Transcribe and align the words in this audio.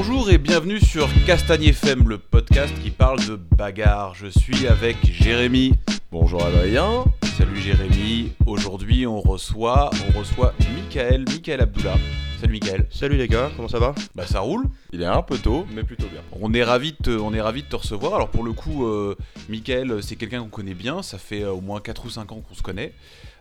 Bonjour 0.00 0.30
et 0.30 0.38
bienvenue 0.38 0.78
sur 0.78 1.08
Castagne 1.26 1.64
FM, 1.64 2.08
le 2.08 2.18
podcast 2.18 2.72
qui 2.80 2.92
parle 2.92 3.18
de 3.26 3.34
bagarre. 3.34 4.14
Je 4.14 4.28
suis 4.28 4.68
avec 4.68 4.96
Jérémy. 5.02 5.74
Bonjour 6.12 6.46
Adrien. 6.46 7.04
Salut 7.36 7.60
Jérémy. 7.60 8.32
Aujourd'hui, 8.46 9.08
on 9.08 9.20
reçoit, 9.20 9.90
on 10.06 10.16
reçoit 10.16 10.54
Michael, 10.72 11.24
Michael 11.28 11.62
Abdullah. 11.62 11.96
Salut 12.40 12.52
Michael. 12.52 12.86
Salut 12.90 13.16
les 13.16 13.26
gars, 13.26 13.50
comment 13.56 13.66
ça 13.68 13.80
va? 13.80 13.94
Bah 14.14 14.24
ça 14.26 14.40
roule. 14.40 14.64
Il 14.92 15.02
est 15.02 15.06
un 15.06 15.22
peu 15.22 15.38
tôt, 15.38 15.66
mais 15.74 15.82
plutôt 15.82 16.06
bien. 16.06 16.20
On 16.40 16.52
est 16.54 16.62
ravi 16.62 16.92
de 16.92 16.96
te, 16.96 17.10
on 17.10 17.34
est 17.34 17.40
ravi 17.40 17.62
de 17.64 17.68
te 17.68 17.74
recevoir. 17.76 18.14
Alors 18.14 18.28
pour 18.28 18.44
le 18.44 18.52
coup, 18.52 18.86
euh, 18.86 19.16
Michael, 19.48 20.02
c'est 20.02 20.14
quelqu'un 20.16 20.40
qu'on 20.42 20.48
connaît 20.48 20.74
bien. 20.74 21.02
Ça 21.02 21.18
fait 21.18 21.42
euh, 21.42 21.50
au 21.52 21.60
moins 21.60 21.80
4 21.80 22.04
ou 22.06 22.10
5 22.10 22.30
ans 22.32 22.40
qu'on 22.40 22.54
se 22.54 22.62
connaît, 22.62 22.92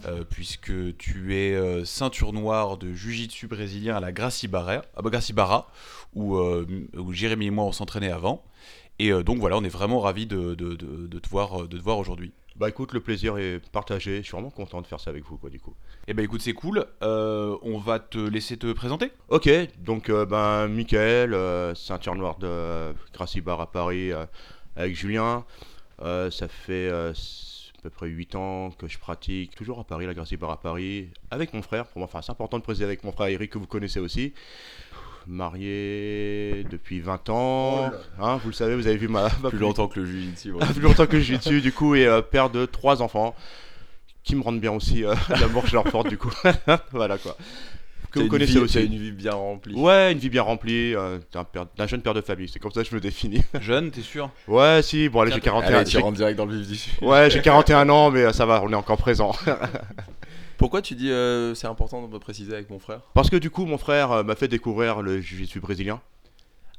euh, 0.06 0.24
puisque 0.28 0.72
tu 0.98 1.36
es 1.36 1.54
euh, 1.54 1.86
ceinture 1.86 2.34
noire 2.34 2.78
de 2.78 2.92
Jiu-Jitsu 2.92 3.48
brésilien 3.48 3.96
à 3.96 4.00
la 4.00 4.12
Gracie 4.12 4.48
Barra, 4.48 4.82
Gracie 5.04 5.34
Barra, 5.34 5.68
où, 6.16 6.36
euh, 6.38 6.66
où 6.98 7.14
Jérémy 7.14 7.48
et 7.48 7.52
moi 7.52 7.66
on 7.66 7.72
s'entraînait 7.72 8.12
avant. 8.12 8.44
Et 9.00 9.12
euh, 9.12 9.22
donc 9.22 9.38
voilà, 9.38 9.58
on 9.58 9.64
est 9.64 9.70
vraiment 9.70 10.00
ravi 10.00 10.26
de, 10.26 10.56
de- 10.56 10.74
de- 10.76 11.06
de 11.08 11.20
te 11.20 11.30
voir, 11.30 11.68
de 11.68 11.78
te 11.78 11.84
voir 11.84 12.00
aujourd'hui. 12.00 12.32
Bah 12.58 12.70
écoute, 12.70 12.92
le 12.94 13.02
plaisir 13.02 13.38
est 13.38 13.60
partagé, 13.70 14.18
je 14.18 14.22
suis 14.24 14.32
vraiment 14.32 14.50
content 14.50 14.82
de 14.82 14.88
faire 14.88 15.00
ça 15.00 15.12
avec 15.12 15.24
vous 15.24 15.38
quoi 15.38 15.52
du 15.52 15.60
coup. 15.60 15.76
Eh 16.08 16.16
ben 16.16 16.26
écoute, 16.26 16.42
c'est 16.42 16.54
cool. 16.54 16.88
Euh, 17.04 17.56
on 17.62 17.78
va 17.78 18.00
te 18.00 18.18
laisser 18.18 18.58
te 18.58 18.74
présenter. 18.74 19.12
Ok, 19.30 19.48
donc 19.78 20.10
euh, 20.10 20.26
ben 20.26 20.68
Michael, 20.68 21.36
euh, 21.36 21.76
ceinture 21.76 22.16
noire 22.16 22.40
de 22.40 22.96
Gracie 23.14 23.42
Bar 23.42 23.62
à 23.62 23.72
Paris 23.72 24.12
euh, 24.12 24.26
avec 24.76 24.96
Julien. 24.96 25.46
Ça 26.00 26.48
fait 26.48 26.90
à 26.90 27.14
peu 27.84 27.92
près 27.92 28.08
8 28.08 28.34
ans 28.34 28.72
que 28.72 28.88
je 28.88 28.98
pratique 28.98 29.54
toujours 29.54 29.80
à 29.80 29.84
Paris, 29.84 30.08
la 30.08 30.16
Gracie 30.16 30.36
Bar 30.36 30.50
à 30.50 30.60
Paris, 30.60 31.10
avec 31.30 31.54
mon 31.54 31.62
frère. 31.62 31.86
Pour 31.86 32.00
moi, 32.00 32.06
enfin 32.06 32.24
c'est 32.24 32.32
important 32.32 32.58
de 32.58 32.64
préciser 32.64 32.86
avec 32.86 33.04
mon 33.04 33.12
frère 33.12 33.28
Eric 33.28 33.52
que 33.52 33.60
vous 33.60 33.68
connaissez 33.68 34.00
aussi. 34.00 34.34
Marié 35.28 36.66
depuis 36.70 37.00
20 37.02 37.30
ans, 37.30 37.92
hein, 38.22 38.38
vous 38.44 38.50
le 38.50 38.54
savez, 38.54 38.76
vous 38.76 38.88
avez 38.88 38.98
vu 38.98 39.08
ma, 39.08 39.30
ma 39.42 39.50
Plus 39.50 39.60
longtemps 39.60 39.88
que 39.88 40.00
le 40.00 40.06
Jiu-Jitsu. 40.06 40.54
Ah, 40.62 40.66
plus 40.68 40.82
longtemps 40.82 41.06
que 41.06 41.20
je 41.20 41.24
suis 41.24 41.38
dessus 41.38 41.62
du 41.62 41.72
coup 41.74 41.96
et 41.96 42.06
euh, 42.08 42.22
père 42.22 42.50
de 42.50 42.66
trois 42.66 43.02
enfants 43.02 43.36
qui 44.24 44.36
me 44.36 44.42
rendent 44.42 44.60
bien 44.62 44.72
aussi 44.72 45.04
euh, 45.06 45.14
l'amour 45.42 45.64
que 45.64 45.70
je 45.70 45.74
leur 45.74 45.84
porte 45.84 46.08
du 46.10 46.18
coup. 46.18 46.32
Voilà 46.92 47.18
quoi. 47.18 47.36
Que 48.10 48.20
vous 48.22 48.30
connaissez 48.30 48.58
aussi. 48.58 48.82
une 48.86 48.98
vie 48.98 49.12
bien 49.12 49.34
remplie. 49.34 49.76
ouais 49.76 50.14
une 50.14 50.18
vie 50.18 50.30
bien 50.30 50.42
remplie 50.42 50.96
euh, 50.96 51.20
d'un 51.34 51.44
père- 51.44 51.66
d'un 51.78 51.88
jeune 51.88 52.02
père 52.02 52.14
de 52.14 52.22
famille. 52.22 52.48
C'est 52.48 52.60
comme 52.60 52.72
ça 52.72 52.82
que 52.84 52.90
je 52.90 52.96
me 52.96 53.02
définis. 53.02 53.44
Jeune, 53.60 53.92
t'es 53.92 54.02
sûr? 54.02 54.30
Ouais 54.48 54.82
si. 54.82 55.10
Bon 55.10 55.20
allez 55.22 55.32
j'ai 55.34 55.42
41 55.42 55.76
Allez, 55.76 55.84
tu 55.86 55.92
j'ai- 55.92 56.00
rentres 56.00 56.16
direct 56.18 56.38
dans 56.38 56.46
le 56.46 56.56
vif 56.58 56.98
ouais 57.02 57.30
j'ai 57.30 57.42
41 57.42 57.90
ans 57.90 58.10
mais 58.12 58.22
euh, 58.24 58.32
ça 58.32 58.46
va 58.46 58.62
on 58.64 58.72
est 58.72 58.76
encore 58.76 58.98
présent 58.98 59.34
Pourquoi 60.58 60.82
tu 60.82 60.96
dis 60.96 61.12
euh, 61.12 61.54
c'est 61.54 61.68
important 61.68 62.06
de 62.06 62.12
me 62.12 62.20
préciser 62.20 62.54
avec 62.54 62.70
mon 62.70 62.80
frère? 62.80 63.02
Parce 63.14 63.30
que 63.30 63.36
du 63.36 63.50
coup 63.50 63.66
mon 63.66 63.78
frère 63.78 64.12
euh, 64.12 64.24
m'a 64.24 64.36
fait 64.36 64.48
découvrir 64.48 65.02
le 65.02 65.22
jiu-jitsu 65.22 65.60
brésilien 65.60 66.02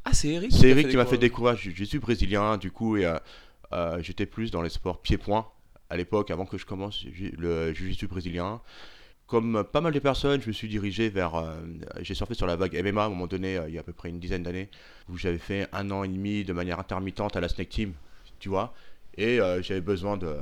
Ah, 0.04 0.12
c'est 0.12 0.28
Eric 0.28 0.52
c'est 0.52 0.68
Eric 0.68 0.88
qui 0.88 0.96
m'a 0.96 1.06
fait 1.06 1.18
découvrir 1.18 1.52
le 1.52 1.58
jiu-jitsu 1.58 2.00
brésilien 2.00 2.56
du 2.56 2.72
coup 2.72 2.96
et 2.96 3.06
euh, 3.06 3.18
euh, 3.72 3.98
j'étais 4.02 4.26
plus 4.26 4.50
dans 4.50 4.62
les 4.62 4.68
sports 4.68 5.00
pieds-points 5.00 5.46
à 5.90 5.96
l'époque 5.96 6.30
avant 6.30 6.44
que 6.44 6.58
je 6.58 6.66
commence 6.66 7.04
le 7.38 7.72
jiu-jitsu 7.72 8.08
brésilien 8.08 8.60
comme 9.28 9.62
pas 9.62 9.82
mal 9.82 9.92
de 9.92 9.98
personnes, 9.98 10.40
je 10.40 10.48
me 10.48 10.54
suis 10.54 10.68
dirigé 10.68 11.10
vers. 11.10 11.34
j'ai 12.00 12.14
surfé 12.14 12.32
sur 12.32 12.46
la 12.46 12.56
vague 12.56 12.82
MMA 12.82 13.02
à 13.02 13.06
un 13.06 13.08
moment 13.10 13.26
donné, 13.26 13.60
il 13.68 13.74
y 13.74 13.76
a 13.76 13.82
à 13.82 13.84
peu 13.84 13.92
près 13.92 14.08
une 14.08 14.18
dizaine 14.18 14.42
d'années, 14.42 14.70
où 15.10 15.18
j'avais 15.18 15.36
fait 15.36 15.68
un 15.74 15.90
an 15.90 16.02
et 16.02 16.08
demi 16.08 16.44
de 16.44 16.54
manière 16.54 16.80
intermittente 16.80 17.36
à 17.36 17.40
la 17.42 17.50
Snake 17.50 17.68
Team, 17.68 17.92
tu 18.38 18.48
vois. 18.48 18.72
Et 19.18 19.38
j'avais 19.60 19.82
besoin 19.82 20.16
de. 20.16 20.34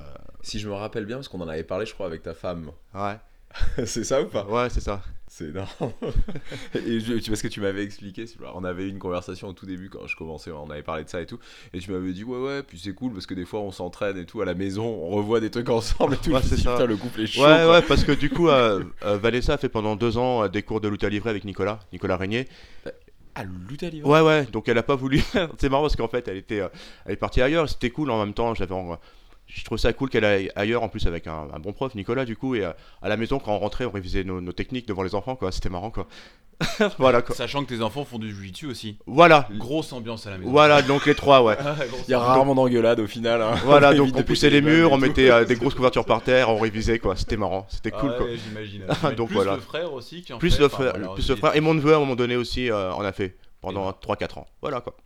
Si 0.47 0.61
je 0.61 0.69
me 0.69 0.75
rappelle 0.75 1.06
bien, 1.06 1.16
parce 1.16 1.27
qu'on 1.27 1.41
en 1.41 1.48
avait 1.48 1.64
parlé, 1.64 1.86
je 1.86 1.92
crois, 1.92 2.06
avec 2.06 2.22
ta 2.22 2.33
femme. 2.33 2.70
Ouais, 2.94 3.16
c'est 3.84 4.05
ça 4.05 4.22
ou 4.22 4.27
pas? 4.27 4.47
Ouais, 4.47 4.70
c'est 4.70 4.80
ça. 4.80 5.03
C'est 5.27 5.47
énorme. 5.47 5.66
et 6.77 7.00
je, 7.00 7.14
tu, 7.14 7.30
parce 7.33 7.42
que 7.42 7.48
tu 7.48 7.61
m'avais 7.61 7.83
expliqué, 7.83 8.27
on 8.55 8.62
avait 8.62 8.84
eu 8.84 8.88
une 8.88 9.00
conversation 9.00 9.48
au 9.48 9.53
tout 9.55 9.66
début 9.66 9.91
quand 9.91 10.06
je 10.06 10.14
commençais, 10.14 10.53
on 10.53 10.70
avait 10.70 10.84
parlé 10.84 11.03
de 11.03 11.08
ça 11.08 11.20
et 11.20 11.27
tout, 11.27 11.41
et 11.72 11.80
tu 11.80 11.91
m'avais 11.91 12.12
dit 12.12 12.22
ouais 12.22 12.38
ouais, 12.38 12.62
puis 12.62 12.78
c'est 12.78 12.94
cool 12.94 13.12
parce 13.12 13.27
que 13.27 13.34
des 13.34 13.44
fois 13.44 13.58
on 13.58 13.72
s'entraîne 13.72 14.16
et 14.19 14.25
tout 14.25 14.41
à 14.41 14.44
la 14.44 14.55
maison, 14.55 14.84
on 14.86 15.08
revoit 15.08 15.41
des 15.41 15.50
trucs 15.50 15.69
ensemble 15.69 16.14
et 16.14 16.19
tout. 16.19 16.31
Ouais, 16.31 16.43
c'est 16.44 16.56
ça. 16.59 16.87
Le 16.87 16.97
couple 16.97 17.22
est 17.22 17.26
chaud. 17.26 17.41
Ouais, 17.41 17.56
quoi. 17.65 17.72
ouais, 17.72 17.82
parce 17.82 18.04
que 18.04 18.12
du 18.12 18.31
coup, 18.31 18.48
euh, 18.48 18.84
euh, 19.03 19.19
Vanessa 19.19 19.54
a 19.54 19.59
fait 19.59 19.69
pendant 19.69 19.97
deux 19.97 20.16
ans 20.16 20.44
euh, 20.44 20.48
des 20.48 20.62
cours 20.62 20.81
de 20.81 20.87
lutte 20.87 21.03
à 21.03 21.09
livrer 21.09 21.31
avec 21.31 21.44
Nicolas, 21.44 21.81
Nicolas 21.92 22.16
Régnier. 22.16 22.47
Ah, 23.34 23.42
lutte 23.69 23.82
à 23.82 23.91
livre. 23.91 24.09
Ouais, 24.09 24.21
ouais, 24.21 24.47
donc 24.47 24.69
elle 24.69 24.78
a 24.78 24.84
pas 24.84 24.94
voulu. 24.94 25.21
c'est 25.59 25.69
marrant 25.69 25.82
parce 25.82 25.97
qu'en 25.97 26.09
fait, 26.09 26.28
elle 26.28 26.37
était, 26.37 26.60
euh, 26.60 26.69
elle 27.04 27.15
est 27.15 27.16
partie 27.16 27.42
ailleurs. 27.42 27.69
C'était 27.69 27.91
cool 27.91 28.12
en 28.12 28.25
même 28.25 28.32
temps. 28.32 28.54
J'avais, 28.54 28.75
en- 28.75 28.97
je 29.47 29.65
trouve 29.65 29.79
ça 29.79 29.93
cool 29.93 30.11
qu'elle 30.11 30.25
aille 30.25 30.51
ailleurs 30.57 30.83
en 30.83 30.89
plus 30.89 31.07
avec 31.07 31.27
un, 31.27 31.47
un 31.53 31.59
bon 31.59 31.73
prof, 31.73 31.95
Nicolas, 31.95 32.25
du 32.25 32.37
coup. 32.37 32.55
Et 32.55 32.65
euh, 32.65 32.73
à 33.03 33.09
la 33.09 33.17
maison, 33.17 33.39
quand 33.39 33.53
on 33.55 33.59
rentrait, 33.59 33.84
on 33.84 33.91
révisait 33.91 34.25
nos, 34.25 34.41
nos 34.41 34.53
techniques 34.53 34.87
devant 34.89 35.03
les 35.03 35.15
enfants, 35.15 35.37
quoi. 35.37 35.53
C'était 35.53 35.69
marrant, 35.69 35.91
quoi. 35.91 36.07
voilà, 36.99 37.21
quoi. 37.23 37.34
Sachant 37.37 37.62
que 37.65 37.69
tes 37.75 37.83
enfants 37.83 38.05
font 38.07 38.19
du 38.19 38.34
jiu-jitsu 38.34 38.67
aussi. 38.67 38.97
Voilà, 39.07 39.47
Grosse 39.59 39.93
ambiance 39.93 40.27
à 40.27 40.31
la 40.31 40.39
maison. 40.39 40.51
voilà, 40.51 40.81
donc 40.83 41.05
les 41.07 41.15
trois, 41.15 41.43
ouais. 41.43 41.57
Il 42.09 42.11
y 42.11 42.15
a 42.15 42.19
rarement 42.19 42.55
d'engueulade 42.55 42.99
au 42.99 43.07
final. 43.07 43.43
hein. 43.43 43.55
Voilà, 43.65 43.93
donc 43.95 44.17
on 44.17 44.23
poussait 44.23 44.49
les 44.51 44.62
murs, 44.62 44.91
on 44.93 44.97
mettait 44.99 45.31
euh, 45.31 45.45
des 45.45 45.55
grosses 45.57 45.75
couvertures 45.75 46.07
par 46.07 46.23
terre, 46.23 46.49
on 46.49 46.59
révisait, 46.59 46.99
quoi. 46.99 47.15
C'était 47.15 47.37
marrant, 47.37 47.67
c'était 47.69 47.93
Ah 47.95 48.01
cool, 48.01 48.11
ouais, 48.11 48.17
quoi. 48.17 48.27
j'imagine. 48.43 48.87
Donc 49.17 49.28
plus 49.28 49.34
voilà. 49.34 49.57
le 49.57 49.61
frère 49.61 49.93
aussi 49.93 50.23
qui 50.23 50.33
en 50.33 50.39
Plus 50.39 50.55
fait, 50.55 50.61
le 50.61 50.67
enfin, 50.67 50.77
frère, 50.77 50.93
voilà, 50.97 51.09
plus 51.15 51.28
le 51.28 51.37
frère 51.37 51.55
et 51.57 51.61
mon 51.61 51.75
neveu 51.75 51.93
à 51.93 51.97
un 51.97 52.01
moment 52.01 52.17
donné 52.17 52.37
aussi 52.37 52.71
euh, 52.71 52.91
en 52.95 53.05
a 53.05 53.13
fait 53.13 53.37
pendant 53.72 53.91
Et 53.91 53.94
3-4 53.94 54.38
ans. 54.38 54.47
Voilà, 54.60 54.81
quoi. 54.81 54.97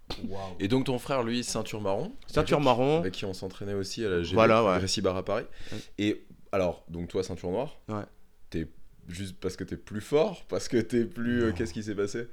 Et 0.59 0.69
donc 0.69 0.85
ton 0.87 0.99
frère, 0.99 1.23
lui, 1.23 1.43
ceinture 1.45 1.81
marron. 1.81 2.13
Ceinture 2.27 2.57
Avec- 2.59 2.65
marron. 2.65 2.99
Avec 3.01 3.15
qui 3.15 3.25
on 3.25 3.35
s'entraînait 3.35 3.75
aussi 3.75 4.05
à 4.05 4.09
la 4.09 4.23
Voilà, 4.23 4.65
ouais. 4.65 4.79
Gracie 4.79 5.01
Bar 5.01 5.17
à 5.17 5.25
Paris. 5.25 5.45
Ouais. 5.73 5.79
Et 5.99 6.27
alors, 6.53 6.85
donc 6.89 7.09
toi, 7.09 7.23
ceinture 7.23 7.51
noire. 7.51 7.77
Ouais. 7.89 8.03
T'es 8.51 8.69
juste 9.09 9.37
parce 9.41 9.57
que 9.57 9.65
t'es 9.65 9.77
plus 9.77 10.01
fort 10.01 10.45
Parce 10.49 10.69
que 10.69 10.77
t'es 10.79 11.05
plus. 11.05 11.45
euh. 11.45 11.53
Qu'est-ce 11.53 11.73
qui 11.75 11.83
s'est 11.83 11.95
passé? 11.95 12.29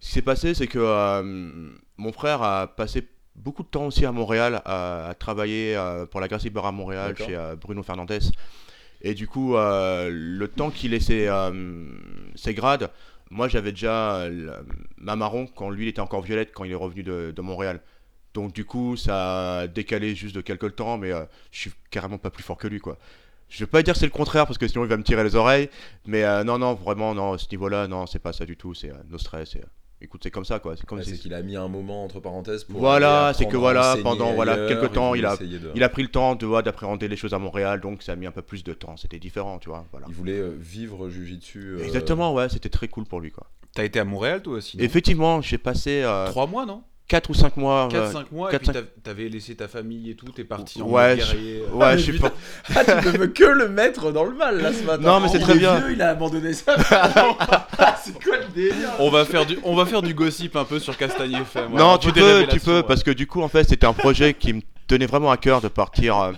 Ce 0.00 0.06
qui 0.08 0.12
s'est 0.14 0.22
passé, 0.22 0.54
c'est 0.54 0.68
que 0.68 0.78
euh, 0.80 1.70
mon 1.96 2.12
frère 2.12 2.42
a 2.42 2.68
passé 2.68 3.08
beaucoup 3.34 3.62
de 3.62 3.68
temps 3.68 3.86
aussi 3.86 4.04
à 4.04 4.12
Montréal, 4.12 4.62
à, 4.64 5.08
à 5.08 5.14
travailler 5.14 5.76
euh, 5.76 6.06
pour 6.06 6.20
la 6.20 6.28
Gracie 6.28 6.50
Bar 6.50 6.66
à 6.66 6.72
Montréal 6.72 7.14
chez 7.16 7.36
Bruno 7.60 7.82
Fernandez. 7.82 8.18
Et 9.00 9.14
du 9.14 9.28
coup, 9.28 9.54
le 9.56 10.46
temps 10.46 10.70
qu'il 10.70 10.92
ait 10.94 10.98
ses, 11.00 11.28
euh, 11.28 11.92
ses 12.34 12.52
grades, 12.54 12.90
moi 13.30 13.48
j'avais 13.48 13.72
déjà 13.72 14.16
euh, 14.16 14.62
ma 14.96 15.16
marron 15.16 15.46
quand 15.46 15.70
lui 15.70 15.86
il 15.86 15.88
était 15.88 16.00
encore 16.00 16.22
violette 16.22 16.52
quand 16.52 16.64
il 16.64 16.72
est 16.72 16.76
revenu 16.76 17.02
de, 17.02 17.40
Montréal. 17.40 17.80
Donc 18.34 18.52
du 18.52 18.64
coup, 18.64 18.96
ça 18.96 19.60
a 19.60 19.66
décalé 19.66 20.14
juste 20.14 20.34
de 20.34 20.40
quelques 20.40 20.76
temps, 20.76 20.98
mais 20.98 21.12
euh, 21.12 21.24
je 21.50 21.60
suis 21.60 21.72
carrément 21.90 22.18
pas 22.18 22.30
plus 22.30 22.42
fort 22.42 22.58
que 22.58 22.68
lui, 22.68 22.78
quoi. 22.78 22.98
Je 23.48 23.60
vais 23.60 23.66
pas 23.66 23.82
dire 23.82 23.96
c'est 23.96 24.04
le 24.04 24.10
contraire 24.10 24.46
parce 24.46 24.58
que 24.58 24.68
sinon 24.68 24.84
il 24.84 24.88
va 24.88 24.96
me 24.96 25.02
tirer 25.02 25.24
les 25.24 25.34
oreilles, 25.34 25.70
mais 26.06 26.22
euh, 26.24 26.44
non, 26.44 26.58
non, 26.58 26.74
vraiment, 26.74 27.14
non, 27.14 27.32
à 27.32 27.38
ce 27.38 27.46
niveau-là, 27.50 27.88
non, 27.88 28.06
c'est 28.06 28.18
pas 28.18 28.32
ça 28.32 28.44
du 28.44 28.56
tout, 28.56 28.74
c'est 28.74 28.90
euh, 28.90 28.96
no 29.08 29.18
stress. 29.18 29.56
euh, 29.56 29.60
écoute, 30.00 30.20
c'est 30.22 30.30
comme 30.30 30.44
ça, 30.44 30.58
quoi. 30.58 30.76
C'est 30.76 30.86
comme 30.86 30.98
Ouais, 30.98 31.04
si- 31.04 31.10
C'est 31.12 31.18
qu'il 31.18 31.34
a 31.34 31.42
mis 31.42 31.56
un 31.56 31.68
moment 31.68 32.04
entre 32.04 32.20
parenthèses 32.20 32.64
pour. 32.64 32.78
Voilà, 32.80 33.32
c'est 33.36 33.46
que 33.46 33.56
voilà, 33.56 33.96
pendant, 34.02 34.32
voilà, 34.34 34.56
quelques 34.68 34.92
temps, 34.92 35.14
il 35.14 35.24
a- 35.26 35.36
de- 35.36 35.72
Il 35.74 35.82
a 35.84 35.88
pris 35.88 36.02
le 36.02 36.08
temps 36.08 36.34
de 36.34 36.46
vois, 36.46 36.62
d'appréhender 36.62 37.08
les 37.08 37.16
choses 37.16 37.34
à 37.34 37.38
Montréal, 37.38 37.80
donc 37.80 38.02
ça 38.02 38.12
a 38.12 38.16
mis 38.16 38.26
un 38.26 38.30
peu 38.32 38.42
plus 38.42 38.64
de 38.64 38.72
temps. 38.74 38.96
C'était 38.96 39.18
différent, 39.18 39.58
tu 39.58 39.68
vois. 39.68 39.84
Voilà. 39.90 40.06
Il 40.08 40.14
voulait 40.14 40.38
euh, 40.38 40.54
vivre 40.58 41.08
Jujitsu. 41.08 41.58
euh, 41.78 41.84
Exactement, 41.84 42.32
ouais, 42.34 42.48
c'était 42.48 42.68
très 42.68 42.88
cool 42.88 43.04
pour 43.04 43.20
lui, 43.20 43.30
quoi. 43.30 43.46
T'as 43.74 43.84
été 43.84 43.98
à 44.00 44.04
Montréal 44.04 44.42
toi 44.42 44.54
aussi 44.54 44.76
Effectivement, 44.80 45.40
j'ai 45.40 45.58
passé 45.58 46.02
euh, 46.02 46.26
Trois 46.28 46.46
mois 46.46 46.64
non? 46.66 46.82
4 47.08 47.30
ou 47.30 47.34
5 47.34 47.56
mois. 47.56 47.88
4-5 47.90 47.94
euh, 47.94 48.22
mois 48.32 48.48
et 48.50 48.52
quatre, 48.58 48.70
puis 48.70 48.82
t'avais 49.02 49.28
laissé 49.30 49.54
ta 49.56 49.66
famille 49.66 50.10
et 50.10 50.14
tout, 50.14 50.26
t'es 50.30 50.44
parti 50.44 50.82
en 50.82 50.86
Ouais, 50.88 51.16
je- 51.18 51.24
guerrier. 51.32 51.62
euh. 51.66 51.74
Ouais, 51.74 51.84
Ah, 51.86 51.96
je 51.96 52.02
suis 52.02 52.12
putain. 52.12 52.28
pas. 52.74 52.82
Ah, 52.86 53.00
tu 53.02 53.06
ne 53.08 53.16
veux 53.18 53.26
que 53.28 53.44
le 53.44 53.68
mettre 53.68 54.12
dans 54.12 54.24
le 54.24 54.34
mal 54.34 54.60
là 54.60 54.72
ce 54.72 54.82
matin. 54.82 55.02
Non, 55.02 55.20
mais 55.20 55.28
c'est 55.28 55.38
très 55.38 55.56
bien. 55.56 55.78
vieux, 55.80 55.92
il 55.92 56.02
a 56.02 56.10
abandonné 56.10 56.52
ça. 56.52 56.76
c'est 58.04 58.22
quoi 58.22 58.36
le 58.38 58.52
délire 58.54 58.90
On 58.98 59.10
va 59.10 59.24
faire 59.24 59.46
du 59.46 59.58
on 59.64 59.74
va 59.74 59.86
faire 59.86 60.02
du 60.02 60.14
gossip 60.14 60.54
un 60.56 60.64
peu 60.64 60.78
sur 60.78 60.96
Castagne 60.96 61.32
FM. 61.32 61.72
Non, 61.74 61.98
tu 61.98 62.12
peux, 62.12 62.46
tu 62.50 62.60
peux, 62.60 62.76
ouais. 62.76 62.82
parce 62.82 63.02
que 63.02 63.10
du 63.10 63.26
coup, 63.26 63.42
en 63.42 63.48
fait, 63.48 63.64
c'était 63.64 63.86
un 63.86 63.92
projet 63.94 64.34
qui 64.34 64.52
me 64.52 64.60
tenait 64.86 65.06
vraiment 65.06 65.30
à 65.30 65.36
cœur 65.36 65.60
de 65.60 65.68
partir, 65.68 66.18
euh, 66.18 66.32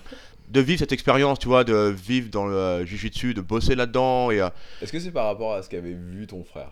de 0.50 0.60
vivre 0.60 0.78
cette 0.80 0.92
expérience, 0.92 1.38
tu 1.38 1.48
vois, 1.48 1.64
de 1.64 1.94
vivre 1.96 2.28
dans 2.30 2.46
le 2.46 2.54
euh, 2.54 2.86
jujitsu, 2.86 3.34
de 3.34 3.40
bosser 3.40 3.74
là-dedans. 3.74 4.30
Et 4.30 4.40
euh, 4.40 4.48
Est-ce 4.82 4.92
que 4.92 5.00
c'est 5.00 5.10
par 5.12 5.26
rapport 5.26 5.54
à 5.54 5.62
ce 5.62 5.68
qu'avait 5.68 5.94
vu 5.94 6.26
ton 6.26 6.44
frère? 6.44 6.70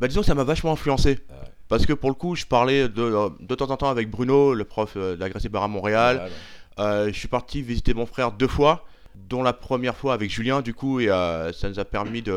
Bah, 0.00 0.08
disons 0.08 0.20
que 0.20 0.26
ça 0.26 0.34
m'a 0.34 0.44
vachement 0.44 0.72
influencé. 0.72 1.18
Ah 1.28 1.34
ouais. 1.42 1.48
Parce 1.68 1.84
que 1.84 1.92
pour 1.92 2.08
le 2.10 2.14
coup, 2.14 2.34
je 2.34 2.46
parlais 2.46 2.88
de, 2.88 3.02
euh, 3.02 3.28
de 3.40 3.54
temps 3.54 3.70
en 3.70 3.76
temps 3.76 3.90
avec 3.90 4.10
Bruno, 4.10 4.54
le 4.54 4.64
prof 4.64 4.94
euh, 4.96 5.14
de 5.14 5.20
la 5.20 5.28
Gracie 5.28 5.48
Bar 5.48 5.62
à 5.62 5.68
Montréal. 5.68 6.30
Euh, 6.78 7.08
je 7.08 7.18
suis 7.18 7.28
parti 7.28 7.60
visiter 7.60 7.92
mon 7.92 8.06
frère 8.06 8.32
deux 8.32 8.48
fois, 8.48 8.84
dont 9.28 9.42
la 9.42 9.52
première 9.52 9.96
fois 9.96 10.14
avec 10.14 10.30
Julien, 10.30 10.62
du 10.62 10.72
coup, 10.74 11.00
et 11.00 11.10
euh, 11.10 11.52
ça 11.52 11.68
nous 11.68 11.78
a 11.78 11.84
permis 11.84 12.22
de, 12.22 12.32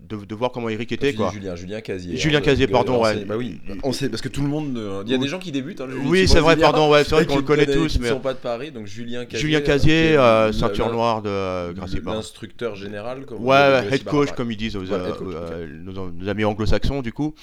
de, 0.00 0.24
de 0.24 0.34
voir 0.34 0.50
comment 0.50 0.68
Eric 0.68 0.92
était, 0.92 1.12
quoi. 1.12 1.30
Julien, 1.30 1.54
Julien 1.56 1.80
Casier. 1.80 2.16
Julien 2.16 2.38
hein, 2.38 2.42
Casier, 2.42 2.66
de- 2.66 2.72
pardon, 2.72 2.94
de- 2.98 3.02
ouais. 3.02 3.24
Bah 3.24 3.36
oui, 3.36 3.60
on 3.82 3.92
sait 3.92 4.08
parce 4.08 4.22
que 4.22 4.28
tout 4.28 4.40
le 4.42 4.48
monde. 4.48 4.76
euh, 4.78 5.02
Il 5.06 5.12
y 5.12 5.14
a 5.14 5.18
des 5.18 5.28
gens 5.28 5.38
qui 5.38 5.52
débutent. 5.52 5.80
Hein, 5.80 5.88
Oui, 6.06 6.26
c'est 6.26 6.40
vrai, 6.40 6.56
pardon, 6.56 6.90
ouais, 6.90 7.04
c'est 7.04 7.14
vrai 7.14 7.26
qu'on 7.26 7.36
le 7.36 7.42
connaît 7.42 7.66
tous, 7.66 7.92
qui 7.92 7.98
ne 7.98 8.04
mais 8.04 8.08
sont 8.10 8.20
pas 8.20 8.32
de 8.34 8.38
Paris, 8.38 8.70
donc 8.70 8.86
Julien 8.86 9.24
Casier. 9.24 9.38
Julien 9.40 9.58
euh, 9.58 9.62
Casier, 9.62 10.16
euh, 10.16 10.52
ceinture 10.52 10.90
noire 10.90 11.20
de 11.22 11.28
euh, 11.28 11.72
Gracie. 11.72 12.00
L'instructeur 12.04 12.76
général. 12.76 13.26
Comme 13.26 13.44
Ouais, 13.44 13.84
head 13.90 14.04
coach, 14.04 14.32
comme 14.32 14.50
ils 14.50 14.56
disent 14.56 14.76
aux, 14.76 14.84
Ouais, 14.84 14.92
euh, 14.92 15.12
euh, 15.22 15.66
nos, 15.82 16.10
nos 16.10 16.28
amis 16.28 16.44
anglo-saxons, 16.44 17.02
du 17.02 17.12
coup. 17.12 17.34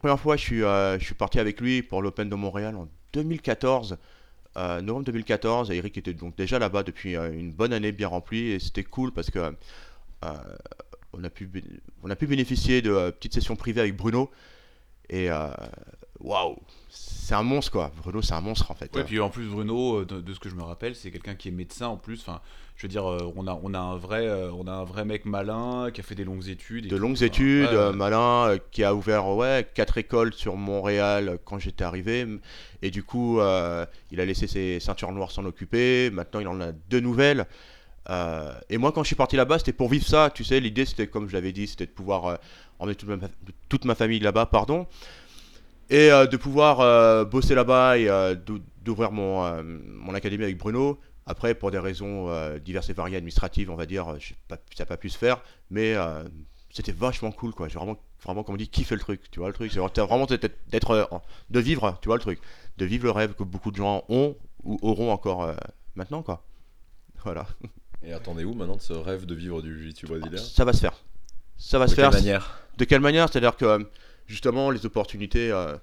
Première 0.00 0.18
fois, 0.18 0.36
je 0.36 0.42
suis, 0.42 0.62
euh, 0.62 0.98
je 0.98 1.04
suis 1.04 1.14
parti 1.14 1.38
avec 1.40 1.60
lui 1.60 1.82
pour 1.82 2.02
l'Open 2.02 2.28
de 2.28 2.34
Montréal 2.34 2.74
en 2.76 2.88
2014. 3.12 3.96
Euh, 4.56 4.80
novembre 4.80 5.06
2014, 5.06 5.70
et 5.70 5.76
Eric 5.76 5.98
était 5.98 6.14
donc 6.14 6.36
déjà 6.36 6.58
là-bas 6.58 6.82
depuis 6.82 7.16
euh, 7.16 7.32
une 7.32 7.52
bonne 7.52 7.72
année 7.72 7.92
bien 7.92 8.08
remplie, 8.08 8.52
et 8.52 8.58
c'était 8.58 8.84
cool 8.84 9.12
parce 9.12 9.30
que 9.30 9.38
euh, 10.24 10.34
on, 11.12 11.22
a 11.22 11.30
pu, 11.30 11.46
bénéficier 12.26 12.82
de 12.82 13.10
petites 13.10 13.34
sessions 13.34 13.56
privées 13.56 13.80
avec 13.80 13.96
Bruno, 13.96 14.30
et 15.10 15.28
waouh, 16.20 16.56
c'est 16.88 17.34
un 17.34 17.42
monstre 17.42 17.72
quoi. 17.72 17.90
Bruno, 18.02 18.22
c'est 18.22 18.34
un 18.34 18.40
monstre 18.40 18.70
en 18.70 18.74
fait. 18.74 18.94
Ouais, 18.96 19.04
puis 19.04 19.20
en 19.20 19.30
plus 19.30 19.46
Bruno, 19.46 20.00
euh, 20.00 20.04
de, 20.06 20.20
de 20.20 20.34
ce 20.34 20.40
que 20.40 20.48
je 20.48 20.54
me 20.54 20.62
rappelle, 20.62 20.94
c'est 20.96 21.10
quelqu'un 21.10 21.34
qui 21.34 21.48
est 21.48 21.52
médecin 21.52 21.86
en 21.88 21.96
plus. 21.96 22.20
Enfin, 22.20 22.40
je 22.76 22.82
veux 22.82 22.88
dire, 22.88 23.10
euh, 23.10 23.32
on 23.36 23.46
a, 23.46 23.58
on 23.62 23.74
a 23.74 23.78
un 23.78 23.96
vrai, 23.96 24.26
euh, 24.26 24.52
on 24.52 24.66
a 24.66 24.72
un 24.72 24.84
vrai 24.84 25.04
mec 25.04 25.24
malin 25.24 25.90
qui 25.92 26.00
a 26.00 26.04
fait 26.04 26.14
des 26.14 26.24
longues 26.24 26.48
études. 26.48 26.86
et 26.86 26.88
de 26.88 26.96
tout. 26.96 27.02
longues 27.02 27.16
Enfin, 27.16 27.26
études, 27.26 27.68
ouais, 27.68 27.74
euh, 27.74 27.90
ouais. 27.90 27.96
malin, 27.96 28.56
qui 28.70 28.84
a 28.84 28.94
ouvert 28.94 29.26
ouais, 29.28 29.68
quatre 29.74 29.98
écoles 29.98 30.32
sur 30.32 30.56
Montréal 30.56 31.38
quand 31.44 31.58
j'étais 31.58 31.84
arrivé. 31.84 32.26
Et 32.80 32.90
du 32.90 33.02
coup, 33.02 33.40
euh, 33.40 33.84
il 34.12 34.20
a 34.20 34.24
laissé 34.24 34.46
ses 34.46 34.78
ceintures 34.80 35.10
noires 35.12 35.32
s'en 35.32 35.44
occuper. 35.44 36.10
Maintenant, 36.10 36.40
il 36.40 36.48
en 36.48 36.60
a 36.60 36.72
deux 36.72 37.00
nouvelles. 37.00 37.46
Euh, 38.10 38.54
et 38.70 38.78
moi, 38.78 38.92
quand 38.92 39.02
je 39.02 39.08
suis 39.08 39.16
parti 39.16 39.36
là-bas, 39.36 39.58
c'était 39.58 39.72
pour 39.72 39.88
vivre 39.90 40.06
ça. 40.06 40.30
Tu 40.32 40.44
sais, 40.44 40.60
l'idée, 40.60 40.84
c'était, 40.86 41.08
comme 41.08 41.28
je 41.28 41.34
l'avais 41.34 41.52
dit, 41.52 41.66
c'était 41.66 41.86
de 41.86 41.90
pouvoir 41.90 42.38
emmener 42.78 42.94
toute 42.94 43.08
ma, 43.08 43.16
toute 43.68 43.84
ma 43.84 43.96
famille 43.96 44.20
là-bas, 44.20 44.46
pardon. 44.46 44.86
Et 45.90 46.10
euh, 46.12 46.26
de 46.26 46.36
pouvoir 46.36 46.80
euh, 46.80 47.24
bosser 47.24 47.54
là-bas 47.54 47.98
et 47.98 48.08
euh, 48.08 48.34
d'ou- 48.34 48.60
d'ouvrir 48.82 49.10
mon, 49.12 49.62
mon 49.62 50.14
académie 50.14 50.44
avec 50.44 50.58
Bruno. 50.58 50.98
Après, 51.26 51.54
pour 51.54 51.70
des 51.70 51.78
raisons 51.78 52.28
euh, 52.30 52.58
diverses 52.58 52.88
et 52.88 52.94
variées 52.94 53.16
administratives, 53.16 53.70
on 53.70 53.74
va 53.76 53.86
dire, 53.86 54.18
je 54.18 54.28
sais 54.28 54.34
pas, 54.48 54.56
ça 54.74 54.82
n'a 54.84 54.86
pas 54.86 54.96
pu 54.96 55.08
se 55.10 55.18
faire. 55.18 55.40
Mais 55.70 55.94
euh, 55.94 56.24
c'était 56.70 56.92
vachement 56.92 57.30
cool, 57.32 57.52
quoi. 57.52 57.68
J'ai 57.68 57.78
vraiment, 57.78 57.98
vraiment, 58.24 58.42
comme 58.44 58.54
on 58.54 58.58
dit, 58.58 58.68
kiffé 58.68 58.94
le 58.94 59.00
truc. 59.00 59.30
Tu 59.30 59.38
vois, 59.40 59.48
le 59.48 59.54
truc, 59.54 59.70
c'est 59.72 59.78
vraiment- 59.78 60.26
d'être, 60.26 60.90
euh, 60.90 61.04
de 61.50 61.60
vivre, 61.60 61.98
tu 62.00 62.08
vois, 62.08 62.16
le 62.16 62.22
truc. 62.22 62.40
De 62.78 62.84
vivre 62.86 63.04
le 63.04 63.10
rêve 63.10 63.34
que 63.34 63.42
beaucoup 63.44 63.70
de 63.70 63.76
gens 63.76 64.04
ont 64.08 64.36
ou 64.64 64.78
auront 64.82 65.10
encore 65.12 65.54
maintenant, 65.94 66.22
quoi. 66.22 66.44
Voilà. 67.24 67.46
Et 68.02 68.12
attendez 68.12 68.44
où 68.44 68.54
maintenant 68.54 68.76
de 68.76 68.80
ce 68.80 68.92
rêve 68.92 69.26
de 69.26 69.34
vivre 69.34 69.60
du 69.60 69.76
jiu-jitsu 69.76 70.06
brésilien? 70.06 70.38
Ça 70.40 70.64
va 70.64 70.72
se 70.72 70.78
faire. 70.80 70.94
Ça 71.56 71.78
va 71.78 71.86
De 71.86 71.90
se 71.90 71.96
quelle 71.96 72.04
faire. 72.04 72.12
manière? 72.20 72.60
De 72.78 72.84
quelle 72.84 73.00
manière? 73.00 73.28
C'est-à-dire 73.28 73.56
que 73.56 73.88
justement 74.28 74.70
les 74.70 74.86
opportunités, 74.86 75.50
euh, 75.50 75.74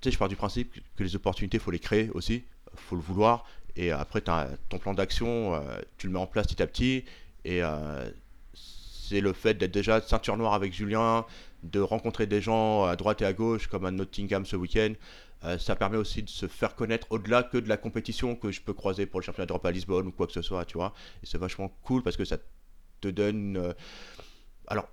tu 0.00 0.08
sais, 0.08 0.10
je 0.12 0.18
pars 0.18 0.28
du 0.28 0.36
principe 0.36 0.74
que 0.96 1.02
les 1.02 1.16
opportunités, 1.16 1.58
faut 1.58 1.70
les 1.72 1.80
créer 1.80 2.10
aussi, 2.10 2.44
faut 2.76 2.94
le 2.94 3.02
vouloir. 3.02 3.44
Et 3.76 3.90
après, 3.90 4.20
ton 4.20 4.78
plan 4.78 4.94
d'action, 4.94 5.54
euh, 5.54 5.60
tu 5.96 6.06
le 6.06 6.12
mets 6.12 6.18
en 6.18 6.26
place 6.26 6.46
petit 6.46 6.62
à 6.62 6.66
petit. 6.66 7.04
Et 7.44 7.62
euh, 7.62 8.10
c'est 8.54 9.20
le 9.20 9.32
fait 9.32 9.54
d'être 9.54 9.72
déjà 9.72 10.00
ceinture 10.00 10.36
noire 10.36 10.54
avec 10.54 10.72
Julien, 10.72 11.24
de 11.62 11.80
rencontrer 11.80 12.26
des 12.26 12.40
gens 12.40 12.84
à 12.84 12.96
droite 12.96 13.22
et 13.22 13.24
à 13.24 13.32
gauche, 13.32 13.66
comme 13.66 13.84
à 13.84 13.90
Nottingham 13.90 14.44
ce 14.46 14.56
week-end. 14.56 14.92
Ça 15.58 15.74
permet 15.74 15.96
aussi 15.96 16.22
de 16.22 16.28
se 16.28 16.46
faire 16.46 16.74
connaître 16.74 17.06
au-delà 17.08 17.42
que 17.42 17.56
de 17.56 17.66
la 17.66 17.78
compétition 17.78 18.36
que 18.36 18.52
je 18.52 18.60
peux 18.60 18.74
croiser 18.74 19.06
pour 19.06 19.20
le 19.20 19.24
championnat 19.24 19.46
d'Europe 19.46 19.64
à 19.64 19.70
Lisbonne 19.70 20.08
ou 20.08 20.12
quoi 20.12 20.26
que 20.26 20.34
ce 20.34 20.42
soit, 20.42 20.66
tu 20.66 20.76
vois. 20.76 20.92
Et 21.22 21.26
c'est 21.26 21.38
vachement 21.38 21.74
cool 21.82 22.02
parce 22.02 22.18
que 22.18 22.26
ça 22.26 22.36
te 23.00 23.08
donne. 23.08 23.74
alors, 24.66 24.86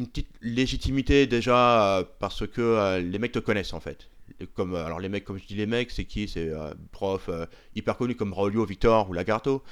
une 0.00 0.08
petite 0.08 0.30
légitimité 0.40 1.26
déjà 1.26 1.98
euh, 1.98 2.04
parce 2.18 2.46
que 2.46 2.60
euh, 2.60 2.98
les 3.00 3.18
mecs 3.18 3.32
te 3.32 3.38
connaissent 3.38 3.74
en 3.74 3.80
fait. 3.80 4.08
Comme, 4.54 4.74
euh, 4.74 4.86
alors 4.86 5.00
les 5.00 5.08
mecs, 5.08 5.24
comme 5.24 5.38
je 5.38 5.46
dis 5.46 5.54
les 5.54 5.66
mecs, 5.66 5.90
c'est 5.90 6.04
qui? 6.04 6.26
C'est 6.28 6.50
prof 6.92 7.28
hyper 7.74 7.96
connus 7.96 8.16
comme 8.16 8.32
Raulio, 8.32 8.64
Victor 8.64 9.10
ou 9.10 9.12
Lagarto, 9.12 9.62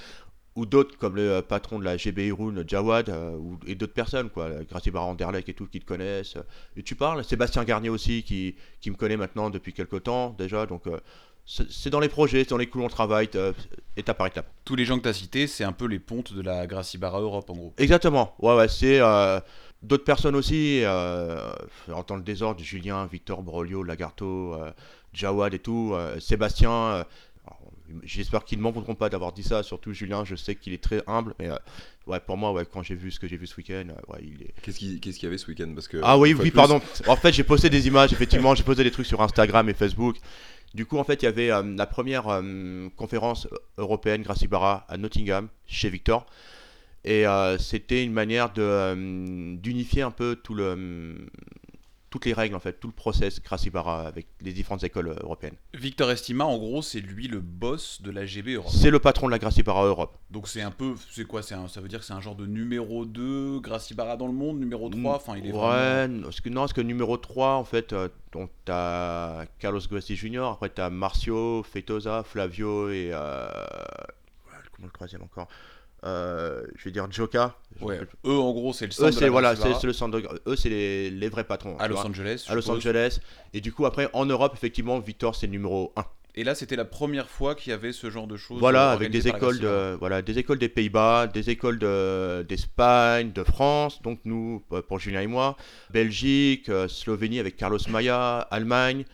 ou 0.59 0.67
d'autres 0.67 0.99
comme 0.99 1.15
le 1.15 1.41
patron 1.41 1.79
de 1.79 1.85
la 1.85 1.97
GB 1.97 2.27
Irun, 2.27 2.65
Jawad, 2.67 3.09
euh, 3.09 3.37
ou, 3.37 3.59
et 3.67 3.77
d'autres 3.77 3.95
personnes, 3.95 4.29
quoi, 4.29 4.51
Gracie 4.69 4.91
Baranderlec 4.91 5.49
et 5.49 5.55
tout, 5.55 5.67
qui 5.67 5.79
te 5.79 5.87
connaissent. 5.87 6.37
Et 6.77 6.83
tu 6.83 6.97
parles, 6.97 7.25
Sébastien 7.25 7.65
Garnier 7.65 7.91
aussi, 7.91 8.25
qui, 8.25 8.57
qui 8.81 8.91
me 8.91 8.97
connaît 8.97 9.17
maintenant 9.17 9.51
depuis 9.51 9.73
quelques 9.73 10.03
temps 10.03 10.35
déjà, 10.37 10.67
donc 10.67 10.87
euh, 10.89 10.99
c'est 11.47 11.91
dans 11.91 12.01
les 12.01 12.09
projets, 12.09 12.41
c'est 12.41 12.51
dans 12.51 12.59
les 12.59 12.67
coups 12.67 12.85
on 12.85 12.89
travaille, 12.89 13.31
euh, 13.37 13.53
étape 13.97 14.19
par 14.19 14.27
étape. 14.27 14.53
Tous 14.65 14.75
les 14.75 14.85
gens 14.85 14.99
que 14.99 15.05
tu 15.05 15.09
as 15.09 15.15
cités, 15.15 15.47
c'est 15.47 15.65
un 15.65 15.73
peu 15.73 15.87
les 15.87 16.01
pontes 16.01 16.35
de 16.35 16.43
la 16.43 16.67
Gracie 16.67 16.99
Barra 16.99 17.21
Europe 17.21 17.49
en 17.51 17.55
gros. 17.55 17.75
Exactement, 17.79 18.35
ouais, 18.41 18.57
ouais, 18.57 18.69
c'est 18.69 19.01
d'autres 19.83 20.05
personnes 20.05 20.35
aussi, 20.37 20.81
euh, 20.85 21.53
en 21.93 22.03
temps 22.03 22.17
le 22.17 22.23
désordre, 22.23 22.61
Julien, 22.63 23.07
Victor, 23.07 23.43
Brolio, 23.43 23.83
Lagarto, 23.83 24.55
euh, 24.55 24.71
Jawad 25.13 25.55
et 25.55 25.59
tout, 25.59 25.93
euh, 25.95 26.19
Sébastien, 26.21 26.71
euh, 26.73 27.05
j'espère 28.03 28.45
qu'ils 28.45 28.59
ne 28.59 28.63
m'en 28.65 28.71
voudront 28.71 28.95
pas 28.95 29.09
d'avoir 29.09 29.33
dit 29.33 29.43
ça, 29.43 29.63
surtout 29.63 29.93
Julien, 29.93 30.25
je 30.25 30.35
sais 30.35 30.55
qu'il 30.55 30.73
est 30.73 30.83
très 30.83 31.03
humble, 31.07 31.35
mais 31.39 31.49
euh, 31.49 31.57
ouais, 32.07 32.21
pour 32.21 32.37
moi, 32.37 32.53
ouais, 32.53 32.67
quand 32.71 32.83
j'ai 32.83 32.95
vu 32.95 33.11
ce 33.11 33.19
que 33.21 33.27
j'ai 33.29 33.37
vu 33.37 33.47
ce 33.47 33.57
week-end, 33.57 33.87
ouais, 34.09 34.19
il 34.23 34.43
est... 34.43 34.55
Qu'est-ce 34.63 34.79
qu'il 34.79 35.01
qu'est-ce 35.01 35.17
qu'il 35.19 35.27
y 35.27 35.29
avait 35.29 35.39
ce 35.39 35.47
week-end? 35.47 35.71
Parce 35.75 35.89
que 35.89 35.99
Ah 36.03 36.19
oui, 36.19 36.35
oui, 36.35 36.41
plus- 36.41 36.51
pardon. 36.51 36.81
En 37.07 37.17
fait, 37.17 37.33
j'ai 37.33 37.45
posté 37.45 37.71
des 37.71 37.87
images, 37.87 38.13
effectivement, 38.13 38.55
j'ai 38.55 38.65
posté 38.65 38.85
des 38.85 38.91
trucs 38.91 39.07
sur 39.07 39.21
Instagram 39.23 39.69
et 39.69 39.75
Facebook. 39.75 40.17
Du 40.75 40.85
coup, 40.85 40.99
en 40.99 41.05
fait, 41.05 41.23
il 41.23 41.25
y 41.25 41.29
avait 41.29 41.49
la 41.49 41.87
première 41.87 42.43
conférence 42.97 43.49
européenne 43.79 44.21
Gracie 44.23 44.49
Barra 44.49 44.85
à 44.89 44.99
Nottingham, 44.99 45.49
chez 45.67 45.89
Victor. 45.89 46.27
Et 47.09 47.27
euh, 47.27 47.57
c'était 47.57 48.05
une 48.05 48.13
manière 48.13 48.53
de, 48.53 48.61
euh, 48.61 49.57
d'unifier 49.57 50.03
un 50.03 50.11
peu 50.11 50.37
tout 50.37 50.53
le, 50.55 50.75
euh, 50.77 51.15
toutes 52.11 52.27
les 52.27 52.35
règles, 52.35 52.55
en 52.55 52.61
fait, 52.61 52.75
tout 52.75 52.87
le 52.87 52.93
process 52.93 53.43
Gracie 53.43 53.71
Barra 53.71 54.07
avec 54.07 54.27
les 54.43 54.53
différentes 54.53 54.85
écoles 54.85 55.17
européennes. 55.23 55.55
Victor 55.73 56.11
Estima, 56.11 56.45
en 56.45 56.59
gros, 56.59 56.83
c'est 56.83 57.01
lui 57.01 57.27
le 57.27 57.41
boss 57.41 58.03
de 58.03 58.11
la 58.11 58.27
GB 58.27 58.57
Europe. 58.57 58.71
C'est 58.71 58.91
le 58.91 58.99
patron 58.99 59.25
de 59.27 59.31
la 59.31 59.39
Gracie 59.39 59.63
Barra 59.63 59.87
Europe. 59.87 60.19
Donc 60.31 60.49
c'est 60.49 60.61
un 60.61 60.71
peu, 60.71 60.97
c'est 61.11 61.25
quoi 61.25 61.43
c'est 61.43 61.55
un- 61.55 61.67
Ça 61.69 61.81
veut 61.81 61.89
dire 61.89 62.01
que 62.01 62.05
c'est 62.05 62.13
un 62.13 62.21
genre 62.21 62.37
de 62.37 62.45
numéro 62.45 63.07
2, 63.07 63.59
Gracie 63.61 63.95
Barra 63.95 64.19
dans 64.19 64.27
le 64.27 64.35
monde, 64.35 64.59
numéro 64.61 64.91
3, 64.91 65.17
enfin 65.17 65.39
il 65.39 65.47
est 65.47 65.51
vraiment... 65.51 65.71
Ouais, 65.71 66.09
non, 66.09 66.23
parce 66.25 66.43
que, 66.43 66.51
non, 66.51 66.61
parce 66.61 66.75
que 66.75 66.83
numéro 66.83 67.17
3, 67.17 67.55
en 67.55 67.65
fait, 67.65 67.95
euh, 67.95 68.11
donc 68.33 68.51
t'as 68.67 69.47
Carlos 69.61 69.81
Gracie 69.91 70.15
Jr., 70.15 70.41
après 70.41 70.69
t'as 70.69 70.91
Marcio, 70.91 71.63
Feitosa, 71.63 72.23
Flavio 72.23 72.91
et. 72.91 73.13
Euh... 73.15 73.49
Comment 74.77 74.87
le 74.89 74.93
troisième 74.93 75.23
encore? 75.23 75.49
Euh, 76.05 76.63
Je 76.77 76.85
vais 76.85 76.91
dire 76.93 77.07
Joka. 77.11 77.57
Ouais, 77.81 77.99
eux 78.25 78.39
en 78.39 78.53
gros 78.53 78.73
c'est 78.73 78.87
le 78.87 78.93
centre 78.93 79.09
Eux, 79.09 79.13
de 79.13 79.17
c'est 79.19 79.29
voilà, 79.29 79.55
le 79.55 79.93
centre 79.93 80.21
Eux, 80.47 80.57
c'est 80.57 80.69
les, 80.69 81.11
les 81.11 81.29
vrais 81.29 81.45
patrons. 81.45 81.77
à 81.79 81.89
Los 81.89 81.97
vois, 81.97 82.07
Angeles. 82.07 82.45
à 82.49 82.55
Los 82.55 82.63
suppose. 82.63 82.79
Angeles. 82.79 83.21
Et 83.53 83.61
du 83.61 83.73
coup, 83.73 83.85
après, 83.87 84.09
en 84.13 84.25
Europe, 84.27 84.53
effectivement, 84.55 84.99
Victor, 85.01 85.35
c'est 85.35 85.47
le 85.47 85.53
numéro 85.53 85.93
1. 85.97 86.05
Et 86.35 86.45
là 86.45 86.55
c'était 86.55 86.77
la 86.77 86.85
première 86.85 87.29
fois 87.29 87.57
qu'il 87.57 87.71
y 87.71 87.73
avait 87.73 87.91
ce 87.93 88.11
genre 88.11 88.29
de 88.29 88.37
choses. 88.37 88.61
Voilà, 88.61 88.91
euh, 88.91 88.95
avec 88.95 89.11
des 89.11 89.27
écoles, 89.27 89.59
de, 89.59 89.97
voilà, 89.99 90.23
des 90.23 90.39
écoles 90.39 90.59
des 90.61 90.69
Pays-Bas, 90.69 91.27
des 91.27 91.51
écoles 91.51 91.81
de- 91.81 92.45
d'Espagne, 92.49 93.33
de, 93.33 93.43
France, 93.43 94.01
donc 94.03 94.21
nous, 94.25 94.63
euh, 94.73 94.81
pour 94.83 95.01
Julien 95.01 95.23
et 95.23 95.27
moi, 95.27 95.57
Belgique, 95.91 96.71
Slovénie 96.87 97.41
avec 97.41 97.57
Carlos 97.57 97.79
Maya, 97.89 98.39
Allemagne, 98.53 99.05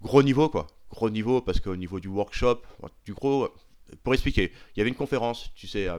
gros 0.00 0.22
niveau 0.22 0.48
quoi, 0.48 0.68
gros 0.90 1.10
niveau 1.10 1.40
parce 1.40 1.58
qu'au 1.58 1.74
niveau 1.74 1.98
du 1.98 2.06
workshop, 2.08 2.60
du 3.04 3.14
gros, 3.14 3.48
pour 4.02 4.14
expliquer, 4.14 4.52
il 4.74 4.78
y 4.78 4.80
avait 4.80 4.90
une 4.90 4.96
conférence, 4.96 5.50
tu 5.54 5.66
sais, 5.66 5.88
euh, 5.88 5.98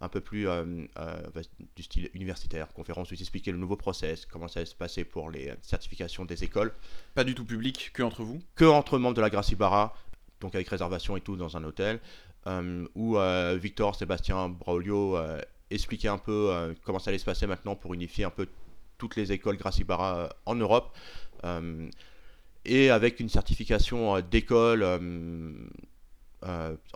un 0.00 0.08
peu 0.08 0.20
plus 0.20 0.48
euh, 0.48 0.86
euh, 0.98 1.22
du 1.76 1.82
style 1.82 2.10
universitaire, 2.14 2.72
conférence 2.72 3.10
où 3.10 3.14
ils 3.14 3.20
expliquaient 3.20 3.52
le 3.52 3.58
nouveau 3.58 3.76
process, 3.76 4.26
comment 4.26 4.48
ça 4.48 4.60
allait 4.60 4.66
se 4.66 4.74
passer 4.74 5.04
pour 5.04 5.30
les 5.30 5.52
certifications 5.62 6.24
des 6.24 6.44
écoles 6.44 6.72
Pas 7.14 7.24
du 7.24 7.34
tout 7.34 7.44
public, 7.44 7.90
que 7.92 8.02
entre 8.02 8.22
vous? 8.22 8.40
que 8.54 8.64
entre 8.64 8.98
membres 8.98 9.16
de 9.16 9.20
la 9.20 9.30
Gracie 9.30 9.56
Barra, 9.56 9.96
donc 10.40 10.54
avec 10.54 10.68
réservation 10.68 11.16
et 11.16 11.20
tout 11.20 11.36
dans 11.36 11.56
un 11.56 11.64
hôtel, 11.64 12.00
où 12.94 13.16
Victor, 13.56 13.94
Sébastien, 13.94 14.50
Braulio 14.50 15.16
expliquaient 15.70 16.08
un 16.08 16.18
peu 16.18 16.74
comment 16.84 16.98
ça 16.98 17.08
allait 17.08 17.18
se 17.18 17.24
passer 17.24 17.46
maintenant 17.46 17.74
pour 17.74 17.94
unifier 17.94 18.24
un 18.24 18.30
peu 18.30 18.46
toutes 18.98 19.16
les 19.16 19.32
écoles 19.32 19.58
euh, 19.64 20.28
en 20.46 20.54
Europe, 20.54 20.96
et 22.64 22.90
avec 22.90 23.20
une 23.20 23.28
certification 23.28 24.20
d'école 24.20 24.82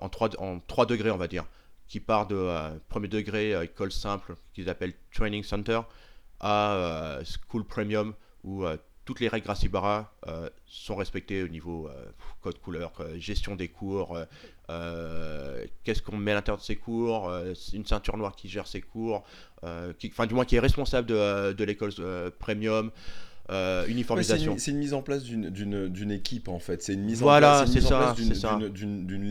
en, 0.00 0.09
3, 0.09 0.40
en 0.40 0.61
3 0.61 0.87
degrés, 0.87 1.11
on 1.11 1.17
va 1.17 1.28
dire, 1.28 1.45
qui 1.88 2.00
part 2.00 2.26
de 2.26 2.37
euh, 2.37 2.71
premier 2.88 3.09
degré, 3.09 3.55
euh, 3.55 3.64
école 3.64 3.90
simple, 3.90 4.37
qu'ils 4.52 4.69
appellent 4.69 4.95
Training 5.12 5.43
Center, 5.43 5.81
à 6.40 6.75
euh, 6.75 7.25
School 7.25 7.64
Premium, 7.64 8.14
où 8.45 8.64
euh, 8.64 8.76
toutes 9.05 9.21
les 9.21 9.28
règles 9.28 9.47
Gracie 9.47 9.71
Barra 9.71 10.12
euh, 10.26 10.50
sont 10.67 10.95
respectées 10.95 11.43
au 11.43 11.49
niveau 11.49 11.88
euh, 11.88 12.05
code 12.43 12.59
couleur, 12.61 12.93
euh, 13.00 13.19
gestion 13.19 13.57
des 13.57 13.69
cours, 13.69 14.14
euh, 14.14 14.25
euh, 14.69 15.64
qu'est-ce 15.83 16.02
qu'on 16.02 16.19
met 16.19 16.33
à 16.33 16.35
l'intérieur 16.35 16.59
de 16.59 16.64
ces 16.64 16.76
cours, 16.76 17.31
euh, 17.31 17.55
une 17.73 17.87
ceinture 17.87 18.19
noire 18.19 18.37
qui 18.37 18.50
gère 18.50 18.67
ses 18.67 18.83
cours, 18.83 19.25
euh, 19.64 19.95
qui, 19.99 20.09
enfin 20.09 20.26
du 20.26 20.35
moins 20.35 20.45
qui 20.45 20.57
est 20.57 20.61
responsable 20.61 21.09
de, 21.09 21.14
euh, 21.14 21.55
de 21.55 21.64
l'école 21.64 21.93
euh, 22.00 22.31
premium, 22.38 22.90
euh, 23.50 23.81
Ouais, 23.81 23.87
c'est 23.87 23.93
uniformisation. 23.93 24.52
une, 24.57 24.73
une 24.75 24.78
mise 24.78 24.95
en 24.95 25.02
place 25.02 25.23
d'une- 25.25 25.50
équipe 26.12 26.49
en 26.49 26.59
fait. 26.59 26.83
C'est 26.83 26.95
une 26.95 27.05
mise 27.05 27.21
Voilà, 27.21 27.62
en 27.62 27.64
place, 27.64 27.71
ça, 27.81 28.14
d'une- 28.14 28.35
ça. 28.35 28.59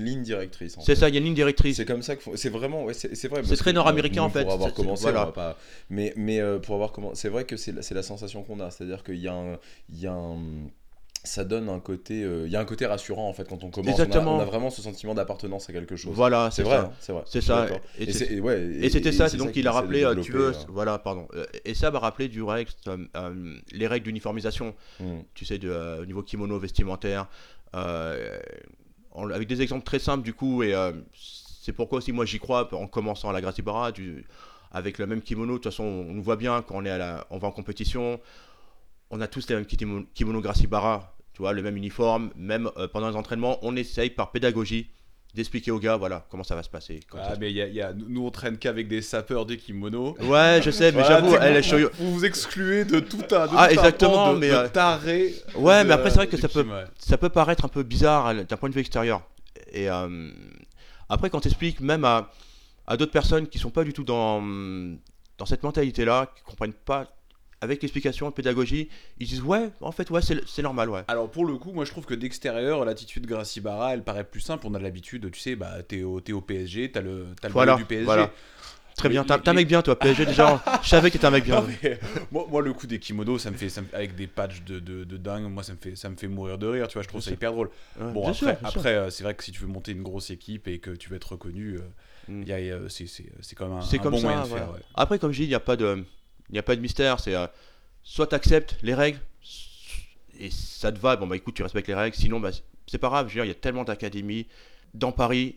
ligne 0.03 0.23
directrice. 0.23 0.75
C'est 0.83 0.95
ça, 0.95 1.09
il 1.09 1.13
y 1.15 1.17
a 1.17 1.19
une 1.19 1.25
ligne 1.25 1.33
directrice. 1.35 1.77
C'est 1.77 1.85
comme 1.85 2.01
ça 2.01 2.15
que 2.15 2.35
c'est 2.35 2.49
vraiment 2.49 2.83
ouais, 2.85 2.93
c'est 2.93 3.27
vrai. 3.27 3.41
C'est 3.43 3.55
très 3.55 3.71
que, 3.71 3.75
nord-américain, 3.75 4.23
en 4.23 4.29
fait, 4.29 4.43
Pour 4.43 4.53
avoir 4.53 4.73
commencé, 4.73 5.03
voilà. 5.03 5.27
pas. 5.27 5.57
Mais 5.89 6.13
mais 6.15 6.39
euh, 6.39 6.59
pour 6.59 6.75
avoir 6.75 6.91
commencé, 6.91 7.21
c'est 7.21 7.29
vrai 7.29 7.45
que 7.45 7.57
c'est 7.57 7.71
la, 7.71 7.81
la 7.95 8.03
sensation 8.03 8.43
qu'on 8.43 8.59
a, 8.59 8.71
c'est-à-dire 8.71 9.03
qu'il 9.03 9.17
y 9.19 9.27
a 9.27 9.33
un 9.33 9.57
il 9.89 9.99
y 9.99 10.07
a 10.07 10.13
un 10.13 10.39
ça 11.23 11.43
donne 11.43 11.67
un 11.67 11.79
côté 11.79 12.23
euh, 12.23 12.45
il 12.45 12.51
y 12.51 12.55
a 12.55 12.59
un 12.59 12.65
côté 12.65 12.85
rassurant 12.85 13.27
en 13.27 13.33
fait 13.33 13.47
quand 13.49 13.63
on 13.63 13.69
commence. 13.69 13.87
On 13.95 13.99
a- 13.99 14.03
Exactement. 14.03 14.37
On 14.37 14.39
a, 14.39 14.45
vraiment 14.45 14.69
ce 14.69 14.81
sentiment 14.81 15.13
d'appartenance 15.13 15.69
à 15.69 15.73
quelque 15.73 15.95
chose. 15.95 16.13
Voilà, 16.15 16.49
C'est 16.51 16.63
vrai, 16.63 16.83
c'est 16.99 17.11
vrai. 17.11 17.23
C'est 17.25 17.41
ça. 17.41 17.67
Et 17.99 18.39
ouais, 18.39 18.89
c'était 18.89 19.11
ça, 19.11 19.27
c'est 19.27 19.37
donc 19.37 19.55
il 19.55 19.67
a 19.67 19.71
rappelé, 19.71 20.03
euh, 20.03 20.15
tu 20.15 20.31
veux, 20.31 20.51
développer, 20.51 20.71
voilà, 20.71 20.97
pardon. 20.99 21.27
Euh, 21.35 21.45
Et 21.65 21.73
ça 21.73 21.91
m'a 21.91 21.99
rappelé 21.99 22.27
du 22.29 22.41
euh, 22.43 22.63
euh, 22.87 23.55
les 23.71 23.87
règles 23.87 24.05
d'uniformisation, 24.05 24.73
euh, 25.01 25.03
hmm. 25.19 25.23
tu 25.33 25.43
sais, 25.45 25.57
de, 25.57 25.69
euh, 25.69 26.01
au 26.01 26.05
niveau 26.05 26.23
kimono 26.23 26.57
vestimentaire, 26.59 27.27
euh, 27.75 28.39
en- 29.11 29.29
avec 29.29 29.47
des 29.47 29.61
exemples 29.61 29.83
très 29.83 29.99
simples 29.99 30.23
du 30.23 30.33
coup, 30.33 30.63
et 30.63 30.73
euh, 30.73 30.93
c'est 31.13 31.73
pourquoi 31.73 31.97
aussi 31.97 32.13
moi 32.13 32.25
j'y 32.25 32.39
crois 32.39 32.73
en 32.73 32.87
commençant 32.87 33.29
à 33.29 33.33
la 33.33 33.41
Gracie 33.41 33.61
Barra, 33.61 33.91
du, 33.91 34.25
avec 34.71 34.97
le 34.97 35.07
même 35.07 35.21
kimono, 35.21 35.53
de 35.53 35.57
toute 35.57 35.71
façon 35.71 35.83
on, 35.83 36.17
on 36.17 36.21
voit 36.21 36.37
bien 36.37 36.61
quand 36.61 36.75
on, 36.77 36.85
est 36.85 36.89
à 36.89 36.97
la, 36.97 37.27
on 37.29 37.37
va 37.37 37.47
en 37.49 37.51
compétition, 37.51 38.19
on 39.09 39.21
a 39.21 39.27
tous 39.27 39.47
les 39.49 39.55
mêmes 39.55 39.65
kimono, 39.65 40.05
kimono 40.13 40.41
Gracie 40.41 40.67
Barra, 40.67 41.13
Tu 41.33 41.43
vois, 41.43 41.53
le 41.53 41.61
même 41.61 41.77
uniforme, 41.77 42.31
même 42.35 42.67
euh, 42.77 42.87
pendant 42.87 43.09
les 43.11 43.15
entraînements, 43.15 43.59
on 43.61 43.75
essaye 43.75 44.09
par 44.09 44.31
pédagogie 44.31 44.89
d'expliquer 45.35 45.69
aux 45.69 45.77
gars, 45.79 45.95
voilà, 45.95 46.25
comment 46.31 46.43
ça 46.43 46.55
va 46.55 46.63
se 46.63 46.69
passer. 46.69 46.99
Ah, 47.15 47.35
mais 47.39 47.51
il 47.51 47.57
y 47.57 47.61
a- 47.61 47.67
y 47.67 47.79
a- 47.79 47.93
nous 47.93 48.25
on 48.25 48.31
traîne 48.31 48.57
qu'avec 48.57 48.87
des 48.87 49.03
sapeurs 49.03 49.45
des 49.45 49.57
kimonos. 49.57 50.15
Ouais, 50.21 50.61
je 50.63 50.71
sais, 50.71 50.91
mais 50.91 51.01
Voilà, 51.03 51.19
j'avoue, 51.21 51.35
elle, 51.39 51.63
je 51.63 51.75
suis- 51.75 51.83
Vous 51.99 52.13
vous 52.15 52.25
excluez 52.25 52.85
de 52.85 52.99
tout 52.99 53.19
un, 53.35 53.45
de 53.45 53.51
Ah, 53.55 53.67
tout 53.67 53.73
exactement, 53.75 54.33
de, 54.33 54.39
mais, 54.39 54.49
de 54.49 54.53
euh, 54.55 54.67
tarés 54.67 55.35
Ouais, 55.55 55.83
de- 55.83 55.87
mais 55.89 55.93
après, 55.93 56.09
c'est 56.09 56.15
vrai 56.15 56.27
que 56.27 56.37
ça 56.37 56.47
peut, 56.47 56.63
ouais. 56.63 56.85
ça 56.97 57.19
peut 57.19 57.29
paraître 57.29 57.65
un 57.65 57.67
peu 57.67 57.83
bizarre 57.83 58.27
euh, 58.29 58.43
d'un 58.43 58.57
point 58.57 58.69
de 58.69 58.73
vue 58.73 58.81
extérieur. 58.81 59.21
Et 59.71 59.91
euh, 59.91 60.31
après, 61.07 61.29
quand 61.29 61.41
tu 61.41 61.49
expliques 61.49 61.81
même 61.81 62.03
à, 62.03 62.31
à 62.87 62.97
d'autres 62.97 63.11
personnes 63.11 63.45
qui 63.47 63.59
sont 63.59 63.69
pas 63.69 63.83
du 63.83 63.93
tout 63.93 64.03
dans, 64.05 64.41
dans 65.37 65.45
cette 65.45 65.61
mentalité-là, 65.61 66.31
qui 66.35 66.41
comprennent 66.41 66.73
pas 66.73 67.05
avec 67.61 67.81
l'explication, 67.81 68.25
la 68.27 68.31
pédagogie, 68.31 68.89
ils 69.19 69.27
disent 69.27 69.41
ouais, 69.41 69.69
en 69.81 69.91
fait, 69.91 70.09
ouais, 70.09 70.21
c'est 70.21 70.61
normal, 70.61 70.89
ouais. 70.89 71.01
Alors 71.07 71.29
pour 71.29 71.45
le 71.45 71.55
coup, 71.57 71.71
moi 71.71 71.85
je 71.85 71.91
trouve 71.91 72.05
que 72.05 72.13
d'extérieur, 72.13 72.85
l'attitude 72.85 73.25
Gracie 73.25 73.61
Barra, 73.61 73.93
elle 73.93 74.03
paraît 74.03 74.23
plus 74.23 74.41
simple. 74.41 74.67
On 74.67 74.73
a 74.75 74.79
l'habitude, 74.79 75.29
tu 75.31 75.39
sais, 75.39 75.55
bah 75.55 75.81
t'es 75.87 76.03
au, 76.03 76.21
t'es 76.21 76.33
au 76.33 76.41
PSG, 76.41 76.91
t'as 76.91 77.01
le, 77.01 77.27
t'as 77.41 77.47
le 77.47 77.53
Voilà, 77.53 77.75
du 77.75 77.85
PSG. 77.85 78.05
voilà. 78.05 78.31
Très 78.95 79.09
bien, 79.09 79.23
t'es 79.23 79.37
t'es 79.39 79.49
un 79.49 79.53
mec 79.53 79.67
bien, 79.67 79.83
toi, 79.83 79.97
PSG, 79.97 80.25
déjà, 80.25 80.59
je 80.81 80.87
savais 80.89 81.09
que 81.09 81.13
t'étais 81.13 81.27
un 81.27 81.31
mec 81.31 81.43
bien. 81.43 81.61
Non, 81.61 81.67
mais, 81.83 81.99
moi, 82.31 82.47
moi, 82.49 82.61
le 82.63 82.73
coup 82.73 82.87
des 82.87 82.97
kimonos, 82.97 83.37
ça 83.37 83.51
me 83.51 83.55
fait, 83.57 83.69
ça 83.69 83.81
me- 83.83 83.87
avec 83.93 84.15
des 84.15 84.25
patchs 84.25 84.63
de, 84.63 84.79
de, 84.79 85.03
de 85.03 85.17
dingue, 85.17 85.43
moi 85.51 85.61
ça 85.61 85.73
me 85.73 85.77
fait, 85.77 85.95
ça 85.95 86.09
me 86.09 86.15
fait 86.15 86.27
mourir 86.27 86.57
de 86.57 86.65
rire. 86.65 86.87
Tu 86.87 86.93
vois, 86.93 87.03
je 87.03 87.07
trouve 87.07 87.21
ça 87.21 87.29
hyper 87.29 87.51
drôle. 87.51 87.69
Ouais, 87.99 88.11
Bon 88.11 88.21
bien 88.21 88.29
après, 88.31 88.35
sûr, 88.37 88.47
bien 88.47 88.69
après, 88.69 88.95
euh, 88.95 89.09
c'est 89.11 89.23
vrai 89.23 89.35
que 89.35 89.43
si 89.43 89.51
tu 89.51 89.61
veux 89.61 89.67
monter 89.67 89.91
une 89.91 90.01
grosse 90.01 90.31
équipe 90.31 90.67
et 90.67 90.79
que 90.79 90.89
tu 90.91 91.09
veux 91.09 91.15
être 91.15 91.31
reconnu, 91.33 91.75
euh, 91.75 91.81
Mm. 92.27 92.43
euh, 92.49 92.89
c'est, 92.89 93.05
quand 93.55 93.67
même 93.69 93.77
un, 93.77 93.81
C'est 93.81 93.99
un 93.99 94.01
comme 94.01 94.11
bon 94.13 94.17
ça. 94.17 94.23
moyen 94.27 94.41
de 94.41 94.47
faire. 94.47 94.71
ouais. 94.73 94.79
Après, 94.95 95.17
comme 95.19 95.31
je 95.31 95.37
dis, 95.37 95.43
il 95.45 95.49
n'y 95.49 95.55
a 95.55 95.59
pas 95.61 95.77
de, 95.77 96.03
il 96.49 96.53
n'y 96.53 96.59
a 96.59 96.63
pas 96.63 96.75
de 96.75 96.81
mystère. 96.81 97.19
C'est 97.19 97.35
euh, 97.35 97.47
soit 98.03 98.27
tu 98.27 98.35
acceptes 98.35 98.77
les 98.81 98.93
règles 98.93 99.19
et 100.39 100.49
ça 100.51 100.91
te 100.91 100.99
va. 100.99 101.15
Bon 101.15 101.27
bah 101.27 101.35
écoute, 101.35 101.55
tu 101.55 101.63
respectes 101.63 101.87
les 101.87 101.95
règles. 101.95 102.15
Sinon, 102.15 102.39
bah 102.39 102.51
c'est 102.87 102.97
pas 102.99 103.09
grave. 103.09 103.27
Je 103.27 103.33
veux 103.33 103.37
dire, 103.39 103.45
il 103.45 103.49
y 103.49 103.57
a 103.57 103.59
tellement 103.59 103.83
d'académies 103.83 104.47
dans 104.93 105.11
Paris. 105.11 105.55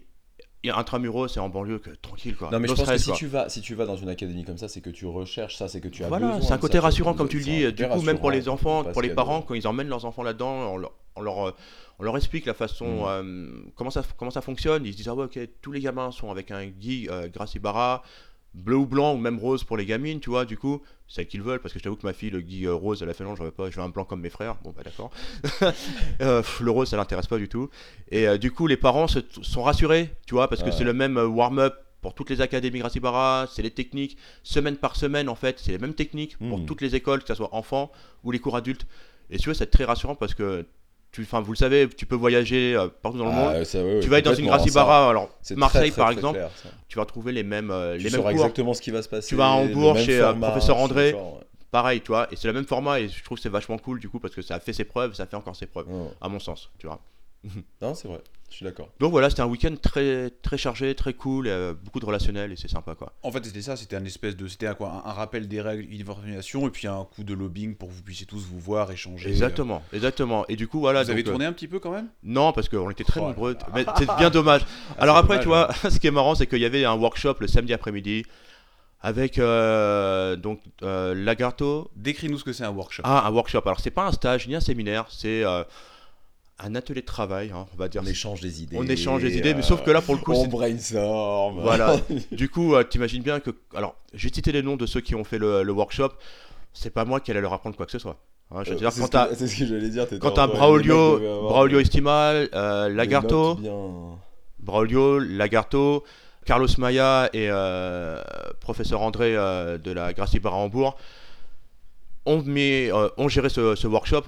Il 0.62 0.66
y 0.66 0.70
a 0.70 0.76
intramuros, 0.76 1.26
c'est 1.28 1.40
en 1.40 1.48
banlieue 1.48 1.78
que 1.78 1.88
tranquille 1.88 2.36
quoi. 2.36 2.50
Non 2.50 2.60
mais 2.60 2.68
je 2.68 2.74
pense 2.74 2.86
que 2.86 2.98
si 2.98 3.06
quoi. 3.06 3.16
tu 3.16 3.26
vas 3.28 3.48
si 3.48 3.62
tu 3.62 3.74
vas 3.74 3.86
dans 3.86 3.96
une 3.96 4.10
académie 4.10 4.44
comme 4.44 4.58
ça, 4.58 4.68
c'est 4.68 4.82
que 4.82 4.90
tu 4.90 5.06
recherches 5.06 5.56
ça, 5.56 5.68
c'est 5.68 5.80
que 5.80 5.88
tu 5.88 6.04
as 6.04 6.08
Voilà, 6.08 6.26
besoin 6.32 6.42
c'est 6.42 6.52
un 6.52 6.58
côté 6.58 6.76
ça, 6.76 6.82
rassurant 6.82 7.14
comme 7.14 7.30
tu 7.30 7.38
le 7.38 7.44
dis. 7.44 7.64
un 7.64 7.70
Du 7.70 7.88
coup, 7.88 8.02
même 8.02 8.18
pour 8.18 8.30
les 8.30 8.46
enfants, 8.50 8.84
pour 8.84 9.00
les 9.00 9.08
parents, 9.14 9.40
quand 9.40 9.54
ils 9.54 9.66
emmènent 9.66 9.88
leurs 9.88 10.04
enfants 10.04 10.22
là-dedans, 10.22 10.74
on 10.74 10.76
leur, 10.76 10.92
on 11.16 11.22
leur, 11.22 11.48
euh, 11.48 11.54
on 11.98 12.02
leur 12.02 12.14
explique 12.18 12.44
la 12.44 12.52
façon, 12.52 12.84
Mm. 12.84 13.04
euh, 13.06 13.50
comment, 13.74 13.88
ça, 13.88 14.02
comment 14.18 14.30
ça 14.30 14.42
fonctionne. 14.42 14.84
Ils 14.84 14.92
se 14.92 14.98
disent, 14.98 15.08
ah 15.08 15.14
ouais, 15.14 15.24
ok, 15.24 15.38
tous 15.62 15.72
les 15.72 15.80
gamins 15.80 16.10
sont 16.10 16.30
avec 16.30 16.50
un 16.50 16.66
Guy 16.66 17.08
euh, 17.10 17.28
Gracie 17.28 17.58
Barra, 17.58 18.02
bleu 18.54 18.76
ou 18.76 18.86
blanc, 18.86 19.14
ou 19.14 19.18
même 19.18 19.38
rose 19.38 19.62
pour 19.64 19.76
les 19.76 19.86
gamines, 19.86 20.18
tu 20.20 20.30
vois, 20.30 20.44
du 20.44 20.56
coup, 20.58 20.82
c'est 21.08 21.16
celle 21.16 21.26
qu'ils 21.28 21.42
veulent, 21.42 21.60
parce 21.60 21.72
que 21.72 21.78
je 21.78 21.84
t'avoue 21.84 21.96
que 21.96 22.06
ma 22.06 22.12
fille, 22.12 22.30
le 22.30 22.40
Guy 22.40 22.66
euh, 22.66 22.74
rose, 22.74 23.02
elle 23.02 23.08
a 23.10 23.14
fait 23.14 23.24
non, 23.24 23.34
je 23.36 23.42
veux 23.42 23.50
pas, 23.50 23.70
je 23.70 23.76
veux 23.76 23.82
un 23.82 23.88
blanc 23.88 24.04
comme 24.04 24.20
mes 24.20 24.30
frères. 24.30 24.56
Bon, 24.64 24.72
bah 24.76 24.82
d'accord. 24.84 25.10
Euh, 26.20 26.42
le 26.60 26.70
rose, 26.70 26.88
ça 26.88 26.96
l'intéresse 26.96 27.26
pas 27.26 27.38
du 27.38 27.48
tout. 27.48 27.70
Et 28.10 28.26
euh, 28.28 28.38
du 28.38 28.50
coup, 28.50 28.66
les 28.66 28.76
parents 28.76 29.06
se- 29.08 29.20
sont 29.42 29.62
rassurés, 29.62 30.10
tu 30.26 30.34
vois, 30.34 30.48
parce 30.48 30.62
que 30.62 30.66
Ouais. 30.68 30.72
c'est 30.76 30.84
le 30.84 30.92
même 30.92 31.16
warm-up 31.16 31.74
pour 32.02 32.14
toutes 32.14 32.30
les 32.30 32.40
académies 32.40 32.78
Gracie 32.78 33.00
Barra, 33.00 33.46
c'est 33.52 33.62
les 33.62 33.70
techniques, 33.70 34.16
semaine 34.42 34.76
par 34.76 34.96
semaine 34.96 35.28
en 35.28 35.34
fait, 35.34 35.58
c'est 35.60 35.72
les 35.72 35.78
mêmes 35.78 35.94
techniques 35.94 36.38
pour 36.38 36.58
Mm. 36.58 36.66
toutes 36.66 36.80
les 36.80 36.94
écoles, 36.94 37.20
que 37.22 37.28
ce 37.28 37.34
soit 37.34 37.54
enfants 37.54 37.90
ou 38.24 38.30
les 38.30 38.38
cours 38.38 38.56
adultes. 38.56 38.86
Et 39.30 39.36
tu 39.38 39.44
vois, 39.46 39.54
c'est 39.54 39.66
très 39.70 39.84
rassurant 39.84 40.14
parce 40.14 40.34
que, 40.34 40.66
tu, 41.12 41.22
enfin, 41.22 41.40
vous 41.40 41.52
le 41.52 41.56
savez, 41.56 41.88
tu 41.88 42.06
peux 42.06 42.14
voyager 42.14 42.74
euh, 42.76 42.88
partout 43.02 43.18
dans 43.18 43.26
le 43.26 43.32
monde. 43.32 43.52
Ah, 43.56 43.64
ça, 43.64 43.82
ouais, 43.82 44.00
tu 44.00 44.08
vas 44.08 44.18
être 44.18 44.26
dans 44.26 44.34
une 44.34 44.48
Barra, 44.72 45.10
alors 45.10 45.28
Marseille 45.56 45.90
très, 45.90 45.90
très, 45.90 45.96
par 45.96 46.06
très 46.06 46.14
exemple, 46.16 46.38
clair, 46.38 46.50
tu 46.88 46.98
vas 46.98 47.04
trouver 47.04 47.32
les 47.32 47.42
mêmes, 47.42 47.70
euh, 47.70 47.96
Tu 47.96 48.04
les 48.04 48.10
mêmes 48.10 48.20
cours. 48.20 48.30
exactement 48.30 48.74
ce 48.74 48.80
qui 48.80 48.90
va 48.90 49.02
se 49.02 49.08
passer. 49.08 49.28
Tu 49.28 49.34
vas 49.34 49.46
à 49.46 49.50
Hambourg 49.50 49.98
chez, 49.98 50.20
euh, 50.20 50.28
format, 50.28 50.50
professeur 50.50 50.76
André. 50.76 51.12
ouais. 51.12 51.20
Pareil, 51.72 52.00
tu 52.00 52.08
vois, 52.08 52.26
et 52.32 52.36
c'est 52.36 52.48
le 52.48 52.54
même 52.54 52.66
format 52.66 52.98
et 52.98 53.08
je 53.08 53.22
trouve 53.22 53.38
que 53.38 53.42
c'est 53.42 53.48
vachement 53.48 53.78
cool 53.78 54.00
du 54.00 54.08
coup 54.08 54.18
parce 54.18 54.34
que 54.34 54.42
ça 54.42 54.56
a 54.56 54.60
fait 54.60 54.72
ses 54.72 54.82
preuves, 54.84 55.14
ça 55.14 55.26
fait 55.26 55.36
encore 55.36 55.54
ses 55.54 55.66
preuves, 55.66 55.86
à 56.20 56.28
mon 56.28 56.38
sens, 56.40 56.70
tu 56.78 56.86
vois. 56.86 57.00
Non, 57.80 57.94
c'est 57.94 58.08
vrai. 58.08 58.20
Je 58.50 58.56
suis 58.56 58.64
d'accord. 58.64 58.88
Donc 58.98 59.12
voilà, 59.12 59.30
c'était 59.30 59.42
un 59.42 59.46
week-end 59.46 59.74
très, 59.80 60.28
très 60.42 60.58
chargé, 60.58 60.94
très 60.96 61.14
cool, 61.14 61.46
euh, 61.46 61.72
beaucoup 61.72 62.00
de 62.00 62.04
relationnel 62.04 62.50
et 62.50 62.56
c'est 62.56 62.68
sympa 62.68 62.96
quoi. 62.96 63.12
En 63.22 63.30
fait, 63.30 63.44
c'était 63.44 63.62
ça, 63.62 63.76
c'était 63.76 63.94
un 63.94 64.04
espèce 64.04 64.36
de, 64.36 64.48
c'était 64.48 64.66
un, 64.66 64.74
quoi, 64.74 64.90
un, 64.90 65.08
un 65.08 65.12
rappel 65.12 65.46
des 65.46 65.60
règles, 65.60 65.90
une 65.92 66.02
information 66.02 66.66
et 66.66 66.70
puis 66.70 66.88
un 66.88 67.04
coup 67.04 67.22
de 67.22 67.32
lobbying 67.32 67.76
pour 67.76 67.88
que 67.88 67.94
vous 67.94 68.02
puissiez 68.02 68.26
tous 68.26 68.44
vous 68.44 68.58
voir, 68.58 68.90
échanger. 68.90 69.30
Exactement, 69.30 69.82
exactement. 69.92 70.44
Et 70.48 70.56
du 70.56 70.66
coup, 70.66 70.80
voilà. 70.80 71.04
Vous 71.04 71.10
avez 71.10 71.20
euh, 71.20 71.30
tourné 71.30 71.44
un 71.44 71.52
petit 71.52 71.68
peu 71.68 71.78
quand 71.78 71.92
même? 71.92 72.08
Non, 72.24 72.52
parce 72.52 72.68
qu'on 72.68 72.90
était 72.90 73.04
très 73.04 73.20
Oh 73.20 73.24
là 73.24 73.28
nombreux. 73.28 73.56
Mais 73.72 73.86
c'est 73.96 74.16
bien 74.18 74.30
dommage. 74.30 74.62
Alors 74.98 75.14
c'est 75.14 75.22
après, 75.22 75.44
dommage, 75.44 75.70
tu 75.76 75.84
vois, 75.84 75.90
ce 75.90 76.00
qui 76.00 76.08
est 76.08 76.12
marrant, 76.12 76.34
c'est 76.34 76.48
qu'il 76.48 76.60
y 76.60 76.64
avait 76.64 76.84
un 76.84 76.94
workshop 76.94 77.36
le 77.38 77.46
samedi 77.46 77.72
après-midi 77.72 78.24
avec 79.00 79.38
euh, 79.38 80.36
donc 80.36 80.60
euh, 80.82 81.14
Lagarto. 81.14 81.90
Décris-nous 81.96 82.38
ce 82.38 82.44
que 82.44 82.52
c'est 82.52 82.64
un 82.64 82.70
workshop. 82.70 83.02
Ah, 83.04 83.26
un 83.26 83.30
workshop. 83.30 83.62
Alors 83.64 83.80
c'est 83.80 83.90
pas 83.90 84.06
un 84.06 84.12
stage 84.12 84.46
ni 84.48 84.54
un 84.54 84.60
séminaire, 84.60 85.06
c'est 85.08 85.44
euh, 85.44 85.64
un 86.62 86.74
atelier 86.74 87.00
de 87.00 87.06
travail, 87.06 87.50
hein, 87.54 87.66
on 87.74 87.76
va 87.76 87.88
dire. 87.88 88.02
On 88.04 88.06
échange 88.06 88.40
des 88.40 88.62
idées. 88.62 88.76
On 88.78 88.86
échange 88.86 89.22
des 89.22 89.36
idées, 89.36 89.54
mais 89.54 89.60
euh, 89.60 89.62
sauf 89.62 89.82
que 89.82 89.90
là, 89.90 90.00
pour 90.00 90.14
le 90.14 90.20
coup, 90.20 90.32
on 90.32 90.46
brainstorm. 90.46 91.60
Voilà. 91.60 91.96
du 92.32 92.48
coup, 92.48 92.74
euh, 92.74 92.82
t'imagines 92.84 93.22
bien 93.22 93.40
que. 93.40 93.50
Alors, 93.74 93.94
j'ai 94.14 94.32
cité 94.32 94.52
les 94.52 94.62
noms 94.62 94.76
de 94.76 94.86
ceux 94.86 95.00
qui 95.00 95.14
ont 95.14 95.24
fait 95.24 95.38
le, 95.38 95.62
le 95.62 95.72
workshop. 95.72 96.10
C'est 96.72 96.90
pas 96.90 97.04
moi 97.04 97.20
qui 97.20 97.30
allais 97.30 97.40
leur 97.40 97.52
apprendre 97.52 97.76
quoi 97.76 97.86
que 97.86 97.92
ce 97.92 97.98
soit. 97.98 98.16
Hein, 98.52 98.62
je 98.64 98.70
veux 98.70 98.76
Euh, 98.76 98.78
dire, 98.78 98.90
quand 98.90 99.04
ce 99.06 99.10
t'as 99.10 99.26
que- 99.28 99.34
c'est 99.38 99.46
ce 99.48 99.58
que 99.58 99.66
j'allais 99.66 99.88
dire. 99.88 100.06
quand 100.20 100.30
t'as 100.32 100.46
Braulio, 100.46 101.18
Braulio 101.42 101.80
Estimal, 101.80 102.48
euh, 102.54 102.88
Lagarto, 102.88 103.58
Braulio, 104.58 105.18
Lagarto, 105.18 106.04
Carlos 106.46 106.68
Maya 106.78 107.28
et 107.32 107.46
euh, 107.50 108.20
professeur 108.60 109.00
André 109.02 109.34
euh, 109.36 109.78
de 109.78 109.92
la 109.92 110.12
Gracie 110.12 110.40
Barra 110.40 110.56
Hambourg 110.56 110.96
ont, 112.26 112.42
mis, 112.42 112.90
euh, 112.90 113.08
ont 113.16 113.28
géré 113.28 113.48
ce, 113.48 113.74
ce 113.74 113.86
workshop. 113.86 114.22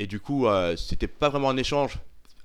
Et 0.00 0.06
du 0.06 0.18
coup, 0.18 0.46
euh, 0.48 0.74
c'était 0.76 1.06
pas 1.06 1.28
vraiment 1.28 1.50
un 1.50 1.56
échange. 1.56 1.98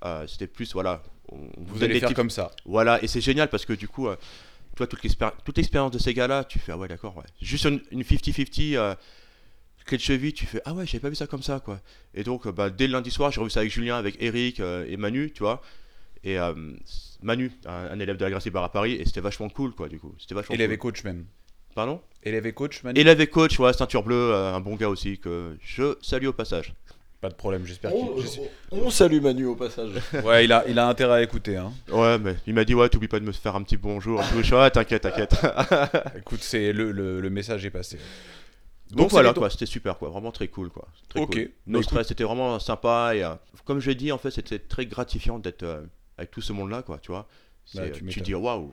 euh, 0.04 0.26
c'était 0.28 0.46
plus, 0.46 0.72
voilà. 0.74 1.02
on- 1.32 1.38
vous 1.56 1.78
donne 1.80 1.90
allez 1.90 1.98
faire 1.98 2.12
comme 2.14 2.30
ça. 2.30 2.52
Voilà, 2.66 3.02
et 3.02 3.08
c'est 3.08 3.22
génial 3.22 3.48
parce 3.48 3.64
que 3.64 3.72
du 3.72 3.88
coup, 3.88 4.06
euh, 4.08 4.16
toi, 4.76 4.86
toute 4.86 5.02
l'expéri- 5.02 5.32
toute 5.44 5.56
l'expérience 5.56 5.90
de 5.90 5.98
ces 5.98 6.12
gars-là, 6.14 6.44
tu 6.44 6.58
fais, 6.60 6.70
ah 6.72 6.76
ouais, 6.76 6.86
d'accord, 6.86 7.16
ouais. 7.16 7.24
Juste 7.40 7.64
une 7.64 7.80
une 7.90 8.02
50-50, 8.02 8.76
euh, 8.76 8.94
clé 9.86 9.96
de 9.96 10.02
cheville, 10.02 10.32
tu 10.34 10.44
fais, 10.46 10.60
ah 10.66 10.74
ouais, 10.74 10.84
j'avais 10.86 11.00
pas 11.00 11.08
vu 11.08 11.14
ça 11.16 11.26
comme 11.26 11.42
ça, 11.42 11.58
quoi. 11.60 11.80
Et 12.14 12.22
donc, 12.24 12.46
bah, 12.48 12.68
dès 12.70 12.86
le 12.86 12.92
lundi 12.92 13.10
soir, 13.10 13.32
j'ai 13.32 13.40
revu 13.40 13.50
ça 13.50 13.60
avec 13.60 13.72
Julien, 13.72 13.96
avec 13.96 14.16
Eric 14.20 14.60
euh, 14.60 14.84
et 14.88 14.96
Manu, 14.98 15.32
tu 15.32 15.42
vois. 15.42 15.62
Et 16.24 16.38
euh, 16.38 16.52
Manu, 17.22 17.50
un, 17.64 17.72
un 17.92 17.98
élève 18.00 18.18
de 18.18 18.24
la 18.24 18.30
Gracie 18.30 18.50
Bar 18.50 18.62
à 18.64 18.70
Paris, 18.70 18.92
et 18.92 19.04
c'était 19.06 19.20
vachement 19.22 19.48
cool, 19.48 19.72
quoi, 19.74 19.88
du 19.88 19.98
coup. 19.98 20.14
C'était 20.18 20.34
vachement 20.34 20.54
Élève 20.54 20.70
et 20.72 20.76
cool. 20.78 20.92
coach 20.92 21.04
même. 21.04 21.24
Pardon? 21.74 22.00
Élève 22.22 22.46
et 22.46 22.52
coach, 22.52 22.82
Manu? 22.82 23.00
Élève 23.00 23.20
et 23.20 23.26
coach, 23.28 23.58
ouais, 23.58 23.72
ceinture 23.72 24.02
bleue, 24.02 24.32
euh, 24.34 24.54
un 24.54 24.60
bon 24.60 24.76
gars 24.76 24.88
aussi, 24.90 25.18
que 25.18 25.56
je 25.62 25.96
salue 26.02 26.26
au 26.26 26.32
passage. 26.32 26.74
Pas 27.26 27.30
de 27.30 27.34
problème, 27.34 27.66
j'espère 27.66 27.92
On, 27.92 28.16
je- 28.20 28.28
on 28.70 28.88
salue 28.88 29.20
Manu 29.20 29.46
au 29.46 29.56
passage. 29.56 29.90
Ouais, 30.24 30.44
il 30.44 30.52
a, 30.52 30.64
il 30.68 30.78
a 30.78 30.86
intérêt 30.86 31.14
à 31.18 31.22
écouter. 31.22 31.56
Hein. 31.56 31.72
Ouais, 31.90 32.18
mais 32.20 32.36
il 32.46 32.54
m'a 32.54 32.64
dit, 32.64 32.72
ouais, 32.74 32.88
t'oublies 32.88 33.08
pas 33.08 33.18
de 33.18 33.24
me 33.24 33.32
faire 33.32 33.56
un 33.56 33.62
petit 33.64 33.76
bonjour. 33.76 34.22
Je 34.36 34.42
suis, 34.42 34.54
ouais, 34.54 34.70
t'inquiète, 34.70 35.02
t'inquiète. 35.02 35.34
Écoute, 36.18 36.40
c'est 36.42 36.72
le, 36.72 36.92
le, 36.92 37.20
le 37.20 37.30
message 37.30 37.64
est 37.66 37.70
passé. 37.70 37.98
Donc, 38.92 39.10
voilà, 39.10 39.34
quoi, 39.34 39.50
c'était 39.50 39.66
super, 39.66 39.98
quoi, 39.98 40.08
vraiment 40.10 40.30
très 40.30 40.46
cool, 40.46 40.70
quoi. 40.70 40.86
Très 41.08 41.18
Ok. 41.20 41.32
cool. 41.32 41.42
Bah, 41.44 41.50
No 41.66 41.82
stress, 41.82 42.06
c'était 42.06 42.22
vraiment 42.22 42.60
sympa 42.60 43.12
et 43.16 43.24
euh, 43.24 43.34
comme 43.64 43.80
je 43.80 43.88
l'ai 43.90 43.96
dit, 43.96 44.12
en 44.12 44.18
fait, 44.18 44.30
c'était 44.30 44.60
très 44.60 44.86
gratifiant 44.86 45.40
d'être 45.40 45.64
euh, 45.64 45.82
avec 46.16 46.30
tout 46.30 46.40
ce 46.42 46.52
monde-là, 46.52 46.82
quoi, 46.82 46.98
tu 46.98 47.10
vois. 47.10 47.26
Bah, 47.74 47.82
euh, 47.82 47.86
tu 47.90 47.98
tu 47.98 48.04
m'étonnes. 48.04 48.22
dis 48.22 48.34
waouh. 48.34 48.72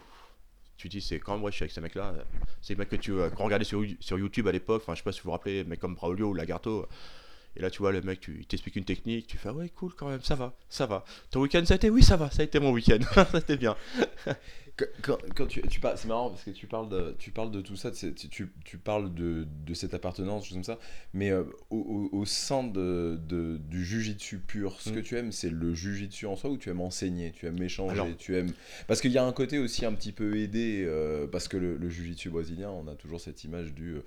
Tu 0.78 0.90
dis 0.90 1.02
c'est 1.02 1.20
quand 1.20 1.34
même 1.34 1.44
ouais, 1.44 1.50
je 1.52 1.56
suis 1.56 1.64
avec 1.64 1.72
ces 1.72 1.82
mecs-là. 1.82 2.14
euh, 2.16 2.24
C'est 2.62 2.74
les 2.74 2.78
mecs 2.78 2.90
que 2.90 2.96
tu 2.98 3.12
euh, 3.14 3.30
qu'on 3.32 3.46
regardait 3.46 3.66
sur, 3.66 3.82
sur 4.00 4.20
YouTube 4.20 4.48
à 4.48 4.52
l'époque. 4.52 4.84
Enfin, 4.84 4.94
je 4.94 5.00
sais 5.00 5.04
pas 5.04 5.12
si 5.12 5.22
vous 5.22 5.26
vous 5.26 5.32
rappelez, 5.32 5.64
mais 5.64 5.78
comme 5.78 5.96
Braulio 5.96 6.28
ou 6.30 6.34
Lagarto. 6.36 6.86
Et 7.56 7.62
là, 7.62 7.70
tu 7.70 7.80
vois, 7.80 7.92
le 7.92 8.02
mec, 8.02 8.20
tu, 8.20 8.38
il 8.40 8.46
t'explique 8.48 8.76
une 8.76 8.86
technique, 8.86 9.28
tu 9.28 9.38
fais 9.38 9.50
ah 9.50 9.54
ouais, 9.54 9.70
cool 9.70 9.94
quand 9.94 10.10
même, 10.10 10.22
ça 10.22 10.36
va, 10.36 10.56
ça 10.70 10.86
va. 10.88 11.06
Ton 11.30 11.42
week-end, 11.42 11.64
ça 11.66 11.74
a 11.74 11.78
été 11.78 11.90
Oui, 11.90 12.02
ça 12.04 12.18
va, 12.18 12.32
ça 12.32 12.42
a 12.42 12.46
été 12.46 12.60
mon 12.60 12.72
week-end, 12.72 12.98
ça 13.14 13.28
a 13.34 13.38
été 13.38 13.58
bien. 13.58 13.76
Quand, 14.76 14.86
quand- 15.04 15.18
quand 15.36 15.46
tu, 15.46 15.62
tu 15.68 15.80
parles, 15.80 16.00
c'est 16.00 16.08
marrant 16.08 16.32
parce 16.32 16.44
que 16.44 16.50
tu 16.50 16.66
parles 16.66 16.90
de, 16.90 17.16
tu 17.20 17.30
parles 17.30 17.52
de 17.52 17.62
tout 17.62 17.76
ça, 17.76 17.92
tu, 17.92 18.12
tu, 18.16 18.52
tu 18.66 18.78
parles 18.80 19.14
de, 19.14 19.46
de 19.68 19.74
cette 19.76 19.94
appartenance, 19.94 20.46
choses 20.48 20.56
comme 20.56 20.64
ça, 20.64 20.80
mais 21.14 21.30
euh, 21.30 21.44
au, 21.70 22.10
au- 22.12 22.18
au 22.18 22.26
sein 22.26 22.64
de, 22.64 23.20
de- 23.30 23.58
du 23.70 23.86
jujitsu 23.86 24.40
pur, 24.40 24.82
ce 24.82 24.90
Mm. 24.90 24.94
que 24.96 25.00
tu 25.02 25.16
aimes, 25.16 25.32
c'est 25.32 25.52
le 25.52 25.76
jujitsu 25.76 26.26
en 26.26 26.36
soi 26.36 26.50
ou 26.50 26.58
tu 26.58 26.72
aimes 26.72 26.82
enseigner, 26.82 27.32
tu 27.34 27.46
aimes 27.46 27.62
échanger, 27.62 27.92
Alors- 27.94 28.08
tu 28.18 28.36
aimes... 28.36 28.52
Parce 28.88 29.00
qu'il 29.00 29.12
y 29.12 29.20
a 29.20 29.24
un 29.24 29.32
côté 29.32 29.60
aussi 29.60 29.86
un 29.86 29.94
petit 29.94 30.12
peu 30.12 30.38
aidé, 30.40 30.84
euh, 30.88 31.28
parce 31.28 31.48
que 31.48 31.58
le, 31.58 31.78
le 31.78 31.90
jujitsu 31.92 32.32
brésilien, 32.32 32.72
on 32.72 32.88
a 32.88 32.96
toujours 32.96 33.22
cette 33.22 33.44
image 33.44 33.76
du... 33.76 33.98
euh, 33.98 34.04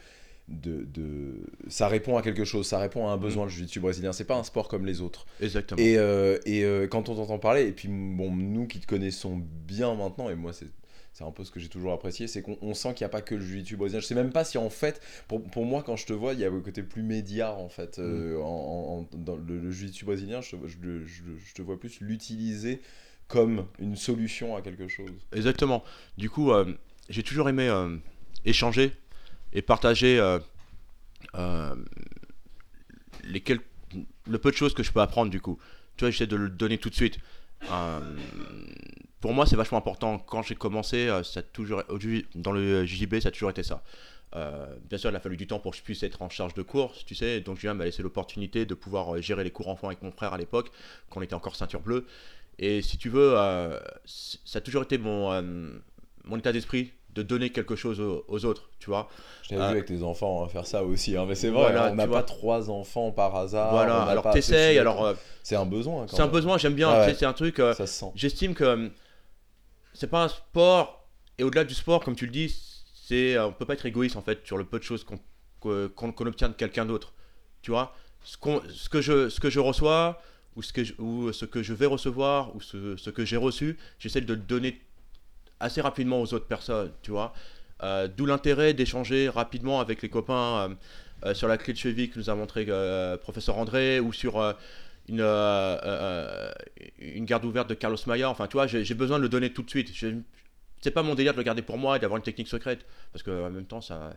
De, 0.48 0.84
de- 0.84 1.40
ça 1.66 1.88
répond 1.88 2.16
à 2.16 2.22
quelque 2.22 2.44
chose, 2.44 2.66
ça 2.68 2.78
répond 2.78 3.08
à 3.08 3.10
un 3.10 3.16
besoin 3.16 3.44
le 3.46 3.50
jiu-jitsu 3.50 3.80
brésilien. 3.80 4.12
C'est 4.12 4.24
pas 4.26 4.36
un 4.36 4.44
sport 4.44 4.68
comme 4.68 4.86
les 4.86 5.00
autres. 5.00 5.26
Exactement. 5.40 5.80
Et, 5.82 5.98
euh, 5.98 6.38
et 6.46 6.62
euh, 6.64 6.86
quand 6.86 7.08
on 7.08 7.16
t'entend 7.16 7.38
parler, 7.40 7.66
et 7.66 7.72
puis 7.72 7.88
bon, 7.88 8.30
nous 8.30 8.68
qui 8.68 8.78
te 8.78 8.86
connaissons 8.86 9.36
bien 9.66 9.94
maintenant, 9.96 10.30
et 10.30 10.36
moi 10.36 10.52
c'est 10.52 10.66
c'est 11.12 11.24
un 11.24 11.30
peu 11.30 11.44
ce 11.44 11.50
que 11.50 11.58
j'ai 11.58 11.68
toujours 11.70 11.92
apprécié, 11.94 12.28
c'est 12.28 12.42
qu'on 12.42 12.58
on 12.60 12.74
sent 12.74 12.92
qu'il 12.94 13.04
n'y 13.04 13.06
a 13.06 13.08
pas 13.08 13.22
que 13.22 13.34
le 13.34 13.40
jiu-jitsu 13.40 13.76
brésilien. 13.76 14.00
Je 14.00 14.06
sais 14.06 14.14
même 14.14 14.30
pas 14.32 14.44
si 14.44 14.58
en 14.58 14.68
fait, 14.70 15.00
pour, 15.28 15.42
pour 15.42 15.64
moi 15.64 15.82
quand 15.82 15.96
je 15.96 16.04
te 16.06 16.12
vois, 16.12 16.34
il 16.34 16.38
y 16.40 16.44
a 16.44 16.50
le 16.50 16.60
côté 16.60 16.82
plus 16.84 17.02
média 17.02 17.52
en 17.54 17.68
fait. 17.70 17.98
euh, 17.98 18.38
en, 18.40 19.08
en- 19.12 19.16
dans 19.16 19.34
le, 19.34 19.58
le 19.58 19.70
jiu-jitsu 19.72 20.04
brésilien, 20.04 20.42
je, 20.42 20.50
te- 20.56 20.66
je, 20.68 20.76
je 21.06 21.22
je 21.44 21.54
te 21.54 21.62
vois 21.62 21.80
plus 21.80 22.00
l'utiliser 22.00 22.80
comme 23.28 23.64
une 23.80 23.96
solution 23.96 24.54
à 24.54 24.60
quelque 24.62 24.86
chose. 24.88 25.10
Exactement. 25.34 25.82
Du 26.18 26.30
coup, 26.30 26.52
j'ai 27.08 27.22
toujours 27.24 27.48
aimé 27.48 27.68
échanger 28.44 28.92
et 29.52 29.62
partager 29.62 30.18
euh, 30.18 30.38
euh, 31.34 31.74
les 33.24 33.40
quelques 33.40 33.64
le 34.28 34.38
peu 34.38 34.50
de 34.50 34.56
choses 34.56 34.74
que 34.74 34.82
je 34.82 34.92
peux 34.92 35.00
apprendre 35.00 35.30
du 35.30 35.40
coup. 35.40 35.58
Tu 35.96 36.04
vois, 36.04 36.10
j'essaie 36.10 36.26
de 36.26 36.36
le 36.36 36.50
donner 36.50 36.78
tout 36.78 36.90
de 36.90 36.94
suite. 36.94 37.18
Euh, 37.70 38.16
pour 39.20 39.32
moi, 39.32 39.46
c'est 39.46 39.56
vachement 39.56 39.78
important. 39.78 40.18
Quand 40.18 40.42
j'ai 40.42 40.56
commencé, 40.56 41.08
ça 41.22 41.40
a 41.40 41.42
toujours, 41.42 41.82
dans 42.34 42.52
le 42.52 42.84
JB, 42.84 43.20
ça 43.20 43.28
a 43.28 43.30
toujours 43.32 43.50
été 43.50 43.62
ça. 43.62 43.82
Bien 44.34 44.98
sûr, 44.98 45.10
il 45.10 45.16
a 45.16 45.20
fallu 45.20 45.36
du 45.36 45.46
temps 45.46 45.60
pour 45.60 45.70
que 45.70 45.78
je 45.78 45.82
puisse 45.82 46.02
être 46.02 46.20
en 46.20 46.28
charge 46.28 46.54
de 46.54 46.62
cours, 46.62 46.92
tu 47.06 47.14
sais. 47.14 47.40
Donc, 47.40 47.58
Julien 47.58 47.74
m'a 47.74 47.84
laissé 47.84 48.02
l'opportunité 48.02 48.66
de 48.66 48.74
pouvoir 48.74 49.22
gérer 49.22 49.44
les 49.44 49.52
cours 49.52 49.68
enfants 49.68 49.86
avec 49.86 50.02
mon 50.02 50.10
frère 50.10 50.34
à 50.34 50.38
l'époque, 50.38 50.70
quand 51.08 51.20
on 51.20 51.22
était 51.22 51.34
encore 51.34 51.54
ceinture 51.54 51.80
bleue. 51.80 52.04
Et 52.58 52.82
si 52.82 52.98
tu 52.98 53.08
veux, 53.08 53.36
ça 54.04 54.58
a 54.58 54.60
toujours 54.60 54.82
été 54.82 54.98
mon, 54.98 55.40
mon 56.24 56.36
état 56.36 56.52
d'esprit 56.52 56.92
de 57.16 57.22
donner 57.22 57.50
quelque 57.50 57.74
chose 57.74 57.98
aux, 58.00 58.24
aux 58.28 58.44
autres, 58.44 58.70
tu 58.78 58.86
vois. 58.90 59.08
Je 59.42 59.48
t'avais 59.48 59.62
vu 59.62 59.68
avec 59.70 59.86
tes 59.86 60.02
enfants 60.02 60.44
hein, 60.44 60.48
faire 60.48 60.66
ça 60.66 60.84
aussi, 60.84 61.16
hein, 61.16 61.24
mais 61.26 61.34
c'est 61.34 61.48
vrai, 61.48 61.62
Voilà, 61.72 61.90
on 61.90 61.94
n'a 61.96 62.06
pas 62.06 62.22
trois 62.22 62.70
enfants 62.70 63.10
par 63.10 63.34
hasard. 63.34 63.70
voilà, 63.72 64.02
alors 64.04 64.30
t'essayes, 64.30 64.78
alors 64.78 65.04
euh, 65.04 65.14
C'est 65.42 65.56
un 65.56 65.66
besoin. 65.66 66.06
c'est 66.08 66.20
un 66.20 66.28
besoin, 66.28 66.58
j'aime 66.58 66.74
bien, 66.74 66.90
Ah 66.90 67.06
ouais. 67.06 67.14
c'est 67.14 67.26
un 67.26 67.32
truc. 67.32 67.58
euh, 67.58 67.72
Ça 67.74 67.86
se 67.86 67.94
sent. 68.00 68.12
J'estime 68.14 68.54
que 68.54 68.64
euh, 68.64 68.88
c'est 69.94 70.08
pas 70.10 70.24
un 70.24 70.28
sport, 70.28 71.08
et 71.38 71.42
au-delà 71.44 71.64
du 71.64 71.74
sport, 71.74 72.04
comme 72.04 72.16
tu 72.16 72.26
le 72.26 72.32
dis, 72.32 72.54
c'est, 73.06 73.34
euh, 73.36 73.46
on 73.48 73.52
peut 73.52 73.64
pas 73.64 73.74
être 73.74 73.86
égoïste 73.86 74.16
en 74.16 74.22
fait 74.22 74.44
sur 74.46 74.58
le 74.58 74.64
peu 74.64 74.78
de 74.78 74.84
choses 74.84 75.04
qu'on 75.04 75.18
qu'on 75.60 76.26
obtient 76.26 76.48
de 76.48 76.54
quelqu'un 76.54 76.84
d'autre. 76.86 77.12
Tu 77.62 77.72
vois 77.72 77.92
ce, 78.22 78.36
qu'on- 78.36 78.62
ce, 78.72 78.88
que 78.88 79.00
je, 79.00 79.28
ce 79.28 79.40
que 79.40 79.50
je 79.50 79.58
reçois, 79.58 80.20
ou 80.54 80.62
ce 80.62 80.72
que 80.72 80.84
je, 80.84 80.92
ou 81.00 81.32
ce 81.32 81.44
que 81.44 81.60
je 81.62 81.72
vais 81.74 81.86
recevoir, 81.86 82.54
ou 82.54 82.60
ce, 82.60 82.96
ce 82.96 83.10
que 83.10 83.24
j'ai 83.24 83.36
reçu, 83.36 83.76
j'essaie 83.98 84.20
de 84.20 84.32
le 84.32 84.38
donner 84.38 84.80
assez 85.60 85.80
rapidement 85.80 86.20
aux 86.20 86.34
autres 86.34 86.46
personnes, 86.46 86.92
tu 87.02 87.10
vois. 87.10 87.32
Euh, 87.82 88.08
D'où 88.14 88.26
l'intérêt 88.26 88.74
d'échanger 88.74 89.28
rapidement 89.28 89.80
avec 89.80 90.00
les 90.02 90.08
copains 90.08 90.34
euh, 90.34 90.68
euh, 91.24 91.34
sur 91.34 91.48
la 91.48 91.58
clé 91.58 91.72
de 91.72 91.78
cheville 91.78 92.08
que 92.10 92.18
nous 92.18 92.30
a 92.30 92.34
montré 92.34 92.66
professeur 93.20 93.58
André, 93.58 94.00
ou 94.00 94.12
sur 94.12 94.38
une, 95.08 95.20
une 96.98 97.24
garde 97.24 97.44
ouverte 97.44 97.68
de 97.68 97.74
Carlos 97.74 97.98
Maya. 98.06 98.30
Enfin, 98.30 98.46
tu 98.46 98.54
vois, 98.54 98.66
j'ai 98.66 98.94
besoin 98.94 99.18
de 99.18 99.22
le 99.22 99.28
donner 99.28 99.52
tout 99.52 99.62
de 99.62 99.70
suite. 99.70 99.92
C'est 100.80 100.90
pas 100.90 101.02
mon 101.02 101.14
délire 101.14 101.32
de 101.32 101.38
le 101.38 101.42
garder 101.42 101.62
pour 101.62 101.78
moi 101.78 101.96
et 101.96 101.98
d'avoir 101.98 102.18
une 102.18 102.22
technique 102.22 102.48
secrète, 102.48 102.86
parce 103.12 103.22
que 103.22 103.46
en 103.46 103.50
même 103.50 103.64
temps, 103.64 103.80
ça, 103.80 104.10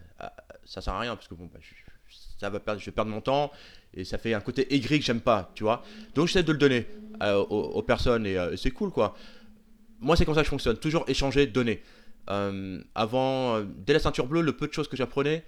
ça 0.66 0.82
sert 0.82 0.94
à 0.94 1.00
rien, 1.00 1.16
parce 1.16 1.28
que 1.28 1.36
bon, 1.36 1.50
bah, 1.52 1.60
je, 1.62 1.74
ça 2.40 2.50
va 2.50 2.60
perdre, 2.60 2.80
je 2.80 2.86
vais 2.86 2.92
perdre 2.92 3.12
mon 3.12 3.22
temps 3.22 3.52
et 3.94 4.04
ça 4.04 4.18
fait 4.18 4.34
un 4.34 4.42
côté 4.42 4.74
aigri 4.74 5.00
que 5.00 5.06
j'aime 5.06 5.22
pas, 5.22 5.52
tu 5.56 5.64
vois. 5.64 5.84
Donc 6.16 6.28
j'essaie 6.28 6.44
de 6.44 6.52
le 6.52 6.58
donner 6.58 6.86
aux, 7.22 7.82
personnes 7.84 8.26
et 8.26 8.38
c'est 8.58 8.72
cool, 8.72 8.92
quoi. 8.92 9.16
Moi, 10.02 10.16
c'est 10.16 10.26
comme 10.26 10.36
ça 10.36 10.42
que 10.42 10.46
je 10.46 10.50
fonctionne, 10.50 10.78
toujours 10.78 11.04
échanger, 11.08 11.48
donner. 11.48 11.82
Euh, 12.30 12.82
avant, 12.96 13.56
euh, 13.56 13.66
dès 13.66 13.94
la 13.94 14.00
ceinture 14.00 14.28
bleue, 14.28 14.42
le 14.42 14.56
peu 14.56 14.68
de 14.68 14.74
choses 14.74 14.88
que 14.88 14.96
j'apprenais, 14.96 15.44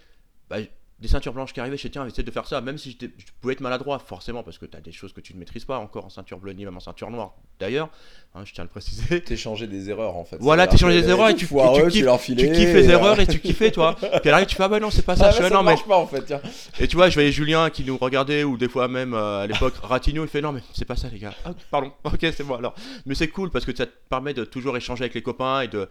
bah, 0.50 0.58
des 1.02 1.08
ceintures 1.08 1.34
blanches 1.34 1.52
qui 1.52 1.60
arrivaient, 1.60 1.78
je 1.78 1.82
disais, 1.82 1.92
tiens, 1.92 2.06
essayer 2.06 2.24
de 2.24 2.30
faire 2.32 2.46
ça, 2.46 2.62
même 2.62 2.78
si 2.78 2.96
je 3.02 3.08
pouvais 3.42 3.54
être 3.54 3.62
maladroit, 3.62 3.98
forcément, 4.00 4.44
parce 4.44 4.60
que 4.60 4.68
tu 4.68 4.78
as 4.78 4.82
des 4.82 4.92
choses 4.92 5.14
que 5.14 5.22
tu 5.22 5.34
ne 5.34 5.40
maîtrises 5.40 5.66
pas 5.66 5.80
encore 5.80 6.06
en 6.06 6.10
ceinture 6.10 6.38
bleue, 6.38 6.54
ni 6.54 6.64
même 6.64 6.78
en 6.78 6.80
ceinture 6.80 7.10
noire. 7.10 7.34
D'ailleurs, 7.60 7.90
hein, 8.36 8.44
je 8.46 8.54
tiens 8.54 8.62
à 8.64 8.66
le 8.66 8.70
préciser. 8.70 9.22
T'échanger 9.22 9.66
des 9.66 9.90
erreurs 9.90 10.16
en 10.16 10.24
fait. 10.26 10.38
Voilà, 10.40 10.68
que 10.68 10.76
des 10.76 11.10
erreurs 11.10 11.30
et 11.30 11.36
tu- 11.36 11.48
foireux, 11.48 11.80
et 11.80 11.84
tu 11.86 11.90
kiffes- 11.90 12.04
leur 12.06 12.20
Tu 12.20 12.26
filais, 12.26 12.52
kiffes 12.52 12.74
les 12.74 12.88
euh, 12.88 12.92
erreurs 12.92 13.20
et 13.20 13.26
tu 13.26 13.40
kiffais, 13.40 13.72
toi. 13.72 13.96
Puis 14.22 14.30
arrive, 14.30 14.46
tu 14.46 14.56
fais, 14.56 14.64
ah 14.64 14.68
bah 14.70 14.80
non, 14.80 14.92
c'est 14.92 15.02
pas 15.06 15.16
ça. 15.16 15.28
Ah, 15.28 15.32
je 15.32 15.38
fais, 15.38 15.42
bah, 15.42 15.48
ah, 15.48 15.50
ça 15.50 15.56
non, 15.56 15.64
mais 15.64 15.72
marche 15.72 15.86
pas 15.88 15.98
en 15.98 16.06
fait, 16.08 16.22
tiens. 16.24 16.42
et 16.80 16.88
tu 16.88 16.96
vois, 16.96 17.10
je 17.10 17.16
voyais 17.16 17.32
Julien 17.32 17.70
qui 17.72 17.84
nous 17.84 17.98
regardait, 17.98 18.44
ou 18.44 18.58
des 18.58 18.70
fois 18.70 18.88
même 18.88 19.14
euh, 19.16 19.40
à 19.42 19.48
l'époque 19.48 19.74
Ratigno, 19.84 20.24
il 20.24 20.30
fait 20.30 20.42
non, 20.42 20.52
mais 20.52 20.62
c'est 20.74 20.86
pas 20.86 20.96
ça, 20.96 21.08
les 21.12 21.18
gars. 21.20 21.34
Ah, 21.46 21.52
pardon, 21.72 21.92
ok, 22.04 22.20
c'est 22.22 22.44
moi 22.44 22.58
alors. 22.60 22.76
Mais 23.08 23.16
c'est 23.16 23.28
cool 23.30 23.50
parce 23.50 23.66
que 23.66 23.76
ça 23.76 23.88
te 23.88 23.92
permet 24.10 24.36
de 24.36 24.44
toujours 24.46 24.78
échanger 24.78 25.02
avec 25.04 25.16
les 25.16 25.24
copains 25.24 25.62
et 25.62 25.68
de 25.68 25.90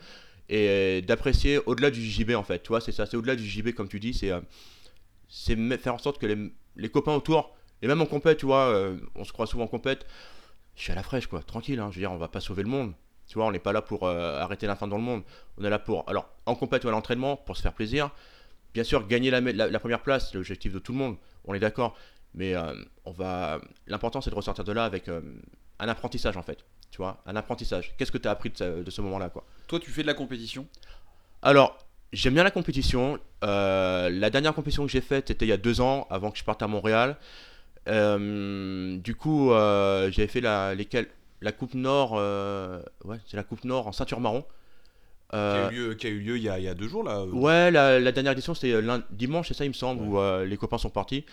et 0.52 1.02
d'apprécier 1.02 1.58
au-delà 1.66 1.90
du 1.90 2.02
JB 2.02 2.32
en 2.34 2.42
fait. 2.42 2.60
Tu 2.62 2.68
vois, 2.68 2.80
c'est 2.80 2.90
ça, 2.92 3.06
c'est 3.06 3.16
au-delà 3.16 3.36
du 3.36 3.46
JB, 3.46 3.70
comme 3.72 3.88
tu 3.88 4.00
dis, 4.00 4.14
c'est 4.14 4.30
euh, 4.32 4.40
c'est 5.30 5.56
faire 5.78 5.94
en 5.94 5.98
sorte 5.98 6.18
que 6.18 6.26
les, 6.26 6.52
les 6.76 6.90
copains 6.90 7.14
autour, 7.14 7.54
et 7.82 7.86
même 7.86 8.02
en 8.02 8.06
compète, 8.06 8.38
tu 8.38 8.46
vois, 8.46 8.66
euh, 8.66 8.98
on 9.14 9.24
se 9.24 9.32
croit 9.32 9.46
souvent 9.46 9.64
en 9.64 9.68
compète, 9.68 10.06
je 10.76 10.82
suis 10.82 10.92
à 10.92 10.94
la 10.94 11.02
fraîche, 11.02 11.26
quoi, 11.26 11.42
tranquille, 11.42 11.80
hein, 11.80 11.88
je 11.90 11.96
veux 11.96 12.02
dire, 12.02 12.12
on 12.12 12.18
va 12.18 12.28
pas 12.28 12.40
sauver 12.40 12.62
le 12.62 12.68
monde. 12.68 12.92
Tu 13.26 13.34
vois, 13.34 13.46
on 13.46 13.52
n'est 13.52 13.60
pas 13.60 13.72
là 13.72 13.80
pour 13.82 14.08
euh, 14.08 14.40
arrêter 14.40 14.66
la 14.66 14.74
fin 14.76 14.88
dans 14.88 14.96
le 14.96 15.02
monde. 15.04 15.22
On 15.56 15.64
est 15.64 15.70
là 15.70 15.78
pour, 15.78 16.08
alors, 16.08 16.28
en 16.46 16.54
compète 16.56 16.84
ou 16.84 16.88
à 16.88 16.90
l'entraînement, 16.90 17.36
pour 17.36 17.56
se 17.56 17.62
faire 17.62 17.72
plaisir. 17.74 18.10
Bien 18.74 18.84
sûr, 18.84 19.06
gagner 19.06 19.30
la, 19.30 19.40
la- 19.40 19.68
la 19.68 19.80
première 19.80 20.02
place, 20.02 20.30
c'est 20.30 20.36
l'objectif 20.36 20.72
de 20.72 20.78
tout 20.80 20.92
le 20.92 20.98
monde, 20.98 21.16
on 21.44 21.54
est 21.54 21.60
d'accord. 21.60 21.96
Mais 22.34 22.54
euh, 22.54 22.74
on 23.04 23.12
va, 23.12 23.60
l'important, 23.86 24.20
c'est 24.20 24.30
de 24.30 24.34
ressortir 24.36 24.64
de 24.64 24.72
là 24.72 24.84
avec 24.84 25.08
un 25.08 25.88
apprentissage, 25.88 26.36
en 26.36 26.42
fait. 26.42 26.64
Tu 26.90 26.98
vois, 26.98 27.22
un 27.26 27.36
apprentissage. 27.36 27.94
Qu'est-ce 27.96 28.12
que 28.12 28.18
tu 28.18 28.28
as 28.28 28.32
appris 28.32 28.50
de, 28.50 28.56
ce- 28.56 28.82
de 28.82 28.90
ce 28.90 29.00
moment-là, 29.00 29.30
quoi? 29.30 29.44
Toi, 29.68 29.80
tu 29.80 29.90
fais 29.90 30.02
de 30.02 30.06
la 30.08 30.14
compétition? 30.14 30.66
Alors, 31.42 31.78
j'aime 32.12 32.34
bien 32.34 32.44
la 32.44 32.50
compétition. 32.50 33.18
Euh, 33.44 34.10
la 34.10 34.30
dernière 34.30 34.54
compétition 34.54 34.84
que 34.84 34.90
j'ai 34.92 35.00
faite, 35.00 35.28
c'était 35.28 35.46
il 35.46 35.48
y 35.48 35.52
a 35.52 35.56
deux 35.56 35.80
ans, 35.80 36.06
avant 36.10 36.30
que 36.30 36.38
je 36.38 36.44
parte 36.44 36.62
à 36.62 36.66
Montréal. 36.66 37.16
Euh, 37.88 38.96
du 38.98 39.14
coup, 39.14 39.52
euh, 39.52 40.10
j'avais 40.10 40.28
fait 40.28 40.40
la, 40.40 40.74
lesquelles- 40.74 41.08
la 41.40 41.52
Coupe 41.52 41.74
Nord. 41.74 42.12
ouais, 43.04 43.16
c'est 43.26 43.36
la 43.36 43.42
Coupe 43.44 43.64
Nord 43.64 43.86
en 43.86 43.92
ceinture 43.92 44.20
marron. 44.20 44.44
qui, 45.30 45.36
a 45.36 45.70
eu 45.72 45.74
lieu, 45.74 45.94
qui 45.94 46.06
a 46.06 46.10
eu 46.10 46.18
lieu 46.20 46.36
il 46.36 46.42
y 46.42 46.48
a, 46.48 46.58
il 46.58 46.64
y 46.64 46.68
a 46.68 46.74
deux 46.74 46.88
jours 46.88 47.02
là. 47.04 47.24
Ouais, 47.24 47.70
la, 47.70 47.98
la 48.00 48.12
dernière 48.12 48.32
édition, 48.32 48.52
c'était 48.54 48.74
dimanche, 49.10 49.48
c'est 49.48 49.54
ça, 49.54 49.64
il 49.64 49.68
me 49.68 49.74
semble, 49.74 50.02
où 50.02 50.18
les 50.44 50.56
copains 50.56 50.78
sont 50.78 50.90
partis. 50.90 51.24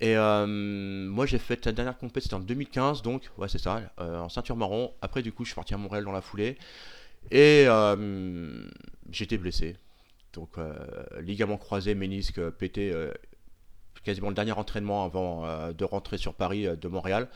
Et 0.00 0.14
moi, 0.16 1.24
j'ai 1.26 1.38
fait 1.38 1.64
la 1.64 1.72
dernière 1.72 1.96
compétition, 1.96 2.36
c'était 2.38 2.42
en 2.42 2.46
2015, 2.46 3.02
donc, 3.02 3.30
ouais, 3.38 3.48
c'est 3.48 3.58
ça, 3.60 3.80
en 3.98 4.28
ceinture 4.28 4.56
marron. 4.56 4.92
Après, 5.00 5.22
du 5.22 5.32
coup, 5.32 5.44
je 5.44 5.50
suis 5.50 5.54
parti 5.54 5.72
à 5.72 5.78
Montréal 5.78 6.04
dans 6.04 6.12
la 6.12 6.20
foulée. 6.20 6.58
Et 7.30 7.66
j'étais 9.10 9.38
blessé. 9.38 9.76
Donc, 10.32 10.50
euh, 10.58 10.72
ligament 11.20 11.58
croisé, 11.58 11.94
ménisque 11.94 12.38
euh, 12.38 12.50
pété, 12.50 12.90
euh, 12.92 13.12
quasiment 14.04 14.28
le 14.28 14.34
dernier 14.34 14.52
entraînement 14.52 15.04
avant 15.04 15.46
de 15.72 15.84
rentrer 15.84 16.18
sur 16.18 16.34
Paris 16.34 16.66
de 16.76 16.88
Montréal. 16.88 17.28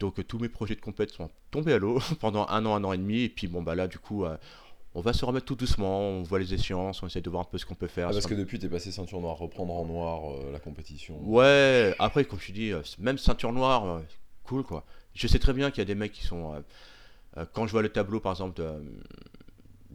Donc, 0.00 0.26
tous 0.26 0.38
mes 0.38 0.48
projets 0.48 0.74
de 0.74 0.80
compétition 0.80 1.28
sont 1.28 1.34
tombés 1.50 1.74
à 1.74 1.78
l'eau 1.78 2.00
pendant 2.20 2.46
un 2.48 2.64
an, 2.66 2.74
un 2.74 2.84
an 2.84 2.92
et 2.92 2.98
demi. 2.98 3.22
Et 3.22 3.28
puis, 3.28 3.46
bon, 3.46 3.62
bah 3.62 3.74
là, 3.74 3.86
du 3.86 3.98
coup. 3.98 4.24
on 4.94 5.00
va 5.00 5.12
se 5.12 5.24
remettre 5.24 5.46
tout 5.46 5.54
doucement, 5.54 6.00
on 6.00 6.22
voit 6.22 6.38
les 6.38 6.54
échéances, 6.54 7.02
on 7.02 7.06
essaie 7.06 7.20
de 7.20 7.30
voir 7.30 7.42
un 7.42 7.44
peu 7.50 7.58
ce 7.58 7.66
qu'on 7.66 7.74
peut 7.74 7.86
faire. 7.86 8.08
Ah, 8.08 8.12
parce 8.12 8.26
que 8.26 8.34
depuis, 8.34 8.58
t'es 8.58 8.68
passé 8.68 8.90
ceinture 8.90 9.20
noire, 9.20 9.36
reprendre 9.36 9.74
en 9.74 9.84
noir 9.84 10.22
la 10.50 10.58
compétition. 10.58 11.20
Ouais, 11.22 11.94
après, 11.98 12.24
comme 12.24 12.40
je 12.40 12.52
dis, 12.52 12.72
même 12.98 13.18
ceinture 13.18 13.52
noire, 13.52 14.00
cool 14.42 14.64
quoi. 14.64 14.84
Je 15.14 15.28
sais 15.28 15.38
très 15.38 15.52
bien 15.52 15.70
qu'il 15.70 15.78
y 15.78 15.82
a 15.82 15.86
des 15.86 15.94
mecs 15.94 16.12
qui 16.12 16.26
sont. 16.26 16.64
quand 17.52 17.66
je 17.66 17.72
vois 17.72 17.82
le 17.82 17.90
tableau, 17.90 18.18
par 18.18 18.32
exemple, 18.32 18.60
de, 18.60 18.72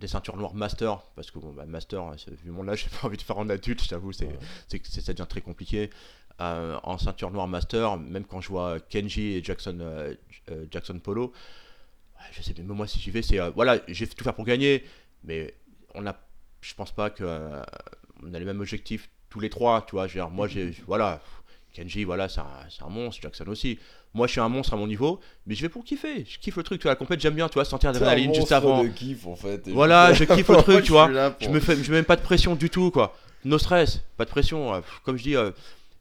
des 0.01 0.07
ceintures 0.07 0.35
noires 0.35 0.53
master, 0.53 0.99
parce 1.15 1.31
que 1.31 1.39
bon, 1.39 1.53
bah, 1.53 1.65
master, 1.65 2.03
euh, 2.07 2.15
vu 2.43 2.51
mon 2.51 2.67
âge, 2.67 2.83
j'ai 2.91 2.97
pas 2.99 3.07
envie 3.07 3.17
de 3.17 3.21
faire 3.21 3.37
en 3.37 3.47
adulte, 3.49 3.81
je 3.83 3.87
t'avoue, 3.89 4.11
c'est, 4.11 4.25
Ouais. 4.27 4.81
ça 4.83 5.13
devient 5.13 5.27
très 5.29 5.41
compliqué. 5.41 5.89
Euh, 6.41 6.79
en 6.83 6.97
ceinture 6.97 7.29
noire 7.29 7.47
master, 7.47 7.97
même 7.97 8.25
quand 8.25 8.41
je 8.41 8.49
vois 8.49 8.79
Kenji 8.79 9.33
et 9.35 9.43
Jackson, 9.43 9.77
euh, 9.79 10.15
Jackson 10.71 10.97
Polo, 10.99 11.33
je 12.31 12.41
sais 12.41 12.53
même 12.57 12.67
moi 12.67 12.87
si 12.87 12.99
j'y 12.99 13.11
vais, 13.11 13.21
c'est. 13.21 13.39
euh, 13.39 13.51
voilà, 13.51 13.79
j'ai 13.87 14.05
fait 14.07 14.15
tout 14.15 14.23
faire 14.23 14.33
pour 14.33 14.45
gagner, 14.45 14.83
mais 15.23 15.53
on 15.93 16.05
a. 16.07 16.15
Je 16.61 16.73
pense 16.73 16.91
pas 16.91 17.09
que. 17.11 17.23
on 18.23 18.33
a 18.33 18.39
les 18.39 18.45
mêmes 18.45 18.59
objectifs 18.61 19.09
tous 19.29 19.39
les 19.39 19.49
trois, 19.49 19.83
tu 19.83 19.91
vois. 19.91 20.07
dire, 20.07 20.29
moi, 20.29 20.47
j'ai. 20.47 20.71
Voilà. 20.87 21.21
Kenji, 21.73 22.03
voilà, 22.03 22.27
c'est 22.27 22.41
un, 22.41 22.65
c'est 22.69 22.83
un 22.83 22.89
monstre, 22.89 23.21
Jackson 23.21 23.47
aussi. 23.47 23.79
Moi, 24.13 24.27
je 24.27 24.31
suis 24.33 24.41
un 24.41 24.49
monstre 24.49 24.73
à 24.73 24.77
mon 24.77 24.87
niveau, 24.87 25.19
mais 25.45 25.55
je 25.55 25.61
vais 25.61 25.69
pour 25.69 25.83
kiffer. 25.85 26.25
Je 26.27 26.37
kiffe 26.39 26.57
le 26.57 26.63
truc, 26.63 26.79
tu 26.79 26.83
vois, 26.83 26.91
la 26.91 26.95
compète, 26.97 27.21
j'aime 27.21 27.33
bien, 27.35 27.47
tu 27.47 27.53
vois, 27.53 27.63
sentir 27.65 27.91
l'adrénaline 27.93 28.33
juste 28.33 28.51
avant. 28.51 28.83
de 28.83 28.89
kiff 28.89 29.25
en 29.25 29.35
fait. 29.35 29.67
Voilà, 29.69 30.11
je 30.13 30.23
kiffe 30.35 30.49
le 30.49 30.57
truc, 30.57 30.83
tu 30.83 30.91
vois. 30.91 31.09
Je 31.39 31.49
me 31.49 31.59
fais, 31.59 31.75
je 31.75 31.89
mets 31.91 31.97
même 31.97 32.05
pas 32.05 32.17
de 32.17 32.21
pression 32.21 32.55
du 32.55 32.69
tout, 32.69 32.91
quoi. 32.91 33.15
No 33.45 33.57
stress, 33.57 34.01
pas 34.17 34.25
de 34.25 34.29
pression. 34.29 34.73
euh, 34.73 34.81
Comme 35.03 35.17
je 35.17 35.23
dis, 35.23 35.35
euh, 35.35 35.51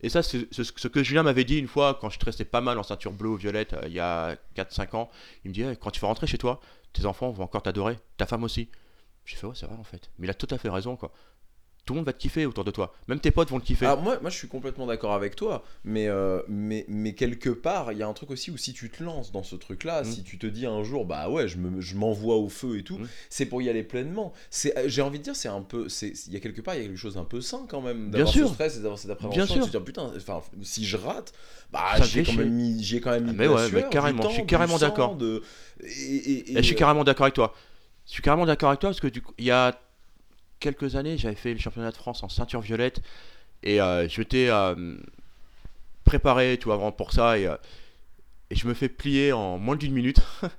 et 0.02 0.08
ça, 0.08 0.22
c'est 0.22 0.48
c'est 0.50 0.64
ce 0.64 0.88
que 0.88 1.02
Julien 1.02 1.22
m'avait 1.22 1.44
dit 1.44 1.56
une 1.58 1.68
fois 1.68 1.96
quand 2.00 2.10
je 2.10 2.16
stressais 2.16 2.44
pas 2.44 2.60
mal 2.60 2.78
en 2.78 2.82
ceinture 2.82 3.12
bleue 3.12 3.28
ou 3.30 3.36
violette 3.36 3.74
euh, 3.74 3.82
il 3.86 3.92
y 3.92 4.00
a 4.00 4.34
4-5 4.56 4.96
ans. 4.96 5.08
Il 5.44 5.50
me 5.50 5.54
dit, 5.54 5.62
Eh, 5.62 5.76
quand 5.76 5.90
tu 5.90 6.00
vas 6.00 6.08
rentrer 6.08 6.26
chez 6.26 6.38
toi, 6.38 6.60
tes 6.92 7.06
enfants 7.06 7.30
vont 7.30 7.44
encore 7.44 7.62
t'adorer, 7.62 7.98
ta 8.16 8.26
femme 8.26 8.42
aussi. 8.44 8.68
J'ai 9.24 9.36
fait, 9.36 9.46
ouais, 9.46 9.54
c'est 9.54 9.66
vrai 9.66 9.76
en 9.78 9.84
fait. 9.84 10.10
Mais 10.18 10.26
il 10.26 10.30
a 10.30 10.34
tout 10.34 10.48
à 10.50 10.58
fait 10.58 10.68
raison, 10.68 10.96
quoi. 10.96 11.12
Tout 11.90 11.94
le 11.94 11.98
monde 12.02 12.06
va 12.06 12.12
te 12.12 12.18
kiffer 12.20 12.46
autour 12.46 12.62
de 12.62 12.70
toi. 12.70 12.94
Même 13.08 13.18
tes 13.18 13.32
potes 13.32 13.50
vont 13.50 13.58
te 13.58 13.64
kiffer. 13.66 13.84
Ah, 13.86 13.96
moi, 13.96 14.16
moi, 14.20 14.30
je 14.30 14.36
suis 14.36 14.46
complètement 14.46 14.86
d'accord 14.86 15.12
avec 15.12 15.34
toi, 15.34 15.64
mais, 15.82 16.06
euh, 16.06 16.40
mais, 16.46 16.84
mais 16.86 17.14
quelque 17.14 17.50
part, 17.50 17.90
il 17.90 17.98
y 17.98 18.02
a 18.04 18.06
un 18.06 18.12
truc 18.12 18.30
aussi 18.30 18.52
où 18.52 18.56
si 18.56 18.72
tu 18.72 18.90
te 18.90 19.02
lances 19.02 19.32
dans 19.32 19.42
ce 19.42 19.56
truc-là, 19.56 20.02
Mm. 20.02 20.04
si 20.04 20.22
tu 20.22 20.38
te 20.38 20.46
dis 20.46 20.66
un 20.66 20.84
jour, 20.84 21.04
bah 21.04 21.28
ouais, 21.28 21.48
je 21.48 21.58
me- 21.58 21.80
je 21.80 21.96
m'envoie 21.96 22.36
au 22.36 22.48
feu 22.48 22.78
et 22.78 22.84
tout, 22.84 22.98
Mm. 22.98 23.08
c'est 23.28 23.44
pour 23.46 23.60
y 23.60 23.68
aller 23.68 23.82
pleinement. 23.82 24.32
C'est, 24.50 24.78
euh, 24.78 24.84
j'ai 24.86 25.02
envie 25.02 25.18
de 25.18 25.24
dire, 25.24 25.34
c'est 25.34 25.48
un 25.48 25.62
peu, 25.62 25.88
c'est, 25.88 26.12
il 26.28 26.32
y 26.32 26.36
a 26.36 26.38
quelque 26.38 26.60
part, 26.60 26.76
il 26.76 26.82
y 26.82 26.84
a 26.84 26.86
quelque 26.86 26.96
chose 26.96 27.14
d'un 27.14 27.24
peu 27.24 27.40
sain 27.40 27.66
quand 27.68 27.80
même, 27.80 28.02
Bien 28.10 28.18
d'avoir 28.20 28.28
sûr. 28.34 28.46
ce 28.46 28.54
stress 28.54 28.76
et 28.76 28.82
d'avoir 28.82 28.96
cette 29.00 29.10
appréhension, 29.10 29.36
Bien 29.42 29.46
et 29.46 29.48
de 29.48 29.52
sûr. 29.54 29.64
se 29.66 29.70
dire 29.70 29.82
putain, 29.82 30.12
si 30.62 30.84
je 30.86 30.96
rate, 30.96 31.32
bah 31.72 32.00
j'ai 32.04 32.22
quand 32.22 32.34
même 32.34 32.50
mis, 32.54 32.84
j'ai 32.84 33.00
quand 33.00 33.10
même 33.10 33.24
mis 33.24 33.30
Ah, 33.30 33.34
mais 33.36 33.48
ouais, 33.48 33.66
sueur, 33.66 33.90
carrément, 33.90 34.28
je 34.28 34.34
suis 34.34 34.46
carrément 34.46 34.78
d'accord. 34.78 35.16
de- 35.16 35.42
Et, 35.82 35.86
et- 35.88 36.30
et- 36.52 36.52
Et 36.52 36.56
je 36.58 36.62
suis 36.62 36.76
euh, 36.76 36.78
carrément 36.78 37.02
d'accord 37.02 37.24
avec 37.24 37.34
toi. 37.34 37.52
Je 38.06 38.12
suis 38.12 38.22
carrément 38.22 38.46
d'accord 38.46 38.68
avec 38.68 38.78
toi 38.78 38.90
parce 38.90 39.00
que 39.00 39.08
du 39.08 39.20
coup, 39.22 39.32
il 39.38 39.46
y 39.46 39.50
a 39.50 39.76
quelques 40.60 40.94
années, 40.96 41.18
j'avais 41.18 41.34
fait 41.34 41.52
le 41.52 41.58
championnat 41.58 41.90
de 41.90 41.96
France 41.96 42.22
en 42.22 42.28
ceinture 42.28 42.60
violette 42.60 43.00
et 43.62 43.80
euh, 43.80 44.08
je 44.08 44.20
m'étais 44.20 44.48
euh, 44.50 44.96
préparé, 46.04 46.56
tu 46.58 46.66
vois, 46.66 46.76
vraiment 46.76 46.92
pour 46.92 47.12
ça 47.12 47.38
et, 47.38 47.46
euh, 47.46 47.56
et 48.50 48.54
je 48.56 48.66
me 48.68 48.74
fais 48.74 48.88
plier 48.88 49.32
en 49.32 49.58
moins 49.58 49.76
d'une 49.76 49.92
minute. 49.92 50.20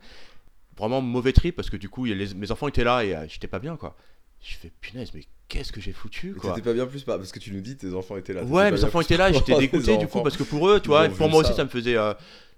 vraiment 0.77 1.01
mauvais 1.01 1.33
trip 1.33 1.55
parce 1.55 1.69
que 1.69 1.77
du 1.77 1.89
coup, 1.89 2.05
les- 2.05 2.33
mes 2.33 2.51
enfants 2.51 2.67
étaient 2.67 2.83
là 2.83 3.03
et 3.05 3.15
j'étais 3.29 3.47
pas 3.47 3.59
bien 3.59 3.75
quoi. 3.77 3.95
Je 4.41 4.55
fais 4.55 4.71
punaise, 4.81 5.11
mais 5.13 5.23
qu'est-ce 5.47 5.71
que 5.71 5.79
j'ai 5.81 5.91
foutu 5.93 6.33
quoi. 6.33 6.53
T'étais 6.55 6.63
pas 6.67 6.73
bien 6.73 6.87
plus 6.87 7.03
parce 7.03 7.31
que 7.31 7.37
tu 7.39 7.51
nous 7.53 7.61
dis 7.61 7.77
tes 7.77 7.93
enfants 7.93 8.17
étaient 8.17 8.33
là. 8.33 8.43
Ouais, 8.43 8.71
mes 8.71 8.83
enfants 8.83 9.01
étaient 9.01 9.17
là, 9.17 9.27
plus 9.29 9.37
j'étais 9.37 9.55
dégoûté 9.59 9.97
du 9.97 10.07
coup 10.07 10.21
parce 10.23 10.37
que 10.37 10.43
pour 10.43 10.67
eux, 10.69 10.79
tu 10.79 10.87
vois, 10.87 11.07
pour 11.09 11.29
moi 11.29 11.41
aussi 11.41 11.53
ça. 11.53 11.63
me 11.63 11.69
faisait, 11.69 11.97
euh, 11.97 12.13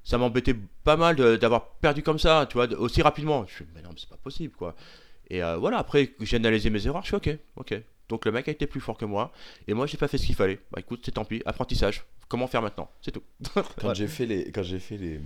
ça 0.05 0.17
m'embêtait 0.17 0.55
pas 0.85 0.95
mal 0.95 1.15
d'avoir 1.37 1.71
perdu 1.81 2.03
comme 2.03 2.19
ça, 2.19 2.45
tu 2.49 2.53
vois, 2.53 2.67
aussi 2.79 3.01
rapidement. 3.01 3.45
Je 3.47 3.55
suis, 3.55 3.65
mais 3.75 3.81
non, 3.81 3.89
mais 3.89 3.95
c'est 3.99 4.07
pas 4.09 4.17
possible 4.17 4.53
quoi. 4.55 4.75
Et 5.33 5.41
euh, 5.43 5.57
voilà, 5.57 5.79
après 5.79 6.11
j'ai 6.19 6.35
analysé 6.35 6.69
mes 6.69 6.85
erreurs, 6.85 7.01
je 7.01 7.07
suis 7.07 7.15
ok, 7.15 7.37
ok. 7.55 7.81
Donc 8.07 8.25
le 8.25 8.31
mec 8.31 8.47
a 8.47 8.51
été 8.51 8.67
plus 8.67 8.79
fort 8.79 8.97
que 8.99 9.05
moi 9.05 9.31
et 9.67 9.73
moi 9.73 9.87
j'ai 9.87 9.97
pas 9.97 10.07
fait 10.07 10.19
ce 10.19 10.27
qu'il 10.27 10.35
fallait. 10.35 10.59
Bah 10.71 10.79
écoute, 10.79 11.01
c'est 11.03 11.13
tant 11.13 11.25
pis, 11.25 11.41
apprentissage. 11.47 12.05
Comment 12.27 12.45
faire 12.45 12.61
maintenant? 12.61 12.87
C'est 13.01 13.09
tout. 13.11 13.23
Quand 13.81 13.87
Ouais. 13.89 13.95
j'ai 13.95 14.07
fait 14.07 14.27
les, 14.27 14.51
quand 14.51 14.61
j'ai 14.61 14.77
fait 14.77 14.97
les, 14.97 15.19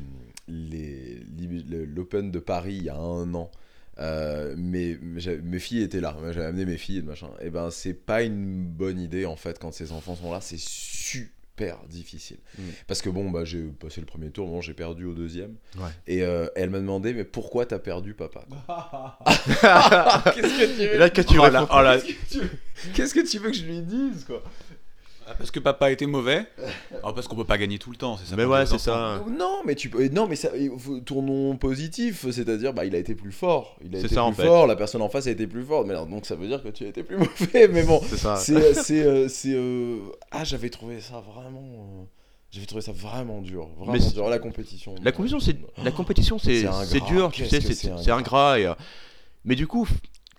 les, 0.48 1.20
les- 1.38 1.86
l'Open 1.86 2.32
de 2.32 2.40
Paris 2.40 2.76
il 2.76 2.84
y 2.84 2.90
a 2.90 2.96
un 2.96 3.34
an, 3.34 3.52
euh, 4.00 4.56
mes, 4.58 4.98
filles 5.60 5.82
étaient 5.82 6.00
là. 6.00 6.16
J'avais 6.32 6.46
amené 6.46 6.66
mes 6.66 6.78
filles 6.78 7.00
et 7.00 7.02
machin. 7.02 7.30
Et 7.42 7.50
ben 7.50 7.70
c'est 7.70 7.94
pas 7.94 8.24
une 8.24 8.64
bonne 8.66 9.02
idée 9.02 9.26
en 9.26 9.36
fait 9.36 9.60
quand 9.60 9.74
ces 9.74 9.92
enfants 9.92 10.16
sont 10.16 10.32
là. 10.32 10.40
C'est 10.40 10.60
super 10.60 11.28
difficile. 11.90 12.38
Mm. 12.58 12.62
Parce 12.88 13.02
que 13.02 13.10
bon 13.10 13.30
bah 13.30 13.46
j'ai 13.46 13.64
passé 13.64 14.02
le 14.02 14.08
premier 14.08 14.30
tour, 14.30 14.48
bon 14.48 14.62
j'ai 14.62 14.74
perdu 14.74 15.06
au 15.06 15.14
deuxième. 15.14 15.56
Ouais. 15.78 15.90
Et 16.08 16.24
euh, 16.24 16.48
elle 16.56 16.70
m'a 16.70 16.80
demandé 16.80 17.14
mais 17.14 17.24
pourquoi 17.24 17.66
t'as 17.66 17.80
perdu 17.80 18.14
papa 18.14 18.46
Qu'est-ce 20.36 20.60
que 20.60 20.92
tu 20.92 20.98
là, 20.98 21.10
que 21.10 21.22
tu 21.22 21.40
Oh 21.40 21.50
là, 21.50 21.68
oh 21.72 21.82
là. 21.82 21.98
Qu'est-ce 22.94 23.14
que 23.14 23.28
tu 23.28 23.40
veux 23.40 23.52
que 23.52 23.58
je 23.58 23.66
lui 23.66 23.82
dise 23.82 24.24
quoi? 24.26 24.44
Parce 25.38 25.52
que 25.52 25.60
papa 25.60 25.92
était 25.92 26.06
mauvais 26.06 26.46
Alors 27.00 27.14
parce 27.16 27.28
qu'on 27.28 27.36
peut 27.36 27.44
pas 27.46 27.58
gagner 27.58 27.78
tout 27.80 27.92
le 27.92 27.98
temps, 27.98 28.18
c'est 28.18 28.30
ça 28.30 28.36
Mais 28.36 28.46
ouais, 28.46 28.66
c'est 28.66 28.78
ça. 28.78 29.22
Non, 29.38 29.62
mais 29.66 29.76
tu 29.76 29.90
peux. 29.90 30.08
Non, 30.10 30.28
mais 30.28 30.36
ça. 30.36 30.50
Tournons 31.06 31.58
positif, 31.58 32.30
c'est-à-dire, 32.32 32.74
bah, 32.74 32.86
il 32.86 32.96
a 32.96 32.98
été 32.98 33.16
plus 33.16 33.32
fort. 33.32 33.78
Il 33.84 33.96
a 33.96 34.00
C'est 34.00 34.06
été 34.06 34.16
ça, 34.16 34.24
en 34.24 34.32
plus 34.32 34.42
fait. 34.44 34.48
fort. 34.48 34.68
La 34.68 34.76
personne 34.76 35.02
en 35.02 35.10
face 35.10 35.28
a 35.28 35.32
été 35.32 35.48
plus 35.48 35.64
forte. 35.64 35.86
Mais 35.88 35.94
alors, 35.94 36.08
donc, 36.08 36.26
ça 36.26 36.36
veut 36.36 36.48
dire 36.48 36.62
que 36.64 36.70
tu 36.70 36.86
as 36.86 36.88
été 36.88 37.04
plus 37.04 37.18
mauvais. 37.18 37.68
Mais 37.68 37.84
bon, 37.84 38.02
C'est 38.08 38.18
ça. 38.18 38.36
c'est, 38.38 38.74
c'est, 38.74 39.04
euh, 39.06 39.28
euh, 39.48 40.00
Ah, 40.32 40.44
j'avais 40.44 40.70
trouvé 40.70 41.02
ça 41.02 41.22
vraiment. 41.22 41.62
euh, 42.02 42.04
J'avais 42.52 42.66
trouvé 42.66 42.82
ça 42.82 42.92
vraiment 42.94 43.42
dur, 43.42 43.68
vraiment 43.78 43.92
Mais 43.94 44.00
c'est- 44.00 44.14
dur. 44.14 44.30
La 44.30 44.40
compétition. 44.40 44.96
La 45.04 45.12
compétition, 45.12 45.40
c'est 45.40 45.58
la 45.84 45.92
compétition, 45.92 46.40
c'est 46.40 46.66
c'est 46.86 47.04
dur, 47.06 47.32
tu 47.32 47.46
sais, 47.46 47.60
c'est 47.62 48.12
ingrat. 48.12 48.60
et, 48.60 48.66
euh, 48.68 48.74
mais 49.46 49.56
du 49.56 49.68
coup, 49.68 49.88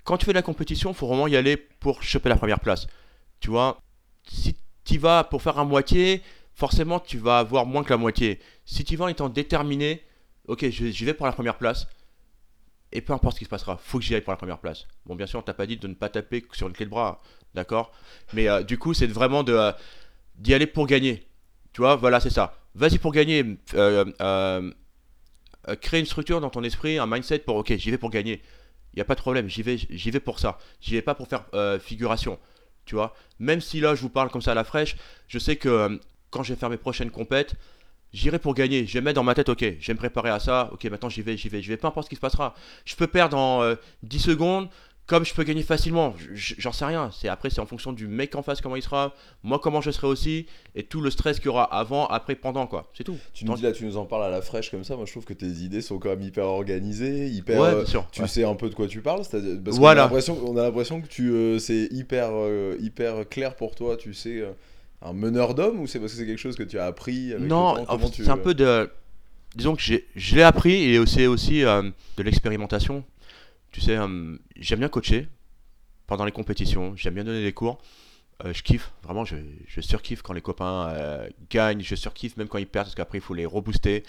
quand 0.04 0.16
tu 0.16 0.24
fais 0.24 0.32
de 0.32 0.36
la 0.38 0.42
compétition, 0.42 0.94
faut 0.94 1.06
vraiment 1.06 1.26
y 1.28 1.36
aller 1.36 1.56
pour 1.58 2.02
choper 2.02 2.28
la 2.30 2.36
première 2.36 2.60
place. 2.60 2.86
Tu 3.40 3.50
vois, 3.50 3.80
si 4.30 4.56
tu 4.88 4.98
vas 4.98 5.22
pour 5.22 5.42
faire 5.42 5.58
un 5.58 5.64
moitié, 5.64 6.22
forcément, 6.54 6.98
tu 6.98 7.18
vas 7.18 7.38
avoir 7.40 7.66
moins 7.66 7.84
que 7.84 7.90
la 7.90 7.98
moitié. 7.98 8.40
Si 8.64 8.84
tu 8.84 8.96
vas 8.96 9.04
en 9.04 9.08
étant 9.08 9.28
déterminé, 9.28 10.02
ok, 10.46 10.66
j'y 10.70 11.04
vais 11.04 11.12
pour 11.12 11.26
la 11.26 11.32
première 11.32 11.58
place. 11.58 11.86
Et 12.90 13.02
peu 13.02 13.12
importe 13.12 13.34
ce 13.34 13.40
qui 13.40 13.44
se 13.44 13.50
passera, 13.50 13.76
faut 13.76 13.98
que 13.98 14.04
j'y 14.04 14.14
aille 14.14 14.22
pour 14.22 14.32
la 14.32 14.38
première 14.38 14.58
place. 14.58 14.86
Bon, 15.04 15.14
bien 15.14 15.26
sûr, 15.26 15.38
on 15.38 15.42
t'a 15.42 15.52
pas 15.52 15.66
dit 15.66 15.76
de 15.76 15.86
ne 15.88 15.92
pas 15.92 16.08
taper 16.08 16.42
sur 16.52 16.68
une 16.68 16.72
clé 16.72 16.86
de 16.86 16.90
bras, 16.90 17.20
d'accord? 17.52 17.92
Mais 18.32 18.48
euh, 18.48 18.62
du 18.62 18.78
coup, 18.78 18.94
c'est 18.94 19.06
vraiment 19.06 19.42
de 19.42 19.52
euh, 19.52 19.72
d'y 20.36 20.54
aller 20.54 20.66
pour 20.66 20.86
gagner. 20.86 21.26
Tu 21.74 21.82
vois, 21.82 21.96
voilà, 21.96 22.18
c'est 22.18 22.30
ça. 22.30 22.54
Vas-y 22.74 22.96
pour 22.96 23.12
gagner. 23.12 23.44
euh, 23.74 24.06
euh, 24.22 24.72
créer 25.82 26.00
une 26.00 26.06
structure 26.06 26.40
dans 26.40 26.48
ton 26.48 26.62
esprit, 26.62 26.96
un 26.96 27.06
mindset 27.06 27.40
pour 27.40 27.56
ok, 27.56 27.76
j'y 27.76 27.90
vais 27.90 27.98
pour 27.98 28.08
gagner. 28.08 28.40
Il 28.94 28.96
n'y 28.96 29.02
a 29.02 29.04
pas 29.04 29.14
de 29.16 29.20
problème, 29.20 29.50
j'y 29.50 29.62
vais, 29.62 29.76
j'y 29.76 30.10
vais 30.10 30.20
pour 30.20 30.38
ça. 30.38 30.58
J'y 30.80 30.94
vais 30.94 31.02
pas 31.02 31.14
pour 31.14 31.28
faire 31.28 31.44
figuration. 31.78 32.38
Tu 32.88 32.94
vois, 32.94 33.14
même 33.38 33.60
si 33.60 33.80
là 33.80 33.94
je 33.94 34.00
vous 34.00 34.08
parle 34.08 34.30
comme 34.30 34.40
ça 34.40 34.52
à 34.52 34.54
la 34.54 34.64
fraîche, 34.64 34.96
je 35.28 35.38
sais 35.38 35.56
que 35.56 35.68
euh, 35.68 35.96
quand 36.30 36.42
je 36.42 36.54
vais 36.54 36.58
faire 36.58 36.70
mes 36.70 36.78
prochaines 36.78 37.10
compètes, 37.10 37.54
j'irai 38.14 38.38
pour 38.38 38.54
gagner. 38.54 38.86
Je 38.86 38.94
vais 38.94 39.02
mettre 39.02 39.16
dans 39.16 39.24
ma 39.24 39.34
tête, 39.34 39.50
ok, 39.50 39.60
je 39.78 39.86
vais 39.86 39.92
me 39.92 39.98
préparer 39.98 40.30
à 40.30 40.40
ça. 40.40 40.70
Ok, 40.72 40.84
maintenant 40.84 41.10
j'y 41.10 41.20
vais, 41.20 41.36
j'y 41.36 41.50
vais, 41.50 41.60
j'y 41.60 41.68
vais. 41.68 41.76
Peu 41.76 41.86
importe 41.86 42.06
ce 42.06 42.08
qui 42.08 42.16
se 42.16 42.20
passera. 42.20 42.54
Je 42.86 42.96
peux 42.96 43.06
perdre 43.06 43.36
en 43.36 43.62
euh, 43.62 43.74
10 44.04 44.20
secondes, 44.20 44.70
comme 45.08 45.24
je 45.24 45.34
peux 45.34 45.42
gagner 45.42 45.62
facilement. 45.62 46.14
J'en 46.34 46.70
sais 46.70 46.84
rien. 46.84 47.10
C'est 47.18 47.28
après, 47.28 47.50
c'est 47.50 47.60
en 47.60 47.66
fonction 47.66 47.92
du 47.92 48.06
mec 48.06 48.36
en 48.36 48.42
face 48.42 48.60
comment 48.60 48.76
il 48.76 48.82
sera, 48.82 49.14
moi 49.42 49.58
comment 49.58 49.80
je 49.80 49.90
serai 49.90 50.06
aussi, 50.06 50.46
et 50.76 50.84
tout 50.84 51.00
le 51.00 51.10
stress 51.10 51.38
qu'il 51.38 51.46
y 51.46 51.48
aura 51.48 51.64
avant, 51.64 52.06
après, 52.06 52.34
pendant 52.36 52.66
quoi. 52.66 52.86
C'est 52.96 53.04
tout. 53.04 53.16
Tu 53.34 53.44
nous 53.46 53.54
dis 53.56 53.62
là, 53.62 53.72
tu 53.72 53.84
nous 53.86 53.96
en 53.96 54.04
parles 54.04 54.24
à 54.24 54.28
la 54.28 54.42
fraîche 54.42 54.70
comme 54.70 54.84
ça. 54.84 54.94
Moi, 54.96 55.06
je 55.06 55.10
trouve 55.12 55.24
que 55.24 55.32
tes 55.32 55.46
idées 55.46 55.80
sont 55.80 55.98
quand 55.98 56.10
même 56.10 56.22
hyper 56.22 56.44
organisées, 56.44 57.26
hyper. 57.28 57.58
ouais, 57.60 57.68
euh, 57.68 57.76
bien 57.76 57.86
sûr. 57.86 58.06
Tu 58.12 58.20
ouais. 58.22 58.28
sais 58.28 58.44
un 58.44 58.54
peu 58.54 58.68
de 58.68 58.74
quoi 58.74 58.86
tu 58.86 59.00
parles, 59.00 59.22
parce 59.64 59.76
Voilà. 59.78 60.10
on 60.44 60.56
a 60.56 60.62
l'impression 60.62 61.00
que 61.00 61.08
tu 61.08 61.30
euh, 61.32 61.58
c'est 61.58 61.88
hyper 61.90 62.28
euh, 62.34 62.76
hyper 62.78 63.28
clair 63.28 63.56
pour 63.56 63.74
toi. 63.74 63.96
Tu 63.96 64.12
sais 64.14 64.36
euh, 64.42 64.52
un 65.00 65.14
meneur 65.14 65.54
d'homme 65.54 65.80
ou 65.80 65.86
c'est 65.86 66.00
parce 66.00 66.12
que 66.12 66.18
c'est 66.18 66.26
quelque 66.26 66.38
chose 66.38 66.56
que 66.56 66.62
tu 66.64 66.78
as 66.78 66.84
appris 66.84 67.32
avec 67.32 67.48
Non, 67.48 67.76
tu- 68.10 68.24
c'est 68.24 68.30
un 68.30 68.36
peu 68.36 68.52
de. 68.54 68.90
Disons 69.56 69.74
que 69.74 69.80
j'ai- 69.80 70.06
je 70.14 70.36
l'ai 70.36 70.42
appris 70.42 70.74
et 70.94 71.06
c'est 71.06 71.26
aussi 71.26 71.62
de 71.62 72.22
l'expérimentation. 72.22 73.02
Tu 73.70 73.80
sais, 73.80 73.96
euh, 73.96 74.36
j'aime 74.56 74.78
bien 74.80 74.88
coacher 74.88 75.28
pendant 76.06 76.24
les 76.24 76.32
compétitions, 76.32 76.96
j'aime 76.96 77.14
bien 77.14 77.24
donner 77.24 77.42
des 77.42 77.52
cours. 77.52 77.78
Euh, 78.44 78.52
je 78.54 78.62
kiffe, 78.62 78.92
vraiment, 79.02 79.24
je, 79.24 79.36
je 79.68 79.80
surkiffe 79.80 80.22
quand 80.22 80.34
les 80.34 80.42
copains 80.42 80.88
euh, 80.90 81.28
gagnent, 81.50 81.82
je 81.82 81.94
surkiffe 81.96 82.36
même 82.36 82.48
quand 82.48 82.58
ils 82.58 82.66
perdent 82.68 82.86
parce 82.86 82.94
qu'après 82.96 83.18
il 83.18 83.22
faut 83.22 83.34
les 83.34 83.46
rebooster. 83.46 84.04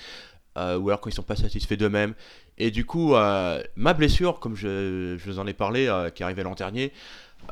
euh, 0.57 0.77
ou 0.77 0.89
alors 0.89 1.01
quand 1.01 1.09
ils 1.09 1.13
sont 1.13 1.23
pas 1.23 1.35
satisfaits 1.37 1.75
d'eux-mêmes. 1.75 2.15
Et 2.57 2.71
du 2.71 2.85
coup, 2.85 3.13
ma 3.13 3.93
blessure, 3.95 4.39
comme 4.39 4.55
je, 4.55 5.17
je 5.17 5.31
vous 5.31 5.39
en 5.39 5.47
ai 5.47 5.53
parlé, 5.53 5.85
qui 6.15 6.23
est 6.23 6.25
arrivée 6.25 6.43
l'an 6.43 6.55
dernier, 6.55 6.91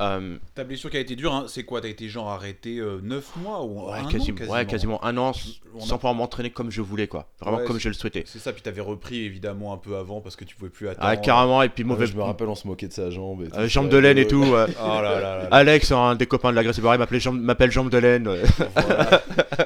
euh, 0.00 0.36
Ta 0.54 0.64
blessure 0.64 0.90
qui 0.90 0.96
a 0.96 1.00
été 1.00 1.16
dure, 1.16 1.32
hein, 1.34 1.44
c'est 1.48 1.64
quoi? 1.64 1.80
T'as 1.80 1.88
été 1.88 2.08
genre 2.08 2.28
arrêté 2.30 2.80
9 3.02 3.36
mois 3.42 3.62
ou 3.64 3.86
ouais, 3.90 3.98
un 3.98 4.04
an, 4.04 4.08
quasiment, 4.08 4.38
ouais, 4.52 4.66
quasiment? 4.66 5.04
un 5.04 5.16
an 5.16 5.30
a- 5.30 5.80
sans 5.80 5.96
pouvoir 5.96 6.14
m'entraîner 6.14 6.50
comme 6.50 6.70
je 6.70 6.80
voulais, 6.82 7.06
quoi. 7.08 7.26
Vraiment 7.40 7.58
Ouais, 7.58 7.64
comme 7.64 7.76
c'est- 7.76 7.82
je 7.84 7.88
le 7.88 7.94
souhaitais. 7.94 8.24
C'est 8.26 8.38
ça, 8.38 8.52
puis 8.52 8.62
t'avais 8.62 8.80
repris 8.80 9.24
évidemment 9.24 9.72
un 9.72 9.76
peu 9.76 9.96
avant 9.96 10.20
parce 10.20 10.36
que 10.36 10.44
tu 10.44 10.56
pouvais 10.56 10.70
plus 10.70 10.88
attendre. 10.88 11.06
Ah, 11.08 11.16
carrément, 11.16 11.62
et 11.62 11.68
puis 11.68 11.82
Ouais, 11.84 11.88
mauvais. 11.88 12.06
je 12.06 12.14
me 12.16 12.22
rappelle, 12.22 12.48
on 12.48 12.54
se 12.54 12.66
moquait 12.66 12.88
de 12.88 12.92
sa 12.92 13.10
jambe. 13.10 13.42
Et 13.42 13.46
euh, 13.46 13.50
ça, 13.54 13.66
jambe 13.66 13.88
de 13.88 13.96
laine 13.98 14.18
et 14.18 14.24
euh, 14.24 14.28
tout. 14.28 14.44
euh, 14.44 14.66
Oh 14.82 14.86
là 14.86 15.02
là 15.02 15.20
là 15.20 15.38
là. 15.44 15.48
Alex, 15.50 15.92
un 15.92 16.14
des 16.14 16.26
copains 16.26 16.50
de 16.50 16.56
la 16.56 16.62
Grèce 16.64 16.78
m'appelait 16.80 17.20
jambe, 17.20 17.40
m'appelle 17.40 17.70
jambe 17.70 17.90
de 17.90 17.98
laine. 17.98 18.26
euh. 18.28 18.44
voilà. 18.74 19.22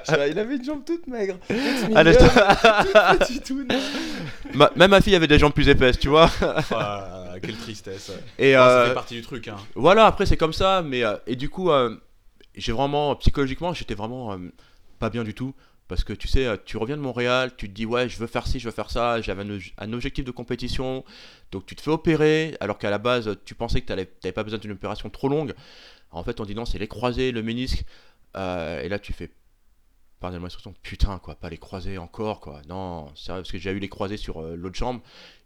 Il 0.29 0.39
avait 0.39 0.57
une 0.57 0.65
jambe 0.65 0.85
toute 0.85 1.07
maigre. 1.07 1.37
toute 1.49 1.57
Ah, 2.95 3.17
toute. 3.47 3.73
Ma- 4.55 4.71
même 4.77 4.91
ma 4.91 5.01
fille 5.01 5.15
avait 5.15 5.27
des 5.27 5.39
jambes 5.39 5.53
plus 5.53 5.69
épaisses, 5.69 5.99
tu 5.99 6.09
vois. 6.09 6.31
Ah, 6.73 7.35
quelle 7.43 7.57
tristesse. 7.57 8.13
Et 8.39 8.55
Ah, 8.55 8.69
euh, 8.69 8.83
Ça 8.83 8.89
fait 8.89 8.95
partie 8.95 9.15
du 9.15 9.23
truc. 9.23 9.49
Hein. 9.49 9.57
voilà, 9.75 10.07
après 10.07 10.22
c'est 10.27 10.37
comme 10.37 10.53
ça, 10.53 10.83
mais 10.83 11.05
euh, 11.05 11.17
et 11.27 11.37
du 11.37 11.49
coup, 11.49 11.71
euh, 11.71 11.97
j'ai 12.55 12.73
vraiment 12.73 13.15
psychologiquement, 13.17 13.73
j'étais 13.73 13.95
vraiment 13.95 14.33
euh, 14.33 14.39
pas 14.99 15.11
bien 15.11 15.25
du 15.25 15.35
tout. 15.35 15.55
Parce 15.89 16.05
que 16.05 16.13
tu 16.15 16.27
sais, 16.27 16.47
tu 16.65 16.79
reviens 16.79 16.97
de 16.97 17.03
Montréal, 17.03 17.53
tu 17.57 17.69
te 17.69 17.75
dis 17.75 17.85
ouais, 17.85 18.09
je 18.09 18.17
veux 18.17 18.27
faire 18.27 18.47
ci, 18.47 18.59
je 18.59 18.67
veux 18.67 18.75
faire 18.75 18.91
ça, 18.91 19.21
j'avais 19.21 19.45
un, 19.77 19.93
objectif 19.93 20.25
de 20.25 20.31
compétition, 20.31 21.05
donc 21.51 21.67
tu 21.67 21.77
te 21.77 21.83
fais 21.83 21.91
opérer, 21.91 22.57
alors 22.61 22.79
qu'à 22.79 22.89
la 22.89 22.97
base, 22.97 23.37
tu 23.45 23.55
pensais 23.55 23.83
que 23.83 23.87
tu 23.87 23.93
n'avais 23.93 24.33
pas 24.33 24.43
besoin 24.43 24.59
d'une 24.59 24.73
opération 24.73 25.11
trop 25.11 25.29
longue. 25.29 25.53
En 26.11 26.25
fait, 26.25 26.41
on 26.41 26.47
dit 26.47 26.55
non, 26.55 26.65
c'est 26.65 26.79
les 26.79 26.89
croisés, 26.89 27.31
le 27.31 27.43
ménisque, 27.43 27.85
et 28.35 28.89
là 28.89 28.99
tu 28.99 29.13
fais, 29.13 29.31
pardonnez-moi 30.21 30.47
l'expression, 30.47 30.75
putain 30.83 31.19
quoi, 31.19 31.35
pas 31.35 31.51
les 31.51 31.59
croisés 31.59 31.99
encore 31.99 32.41
quoi, 32.41 32.63
non, 32.69 33.15
sérieux, 33.15 33.43
parce 33.43 33.53
que 33.53 33.59
j'ai 33.59 33.71
eu 33.73 33.79
les 33.79 33.91
croisés 33.91 34.17
sur 34.17 34.41
l'autre 34.41 34.77
jambe, 34.77 35.01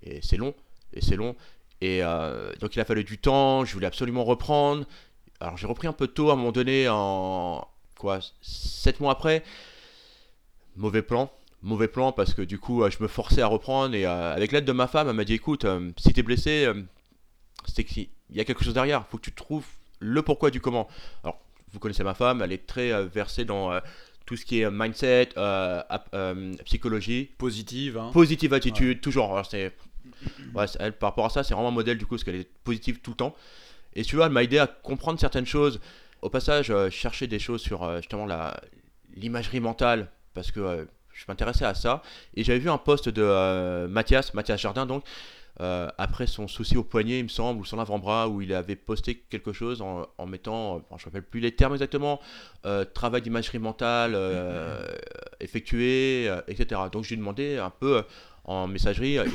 et 0.05 0.21
c'est 0.23 0.37
long, 0.37 0.55
et 0.93 1.01
c'est 1.01 1.17
long, 1.17 1.35
et 1.81 2.03
euh, 2.03 2.53
donc 2.61 2.75
il 2.77 2.81
a 2.81 2.85
fallu 2.85 3.05
du 3.05 3.19
temps, 3.19 3.65
je 3.65 3.73
voulais 3.73 3.87
absolument 3.87 4.25
reprendre, 4.25 4.85
alors 5.41 5.57
j'ai 5.57 5.67
repris 5.67 5.89
un 5.89 5.93
peu 5.93 6.07
tôt 6.07 6.31
à 6.31 6.33
un 6.35 6.37
moment 6.37 6.53
donné, 6.53 6.89
en 6.89 7.67
quoi, 7.99 8.21
7 8.43 9.01
mois 9.01 9.12
après, 9.12 9.43
mauvais 10.77 11.03
plan. 11.03 11.31
Mauvais 11.62 11.89
plan 11.89 12.12
parce 12.12 12.35
que 12.35 12.43
du 12.43 12.59
coup 12.59 12.83
euh, 12.83 12.91
je 12.91 13.03
me 13.03 13.09
forçais 13.09 13.41
à 13.41 13.47
reprendre 13.47 13.95
et 13.95 14.07
euh, 14.07 14.35
avec 14.35 14.53
l'aide 14.53 14.67
de 14.67 14.73
ma 14.73 14.87
femme 14.87 15.09
elle 15.09 15.17
m'a 15.17 15.25
dit 15.25 15.33
écoute 15.33 15.65
euh, 15.65 15.91
si 15.97 16.12
t'es 16.12 16.23
blessé 16.23 16.71
c'est 17.67 17.83
qu'il 17.83 18.09
y 18.31 18.41
a 18.41 18.45
quelque 18.45 18.62
chose 18.62 18.75
derrière 18.75 19.07
faut 19.09 19.17
que 19.17 19.23
tu 19.23 19.33
trouves 19.33 19.67
le 19.99 20.23
pourquoi 20.23 20.51
du 20.51 20.61
comment 20.61 20.87
alors 21.25 21.41
vous 21.73 21.79
connaissez 21.79 22.05
ma 22.05 22.15
femme 22.15 22.43
elle 22.43 22.53
est 22.53 22.67
très 22.67 23.05
versée 23.07 23.45
dans 23.45 23.73
tout 24.27 24.37
ce 24.37 24.45
qui 24.45 24.61
est 24.61 24.71
mindset 24.71 25.31
psychologie 26.67 27.31
Positive. 27.39 27.99
Hein. 27.99 28.11
positive 28.12 28.53
attitude 28.53 29.01
toujours 29.01 29.33
Alors, 29.33 29.47
c'est 29.47 29.73
ouais, 30.55 30.66
c'est- 30.66 30.79
elle 30.81 30.92
par 30.92 31.11
rapport 31.11 31.27
à 31.27 31.31
ça 31.31 31.42
c'est 31.45 31.55
vraiment 31.55 31.69
un 31.69 31.73
modèle 31.73 31.99
du 31.99 32.07
coup 32.07 32.14
parce 32.16 32.25
qu'elle 32.25 32.37
est 32.37 32.49
positive 32.64 33.01
tout 33.01 33.11
le 33.12 33.16
temps. 33.16 33.35
Et 33.95 34.03
tu 34.05 34.16
vois 34.16 34.27
elle 34.27 34.33
m'a 34.33 34.42
aidé 34.42 34.59
à 34.59 34.66
comprendre 34.66 35.19
certaines 35.21 35.47
choses. 35.47 35.81
Au 36.23 36.29
passage 36.31 36.71
euh, 36.71 36.87
je 36.90 36.97
cherchais 36.97 37.27
des 37.27 37.38
choses 37.38 37.61
sur 37.62 37.83
euh, 37.83 37.99
justement 37.99 38.27
la 38.27 38.59
l'imagerie 39.16 39.61
mentale 39.61 40.11
parce 40.35 40.51
que 40.51 40.61
euh, 40.61 40.85
je 41.14 41.25
m'intéressais 41.29 41.64
à 41.64 41.75
ça. 41.75 42.03
Et 42.35 42.45
j'avais 42.45 42.59
vu 42.59 42.69
un 42.69 42.79
post 42.79 43.09
de 43.09 43.23
euh, 43.23 43.88
Mathias 43.88 44.35
Mathias 44.35 44.61
Jardin 44.61 44.85
donc 44.87 45.05
après 45.59 46.27
son 46.27 46.49
souci 46.49 46.77
au 46.77 46.85
poignet 46.85 47.21
il 47.21 47.23
me 47.25 47.29
semble 47.31 47.59
ou 47.62 47.64
son 47.64 47.79
avant-bras 47.79 48.29
où 48.29 48.42
il 48.42 48.53
avait 48.53 48.77
posté 48.77 49.14
quelque 49.31 49.55
chose 49.55 49.81
en, 49.81 50.05
en 50.19 50.27
mettant 50.27 50.83
je 50.90 50.95
ne 50.95 50.99
me 50.99 51.05
rappelle 51.07 51.23
plus 51.23 51.40
les 51.40 51.53
termes 51.53 51.73
exactement 51.73 52.21
travail 52.92 53.23
d'imagerie 53.23 53.59
mentale 53.59 54.14
effectué 55.40 56.31
etc 56.49 56.81
donc 56.92 57.05
je 57.05 57.09
lui 57.09 57.14
ai 57.14 57.19
demandé 57.19 57.57
un 57.57 57.71
peu 57.71 58.05
en 58.47 58.67
messagerie, 58.69 59.19
euh, 59.19 59.27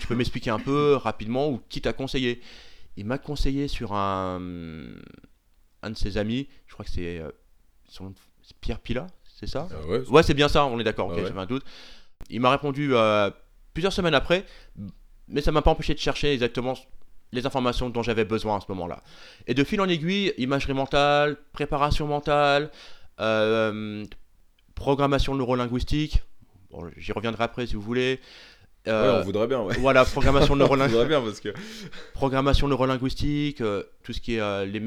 tu 0.00 0.06
peux 0.06 0.14
m'expliquer 0.14 0.50
un 0.50 0.58
peu 0.58 0.94
rapidement 0.96 1.48
ou 1.48 1.60
qui 1.68 1.80
t'a 1.80 1.92
conseillé 1.92 2.40
Il 2.96 3.06
m'a 3.06 3.16
conseillé 3.18 3.68
sur 3.68 3.92
un, 3.94 4.40
un 5.82 5.90
de 5.90 5.96
ses 5.96 6.18
amis, 6.18 6.48
je 6.66 6.72
crois 6.74 6.84
que 6.84 6.90
c'est 6.90 7.18
euh, 7.20 7.30
Pierre 8.60 8.80
Pila, 8.80 9.06
c'est 9.38 9.46
ça? 9.46 9.68
Ah 9.70 9.86
ouais, 9.86 10.00
Ouais, 10.08 10.22
c'est 10.22 10.34
bien 10.34 10.48
ça, 10.48 10.66
on 10.66 10.78
est 10.80 10.84
d'accord, 10.84 11.06
ok, 11.08 11.14
Ah 11.16 11.20
ouais. 11.22 11.26
j'avais 11.28 11.40
un 11.40 11.46
doute. 11.46 11.64
Il 12.30 12.40
m'a 12.40 12.50
répondu 12.50 12.90
euh, 12.94 13.30
plusieurs 13.72 13.92
semaines 13.92 14.14
après, 14.14 14.44
mais 15.28 15.40
ça 15.40 15.52
m'a 15.52 15.62
pas 15.62 15.70
empêché 15.70 15.94
de 15.94 15.98
chercher 16.00 16.32
exactement 16.32 16.74
les 17.32 17.44
informations 17.46 17.90
dont 17.90 18.02
j'avais 18.02 18.24
besoin 18.24 18.56
à 18.56 18.60
ce 18.60 18.66
moment-là. 18.70 19.02
Et 19.46 19.54
de 19.54 19.62
fil 19.64 19.80
en 19.80 19.88
aiguille, 19.88 20.32
imagerie 20.38 20.74
mentale, 20.74 21.36
préparation 21.52 22.06
mentale, 22.06 22.70
euh, 23.20 24.04
programmation 24.74 25.34
neurolinguistique, 25.34 26.22
bon, 26.70 26.88
j'y 26.96 27.12
reviendrai 27.12 27.44
après 27.44 27.66
si 27.66 27.74
vous 27.74 27.82
voulez. 27.82 28.20
Ouais, 28.86 28.92
Euh, 28.92 29.20
on 29.20 29.24
voudrait 29.24 29.46
bien, 29.46 29.60
ouais. 29.62 29.76
voilà, 29.78 30.04
programmation 30.04 30.54
on 30.54 30.56
neurolinguistique 30.56 31.08
bien 31.08 31.20
parce 31.20 31.40
que. 31.40 31.52
programmation 32.14 32.68
neurolinguistique, 32.68 33.60
euh, 33.60 33.82
tout 34.02 34.12
ce 34.12 34.20
qui 34.20 34.34
est 34.36 34.40
euh, 34.40 34.64
les, 34.64 34.80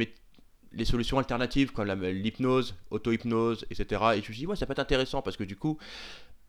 les 0.72 0.86
solutions 0.86 1.18
alternatives 1.18 1.72
comme 1.72 1.88
l'hypnose, 2.04 2.76
auto-hypnose, 2.92 3.66
etc. 3.70 4.02
Et 4.14 4.16
je 4.16 4.18
me 4.20 4.24
suis 4.24 4.36
dit, 4.38 4.48
ouais, 4.48 4.56
ça 4.56 4.66
peut 4.66 4.72
être 4.74 4.80
intéressant 4.80 5.22
parce 5.22 5.38
que 5.38 5.44
du 5.44 5.56
coup, 5.56 5.78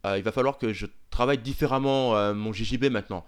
euh, 0.06 0.16
il 0.18 0.22
va 0.22 0.32
falloir 0.32 0.58
que 0.58 0.72
je 0.72 0.86
travaille 1.10 1.38
différemment 1.38 2.16
euh, 2.16 2.34
mon 2.34 2.52
JJB 2.52 2.84
maintenant. 2.90 3.24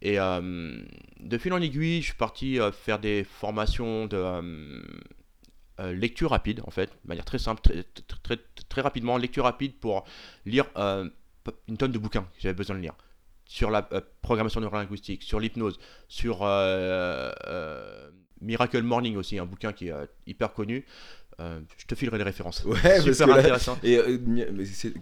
Et 0.00 0.18
euh, 0.20 0.80
de 1.20 1.38
fil 1.38 1.52
en 1.52 1.60
aiguille, 1.60 2.00
je 2.00 2.06
suis 2.06 2.14
parti 2.16 2.60
euh, 2.60 2.70
faire 2.72 2.98
des 3.00 3.24
formations 3.24 4.06
de 4.06 4.16
euh, 4.16 4.80
euh, 5.80 5.92
lecture 5.92 6.30
rapide, 6.30 6.60
en 6.66 6.70
fait, 6.70 6.86
de 6.86 7.08
manière 7.08 7.24
très 7.24 7.38
simple, 7.38 7.60
très, 7.60 7.84
très, 7.84 8.36
très, 8.36 8.38
très 8.68 8.80
rapidement, 8.80 9.16
lecture 9.16 9.44
rapide 9.44 9.74
pour 9.78 10.04
lire 10.46 10.66
euh, 10.76 11.08
une 11.68 11.76
tonne 11.76 11.92
de 11.92 11.98
bouquins 11.98 12.22
que 12.22 12.40
j'avais 12.40 12.54
besoin 12.54 12.76
de 12.76 12.80
lire 12.82 12.94
sur 13.48 13.70
la 13.70 13.88
euh, 13.92 14.00
programmation 14.22 14.60
neurolinguistique, 14.60 15.22
sur 15.24 15.40
l'hypnose, 15.40 15.80
sur 16.06 16.42
euh, 16.42 17.32
euh, 17.48 18.10
Miracle 18.40 18.82
Morning 18.82 19.16
aussi, 19.16 19.38
un 19.40 19.46
bouquin 19.46 19.72
qui 19.72 19.88
est 19.88 19.92
euh, 19.92 20.06
hyper 20.26 20.52
connu. 20.52 20.84
Euh, 21.40 21.60
je 21.78 21.86
te 21.86 21.94
filerai 21.94 22.18
les 22.18 22.24
références. 22.24 22.62
Ouais, 22.64 23.00
Super 23.00 23.26
là- 23.28 23.38
intéressant. 23.38 23.78
Et 23.82 23.96
euh, 23.96 24.18
mi- 24.24 24.44
mais 24.52 24.64
c'est 24.66 24.92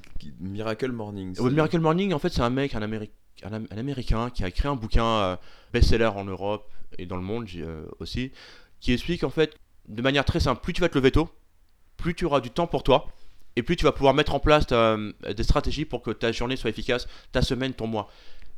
Miracle 0.41 0.93
Morning. 0.93 1.39
Ouais, 1.41 1.51
Miracle 1.51 1.81
Morning, 1.81 2.13
en 2.15 2.19
fait, 2.19 2.29
c'est 2.31 2.43
un 2.43 2.51
mec, 2.51 2.75
un, 2.75 2.83
Améri- 2.83 3.11
un, 3.43 3.53
Am- 3.53 3.67
un 3.71 3.79
américain 3.79 4.31
qui 4.31 4.45
a 4.45 4.49
écrit 4.49 4.69
un 4.69 4.77
bouquin 4.77 5.05
euh, 5.05 5.37
best-seller 5.73 6.07
en 6.15 6.25
Europe 6.25 6.71
et 6.99 7.05
dans 7.07 7.17
le 7.17 7.23
monde 7.23 7.47
aussi, 7.99 8.31
qui 8.81 8.93
explique 8.93 9.25
en 9.25 9.31
fait 9.31 9.57
de 9.89 10.03
manière 10.03 10.25
très 10.25 10.41
simple 10.41 10.61
plus 10.63 10.73
tu 10.73 10.81
vas 10.81 10.89
te 10.89 10.97
lever 10.97 11.11
tôt, 11.11 11.29
plus 11.97 12.15
tu 12.15 12.25
auras 12.27 12.41
du 12.41 12.51
temps 12.51 12.67
pour 12.67 12.83
toi, 12.85 13.09
et 13.57 13.63
plus 13.63 13.77
tu 13.77 13.85
vas 13.85 13.93
pouvoir 13.93 14.13
mettre 14.15 14.35
en 14.35 14.41
place 14.41 14.67
des 14.69 15.43
stratégies 15.43 15.85
pour 15.87 16.03
que 16.03 16.11
ta 16.11 16.31
journée 16.33 16.57
soit 16.57 16.69
efficace, 16.71 17.09
ta 17.33 17.41
semaine, 17.43 17.73
ton 17.73 17.87
mois. 17.87 18.09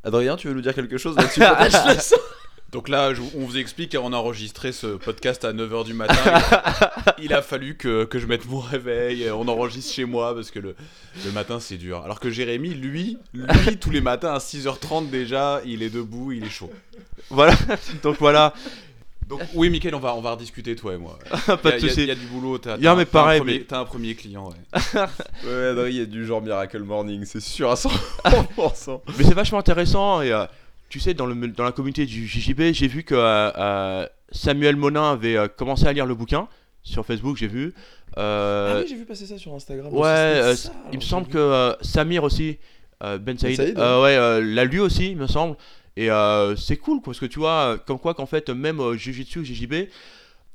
Adrien, 0.03 0.35
tu 0.37 0.47
veux 0.47 0.53
nous 0.53 0.61
dire 0.61 0.73
quelque 0.73 0.97
chose 0.97 1.15
là-dessus 1.17 1.41
laisse. 1.87 2.15
Donc 2.71 2.87
là, 2.87 3.15
je- 3.15 3.21
on 3.35 3.45
vous 3.45 3.57
explique, 3.57 3.97
on 3.99 4.13
a 4.13 4.15
enregistré 4.15 4.71
ce 4.71 4.85
podcast 4.95 5.43
à 5.43 5.53
9h 5.53 5.85
du 5.85 5.93
matin. 5.95 6.13
Il 7.17 7.33
a 7.33 7.41
fallu 7.41 7.75
que, 7.75 8.03
que 8.05 8.19
je 8.19 8.27
mette 8.27 8.47
mon 8.47 8.59
réveil, 8.59 9.27
on 9.31 9.47
enregistre 9.47 9.91
chez 9.91 10.05
moi 10.05 10.35
parce 10.35 10.51
que 10.51 10.59
le, 10.59 10.75
le 11.25 11.31
matin 11.31 11.59
c'est 11.59 11.77
dur. 11.77 12.03
Alors 12.05 12.19
que 12.19 12.29
Jérémy, 12.29 12.69
lui, 12.75 13.17
lui, 13.33 13.77
tous 13.77 13.89
les 13.89 14.01
matins 14.01 14.33
à 14.33 14.37
6h30 14.37 15.09
déjà, 15.09 15.61
il 15.65 15.81
est 15.81 15.89
debout, 15.89 16.31
il 16.31 16.43
est 16.45 16.49
chaud. 16.51 16.71
Voilà, 17.31 17.55
donc 18.03 18.17
voilà, 18.19 18.53
Donc 19.29 19.41
oui, 19.53 19.69
Mickaël, 19.69 19.93
on 19.95 19.99
va, 19.99 20.15
on 20.15 20.21
va 20.21 20.31
rediscuter 20.31 20.75
toi 20.75 20.93
et 20.95 20.97
moi. 20.97 21.17
pas 21.45 21.57
Il 21.63 21.63
de 21.63 21.69
y, 21.69 21.73
a- 21.75 21.79
soucis. 21.79 22.01
il 22.01 22.07
y 22.07 22.11
a 22.11 22.15
du 22.15 22.25
boulot, 22.25 22.57
t'as 22.57 22.77
Il 22.77 22.83
y 22.83 22.87
a, 22.87 22.91
t'as- 22.91 22.95
mais 22.97 23.05
t'as 23.05 23.11
pareil, 23.11 23.37
un 23.37 23.43
premier, 23.43 23.57
mais- 23.59 23.63
t'as 23.65 23.79
un 23.79 23.85
premier 23.85 24.15
client. 24.15 24.49
Ouais. 24.49 24.55
Ouais, 25.45 25.65
Adrien, 25.67 25.87
il 25.89 25.95
y 25.97 26.01
a 26.01 26.05
du 26.05 26.25
genre 26.25 26.41
Miracle 26.41 26.79
Morning, 26.79 27.23
c'est 27.25 27.39
sûr 27.39 27.69
à 27.71 27.75
100%. 27.75 29.01
Mais 29.17 29.23
c'est 29.23 29.33
vachement 29.33 29.59
intéressant 29.59 30.21
et 30.21 30.31
euh, 30.31 30.45
tu 30.89 30.99
sais, 30.99 31.13
dans, 31.13 31.25
le, 31.27 31.35
dans 31.49 31.63
la 31.63 31.71
communauté 31.71 32.05
du 32.05 32.27
JJB, 32.27 32.73
j'ai 32.73 32.87
vu 32.87 33.03
que 33.03 33.13
euh, 33.15 33.51
euh, 33.57 34.07
Samuel 34.31 34.75
Monin 34.75 35.11
avait 35.11 35.37
euh, 35.37 35.47
commencé 35.47 35.85
à 35.85 35.93
lire 35.93 36.05
le 36.05 36.15
bouquin 36.15 36.47
sur 36.83 37.05
Facebook, 37.05 37.37
j'ai 37.37 37.47
vu. 37.47 37.73
Euh, 38.17 38.73
ah 38.77 38.79
oui, 38.81 38.87
j'ai 38.89 38.95
vu 38.95 39.05
passer 39.05 39.27
ça 39.27 39.37
sur 39.37 39.53
Instagram. 39.53 39.93
ouais, 39.93 40.07
euh, 40.07 40.55
ça, 40.55 40.71
il 40.91 40.97
me 40.97 41.03
semble 41.03 41.27
que 41.27 41.37
euh, 41.37 41.73
Samir 41.81 42.23
aussi, 42.23 42.57
euh, 43.03 43.19
Ben 43.19 43.37
Saïd, 43.37 43.55
Saïd, 43.57 43.77
euh, 43.77 44.01
ouais, 44.01 44.15
euh, 44.17 44.41
l'a 44.43 44.65
lu 44.65 44.79
aussi, 44.79 45.11
il 45.11 45.17
me 45.17 45.27
semble. 45.27 45.55
Et 45.99 46.09
euh, 46.09 46.55
c'est 46.55 46.77
cool, 46.77 47.01
parce 47.01 47.19
que 47.19 47.25
tu 47.25 47.39
vois, 47.39 47.77
comme 47.85 47.99
quoi 47.99 48.13
qu'en 48.13 48.25
fait, 48.25 48.49
même 48.49 48.79
euh, 48.79 48.95
Jiu-Jitsu, 48.95 49.43
JJB, 49.43 49.89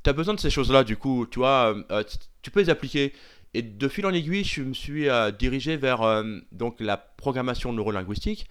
t'as 0.03 0.15
besoin 0.15 0.33
de 0.33 0.41
ces 0.41 0.49
choses-là, 0.49 0.85
du 0.85 0.97
coup, 0.97 1.27
tu 1.31 1.41
vois, 1.41 1.77
euh, 1.91 2.03
tu 2.41 2.51
peux 2.51 2.61
les 2.61 2.71
appliquer. 2.71 3.13
Et 3.53 3.61
de 3.61 3.89
fil 3.89 4.07
en 4.07 4.15
aiguille, 4.15 4.43
je 4.43 4.63
me 4.63 4.73
suis 4.73 5.07
euh, 5.07 5.31
dirigé 5.31 5.77
vers 5.77 6.25
donc 6.51 6.81
la 6.81 6.97
programmation 6.97 7.75
neurolinguistique 7.75 8.49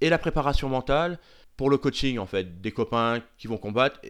et 0.00 0.10
la 0.10 0.18
préparation 0.18 0.68
mentale 0.68 1.18
pour 1.56 1.70
le 1.70 1.76
coaching, 1.76 2.20
en 2.20 2.26
fait, 2.26 2.60
des 2.60 2.70
copains 2.70 3.20
qui 3.36 3.48
vont 3.48 3.58
combattre. 3.58 4.00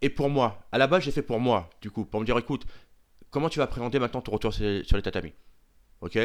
Et, 0.00 0.08
pour 0.08 0.30
moi, 0.30 0.62
à 0.72 0.78
la 0.78 0.86
base, 0.86 1.02
j'ai 1.02 1.12
fait 1.12 1.20
pour 1.20 1.40
moi, 1.40 1.68
du 1.82 1.90
coup, 1.90 2.06
pour 2.06 2.20
me 2.20 2.24
dire, 2.24 2.38
écoute, 2.38 2.64
comment 3.30 3.50
tu 3.50 3.58
vas 3.58 3.66
appréhender 3.66 3.98
maintenant 3.98 4.22
ton 4.22 4.32
retour 4.32 4.54
sur 4.54 4.64
les, 4.64 4.82
sur 4.84 5.02
tatamis? 5.02 5.34
Ok? 6.00 6.18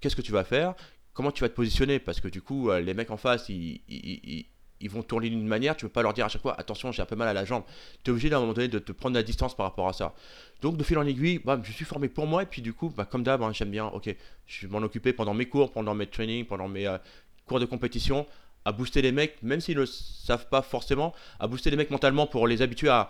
Qu'est-ce 0.00 0.14
que 0.14 0.22
tu 0.22 0.30
vas 0.30 0.44
faire? 0.44 0.76
Comment 1.14 1.30
tu 1.30 1.42
vas 1.42 1.48
te 1.48 1.54
positionner? 1.54 1.98
Parce 1.98 2.20
que 2.20 2.28
du 2.28 2.40
coup, 2.40 2.70
euh, 2.70 2.80
les 2.80 2.94
mecs 2.94 3.10
en 3.10 3.16
face, 3.16 3.48
ils, 3.48 4.46
vont 4.90 5.02
tourner 5.02 5.28
d'une 5.28 5.46
manière, 5.46 5.76
tu 5.76 5.84
peux 5.84 5.92
pas 5.92 6.02
leur 6.02 6.14
dire 6.14 6.24
à 6.24 6.28
chaque 6.28 6.42
fois, 6.42 6.58
attention, 6.58 6.90
j'ai 6.90 7.02
un 7.02 7.06
peu 7.06 7.16
mal 7.16 7.28
à 7.28 7.32
la 7.32 7.44
jambe. 7.44 7.64
Tu 8.02 8.10
es 8.10 8.12
obligé 8.12 8.32
à 8.32 8.36
un 8.36 8.40
moment 8.40 8.52
donné 8.52 8.68
de 8.68 8.78
te 8.78 8.92
prendre 8.92 9.14
la 9.14 9.22
distance 9.22 9.54
par 9.54 9.66
rapport 9.66 9.88
à 9.88 9.92
ça. 9.92 10.14
Donc, 10.60 10.76
de 10.76 10.84
fil 10.84 10.98
en 10.98 11.06
aiguille, 11.06 11.38
bam, 11.38 11.62
je 11.64 11.72
suis 11.72 11.84
formé 11.84 12.08
pour 12.08 12.26
moi, 12.26 12.42
et 12.42 12.46
puis 12.46 12.62
du 12.62 12.72
coup, 12.72 12.88
bah, 12.88 13.04
comme 13.04 13.22
d'hab, 13.22 13.42
hein, 13.42 13.52
j'aime 13.52 13.70
bien, 13.70 13.86
ok, 13.86 14.14
je 14.46 14.66
vais 14.66 14.72
m'en 14.72 14.84
occuper 14.84 15.12
pendant 15.12 15.34
mes 15.34 15.46
cours, 15.46 15.72
pendant 15.72 15.94
mes 15.94 16.06
trainings, 16.06 16.46
pendant 16.46 16.68
mes 16.68 16.86
euh, 16.86 16.98
cours 17.46 17.60
de 17.60 17.66
compétition, 17.66 18.26
à 18.64 18.72
booster 18.72 19.02
les 19.02 19.12
mecs, 19.12 19.42
même 19.42 19.60
s'ils 19.60 19.76
ne 19.76 19.80
le 19.80 19.86
savent 19.86 20.48
pas 20.48 20.62
forcément, 20.62 21.14
à 21.40 21.46
booster 21.46 21.70
les 21.70 21.76
mecs 21.76 21.90
mentalement 21.90 22.26
pour 22.26 22.46
les 22.46 22.62
habituer 22.62 22.88
à, 22.88 23.08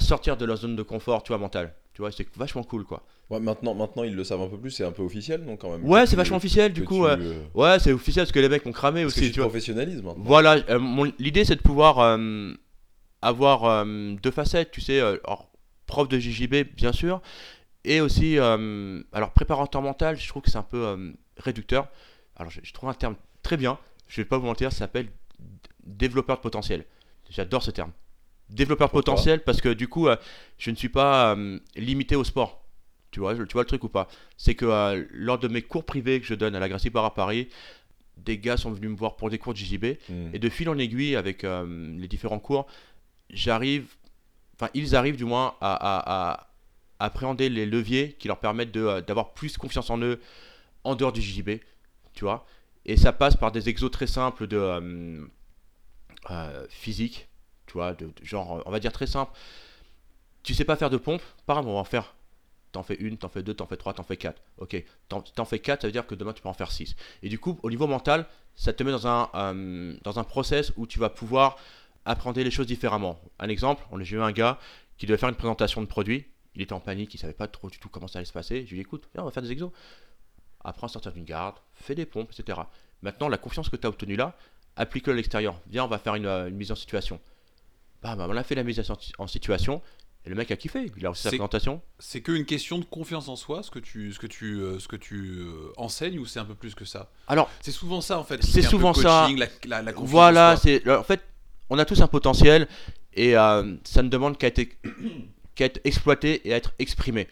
sortir 0.00 0.36
de 0.36 0.44
leur 0.44 0.56
zone 0.56 0.76
de 0.76 0.82
confort, 0.82 1.22
tu 1.22 1.32
mentale. 1.32 1.74
Tu 1.94 2.02
vois, 2.02 2.10
c'est 2.12 2.26
vachement 2.36 2.64
cool, 2.64 2.84
quoi. 2.84 3.04
Ouais, 3.30 3.38
maintenant, 3.40 3.72
maintenant, 3.74 4.02
ils 4.02 4.14
le 4.14 4.24
savent 4.24 4.42
un 4.42 4.48
peu 4.48 4.58
plus, 4.58 4.70
c'est 4.72 4.84
un 4.84 4.90
peu 4.92 5.02
officiel, 5.02 5.44
donc 5.46 5.60
quand 5.60 5.70
même. 5.70 5.84
Ouais, 5.88 6.06
c'est 6.06 6.16
vachement 6.16 6.36
officiel, 6.38 6.72
du 6.72 6.84
coup. 6.84 7.04
tu, 7.06 7.10
euh, 7.22 7.34
Ouais, 7.54 7.78
c'est 7.78 7.92
officiel 7.92 8.24
parce 8.24 8.32
que 8.32 8.40
les 8.40 8.48
mecs 8.48 8.66
m'ont 8.66 8.72
cramé 8.72 9.02
parce 9.04 9.16
aussi, 9.16 9.30
professionnalises 9.30 10.02
maintenant. 10.02 10.22
Voilà, 10.24 10.56
euh, 10.70 10.78
mon- 10.80 11.10
l'idée 11.20 11.44
c'est 11.44 11.54
de 11.56 11.62
pouvoir 11.62 12.00
euh, 12.00 12.52
avoir 13.22 13.86
deux 13.86 14.30
facettes, 14.30 14.70
tu 14.72 14.80
sais, 14.80 15.00
alors, 15.00 15.48
prof 15.86 16.08
de 16.08 16.18
JJB 16.18 16.64
bien 16.76 16.92
sûr, 16.92 17.22
et 17.84 18.00
aussi, 18.00 18.38
alors 18.38 19.30
préparateur 19.34 19.80
mental, 19.82 20.18
je 20.18 20.28
trouve 20.28 20.42
que 20.42 20.50
c'est 20.50 20.58
un 20.58 20.62
peu 20.62 21.14
réducteur. 21.38 21.88
Alors 22.36 22.50
je, 22.50 22.60
je 22.62 22.72
trouve 22.72 22.88
un 22.88 22.94
terme 22.94 23.14
très 23.42 23.56
bien, 23.56 23.78
je 24.08 24.20
vais 24.20 24.24
pas 24.24 24.38
vous 24.38 24.46
mentir, 24.46 24.72
ça 24.72 24.78
s'appelle 24.80 25.06
développeur 25.86 26.36
de 26.36 26.42
potentiel. 26.42 26.84
J'adore 27.30 27.62
ce 27.62 27.70
terme. 27.70 27.92
Développeur 28.50 28.90
Pourquoi 28.90 29.02
potentiel 29.02 29.42
parce 29.42 29.60
que 29.60 29.70
du 29.72 29.88
coup, 29.88 30.08
euh, 30.08 30.16
je 30.58 30.70
ne 30.70 30.76
suis 30.76 30.88
pas 30.88 31.34
euh, 31.34 31.58
limité 31.76 32.14
au 32.16 32.24
sport. 32.24 32.62
Tu 33.10 33.20
vois, 33.20 33.34
tu 33.34 33.52
vois 33.52 33.62
le 33.62 33.66
truc 33.68 33.84
ou 33.84 33.88
pas? 33.88 34.08
C'est 34.36 34.54
que 34.54 34.64
euh, 34.66 35.04
lors 35.10 35.38
de 35.38 35.48
mes 35.48 35.62
cours 35.62 35.84
privés 35.84 36.20
que 36.20 36.26
je 36.26 36.34
donne 36.34 36.54
à 36.54 36.60
la 36.60 36.68
Gracie 36.68 36.90
Bar 36.90 37.04
à 37.04 37.14
Paris, 37.14 37.48
des 38.16 38.38
gars 38.38 38.56
sont 38.56 38.70
venus 38.72 38.90
me 38.90 38.96
voir 38.96 39.16
pour 39.16 39.30
des 39.30 39.38
cours 39.38 39.54
de 39.54 39.58
JJB. 39.58 39.84
Hmm. 40.08 40.28
Et 40.32 40.38
de 40.38 40.48
fil 40.48 40.68
en 40.68 40.78
aiguille, 40.78 41.16
avec 41.16 41.42
les 41.44 42.08
différents 42.08 42.38
cours, 42.38 42.66
j'arrive, 43.30 43.86
enfin 44.56 44.70
ils 44.74 44.94
arrivent 44.94 45.16
du 45.16 45.24
moins 45.24 45.54
à, 45.60 45.74
à- 45.74 46.32
à 46.32 47.06
appréhender 47.06 47.48
les 47.48 47.66
leviers 47.66 48.12
qui 48.18 48.28
leur 48.28 48.38
permettent 48.38 48.72
d'avoir 48.72 49.32
plus 49.34 49.56
confiance 49.56 49.90
en 49.90 49.98
eux 50.00 50.20
en 50.84 50.94
dehors 50.94 51.12
du 51.12 51.20
JJB, 51.22 51.60
tu 52.14 52.24
vois? 52.24 52.46
Et 52.86 52.96
ça 52.96 53.12
passe 53.12 53.36
par 53.36 53.50
des 53.52 53.68
exos 53.68 53.90
très 53.90 54.06
simples 54.06 54.46
de 54.46 55.28
physique, 56.68 57.28
genre, 58.22 58.62
on 58.64 58.70
va 58.70 58.80
dire 58.80 58.92
très 58.92 59.06
simple. 59.06 59.32
Tu 60.42 60.54
sais 60.54 60.64
pas 60.64 60.76
faire 60.76 60.90
de 60.90 60.96
pompe, 60.96 61.22
pas 61.46 61.54
grave, 61.54 61.66
on 61.66 61.74
va 61.74 61.80
en 61.80 61.84
faire. 61.84 62.14
T'en 62.72 62.82
fais 62.82 62.96
une, 62.96 63.16
t'en 63.16 63.28
fais 63.28 63.42
deux, 63.42 63.54
t'en 63.54 63.66
fais 63.66 63.76
trois, 63.76 63.94
t'en 63.94 64.02
fais 64.02 64.16
quatre. 64.16 64.42
Ok, 64.58 64.82
t'en, 65.08 65.22
t'en 65.22 65.44
fais 65.44 65.60
quatre, 65.60 65.82
ça 65.82 65.88
veut 65.88 65.92
dire 65.92 66.06
que 66.06 66.14
demain 66.14 66.32
tu 66.32 66.42
peux 66.42 66.48
en 66.48 66.54
faire 66.54 66.72
six. 66.72 66.96
Et 67.22 67.28
du 67.28 67.38
coup, 67.38 67.58
au 67.62 67.70
niveau 67.70 67.86
mental, 67.86 68.26
ça 68.56 68.72
te 68.72 68.82
met 68.82 68.90
dans 68.90 69.06
un, 69.06 69.30
euh, 69.34 69.96
dans 70.02 70.18
un 70.18 70.24
process 70.24 70.72
où 70.76 70.86
tu 70.86 70.98
vas 70.98 71.08
pouvoir 71.08 71.56
appréhender 72.04 72.44
les 72.44 72.50
choses 72.50 72.66
différemment. 72.66 73.20
Un 73.38 73.48
exemple, 73.48 73.84
on 73.90 74.02
j'ai 74.02 74.16
eu 74.16 74.20
un 74.20 74.32
gars 74.32 74.58
qui 74.98 75.06
devait 75.06 75.18
faire 75.18 75.28
une 75.28 75.34
présentation 75.34 75.80
de 75.80 75.86
produit. 75.86 76.26
Il 76.54 76.62
était 76.62 76.72
en 76.72 76.80
panique, 76.80 77.14
il 77.14 77.18
savait 77.18 77.32
pas 77.32 77.48
trop 77.48 77.70
du 77.70 77.78
tout 77.78 77.88
comment 77.88 78.06
ça 78.06 78.18
allait 78.18 78.26
se 78.26 78.32
passer. 78.32 78.64
Je 78.66 78.70
lui 78.70 78.76
ai 78.76 78.82
dit, 78.82 78.86
écoute, 78.86 79.08
viens, 79.14 79.22
on 79.22 79.26
va 79.26 79.32
faire 79.32 79.42
des 79.42 79.50
exos. 79.50 79.70
Apprends 80.62 80.86
à 80.86 80.90
sortir 80.90 81.12
d'une 81.12 81.24
garde, 81.24 81.56
fais 81.74 81.94
des 81.94 82.06
pompes, 82.06 82.30
etc. 82.32 82.60
Maintenant, 83.02 83.28
la 83.28 83.38
confiance 83.38 83.68
que 83.68 83.76
tu 83.76 83.86
as 83.86 83.90
obtenue 83.90 84.16
là, 84.16 84.36
applique-le 84.76 85.12
à 85.12 85.16
l'extérieur. 85.16 85.60
Viens, 85.66 85.84
on 85.84 85.88
va 85.88 85.98
faire 85.98 86.14
une, 86.14 86.26
euh, 86.26 86.48
une 86.48 86.56
mise 86.56 86.72
en 86.72 86.76
situation. 86.76 87.20
Bah, 88.04 88.14
bah, 88.16 88.26
on 88.30 88.36
a 88.36 88.42
fait 88.44 88.54
la 88.54 88.62
mise 88.62 88.80
en 89.18 89.26
situation. 89.26 89.80
Et 90.26 90.30
le 90.30 90.36
mec 90.36 90.50
a 90.50 90.56
kiffé. 90.56 90.90
Il 90.96 91.04
a 91.06 91.10
reçu 91.10 91.22
sa 91.22 91.30
C'est- 91.30 91.36
présentation. 91.36 91.82
C'est 91.98 92.20
qu'une 92.22 92.44
question 92.46 92.78
de 92.78 92.84
confiance 92.84 93.28
en 93.28 93.36
soi, 93.36 93.62
ce 93.62 93.70
que 93.70 93.78
tu, 93.78 94.12
ce 94.12 94.18
que 94.18 94.26
tu, 94.26 94.54
euh, 94.60 94.78
ce 94.78 94.88
que 94.88 94.96
tu 94.96 95.40
euh, 95.40 95.72
enseignes, 95.76 96.18
ou 96.18 96.24
c'est 96.26 96.38
un 96.38 96.44
peu 96.46 96.54
plus 96.54 96.74
que 96.74 96.84
ça? 96.84 97.10
Alors, 97.28 97.50
C'est 97.60 97.72
souvent 97.72 98.00
ça 98.00 98.18
en 98.18 98.24
fait. 98.24 98.42
C'est 98.42 98.62
souvent 98.62 98.94
ça. 98.94 99.24
coaching, 99.24 99.38
La, 99.38 99.46
la, 99.66 99.82
la 99.82 99.92
confiance 99.92 100.10
Voilà, 100.10 100.56
c'est 100.56 100.88
en 100.90 101.02
fait, 101.02 101.20
on 101.70 101.78
a 101.78 101.84
tous 101.84 102.00
un 102.00 102.06
potentiel 102.06 102.68
et 103.14 103.36
euh, 103.36 103.74
ça 103.84 104.02
ne 104.02 104.08
demande 104.08 104.38
qu'à 104.38 104.46
être, 104.48 104.62
qu'à 105.54 105.64
être 105.66 105.80
exploité 105.84 106.46
et 106.48 106.54
à 106.54 106.56
être 106.56 106.72
exprimé. 106.78 107.28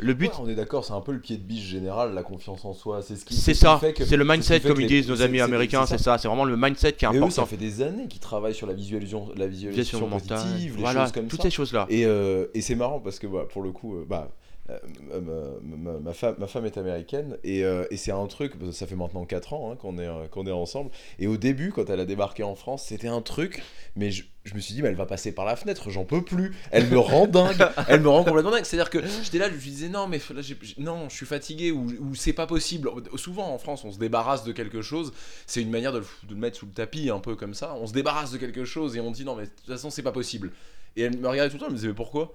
Le 0.00 0.14
but, 0.14 0.26
Ouais, 0.28 0.34
on 0.40 0.48
est 0.48 0.54
d'accord, 0.54 0.84
c'est 0.84 0.92
un 0.92 1.00
peu 1.00 1.12
le 1.12 1.18
pied 1.20 1.36
de 1.36 1.42
biche 1.42 1.64
général, 1.66 2.14
la 2.14 2.22
confiance 2.22 2.64
en 2.64 2.72
soi. 2.72 3.02
C'est 3.02 3.16
ce 3.16 3.24
qui, 3.24 3.34
c'est 3.34 3.54
ça, 3.54 3.80
c'est 3.82 4.16
le 4.16 4.24
ce 4.24 4.30
mindset 4.30 4.60
comme 4.60 4.80
ils 4.80 4.86
disent 4.86 5.08
nos 5.08 5.22
amis 5.22 5.40
américains, 5.40 5.86
c'est 5.86 5.98
ça. 5.98 6.18
C'est 6.18 6.28
vraiment 6.28 6.44
le 6.44 6.56
mindset 6.56 6.92
qui 6.92 7.04
est 7.04 7.08
Et 7.08 7.16
eux, 7.16 7.20
ça 7.20 7.24
important. 7.42 7.46
fait 7.46 7.56
des 7.56 7.82
années 7.82 8.06
qu'ils 8.08 8.20
travaillent 8.20 8.54
sur 8.54 8.66
la 8.66 8.74
visualisation, 8.74 9.28
la 9.36 9.46
visualisation 9.46 10.06
mentale, 10.06 10.46
les 10.58 10.68
voilà, 10.70 11.04
choses 11.04 11.12
comme 11.12 11.26
toutes 11.26 11.40
ça. 11.42 11.44
ces 11.44 11.50
choses-là. 11.50 11.86
Et, 11.90 12.04
euh, 12.06 12.46
et 12.54 12.60
c'est 12.60 12.74
marrant 12.76 13.00
parce 13.00 13.18
que 13.18 13.26
bah, 13.26 13.46
pour 13.50 13.62
le 13.62 13.72
coup, 13.72 13.96
euh, 13.96 14.04
bah, 14.08 14.30
ma, 14.68 15.98
ma- 15.98 16.12
femme, 16.12 16.66
est 16.66 16.76
américaine 16.76 17.38
et, 17.42 17.64
euh, 17.64 17.84
c'est 17.96 18.12
un 18.12 18.26
truc, 18.26 18.52
ça 18.72 18.86
fait 18.86 18.96
maintenant 18.96 19.24
4 19.24 19.54
ans 19.54 19.72
hein, 19.72 19.76
qu'on 19.76 19.98
est, 19.98 20.06
euh, 20.06 20.26
qu'on 20.28 20.46
est 20.46 20.52
ensemble. 20.52 20.90
Et 21.18 21.26
au 21.26 21.36
début, 21.36 21.72
quand 21.72 21.88
elle 21.88 22.00
a 22.00 22.04
débarqué 22.04 22.42
en 22.42 22.54
France, 22.54 22.84
c'était 22.86 23.08
un 23.08 23.22
truc, 23.22 23.62
mais 23.96 24.10
je, 24.10 24.24
me 24.54 24.60
suis 24.60 24.74
dit, 24.74 24.82
mais 24.82 24.88
elle 24.88 24.94
va 24.94 25.06
passer 25.06 25.32
par 25.32 25.44
la 25.44 25.56
fenêtre, 25.56 25.90
j'en 25.90 26.04
peux 26.04 26.22
plus. 26.22 26.54
Elle 26.70 26.86
me 26.88 26.98
rend 26.98 27.26
dingue, 27.26 27.56
elle 27.88 28.00
me 28.00 28.08
rend 28.08 28.24
complètement 28.24 28.50
dingue. 28.50 28.64
C'est-à-dire 28.64 28.90
que 28.90 28.98
j'étais 29.22 29.38
là, 29.38 29.48
je 29.48 29.54
lui 29.54 29.60
disais, 29.60 29.88
non, 29.88 30.06
mais 30.06 30.18
là, 30.34 30.42
non, 30.78 31.08
je 31.08 31.14
suis 31.14 31.26
fatigué 31.26 31.72
ou, 31.72 32.14
c'est 32.14 32.32
pas 32.32 32.46
possible. 32.46 32.90
Souvent 33.16 33.52
en 33.52 33.58
France, 33.58 33.84
on 33.84 33.92
se 33.92 33.98
débarrasse 33.98 34.44
de 34.44 34.52
quelque 34.52 34.82
chose, 34.82 35.12
c'est 35.46 35.62
une 35.62 35.70
manière 35.70 35.92
de 35.92 35.98
le, 35.98 36.06
de 36.28 36.34
le 36.34 36.40
mettre 36.40 36.58
sous 36.58 36.66
le 36.66 36.72
tapis, 36.72 37.10
un 37.10 37.20
peu 37.20 37.36
comme 37.36 37.54
ça. 37.54 37.74
On 37.80 37.86
se 37.86 37.92
débarrasse 37.92 38.32
de 38.32 38.38
quelque 38.38 38.64
chose 38.64 38.96
et 38.96 39.00
on 39.00 39.10
dit, 39.10 39.24
non, 39.24 39.34
mais 39.34 39.44
de 39.44 39.50
toute 39.50 39.66
façon, 39.66 39.90
c'est 39.90 40.02
pas 40.02 40.12
possible. 40.12 40.52
Et 40.96 41.02
elle 41.02 41.16
me 41.16 41.28
regardait 41.28 41.50
tout 41.50 41.56
le 41.56 41.60
temps, 41.60 41.66
elle 41.66 41.72
me 41.72 41.76
disait, 41.76 41.88
mais 41.88 41.94
pourquoi? 41.94 42.34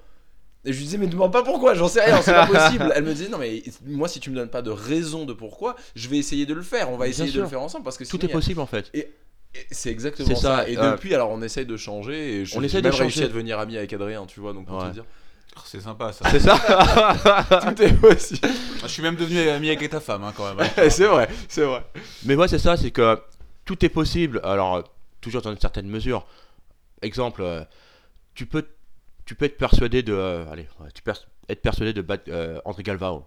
Et 0.65 0.71
je 0.73 0.77
lui 0.77 0.85
disais, 0.85 0.97
mais 0.97 1.07
demande 1.07 1.31
pas 1.33 1.43
pourquoi, 1.43 1.73
j'en 1.73 1.87
sais 1.87 2.03
rien, 2.03 2.21
c'est 2.21 2.31
pas 2.33 2.47
possible. 2.67 2.91
Elle 2.95 3.03
me 3.03 3.13
disait, 3.13 3.29
non, 3.29 3.37
mais 3.37 3.61
moi, 3.85 4.07
si 4.07 4.19
tu 4.19 4.29
me 4.29 4.35
donnes 4.35 4.49
pas 4.49 4.61
de 4.61 4.69
raison 4.71 5.25
de 5.25 5.33
pourquoi, 5.33 5.75
je 5.95 6.07
vais 6.07 6.17
essayer 6.17 6.45
de 6.45 6.53
le 6.53 6.61
faire. 6.61 6.89
On 6.89 6.97
va 6.97 7.05
Bien 7.05 7.11
essayer 7.11 7.27
de 7.27 7.33
sûr. 7.33 7.41
le 7.43 7.47
faire 7.49 7.61
ensemble 7.61 7.83
parce 7.83 7.97
que 7.97 8.03
Tout 8.05 8.11
sinon, 8.17 8.23
est 8.29 8.31
a- 8.31 8.33
possible 8.33 8.59
en 8.61 8.65
fait. 8.65 8.89
et 8.93 9.11
C'est 9.71 9.89
exactement 9.91 10.35
ça. 10.35 10.41
ça, 10.57 10.69
Et 10.69 10.77
euh, 10.77 10.91
depuis, 10.91 11.13
alors, 11.13 11.29
on 11.31 11.41
essaye 11.41 11.65
de 11.65 11.75
changer. 11.77 12.39
Et 12.41 12.45
je 12.45 12.55
on 12.57 12.61
j'ai 12.61 12.65
essaye 12.67 12.81
de 12.81 12.89
même 12.89 12.97
réussi 12.97 13.15
changer. 13.19 13.25
à 13.25 13.27
devenir 13.29 13.59
ami 13.59 13.77
avec 13.77 13.91
Adrien, 13.93 14.25
tu 14.25 14.39
vois, 14.39 14.53
donc 14.53 14.65
pour 14.67 14.77
Ouais. 14.81 14.87
te 14.89 14.93
dire. 14.93 15.05
Oh, 15.55 15.59
C'est 15.65 15.81
sympa 15.81 16.11
ça. 16.13 16.27
C'est 16.31 16.39
ça 16.39 16.57
Tout 17.75 17.81
est 17.83 17.93
possible. 17.93 18.39
Ah, 18.43 18.47
Je 18.83 18.87
suis 18.87 19.03
même 19.03 19.15
devenu 19.15 19.47
ami 19.49 19.69
avec 19.69 19.87
ta 19.89 19.99
femme 19.99 20.23
hein, 20.23 20.33
quand 20.35 20.55
même. 20.55 20.65
hein. 20.77 20.89
c'est 20.89 21.05
vrai, 21.05 21.27
c'est 21.47 21.63
vrai. 21.63 21.83
Mais 22.25 22.35
moi, 22.35 22.47
c'est 22.47 22.57
ça, 22.57 22.75
c'est 22.77 22.89
que 22.89 23.19
tout 23.65 23.85
est 23.85 23.89
possible. 23.89 24.39
Alors, 24.43 24.83
toujours 25.21 25.41
dans 25.43 25.51
une 25.51 25.59
certaine 25.59 25.87
mesure. 25.87 26.25
Exemple, 27.03 27.41
euh, 27.43 27.63
tu 28.33 28.45
peux, 28.47 28.65
tu 29.25 29.35
peux 29.35 29.45
être 29.45 29.57
persuadé 29.57 30.03
de, 30.03 30.13
euh, 30.13 30.49
allez, 30.51 30.67
ouais, 30.79 30.89
tu 30.93 31.01
peux 31.01 31.13
être 31.49 31.61
persuadé 31.61 31.93
de 31.93 32.01
battre 32.01 32.23
euh, 32.27 32.59
André 32.65 32.83
Galvao. 32.83 33.25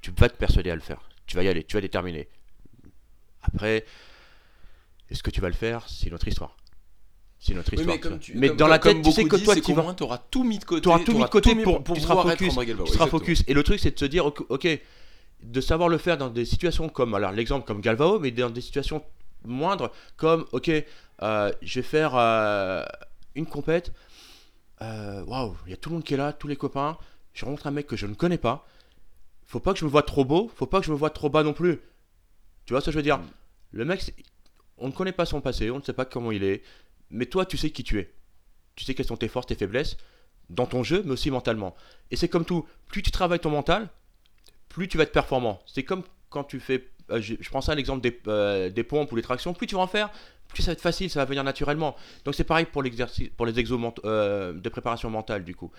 Tu 0.00 0.10
vas 0.16 0.28
te 0.28 0.36
persuader 0.36 0.70
à 0.70 0.74
le 0.74 0.80
faire. 0.80 1.00
Tu 1.26 1.36
vas 1.36 1.42
y 1.42 1.48
aller, 1.48 1.62
tu 1.64 1.76
vas 1.76 1.80
déterminer. 1.80 2.28
Après, 3.42 3.84
est-ce 5.10 5.22
que 5.22 5.30
tu 5.30 5.40
vas 5.40 5.48
le 5.48 5.54
faire? 5.54 5.84
C'est 5.88 6.06
une 6.08 6.14
autre 6.14 6.26
histoire. 6.28 6.56
C'est 7.38 7.52
une 7.52 7.58
autre 7.58 7.70
Oui, 7.72 7.78
histoire. 7.78 7.96
mais 7.96 8.00
comme 8.00 8.12
ça. 8.14 8.18
tu, 8.18 8.36
Mais 8.36 8.48
comme- 8.48 8.56
dans 8.58 8.66
la 8.66 8.78
tête, 8.78 9.00
tu 9.02 9.12
sais 9.12 9.24
que 9.24 9.36
toi, 9.36 9.54
tu 9.56 9.72
vas, 9.72 9.82
moins, 9.82 9.94
t'auras 9.94 10.18
tout 10.30 10.44
mis 10.44 10.58
de 10.58 10.64
côté. 10.64 10.82
t'auras 10.82 10.98
tout 11.00 11.12
mis 11.14 11.22
de 11.22 11.28
côté 11.28 11.54
pour, 11.56 11.82
pour 11.82 11.96
tu 11.96 12.02
seras 12.02 12.22
focus. 12.22 12.54
Galvao, 12.56 12.84
tu 12.84 12.92
seras 12.92 13.06
focus. 13.06 13.44
Et 13.46 13.54
le 13.54 13.62
truc, 13.62 13.80
c'est 13.80 13.92
de 13.92 13.98
se 13.98 14.04
dire, 14.04 14.26
ok, 14.26 14.42
ok, 14.48 14.68
de 15.42 15.60
savoir 15.62 15.88
le 15.88 15.96
faire 15.98 16.18
dans 16.18 16.28
des 16.28 16.44
situations 16.44 16.88
comme, 16.90 17.14
alors 17.14 17.32
l'exemple 17.32 17.66
comme 17.66 17.80
Galvao, 17.80 18.18
mais 18.18 18.30
dans 18.30 18.50
des 18.50 18.60
situations 18.60 19.02
moindres, 19.44 19.90
comme, 20.16 20.44
ok, 20.52 20.70
euh, 21.22 21.52
je 21.62 21.80
vais 21.80 21.82
faire 21.86 22.12
euh, 22.14 22.84
une 23.34 23.46
compète. 23.46 23.92
Euh, 24.82 25.24
Waouh, 25.24 25.56
il 25.66 25.70
y 25.70 25.74
a 25.74 25.76
tout 25.76 25.90
le 25.90 25.94
monde 25.94 26.04
qui 26.04 26.14
est 26.14 26.16
là, 26.16 26.32
tous 26.32 26.48
les 26.48 26.56
copains. 26.56 26.98
Je 27.32 27.44
rencontre 27.44 27.66
un 27.66 27.70
mec 27.70 27.86
que 27.86 27.96
je 27.96 28.06
ne 28.06 28.14
connais 28.14 28.38
pas. 28.38 28.66
Faut 29.46 29.60
pas 29.60 29.72
que 29.72 29.78
je 29.78 29.84
me 29.84 29.90
vois 29.90 30.02
trop 30.02 30.24
beau, 30.24 30.50
faut 30.54 30.66
pas 30.66 30.80
que 30.80 30.86
je 30.86 30.92
me 30.92 30.96
vois 30.96 31.10
trop 31.10 31.28
bas 31.28 31.42
non 31.42 31.52
plus. 31.52 31.80
Tu 32.66 32.72
vois 32.72 32.80
ce 32.80 32.86
que 32.86 32.92
je 32.92 32.96
veux 32.96 33.02
dire 33.02 33.18
Mm. 33.18 33.26
Le 33.72 33.84
mec, 33.84 34.14
on 34.78 34.88
ne 34.88 34.92
connaît 34.92 35.12
pas 35.12 35.26
son 35.26 35.40
passé, 35.40 35.70
on 35.70 35.78
ne 35.78 35.82
sait 35.82 35.92
pas 35.92 36.04
comment 36.04 36.32
il 36.32 36.42
est, 36.42 36.62
mais 37.10 37.26
toi, 37.26 37.46
tu 37.46 37.56
sais 37.56 37.70
qui 37.70 37.84
tu 37.84 37.98
es. 37.98 38.12
Tu 38.76 38.84
sais 38.84 38.94
quelles 38.94 39.06
sont 39.06 39.16
tes 39.16 39.28
forces, 39.28 39.46
tes 39.46 39.54
faiblesses, 39.54 39.96
dans 40.48 40.66
ton 40.66 40.82
jeu, 40.82 41.02
mais 41.04 41.12
aussi 41.12 41.30
mentalement. 41.30 41.74
Et 42.10 42.16
c'est 42.16 42.28
comme 42.28 42.44
tout, 42.44 42.66
plus 42.88 43.02
tu 43.02 43.10
travailles 43.10 43.40
ton 43.40 43.50
mental, 43.50 43.88
plus 44.68 44.88
tu 44.88 44.96
vas 44.96 45.04
être 45.04 45.12
performant. 45.12 45.60
C'est 45.66 45.84
comme 45.84 46.02
quand 46.30 46.44
tu 46.44 46.60
fais, 46.60 46.88
euh, 47.10 47.20
je, 47.20 47.34
je 47.38 47.50
prends 47.50 47.60
ça 47.60 47.72
à 47.72 47.74
l'exemple 47.74 48.00
des, 48.00 48.20
euh, 48.28 48.70
des 48.70 48.84
pompes 48.84 49.10
ou 49.12 49.16
les 49.16 49.22
tractions, 49.22 49.52
plus 49.52 49.66
tu 49.66 49.74
vas 49.74 49.82
en 49.82 49.86
faire, 49.86 50.10
plus 50.52 50.62
ça 50.62 50.70
va 50.70 50.72
être 50.72 50.80
facile, 50.80 51.10
ça 51.10 51.20
va 51.20 51.24
venir 51.24 51.44
naturellement. 51.44 51.96
Donc 52.24 52.34
c'est 52.34 52.44
pareil 52.44 52.66
pour 52.66 52.82
pour 53.36 53.46
les 53.46 53.58
exos 53.58 53.80
euh, 54.04 54.52
de 54.52 54.68
préparation 54.68 55.10
mentale 55.10 55.44
du 55.44 55.54
coup. 55.54 55.70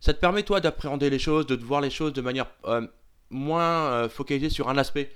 Ça 0.00 0.14
te 0.14 0.20
permet 0.20 0.42
toi 0.42 0.60
d'appréhender 0.60 1.10
les 1.10 1.18
choses, 1.18 1.46
de 1.46 1.56
voir 1.56 1.80
les 1.80 1.90
choses 1.90 2.12
de 2.12 2.20
manière 2.20 2.46
euh, 2.64 2.86
moins 3.30 3.90
euh, 3.92 4.08
focalisée 4.08 4.50
sur 4.50 4.68
un 4.68 4.78
aspect. 4.78 5.10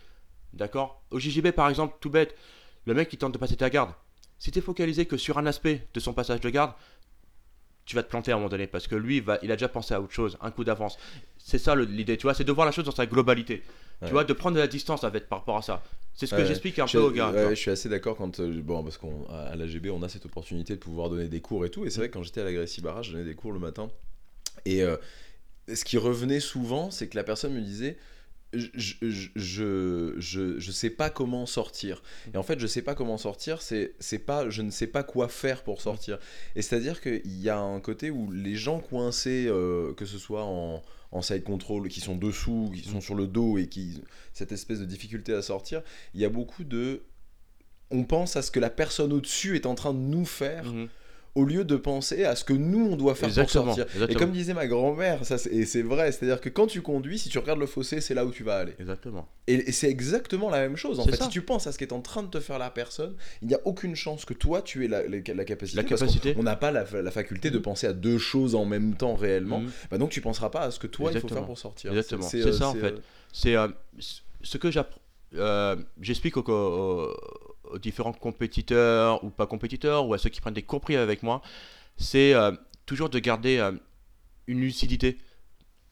D'accord? 0.52 1.02
Au 1.10 1.18
JJB 1.18 1.50
par 1.50 1.68
exemple, 1.68 1.96
tout 2.00 2.10
bête, 2.10 2.36
le 2.84 2.94
mec 2.94 3.08
qui 3.08 3.16
tente 3.16 3.32
de 3.32 3.38
passer 3.38 3.56
ta 3.56 3.70
garde. 3.70 3.92
Si 4.38 4.50
tu 4.50 4.58
es 4.58 4.62
focalisé 4.62 5.06
que 5.06 5.16
sur 5.16 5.38
un 5.38 5.46
aspect 5.46 5.86
de 5.94 6.00
son 6.00 6.12
passage 6.12 6.40
de 6.40 6.50
garde, 6.50 6.72
tu 7.84 7.96
vas 7.96 8.02
te 8.02 8.08
planter 8.08 8.32
à 8.32 8.34
un 8.34 8.38
moment 8.38 8.48
donné 8.48 8.66
parce 8.66 8.86
que 8.86 8.94
lui, 8.94 9.24
il 9.42 9.52
a 9.52 9.56
déjà 9.56 9.68
pensé 9.68 9.94
à 9.94 10.00
autre 10.00 10.12
chose, 10.12 10.38
un 10.40 10.50
coup 10.50 10.64
d'avance. 10.64 10.98
C'est 11.38 11.58
ça 11.58 11.74
l'idée, 11.74 12.16
tu 12.16 12.24
vois, 12.24 12.34
c'est 12.34 12.44
de 12.44 12.52
voir 12.52 12.66
la 12.66 12.72
chose 12.72 12.84
dans 12.84 12.92
sa 12.92 13.06
globalité. 13.06 13.62
Tu 14.06 14.12
vois, 14.12 14.24
de 14.24 14.32
prendre 14.32 14.56
de 14.56 14.60
la 14.60 14.66
distance 14.66 15.04
avec 15.04 15.28
par 15.28 15.40
rapport 15.40 15.56
à 15.56 15.62
ça. 15.62 15.82
C'est 16.14 16.26
ce 16.26 16.34
que 16.34 16.44
j'explique 16.44 16.78
un 16.78 16.86
peu 16.86 16.98
aux 16.98 17.10
gars. 17.10 17.32
je 17.50 17.54
suis 17.54 17.70
assez 17.70 17.88
d'accord 17.88 18.16
quand 18.16 18.40
euh, 18.40 18.60
bon 18.62 18.82
parce 18.82 18.98
qu'on 18.98 19.26
à 19.28 19.52
à 19.52 19.56
l'AGB 19.56 19.90
on 19.90 20.02
a 20.02 20.08
cette 20.08 20.26
opportunité 20.26 20.74
de 20.74 20.78
pouvoir 20.78 21.10
donner 21.10 21.28
des 21.28 21.40
cours 21.40 21.64
et 21.64 21.70
tout. 21.70 21.84
Et 21.84 21.90
c'est 21.90 21.98
vrai 21.98 22.08
que 22.08 22.14
quand 22.14 22.22
j'étais 22.22 22.40
à 22.40 22.44
la 22.44 22.52
Gracie 22.52 22.80
Barra 22.80 23.02
je 23.02 23.12
donnais 23.12 23.24
des 23.24 23.34
cours 23.34 23.52
le 23.52 23.58
matin. 23.58 23.88
Et 24.64 24.82
euh, 24.82 24.96
ce 25.72 25.84
qui 25.84 25.96
revenait 25.96 26.40
souvent 26.40 26.90
c'est 26.90 27.08
que 27.08 27.16
la 27.16 27.24
personne 27.24 27.54
me 27.54 27.60
disait 27.60 27.96
je, 28.52 28.68
je, 29.00 29.28
je, 29.34 30.54
je, 30.58 30.70
sais 30.70 30.90
pas 30.90 31.08
comment 31.08 31.46
sortir. 31.46 32.02
Et 32.34 32.36
en 32.36 32.42
fait 32.42 32.60
je 32.60 32.66
sais 32.66 32.82
pas 32.82 32.94
comment 32.94 33.16
sortir 33.16 33.62
c'est 33.62 34.18
pas 34.26 34.50
je 34.50 34.60
ne 34.60 34.70
sais 34.70 34.86
pas 34.86 35.02
quoi 35.02 35.28
faire 35.28 35.62
pour 35.62 35.80
sortir. 35.80 36.18
Et 36.54 36.62
c'est 36.62 36.76
à 36.76 36.80
dire 36.80 37.00
qu'il 37.00 37.40
y 37.40 37.48
a 37.48 37.58
un 37.58 37.80
côté 37.80 38.10
où 38.10 38.30
les 38.30 38.54
gens 38.54 38.80
coincés 38.80 39.46
euh, 39.48 39.94
que 39.94 40.04
ce 40.04 40.18
soit 40.18 40.44
en 40.44 40.82
en 41.12 41.22
side 41.22 41.44
control 41.44 41.88
qui 41.88 42.00
sont 42.00 42.16
dessous 42.16 42.70
qui 42.74 42.88
sont 42.88 43.00
sur 43.00 43.14
le 43.14 43.26
dos 43.26 43.58
et 43.58 43.68
qui 43.68 44.02
cette 44.32 44.50
espèce 44.52 44.80
de 44.80 44.84
difficulté 44.86 45.32
à 45.34 45.42
sortir 45.42 45.82
il 46.14 46.20
y 46.20 46.24
a 46.24 46.28
beaucoup 46.30 46.64
de 46.64 47.02
on 47.90 48.04
pense 48.04 48.36
à 48.36 48.42
ce 48.42 48.50
que 48.50 48.58
la 48.60 48.70
personne 48.70 49.12
au-dessus 49.12 49.54
est 49.54 49.66
en 49.66 49.74
train 49.74 49.92
de 49.92 49.98
nous 49.98 50.24
faire 50.24 50.64
Mhm. 50.72 50.88
Au 51.34 51.44
lieu 51.44 51.64
de 51.64 51.76
penser 51.76 52.24
à 52.24 52.36
ce 52.36 52.44
que 52.44 52.52
nous 52.52 52.88
on 52.92 52.96
doit 52.96 53.14
faire 53.14 53.28
Exactement, 53.28 53.64
pour 53.64 53.74
sortir. 53.74 54.10
Et 54.10 54.14
comme 54.14 54.32
disait 54.32 54.52
ma 54.52 54.66
grand-mère, 54.66 55.24
ça 55.24 55.38
c'est- 55.38 55.50
et 55.50 55.64
c'est 55.64 55.80
vrai, 55.80 56.12
c'est-à-dire 56.12 56.40
que 56.42 56.50
quand 56.50 56.66
tu 56.66 56.82
conduis, 56.82 57.18
si 57.18 57.30
tu 57.30 57.38
regardes 57.38 57.58
le 57.58 57.64
fossé, 57.66 58.00
c'est 58.02 58.12
là 58.12 58.26
où 58.26 58.30
tu 58.30 58.42
vas 58.44 58.56
aller. 58.58 58.74
Exactement. 58.78 59.26
Et, 59.46 59.54
et 59.54 59.72
c'est 59.72 59.88
exactement 59.88 60.50
la 60.50 60.60
même 60.60 60.76
chose. 60.76 61.00
En 61.00 61.04
fait, 61.04 61.16
ça. 61.16 61.24
si 61.24 61.30
tu 61.30 61.40
penses 61.42 61.66
à 61.66 61.72
ce 61.72 61.78
qui 61.78 61.84
est 61.84 61.92
en 61.94 62.02
train 62.02 62.22
de 62.22 62.28
te 62.28 62.38
faire 62.38 62.58
la 62.58 62.68
personne, 62.70 63.14
il 63.40 63.48
n'y 63.48 63.54
a 63.54 63.60
aucune 63.64 63.96
chance 63.96 64.24
que 64.26 64.34
toi 64.34 64.60
tu 64.60 64.84
aies 64.84 64.88
la, 64.88 65.02
la- 65.08 65.18
la 65.34 65.44
capacité. 65.44 65.76
La 65.76 65.88
parce 65.88 66.00
capacité. 66.02 66.34
On 66.38 66.42
n'a 66.42 66.56
pas 66.56 66.70
la, 66.70 66.84
la 67.02 67.10
faculté 67.10 67.50
de 67.50 67.58
penser 67.58 67.86
à 67.86 67.92
deux 67.94 68.18
choses 68.18 68.54
en 68.54 68.64
même 68.66 68.94
temps 68.94 69.14
réellement. 69.14 69.60
Mhm. 69.60 69.70
Bah 69.90 69.96
donc 69.98 70.10
tu 70.10 70.20
penseras 70.20 70.50
pas 70.50 70.60
à 70.60 70.70
ce 70.70 70.78
que 70.78 70.86
toi 70.86 71.10
il 71.14 71.18
faut 71.20 71.28
faire 71.28 71.46
pour 71.46 71.58
sortir. 71.58 71.90
Exactement. 71.92 72.22
C'est 72.28 72.42
euh, 72.46 72.52
ça, 72.52 72.68
en 72.68 72.74
fait. 72.74 72.92
euh, 72.92 72.98
C'est 73.32 73.56
euh, 73.56 73.68
ce 74.42 74.58
que 74.58 74.68
j'appr- 74.70 74.98
euh, 75.34 75.76
j'explique 76.00 76.36
aux- 76.36 76.42
aux 76.46 77.08
différents 77.82 78.12
compétiteurs 78.12 79.22
ou 79.24 79.30
pas 79.30 79.46
compétiteurs 79.46 80.06
ou 80.06 80.14
à 80.14 80.18
ceux 80.18 80.30
qui 80.30 80.40
prennent 80.40 80.54
des 80.54 80.62
cours 80.62 80.80
privés 80.80 81.00
avec 81.00 81.22
moi, 81.22 81.42
c'est 81.96 82.32
euh, 82.34 82.52
toujours 82.86 83.10
de 83.10 83.18
garder 83.18 83.58
euh, 83.58 83.72
une 84.46 84.60
lucidité. 84.60 85.18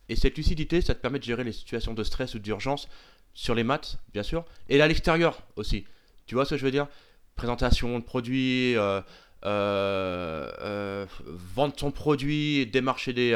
Et 0.09 0.17
cette 0.17 0.37
lucidité, 0.37 0.81
ça 0.81 0.95
te 0.95 1.01
permet 1.01 1.19
de 1.19 1.25
gérer 1.25 1.45
les 1.45 1.53
situations 1.53 1.95
de 1.95 2.03
stress 2.03 2.35
ou 2.35 2.39
d'urgence 2.39 2.89
sur 3.35 3.55
les 3.55 3.63
maths, 3.63 3.99
bien 4.13 4.25
sûr, 4.25 4.45
et 4.69 4.81
à 4.81 4.89
l'extérieur 4.89 5.43
aussi. 5.57 5.85
Tu 6.27 6.35
vois 6.35 6.45
ce 6.45 6.51
que 6.51 6.57
je 6.57 6.65
veux 6.65 6.71
dire? 6.71 6.89
Présentation 7.37 7.99
de 7.99 8.05
produits, 8.05 8.77
euh, 8.77 9.01
euh, 9.45 10.51
euh, 10.61 11.07
vendre 11.27 11.75
son 11.77 11.93
produit, 11.93 12.67
démarcher 12.67 13.13
des, 13.13 13.31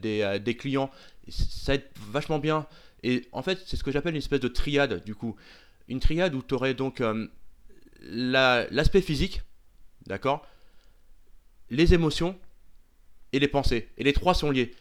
des, 0.00 0.38
des 0.40 0.56
clients, 0.56 0.90
ça 1.28 1.74
aide 1.74 1.84
vachement 2.12 2.38
bien. 2.38 2.66
Et 3.02 3.26
en 3.32 3.42
fait, 3.42 3.58
c'est 3.66 3.76
ce 3.76 3.82
que 3.82 3.90
j'appelle 3.90 4.12
une 4.12 4.18
espèce 4.18 4.40
de 4.40 4.48
triade, 4.48 5.02
du 5.04 5.14
coup. 5.14 5.36
Une 5.88 6.00
triade 6.00 6.34
où 6.34 6.42
tu 6.42 6.54
aurais 6.54 6.74
donc 6.74 7.02
la- 8.04 8.66
l'aspect 8.70 9.00
physique, 9.00 9.42
d'accord 10.06 10.46
Les 11.70 11.94
émotions 11.94 12.38
et 13.32 13.38
les 13.38 13.48
pensées. 13.48 13.88
Et 13.98 14.04
les 14.04 14.12
trois 14.12 14.34
sont 14.34 14.50
liés. 14.50 14.74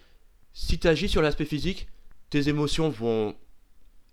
Si 0.53 0.77
tu 0.77 0.87
agis 0.87 1.09
sur 1.09 1.21
l'aspect 1.21 1.45
physique, 1.45 1.87
tes 2.29 2.49
émotions 2.49 2.89
vont 2.89 3.35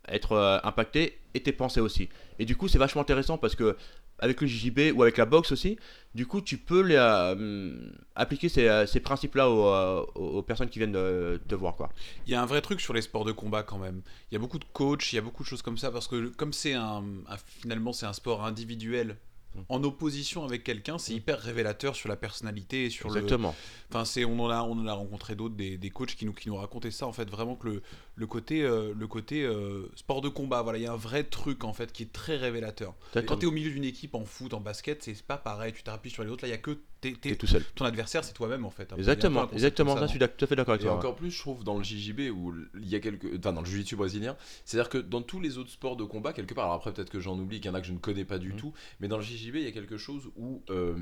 être 0.08 0.32
euh, 0.32 0.58
impactées 0.64 1.18
et 1.34 1.42
tes 1.42 1.52
pensées 1.52 1.80
aussi. 1.80 2.08
Et 2.38 2.44
du 2.44 2.56
coup, 2.56 2.68
c'est 2.68 2.78
vachement 2.78 3.02
intéressant 3.02 3.36
parce 3.38 3.54
que 3.54 3.76
avec 4.20 4.40
le 4.40 4.46
JJB 4.46 4.92
ou 4.94 5.02
avec 5.02 5.16
la 5.16 5.24
boxe 5.26 5.52
aussi, 5.52 5.78
du 6.14 6.26
coup, 6.26 6.40
tu 6.40 6.58
peux 6.58 6.80
les, 6.82 6.96
euh, 6.96 7.74
appliquer 8.14 8.48
ces, 8.48 8.68
euh, 8.68 8.86
ces 8.86 9.00
principes-là 9.00 9.48
aux, 9.50 9.66
euh, 9.66 10.04
aux- 10.14 10.42
personnes 10.42 10.68
qui 10.68 10.78
viennent 10.78 10.92
te 10.92 11.54
voir. 11.54 11.76
Quoi. 11.76 11.90
Il 12.26 12.32
y 12.32 12.34
a 12.34 12.42
un 12.42 12.46
vrai 12.46 12.60
truc 12.60 12.80
sur 12.80 12.92
les 12.94 13.02
sports 13.02 13.24
de 13.24 13.32
combat 13.32 13.62
quand 13.62 13.78
même. 13.78 14.02
Il 14.30 14.34
y 14.34 14.36
a 14.36 14.40
beaucoup 14.40 14.58
de 14.58 14.64
coachs, 14.72 15.12
il 15.12 15.16
y 15.16 15.18
a 15.18 15.22
beaucoup 15.22 15.42
de 15.42 15.48
choses 15.48 15.62
comme 15.62 15.78
ça 15.78 15.90
parce 15.90 16.06
que 16.08 16.28
comme 16.28 16.52
c'est 16.52 16.74
un, 16.74 17.04
un- 17.28 17.36
finalement 17.60 17.92
c'est 17.92 18.06
un 18.06 18.12
sport 18.12 18.44
individuel 18.44 19.16
Mm. 19.52 19.60
en 19.68 19.82
opposition 19.82 20.44
avec 20.44 20.62
quelqu'un, 20.62 20.96
c'est 20.96 21.12
hyper 21.12 21.40
révélateur 21.40 21.96
sur 21.96 22.08
la 22.08 22.14
personnalité 22.14 22.84
et 22.84 22.90
sur 22.90 23.10
le. 23.10 23.16
Exactement. 23.16 23.52
Enfin, 23.88 24.04
c'est 24.04 24.24
on 24.24 24.38
en 24.38 24.48
a 24.48 24.62
on 24.62 24.78
en 24.78 24.86
a 24.86 24.92
rencontré 24.92 25.34
d'autres 25.34 25.56
des, 25.56 25.76
des 25.76 25.90
coachs 25.90 26.14
qui 26.14 26.24
nous 26.24 26.32
qui 26.32 26.48
nous 26.48 26.54
racontaient 26.54 26.92
ça 26.92 27.08
en 27.08 27.12
fait 27.12 27.28
vraiment 27.28 27.56
que 27.56 27.66
le 27.66 27.82
le 28.20 28.26
côté 28.26 28.62
euh, 28.62 28.92
le 28.96 29.06
côté 29.06 29.42
euh, 29.44 29.90
sport 29.96 30.20
de 30.20 30.28
combat 30.28 30.60
voilà 30.62 30.78
il 30.78 30.82
y 30.82 30.86
a 30.86 30.92
un 30.92 30.96
vrai 30.96 31.24
truc 31.24 31.64
en 31.64 31.72
fait 31.72 31.90
qui 31.92 32.02
est 32.04 32.12
très 32.12 32.36
révélateur. 32.36 32.94
Quand 33.26 33.38
tu 33.38 33.44
es 33.44 33.48
au 33.48 33.50
milieu 33.50 33.70
d'une 33.70 33.84
équipe 33.84 34.14
en 34.14 34.24
foot 34.24 34.52
en 34.54 34.60
basket 34.60 35.02
c'est 35.02 35.20
pas 35.22 35.38
pareil 35.38 35.72
tu 35.72 35.82
t'appuies 35.82 36.10
sur 36.10 36.22
les 36.22 36.30
autres 36.30 36.44
là 36.44 36.48
il 36.48 36.52
y 36.52 36.54
a 36.54 36.58
que 36.58 36.72
t'es- 37.00 37.12
t'es- 37.14 37.30
T'es 37.30 37.36
tout 37.36 37.46
seul. 37.46 37.64
ton 37.74 37.86
adversaire 37.86 38.22
c'est 38.22 38.34
toi-même 38.34 38.64
en 38.66 38.70
fait. 38.70 38.84
Peu 38.84 38.96
Exactement, 38.98 39.50
exactement. 39.50 39.94
Ça, 39.94 40.00
ça, 40.00 40.06
je 40.06 40.10
suis 40.10 40.18
tout 40.18 40.44
à 40.44 40.46
fait 40.46 40.54
d'accord 40.56 40.74
avec 40.74 40.82
Et 40.82 40.86
toi. 40.88 40.94
encore 40.96 41.16
plus, 41.16 41.30
je 41.30 41.38
trouve, 41.38 41.64
dans 41.64 41.78
le 41.78 41.82
JJB, 41.82 42.30
où 42.30 42.54
il 42.76 42.88
y 42.88 42.94
a 42.94 43.00
quelques. 43.00 43.24
Enfin, 43.38 43.54
dans 43.54 43.62
le 43.62 43.66
jiu-jitsu 43.66 43.96
brésilien, 43.96 44.36
c'est-à-dire 44.66 44.90
que 44.90 44.98
dans 44.98 45.22
tous 45.22 45.40
les 45.40 45.56
autres 45.56 45.70
sports 45.70 45.96
de 45.96 46.04
combat, 46.04 46.34
quelque 46.34 46.52
part, 46.52 46.64
alors 46.64 46.76
après, 46.76 46.92
peut-être 46.92 47.08
que 47.08 47.18
j'en 47.20 47.38
oublie, 47.38 47.56
qu'il 47.60 47.70
y 47.70 47.72
en 47.72 47.74
a 47.74 47.80
que 47.80 47.86
je 47.86 47.92
ne 47.92 47.98
connais 47.98 48.26
pas 48.26 48.36
du 48.38 48.50
Mhm. 48.52 48.56
tout, 48.58 48.72
mais 49.00 49.08
dans 49.08 49.16
le 49.16 49.22
JJB, 49.22 49.56
il 49.56 49.62
y 49.62 49.66
a 49.66 49.72
quelque 49.72 49.96
chose 49.96 50.28
où 50.36 50.62
euh, 50.68 50.94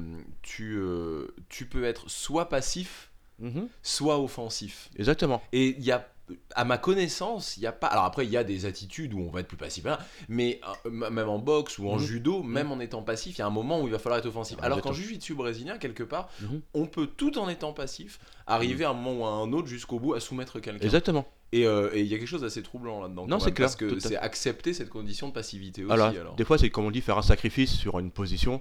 tu, 0.43 0.77
euh, 0.79 1.35
tu 1.49 1.66
peux 1.66 1.83
être 1.83 2.09
soit 2.09 2.49
passif, 2.49 3.11
Mhm. 3.41 3.69
soit 3.83 4.21
offensif. 4.21 4.91
Exactement. 4.97 5.43
Et 5.53 5.75
il 5.79 5.85
y 5.85 5.91
a 5.91 6.07
à 6.55 6.64
ma 6.64 6.79
connaissance, 6.79 7.57
il 7.57 7.62
y 7.62 7.66
a 7.66 7.72
pas. 7.72 7.87
Alors 7.89 8.05
après, 8.05 8.24
il 8.26 8.31
y 8.31 8.37
a 8.37 8.45
des 8.45 8.66
attitudes 8.66 9.14
où 9.14 9.20
on 9.20 9.31
va 9.31 9.41
être 9.41 9.49
plus 9.49 9.57
passif, 9.57 9.87
hein, 9.87 9.99
mais 10.29 10.61
euh, 10.87 10.91
même 10.91 11.29
en 11.29 11.39
boxe 11.39 11.79
ou 11.79 11.89
en 11.89 11.97
Mhm. 11.97 12.03
judo, 12.03 12.43
même 12.43 12.70
en 12.72 12.81
étant 12.81 13.03
passif, 13.03 13.37
il 13.37 13.41
y 13.41 13.43
a 13.43 13.47
un 13.47 13.51
moment 13.51 13.81
où 13.81 13.87
il 13.87 13.93
va 13.93 13.99
falloir 13.99 14.18
être 14.18 14.26
offensif. 14.26 14.57
Alors 14.62 14.81
qu'en 14.83 14.93
jiu-jitsu 14.93 15.35
brésilien, 15.35 15.79
quelque 15.79 16.03
part, 16.03 16.29
Mhm. 16.43 16.61
on 16.74 16.87
peut 16.87 17.07
tout 17.07 17.39
en 17.39 17.49
étant 17.49 17.72
passif 17.72 18.18
arriver 18.47 18.85
à 18.85 18.91
un 18.91 18.95
moment 18.95 19.20
ou 19.20 19.24
à 19.24 19.29
un 19.31 19.53
autre 19.53 19.68
jusqu'au 19.68 19.99
bout 19.99 20.14
à 20.14 20.20
soumettre 20.20 20.61
quelqu'un. 20.61 20.85
Exactement. 20.85 21.26
Et 21.53 21.66
euh, 21.66 21.91
il 21.95 22.05
y 22.05 22.14
a 22.14 22.18
quelque 22.18 22.29
chose 22.29 22.43
d'assez 22.43 22.62
troublant 22.62 23.01
là-dedans. 23.01 23.26
Non, 23.26 23.39
c'est 23.39 23.53
clair, 23.53 23.68
Parce 23.68 23.76
que 23.76 23.99
c'est 24.01 24.16
accepter 24.16 24.74
cette 24.74 24.91
condition 24.91 25.29
de 25.29 25.33
passivité 25.33 25.83
aussi. 25.83 25.93
Alors, 25.93 26.09
alors. 26.09 26.35
des 26.37 26.45
fois, 26.45 26.59
c'est 26.59 26.68
comme 26.68 26.85
on 26.85 26.91
dit, 26.91 27.01
faire 27.01 27.16
un 27.16 27.22
sacrifice 27.22 27.74
sur 27.74 27.99
une 27.99 28.11
position 28.11 28.61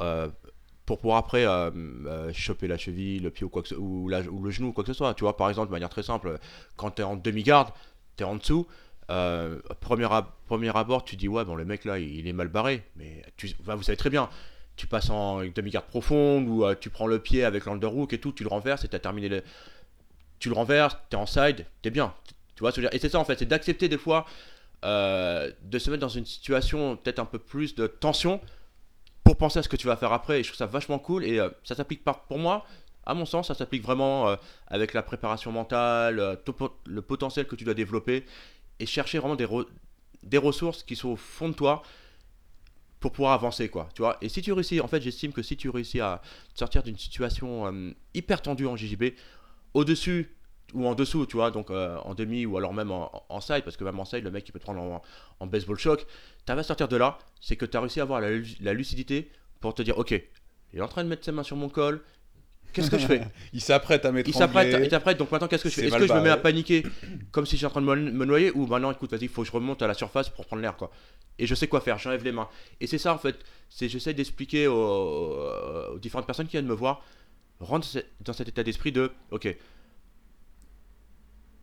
euh, 0.00 0.28
pour 0.86 0.98
pouvoir 0.98 1.18
après 1.18 1.46
euh, 1.46 1.70
euh, 2.06 2.32
choper 2.32 2.66
la 2.68 2.76
cheville, 2.78 3.20
le 3.20 3.30
pied 3.30 3.44
ou, 3.44 3.48
quoi 3.48 3.62
que 3.62 3.68
ce- 3.68 3.74
ou, 3.74 4.08
le 4.08 4.50
genou 4.50 4.68
ou 4.68 4.72
quoi 4.72 4.84
que 4.84 4.92
ce 4.92 4.96
soit. 4.98 5.14
Tu 5.14 5.24
vois, 5.24 5.36
par 5.36 5.48
exemple, 5.48 5.68
de 5.68 5.72
manière 5.72 5.88
très 5.88 6.02
simple, 6.02 6.38
quand 6.76 6.90
tu 6.92 7.02
es 7.02 7.04
en 7.04 7.16
demi-garde, 7.16 7.70
tu 8.16 8.22
es 8.24 8.26
en 8.26 8.36
dessous. 8.36 8.66
euh, 9.10 9.60
premier, 9.80 10.10
ab- 10.10 10.26
premier 10.46 10.74
abord, 10.76 11.04
tu 11.04 11.16
dis, 11.16 11.28
ouais, 11.28 11.44
bon, 11.44 11.54
le 11.56 11.64
mec 11.66 11.84
là, 11.84 11.98
il, 11.98 12.26
est 12.26 12.32
mal 12.32 12.48
barré. 12.48 12.82
Mais 12.96 13.22
tu, 13.36 13.50
enfin, 13.60 13.74
vous 13.74 13.82
savez 13.82 13.96
très 13.98 14.10
bien, 14.10 14.28
tu 14.76 14.86
passes 14.86 15.10
en 15.10 15.40
demi-garde 15.44 15.86
profonde 15.86 16.48
ou 16.48 16.64
tu 16.80 16.90
prends 16.90 17.06
le 17.06 17.18
pied 17.18 17.44
avec 17.44 17.66
l'underhook 17.66 18.12
et 18.14 18.18
tout, 18.20 18.32
tu 18.32 18.42
le 18.44 18.48
renverses 18.48 18.84
et 18.84 18.88
tu 18.88 18.96
as 18.96 19.00
terminé 19.00 19.28
le. 19.28 19.42
Tu 20.38 20.48
le 20.48 20.54
renverses, 20.54 20.96
tu 21.10 21.16
es 21.16 21.18
en 21.18 21.26
side, 21.26 21.66
tu 21.82 21.88
es 21.88 21.90
bien. 21.90 22.12
Tu 22.56 22.60
vois 22.60 22.70
ce 22.70 22.76
que 22.76 22.82
je 22.82 22.86
veux 22.86 22.90
dire? 22.90 22.96
Et 22.96 23.00
c'est 23.00 23.08
ça 23.08 23.18
en 23.18 23.24
fait, 23.24 23.38
c'est 23.38 23.46
d'accepter 23.46 23.88
des 23.88 23.98
fois 23.98 24.26
de 24.82 25.78
se 25.78 25.90
mettre 25.90 26.00
dans 26.02 26.08
une 26.08 26.26
situation 26.26 26.96
peut-être 26.96 27.18
un 27.18 27.24
peu 27.24 27.38
plus 27.38 27.74
de 27.74 27.86
tension 27.86 28.40
pour 29.24 29.36
penser 29.36 29.58
à 29.58 29.62
ce 29.62 29.68
que 29.68 29.76
tu 29.76 29.86
vas 29.86 29.96
faire 29.96 30.12
après. 30.12 30.40
Et 30.40 30.42
je 30.42 30.48
trouve 30.48 30.58
ça 30.58 30.66
vachement 30.66 30.98
cool. 30.98 31.24
Et 31.24 31.38
euh, 31.40 31.48
ça 31.64 31.74
s'applique 31.74 32.04
pas 32.04 32.24
pour 32.28 32.38
moi, 32.38 32.64
à 33.06 33.14
mon 33.14 33.26
sens, 33.26 33.48
ça 33.48 33.54
s'applique 33.54 33.82
vraiment 33.82 34.28
euh, 34.28 34.36
avec 34.68 34.94
la 34.94 35.02
préparation 35.02 35.50
mentale, 35.52 36.20
euh, 36.20 36.36
le 36.86 37.02
potentiel 37.02 37.46
que 37.46 37.56
tu 37.56 37.64
dois 37.64 37.74
développer 37.74 38.24
et 38.78 38.86
chercher 38.86 39.18
vraiment 39.18 39.36
des, 39.36 39.46
re- 39.46 39.66
des 40.22 40.38
ressources 40.38 40.82
qui 40.82 40.96
sont 40.96 41.10
au 41.10 41.16
fond 41.16 41.48
de 41.48 41.54
toi 41.54 41.82
pour 43.00 43.12
pouvoir 43.12 43.34
avancer 43.34 43.68
quoi 43.68 43.90
tu 43.94 44.00
vois 44.00 44.16
et 44.22 44.30
si 44.30 44.40
tu 44.40 44.50
réussis 44.52 44.80
en 44.80 44.88
fait 44.88 45.02
j'estime 45.02 45.30
que 45.30 45.42
si 45.42 45.58
tu 45.58 45.68
réussis 45.68 46.00
à 46.00 46.22
sortir 46.54 46.82
d'une 46.82 46.96
situation 46.96 47.94
hyper 48.14 48.40
tendue 48.40 48.66
en 48.66 48.76
JJB 48.76 49.12
au 49.74 49.84
dessus 49.84 50.34
ou 50.72 50.86
en 50.86 50.94
dessous 50.94 51.26
tu 51.26 51.36
vois 51.36 51.50
donc 51.50 51.70
euh, 51.70 51.96
en 52.04 52.14
demi 52.14 52.46
ou 52.46 52.56
alors 52.56 52.72
même 52.72 52.90
en, 52.90 53.10
en 53.28 53.40
side 53.40 53.62
parce 53.64 53.76
que 53.76 53.84
même 53.84 53.98
en 54.00 54.04
side 54.04 54.24
le 54.24 54.30
mec 54.30 54.48
il 54.48 54.52
peut 54.52 54.58
te 54.58 54.64
prendre 54.64 54.80
en, 54.80 55.02
en 55.40 55.46
baseball 55.46 55.78
shock. 55.78 56.06
Tu 56.46 56.52
vas 56.52 56.62
sortir 56.62 56.88
de 56.88 56.96
là 56.96 57.18
c'est 57.40 57.56
que 57.56 57.66
tu 57.66 57.76
as 57.76 57.80
réussi 57.80 58.00
à 58.00 58.04
avoir 58.04 58.20
la, 58.20 58.30
lu- 58.30 58.56
la 58.60 58.72
lucidité 58.72 59.30
pour 59.60 59.74
te 59.74 59.82
dire 59.82 59.98
ok 59.98 60.12
il 60.72 60.78
est 60.78 60.82
en 60.82 60.88
train 60.88 61.04
de 61.04 61.08
mettre 61.08 61.24
ses 61.24 61.32
mains 61.32 61.42
sur 61.42 61.56
mon 61.56 61.68
col 61.68 62.02
qu'est-ce 62.72 62.90
que 62.90 62.98
je 62.98 63.06
fais 63.06 63.22
Il 63.52 63.60
s'apprête 63.60 64.04
à 64.04 64.10
mettre 64.10 64.28
il 64.28 64.32
s'apprête, 64.34 64.66
il 64.84 64.88
t'apprête, 64.88 65.16
donc 65.18 65.30
maintenant 65.30 65.46
qu'est-ce 65.48 65.62
que 65.62 65.68
je 65.68 65.74
fais? 65.76 65.86
Est-ce 65.86 65.94
que 66.00 66.06
je 66.08 66.12
me 66.12 66.24
mets 66.24 66.30
à 66.30 66.36
paniquer 66.42 66.82
comme 67.30 67.46
si 67.46 67.56
j'étais 67.56 67.66
en 67.66 67.70
train 67.70 67.80
de 67.82 67.86
me, 67.86 68.24
noyer 68.24 68.50
ou 68.52 68.66
maintenant 68.66 68.90
écoute 68.90 69.10
vas-y 69.12 69.28
faut 69.28 69.42
que 69.42 69.46
je 69.48 69.52
remonte 69.52 69.80
à 69.82 69.86
la 69.86 69.94
surface 69.94 70.28
pour 70.30 70.44
prendre 70.46 70.62
l'air 70.62 70.76
quoi. 70.76 70.90
Et 71.38 71.46
je 71.46 71.54
sais 71.54 71.68
quoi 71.68 71.80
faire, 71.80 71.98
j'enlève 71.98 72.24
les 72.24 72.32
mains. 72.32 72.48
Et 72.80 72.86
c'est 72.86 72.98
ça 72.98 73.12
en 73.14 73.18
fait, 73.18 73.36
c'est 73.68 73.88
j'essaie 73.88 74.14
d'expliquer 74.14 74.66
aux, 74.66 74.74
aux 75.94 75.98
différentes 75.98 76.26
personnes 76.26 76.46
qui 76.46 76.52
viennent 76.52 76.66
me 76.66 76.74
voir 76.74 77.04
rentre 77.60 77.86
dans 78.20 78.32
cet 78.32 78.48
état 78.48 78.62
d'esprit 78.64 78.90
de 78.92 79.12
ok 79.30 79.56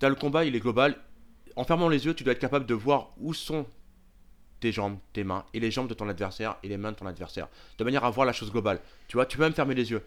t'as 0.01 0.09
le 0.09 0.15
combat 0.15 0.43
il 0.43 0.55
est 0.55 0.59
global 0.59 0.97
en 1.55 1.63
fermant 1.63 1.87
les 1.87 2.05
yeux 2.05 2.13
tu 2.13 2.23
dois 2.25 2.33
être 2.33 2.39
capable 2.39 2.65
de 2.65 2.73
voir 2.73 3.11
où 3.19 3.33
sont 3.33 3.65
tes 4.59 4.71
jambes, 4.71 4.97
tes 5.13 5.23
mains 5.23 5.45
et 5.53 5.59
les 5.59 5.71
jambes 5.71 5.87
de 5.87 5.93
ton 5.93 6.07
adversaire 6.09 6.57
et 6.63 6.67
les 6.67 6.77
mains 6.77 6.91
de 6.91 6.97
ton 6.97 7.05
adversaire 7.07 7.47
de 7.77 7.83
manière 7.83 8.03
à 8.03 8.09
voir 8.09 8.25
la 8.27 8.33
chose 8.33 8.51
globale 8.51 8.79
tu 9.07 9.15
vois 9.17 9.25
tu 9.25 9.37
peux 9.37 9.43
même 9.43 9.53
fermer 9.53 9.75
les 9.75 9.89
yeux 9.91 10.03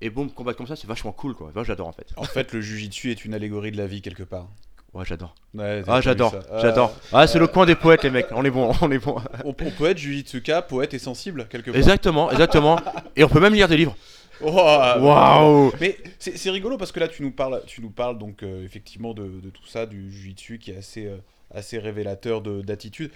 et 0.00 0.10
boum 0.10 0.30
combattre 0.30 0.56
comme 0.58 0.66
ça 0.66 0.76
c'est 0.76 0.86
vachement 0.86 1.12
cool 1.12 1.34
quoi 1.34 1.50
Moi, 1.54 1.64
j'adore 1.64 1.86
en 1.88 1.92
fait 1.92 2.06
En 2.16 2.24
fait, 2.24 2.52
le 2.52 2.60
jujitsu 2.60 3.10
est 3.12 3.24
une 3.24 3.32
allégorie 3.34 3.70
de 3.70 3.76
la 3.76 3.86
vie 3.86 4.02
quelque 4.02 4.24
part. 4.24 4.48
Ouais, 4.92 5.04
j'adore. 5.04 5.34
Ouais, 5.54 5.82
Ah, 5.86 6.00
j'adore. 6.00 6.34
Ah, 6.50 6.58
j'adore. 6.60 6.94
Ah, 7.12 7.26
c'est 7.28 7.38
le 7.38 7.46
coin 7.46 7.64
des 7.64 7.76
poètes, 7.76 8.02
les 8.02 8.10
mecs. 8.10 8.26
On 8.32 8.44
est 8.44 8.50
bon, 8.50 8.72
on 8.82 8.90
est 8.90 8.98
bon. 8.98 9.16
On, 9.44 9.50
on 9.50 9.52
peut 9.54 9.86
être 9.86 9.98
jujitsuka, 9.98 10.62
poète 10.62 10.94
et 10.94 10.98
sensible 10.98 11.46
quelque 11.48 11.70
part. 11.70 11.76
Exactement, 11.76 12.30
exactement. 12.32 12.78
Et 13.14 13.22
on 13.22 13.28
peut 13.28 13.40
même 13.40 13.54
lire 13.54 13.68
des 13.68 13.76
livres. 13.76 13.96
Waouh 14.40 15.72
Mais 15.80 15.96
c'est 16.18 16.50
rigolo 16.50 16.76
parce 16.76 16.92
que 16.92 17.00
là, 17.00 17.08
tu 17.08 17.22
nous 17.22 17.30
parles, 17.30 17.62
tu 17.66 17.80
nous 17.82 17.90
parles 17.90 18.18
donc 18.18 18.42
euh, 18.42 18.64
effectivement 18.64 19.14
de, 19.14 19.24
de 19.42 19.50
tout 19.50 19.66
ça, 19.66 19.86
du 19.86 20.10
jujitsu 20.10 20.58
qui 20.58 20.70
est 20.72 20.76
assez, 20.76 21.06
euh, 21.06 21.16
assez 21.54 21.78
révélateur 21.78 22.40
de- 22.42 22.60
d'attitude. 22.62 23.10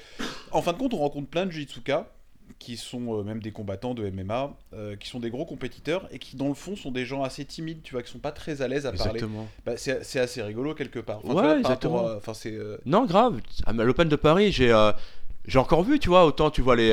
En 0.53 0.63
fin 0.63 0.73
de 0.73 0.79
compte, 0.79 0.95
on 0.95 0.99
rencontre 0.99 1.29
plein 1.29 1.47
de 1.47 1.51
jujitsuka 1.51 2.07
qui 2.59 2.77
sont 2.79 3.19
euh, 3.19 3.23
même 3.23 3.41
des 3.41 3.53
combattants 3.53 3.93
de 3.95 4.09
MMA, 4.11 4.57
euh, 4.73 4.97
qui 4.97 5.09
sont 5.09 5.21
des 5.21 5.29
gros 5.31 5.45
compétiteurs 5.45 6.09
et 6.11 6.19
qui 6.19 6.35
dans 6.37 6.49
le 6.49 6.55
fond 6.55 6.77
sont 6.77 6.91
des 6.91 7.05
gens 7.05 7.23
assez 7.23 7.45
timides, 7.45 7.83
tu 7.83 7.93
vois, 7.93 8.03
qui 8.03 8.11
sont 8.11 8.19
pas 8.19 8.33
très 8.33 8.63
à 8.63 8.69
l'aise 8.69 8.87
à 8.87 8.93
parler. 8.93 9.13
Exactement. 9.21 9.47
Bah, 9.67 9.73
c'est 9.77 10.19
assez 10.21 10.43
rigolo 10.43 10.75
quelque 10.75 10.99
part. 10.99 11.19
Enfin, 11.19 11.29
Ouais, 11.29 11.35
vois, 11.35 11.43
par 11.51 11.59
exactement. 11.59 12.03
rapport 12.05 12.35
euh, 12.47 12.79
Non, 12.87 13.05
grave. 13.05 13.41
À 13.67 13.73
l'Open 13.73 14.09
de 14.09 14.17
Paris, 14.17 14.51
j'ai 14.53 14.75
j'ai 15.47 15.59
encore 15.59 15.83
vu, 15.83 15.99
tu 15.99 16.09
vois, 16.09 16.25
autant 16.27 16.51
tu 16.51 16.61
vois 16.63 16.77
les, 16.77 16.93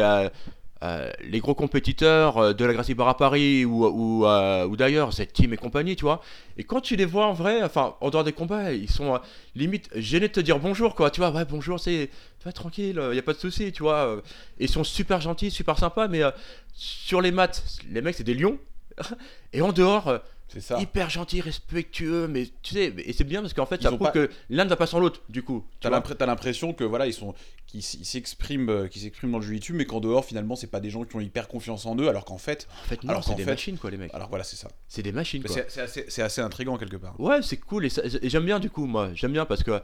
euh, 0.84 1.09
les 1.23 1.39
gros 1.39 1.55
compétiteurs 1.55 2.38
euh, 2.38 2.53
de 2.53 2.65
la 2.65 2.73
Gracie 2.73 2.93
Bar 2.93 3.07
à 3.07 3.15
Paris 3.15 3.63
ou, 3.63 3.86
ou, 3.86 4.26
euh, 4.26 4.67
d'ailleurs, 4.76 5.13
cette 5.13 5.32
team 5.32 5.53
et 5.53 5.57
compagnie, 5.57 5.95
tu 5.95 6.03
vois. 6.03 6.21
Et 6.57 6.65
quand 6.65 6.82
tu 6.82 6.97
les 6.97 7.05
vois 7.05 7.28
en 7.28 7.34
vrai, 7.34 7.63
enfin, 7.63 7.95
en 8.01 8.09
dehors 8.09 8.26
des 8.26 8.34
combats, 8.34 8.73
ils 8.73 8.89
sont 8.89 9.19
limite 9.55 9.89
gênés 9.95 10.28
de 10.28 10.34
te 10.34 10.39
dire 10.41 10.59
bonjour, 10.59 10.93
quoi. 10.93 11.11
Tu 11.11 11.21
vois, 11.21 11.32
ouais, 11.32 11.45
bonjour, 11.45 11.80
c'est. 11.80 12.09
Tranquille, 12.53 13.01
il 13.09 13.15
y 13.15 13.19
a 13.19 13.23
pas 13.23 13.34
de 13.34 13.39
souci, 13.39 13.71
tu 13.71 13.82
vois. 13.82 14.21
Ils 14.59 14.69
sont 14.69 14.84
super 14.84 15.19
gentils, 15.19 15.49
super 15.49 15.80
sympas, 15.80 16.07
mais 16.07 16.21
sur 16.76 17.19
les 17.19 17.32
maths, 17.32 17.80
les 17.91 18.01
mecs, 18.01 18.13
c'est 18.13 18.23
des 18.23 18.36
lions. 18.36 18.59
Et 19.51 19.63
en 19.63 19.71
dehors, 19.71 20.19
ça. 20.61 20.79
hyper 20.79 21.09
gentils, 21.09 21.41
respectueux, 21.41 22.27
mais 22.27 22.47
tu 22.61 22.75
sais, 22.75 22.93
et 22.97 23.13
c'est 23.13 23.23
bien 23.23 23.41
parce 23.41 23.53
qu'en 23.53 23.65
fait, 23.65 23.77
Ils 23.77 23.83
ça 23.83 23.89
prouve 23.89 24.07
pas- 24.07 24.11
que 24.11 24.29
l'un 24.49 24.63
ne 24.65 24.69
va 24.69 24.75
pas 24.75 24.87
sans 24.87 24.99
l'autre, 24.99 25.21
du 25.29 25.43
coup. 25.43 25.65
tu 25.79 25.87
T'as 25.89 26.25
l'impression 26.25 26.73
que 26.73 26.83
voilà 26.83 27.07
ils 27.07 27.13
sont 27.13 27.33
qu'ils 27.67 27.81
s'expriment 27.83 28.69
euh, 28.69 28.87
qu'ils 28.87 29.01
s'expriment 29.01 29.31
dans 29.31 29.39
le 29.39 29.45
jiu-jitsu 29.45 29.73
mais 29.73 29.85
qu'en 29.85 29.99
dehors 29.99 30.23
finalement 30.23 30.55
c'est 30.55 30.67
pas 30.67 30.79
des 30.79 30.89
gens 30.91 31.03
qui 31.03 31.15
ont 31.15 31.19
hyper 31.19 31.47
confiance 31.47 31.85
en 31.87 31.97
eux 31.97 32.07
alors 32.07 32.23
qu'en 32.23 32.37
fait 32.37 32.67
En 32.83 32.87
fait, 32.87 33.03
non, 33.03 33.09
Alors 33.09 33.23
c'est 33.23 33.35
des 33.35 33.43
fait- 33.43 33.49
machines, 33.51 33.77
quoi, 33.77 33.89
les 33.91 33.97
mecs. 33.97 34.13
alors 34.13 34.29
voilà 34.29 34.43
c'est 34.43 34.55
ça 34.55 34.69
C'est 34.87 35.01
des 35.01 35.11
machines, 35.11 35.43
c'est 35.47 35.81
assez 35.81 36.05
c'est 36.07 36.21
assez 36.21 36.41
intriguant 36.41 36.77
quelque 36.77 36.97
part 36.97 37.19
Ouais, 37.19 37.41
c'est 37.41 37.57
cool 37.57 37.85
et, 37.85 37.89
j'aime 38.23 38.45
bien 38.45 38.59
du 38.59 38.69
coup, 38.69 38.85
moi. 38.85 39.09
J'aime 39.15 39.31
bien 39.33 39.45
parce 39.45 39.63
que 39.63 39.81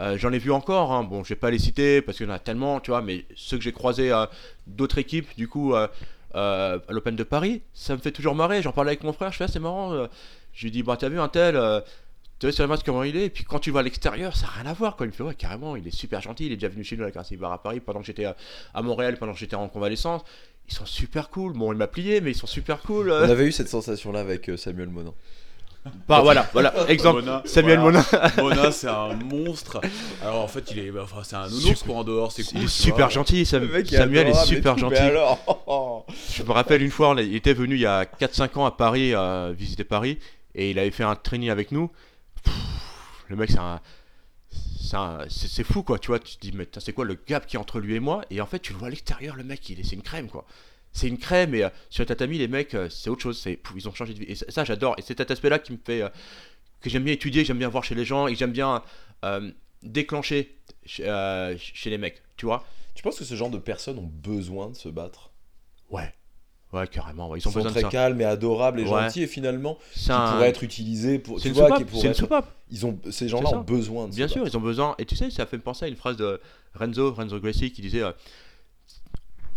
euh, 0.00 0.16
j'en 0.18 0.32
ai 0.32 0.38
vu 0.38 0.50
encore. 0.50 0.92
hein. 0.92 1.04
Bon, 1.04 1.22
je 1.24 1.30
vais 1.30 1.38
pas 1.38 1.50
les 1.50 1.58
citer 1.58 2.00
parce 2.02 2.16
qu'il 2.18 2.26
y 2.26 2.30
en 2.30 2.32
a 2.32 2.38
tellement, 2.38 2.80
tu 2.80 2.90
vois, 2.90 3.02
mais 3.02 3.26
ceux 3.36 3.58
que 3.58 3.62
j'ai 3.62 3.72
croisés 3.72 4.10
à 4.10 4.30
d'autres 4.66 4.96
équipes, 4.98 5.28
du 5.36 5.46
coup, 5.46 5.74
euh, 5.74 5.88
euh, 6.34 6.78
à 6.88 6.92
l'Open 6.92 7.16
de 7.16 7.24
Paris, 7.24 7.62
ça 7.72 7.94
me 7.94 8.00
fait 8.00 8.12
toujours 8.12 8.34
marrer. 8.34 8.62
J'en 8.62 8.72
parlais 8.72 8.90
avec 8.90 9.04
mon 9.04 9.12
frère, 9.12 9.32
je 9.32 9.38
fais, 9.38 9.44
ah, 9.44 9.48
c'est 9.48 9.58
marrant. 9.60 9.92
euh. 9.92 10.06
Je 10.52 10.64
lui 10.64 10.70
dis, 10.70 10.82
bah, 10.82 10.96
t'as 10.98 11.08
vu 11.08 11.20
un 11.20 11.28
tel, 11.28 11.56
euh, 11.56 11.80
tu 12.38 12.46
vois 12.46 12.52
sur 12.52 12.66
match 12.66 12.80
comment 12.84 13.04
il 13.04 13.16
est, 13.16 13.26
et 13.26 13.30
puis 13.30 13.44
quand 13.44 13.58
tu 13.60 13.70
vas 13.70 13.80
à 13.80 13.82
l'extérieur, 13.82 14.36
ça 14.36 14.46
n'a 14.46 14.52
rien 14.62 14.70
à 14.70 14.72
voir, 14.74 14.96
quoi. 14.96 15.06
Il 15.06 15.10
me 15.10 15.14
fait, 15.14 15.22
ouais, 15.22 15.34
carrément, 15.34 15.76
il 15.76 15.86
est 15.86 15.94
super 15.94 16.20
gentil. 16.20 16.46
Il 16.46 16.52
est 16.52 16.56
déjà 16.56 16.68
venu 16.68 16.82
chez 16.84 16.96
nous 16.96 17.02
à 17.02 17.06
la 17.06 17.12
Gracie 17.12 17.36
Bar 17.36 17.52
à 17.52 17.62
Paris 17.62 17.80
pendant 17.80 18.00
que 18.00 18.06
j'étais 18.06 18.24
à, 18.24 18.36
à 18.74 18.82
Montréal, 18.82 19.16
pendant 19.18 19.32
que 19.32 19.38
j'étais 19.38 19.56
en 19.56 19.68
convalescence. 19.68 20.22
Ils 20.68 20.74
sont 20.74 20.86
super 20.86 21.30
cool. 21.30 21.52
Bon, 21.52 21.72
il 21.72 21.78
m'a 21.78 21.86
plié, 21.86 22.20
mais 22.20 22.30
ils 22.30 22.36
sont 22.36 22.46
super 22.46 22.80
cool. 22.82 23.10
On 23.10 23.28
avait 23.30 23.46
eu 23.46 23.52
cette 23.52 23.68
sensation-là 23.68 24.20
avec 24.20 24.50
Samuel 24.56 24.88
Monin. 24.88 25.14
Bah, 26.06 26.20
voilà, 26.20 26.46
voilà, 26.52 26.74
exemple. 26.88 27.20
Mona, 27.22 27.42
Samuel 27.46 27.78
voilà. 27.80 28.02
Monin. 28.12 28.32
Mona 28.42 28.70
c'est 28.72 28.86
un 28.88 29.14
monstre 29.14 29.80
alors 30.22 30.42
en 30.42 30.48
fait 30.48 30.70
il 30.72 30.78
est 30.78 30.90
bah, 30.90 31.00
enfin 31.04 31.22
c'est 31.24 31.36
un 31.36 31.48
nounours 31.48 31.82
quoi 31.84 31.96
en 31.96 32.04
dehors 32.04 32.32
c'est 32.32 32.42
cool 32.42 32.58
Il 32.58 32.64
est 32.64 32.68
super 32.68 32.96
vois. 33.06 33.08
gentil, 33.08 33.46
Sam- 33.46 33.66
mec 33.66 33.88
Samuel 33.88 34.28
est 34.28 34.44
super 34.44 34.74
tout, 34.74 34.80
gentil. 34.80 34.96
Alors 34.96 36.06
Je 36.36 36.42
me 36.42 36.52
rappelle 36.52 36.82
une 36.82 36.90
fois, 36.90 37.14
il 37.18 37.34
était 37.34 37.54
venu 37.54 37.76
il 37.76 37.80
y 37.80 37.86
a 37.86 38.04
4-5 38.04 38.58
ans 38.58 38.66
à 38.66 38.72
Paris, 38.72 39.14
euh, 39.14 39.54
visiter 39.56 39.84
Paris, 39.84 40.18
et 40.54 40.70
il 40.70 40.78
avait 40.78 40.90
fait 40.90 41.04
un 41.04 41.14
training 41.14 41.48
avec 41.48 41.72
nous. 41.72 41.90
Pff, 42.44 42.54
le 43.28 43.36
mec, 43.36 43.50
c'est 43.50 43.58
un. 43.58 43.80
c'est 45.28 45.64
fou 45.64 45.82
quoi, 45.82 45.98
tu 45.98 46.08
vois. 46.08 46.18
Tu 46.18 46.36
te 46.36 46.40
dis, 46.40 46.52
mais 46.54 46.66
c'est 46.78 46.92
quoi 46.92 47.04
le 47.06 47.16
gap 47.26 47.46
qui 47.46 47.56
est 47.56 47.58
entre 47.58 47.78
lui 47.80 47.94
et 47.94 48.00
moi? 48.00 48.22
Et 48.30 48.40
en 48.40 48.46
fait, 48.46 48.58
tu 48.58 48.72
le 48.72 48.78
vois 48.78 48.88
à 48.88 48.90
l'extérieur, 48.90 49.36
le 49.36 49.44
mec, 49.44 49.66
il 49.70 49.80
est, 49.80 49.84
c'est 49.84 49.96
une 49.96 50.02
crème 50.02 50.28
quoi. 50.28 50.44
C'est 50.92 51.06
une 51.08 51.18
crème, 51.18 51.54
et 51.54 51.62
euh, 51.64 51.68
sur 51.88 52.02
le 52.02 52.06
tatami, 52.06 52.36
les 52.38 52.48
mecs, 52.48 52.74
euh, 52.74 52.88
c'est 52.90 53.10
autre 53.10 53.22
chose. 53.22 53.38
C'est, 53.38 53.58
ils 53.76 53.88
ont 53.88 53.94
changé 53.94 54.12
de 54.14 54.18
vie. 54.18 54.24
Et 54.28 54.34
ça, 54.34 54.44
ça, 54.48 54.64
j'adore. 54.64 54.94
Et 54.98 55.02
c'est 55.02 55.16
cet 55.18 55.30
aspect-là 55.30 55.58
qui 55.60 55.72
me 55.72 55.78
fait. 55.84 56.02
euh, 56.02 56.08
que 56.80 56.88
j'aime 56.90 57.04
bien 57.04 57.12
étudier, 57.12 57.44
j'aime 57.44 57.58
bien 57.58 57.68
voir 57.68 57.84
chez 57.84 57.94
les 57.94 58.04
gens, 58.06 58.26
et 58.26 58.34
j'aime 58.34 58.52
bien 58.52 58.82
déclencher 59.82 60.56
chez, 60.86 61.04
les 61.86 61.98
mecs, 61.98 62.22
tu 62.36 62.46
vois. 62.46 62.64
Tu 62.94 63.02
penses 63.02 63.18
que 63.18 63.24
ce 63.24 63.34
genre 63.34 63.50
de 63.50 63.58
personnes 63.58 63.98
ont 63.98 64.10
besoin 64.12 64.70
de 64.70 64.76
se 64.76 64.88
battre? 64.88 65.30
Ouais. 65.90 66.12
Ouais, 66.72 66.86
carrément. 66.86 67.28
ouais, 67.28 67.38
Ils 67.38 67.42
Ils 67.42 67.48
ont 67.48 67.50
sont 67.50 67.62
très 67.64 67.82
calmes 67.84 68.20
et 68.20 68.24
adorables 68.24 68.78
et 68.80 68.84
Ouais. 68.84 68.88
gentils 68.88 69.24
et 69.24 69.26
finalement 69.26 69.76
qui 69.92 70.12
un- 70.12 70.32
pourraient 70.32 70.48
être 70.50 70.62
utilisés 70.62 71.18
pour 71.18 71.40
C'est 71.40 71.48
une 71.48 71.54
vois 71.54 71.76
qui 71.76 71.82
une 71.82 72.06
être- 72.06 72.16
soupape. 72.16 72.48
ils 72.70 72.86
ont 72.86 72.96
ces 73.10 73.28
gens-là 73.28 73.50
ont 73.58 73.60
besoin 73.62 74.06
de 74.06 74.12
se 74.12 74.16
Bien 74.16 74.28
sûr, 74.28 74.42
battre. 74.44 74.54
ils 74.54 74.56
ont 74.56 74.60
besoin. 74.60 74.94
Et 74.98 75.04
tu 75.04 75.16
sais, 75.16 75.30
ça 75.30 75.46
fait 75.46 75.56
me 75.56 75.62
penser 75.62 75.86
à 75.86 75.88
une 75.88 75.96
phrase 75.96 76.16
de 76.16 76.40
Renzo, 76.74 77.12
Renzo 77.12 77.40
Gracie, 77.40 77.72
qui 77.72 77.82
disait. 77.82 78.02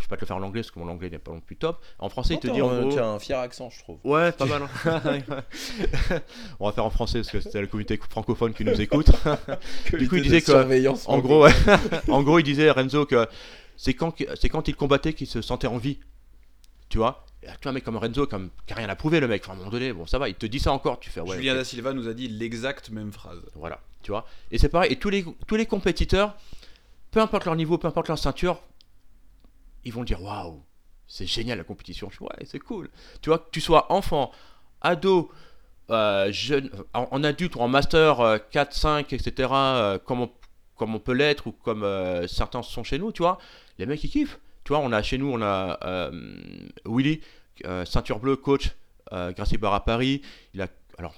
Je 0.03 0.07
vais 0.07 0.09
pas 0.09 0.15
te 0.17 0.21
le 0.21 0.27
faire 0.27 0.35
en 0.35 0.41
anglais 0.43 0.61
parce 0.61 0.71
que 0.71 0.79
mon 0.79 0.89
anglais 0.89 1.09
n'est 1.09 1.17
pas 1.17 1.31
non 1.31 1.39
plus 1.39 1.55
top. 1.55 1.81
En 1.97 2.09
français, 2.09 2.33
Non, 2.33 2.39
il 2.43 2.47
te 2.49 2.53
dit 2.53 2.61
en 2.61 2.81
gros. 2.81 2.91
tu 2.91 2.99
as 2.99 3.07
un 3.07 3.19
fier 3.19 3.39
accent, 3.39 3.69
je 3.69 3.79
trouve. 3.79 3.99
Ouais, 4.03 4.33
pas 4.33 4.45
mal. 4.45 4.63
hein. 4.85 5.21
On 6.59 6.65
va 6.67 6.73
faire 6.73 6.85
en 6.85 6.89
français 6.89 7.19
parce 7.19 7.31
que 7.31 7.39
c'est 7.39 7.61
la 7.61 7.67
communauté 7.67 7.97
francophone 8.09 8.53
qui 8.53 8.65
nous 8.65 8.79
écoute. 8.81 9.09
Du 9.97 10.09
coup, 10.09 10.15
il 10.17 10.23
disait 10.23 10.41
que, 10.41 10.47
surveillance 10.47 11.07
En 11.07 11.19
gros, 11.19 11.43
ouais. 11.45 11.51
en 12.09 12.21
gros, 12.21 12.39
il 12.39 12.43
disait 12.43 12.69
Renzo 12.69 13.05
que 13.05 13.27
c'est 13.77 13.93
quand, 13.93 14.13
c'est 14.35 14.49
quand 14.49 14.67
il 14.67 14.75
combattait 14.75 15.13
qu'il 15.13 15.27
se 15.27 15.41
sentait 15.41 15.67
en 15.67 15.77
vie. 15.77 15.99
Tu 16.89 16.97
vois? 16.97 17.25
Et 17.41 17.47
Tu 17.47 17.51
vois, 17.63 17.71
un 17.71 17.73
mec 17.73 17.83
comme 17.83 17.97
Renzo, 17.97 18.27
comme, 18.27 18.49
qui 18.67 18.73
a 18.73 18.75
rien 18.75 18.89
à 18.89 18.95
prouver, 18.95 19.19
le 19.19 19.27
mec. 19.27 19.43
Enfin, 19.43 19.53
à 19.53 19.55
un 19.55 19.59
moment 19.59 19.71
donné, 19.71 19.93
bon, 19.93 20.05
ça 20.05 20.19
va, 20.19 20.29
il 20.29 20.35
te 20.35 20.45
dit 20.45 20.59
ça 20.59 20.71
encore. 20.73 20.99
Tu 20.99 21.09
fais, 21.09 21.21
ouais. 21.21 21.37
Julien 21.37 21.53
ok. 21.53 21.59
da 21.59 21.63
Silva 21.63 21.93
nous 21.93 22.07
a 22.07 22.13
dit 22.13 22.27
l'exacte 22.27 22.89
même 22.89 23.11
phrase 23.13 23.39
Voilà. 23.55 23.79
Tu 24.01 24.11
vois 24.11 24.25
Et 24.51 24.57
c'est 24.57 24.69
pareil. 24.69 24.91
Et 24.91 24.97
tous 24.97 25.09
les, 25.09 25.25
tous 25.47 25.55
les 25.55 25.65
compétiteurs, 25.65 26.35
peu 27.11 27.21
importe 27.21 27.45
leur 27.45 27.55
niveau, 27.55 27.77
peu 27.77 27.87
importe 27.87 28.07
leur 28.09 28.19
ceinture, 28.19 28.59
ils 29.85 29.93
vont 29.93 30.03
dire 30.03 30.21
waouh, 30.21 30.63
c'est 31.07 31.25
génial 31.25 31.57
la 31.57 31.63
compétition. 31.63 32.09
Ouais, 32.21 32.45
c'est 32.45 32.59
cool. 32.59 32.89
Tu 33.21 33.29
vois, 33.29 33.39
que 33.39 33.49
tu 33.51 33.61
sois 33.61 33.91
enfant, 33.91 34.31
ado, 34.81 35.31
euh, 35.89 36.31
jeune, 36.31 36.69
en, 36.93 37.07
en 37.11 37.23
adulte 37.23 37.55
ou 37.55 37.59
en 37.59 37.67
master 37.67 38.19
euh, 38.19 38.37
4, 38.51 38.73
5, 38.73 39.13
etc., 39.13 39.49
euh, 39.51 39.99
comme, 39.99 40.21
on, 40.79 40.99
peut 40.99 41.13
l'être 41.13 41.47
ou 41.47 41.51
comme 41.51 41.83
euh, 41.83 42.27
certains 42.27 42.61
sont 42.61 42.83
chez 42.83 42.99
nous, 42.99 43.11
tu 43.11 43.21
vois, 43.21 43.37
les 43.77 43.85
mecs 43.85 44.03
ils 44.03 44.09
kiffent. 44.09 44.39
Tu 44.63 44.69
vois, 44.69 44.79
on 44.79 44.91
a 44.93 45.01
chez 45.01 45.17
nous, 45.17 45.31
on 45.31 45.41
a 45.41 45.77
euh, 45.83 46.11
Willy, 46.85 47.21
euh, 47.65 47.85
ceinture 47.85 48.19
bleue, 48.19 48.37
coach, 48.37 48.71
euh, 49.11 49.31
Gracie 49.33 49.57
Bar 49.57 49.73
à 49.73 49.83
Paris. 49.83 50.21
Il 50.53 50.61
a, 50.61 50.67
alors, 50.97 51.13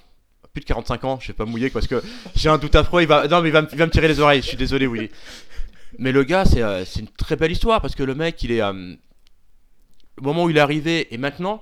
plus 0.52 0.60
de 0.60 0.66
45 0.66 1.04
ans, 1.04 1.18
je 1.20 1.28
vais 1.28 1.32
pas 1.32 1.44
mouiller 1.44 1.70
parce 1.70 1.86
que 1.86 2.02
j'ai 2.34 2.48
un 2.48 2.58
doute 2.58 2.74
affreux. 2.74 3.02
Il 3.02 3.08
va, 3.08 3.28
non, 3.28 3.42
mais 3.42 3.48
il 3.48 3.52
va 3.52 3.62
me 3.62 3.90
tirer 3.90 4.08
les 4.08 4.18
oreilles. 4.18 4.42
Je 4.42 4.48
suis 4.48 4.56
désolé, 4.56 4.86
Willy. 4.88 5.10
Mais 5.98 6.12
le 6.12 6.24
gars, 6.24 6.44
c'est 6.44 6.62
euh, 6.62 6.84
une 6.98 7.08
très 7.08 7.36
belle 7.36 7.52
histoire 7.52 7.80
parce 7.80 7.94
que 7.94 8.02
le 8.02 8.14
mec, 8.14 8.42
il 8.42 8.52
est. 8.52 8.62
euh, 8.62 8.94
au 10.20 10.22
moment 10.24 10.44
où 10.44 10.50
il 10.50 10.56
est 10.56 10.60
arrivé 10.60 11.12
et 11.14 11.18
maintenant, 11.18 11.60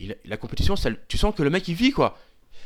il- 0.00 0.16
la 0.24 0.36
compétition, 0.36 0.76
ça, 0.76 0.90
tu 1.08 1.18
sens 1.18 1.34
que 1.34 1.42
le 1.42 1.50
mec, 1.50 1.66
il 1.68 1.74
vit 1.74 1.90
quoi. 1.92 2.16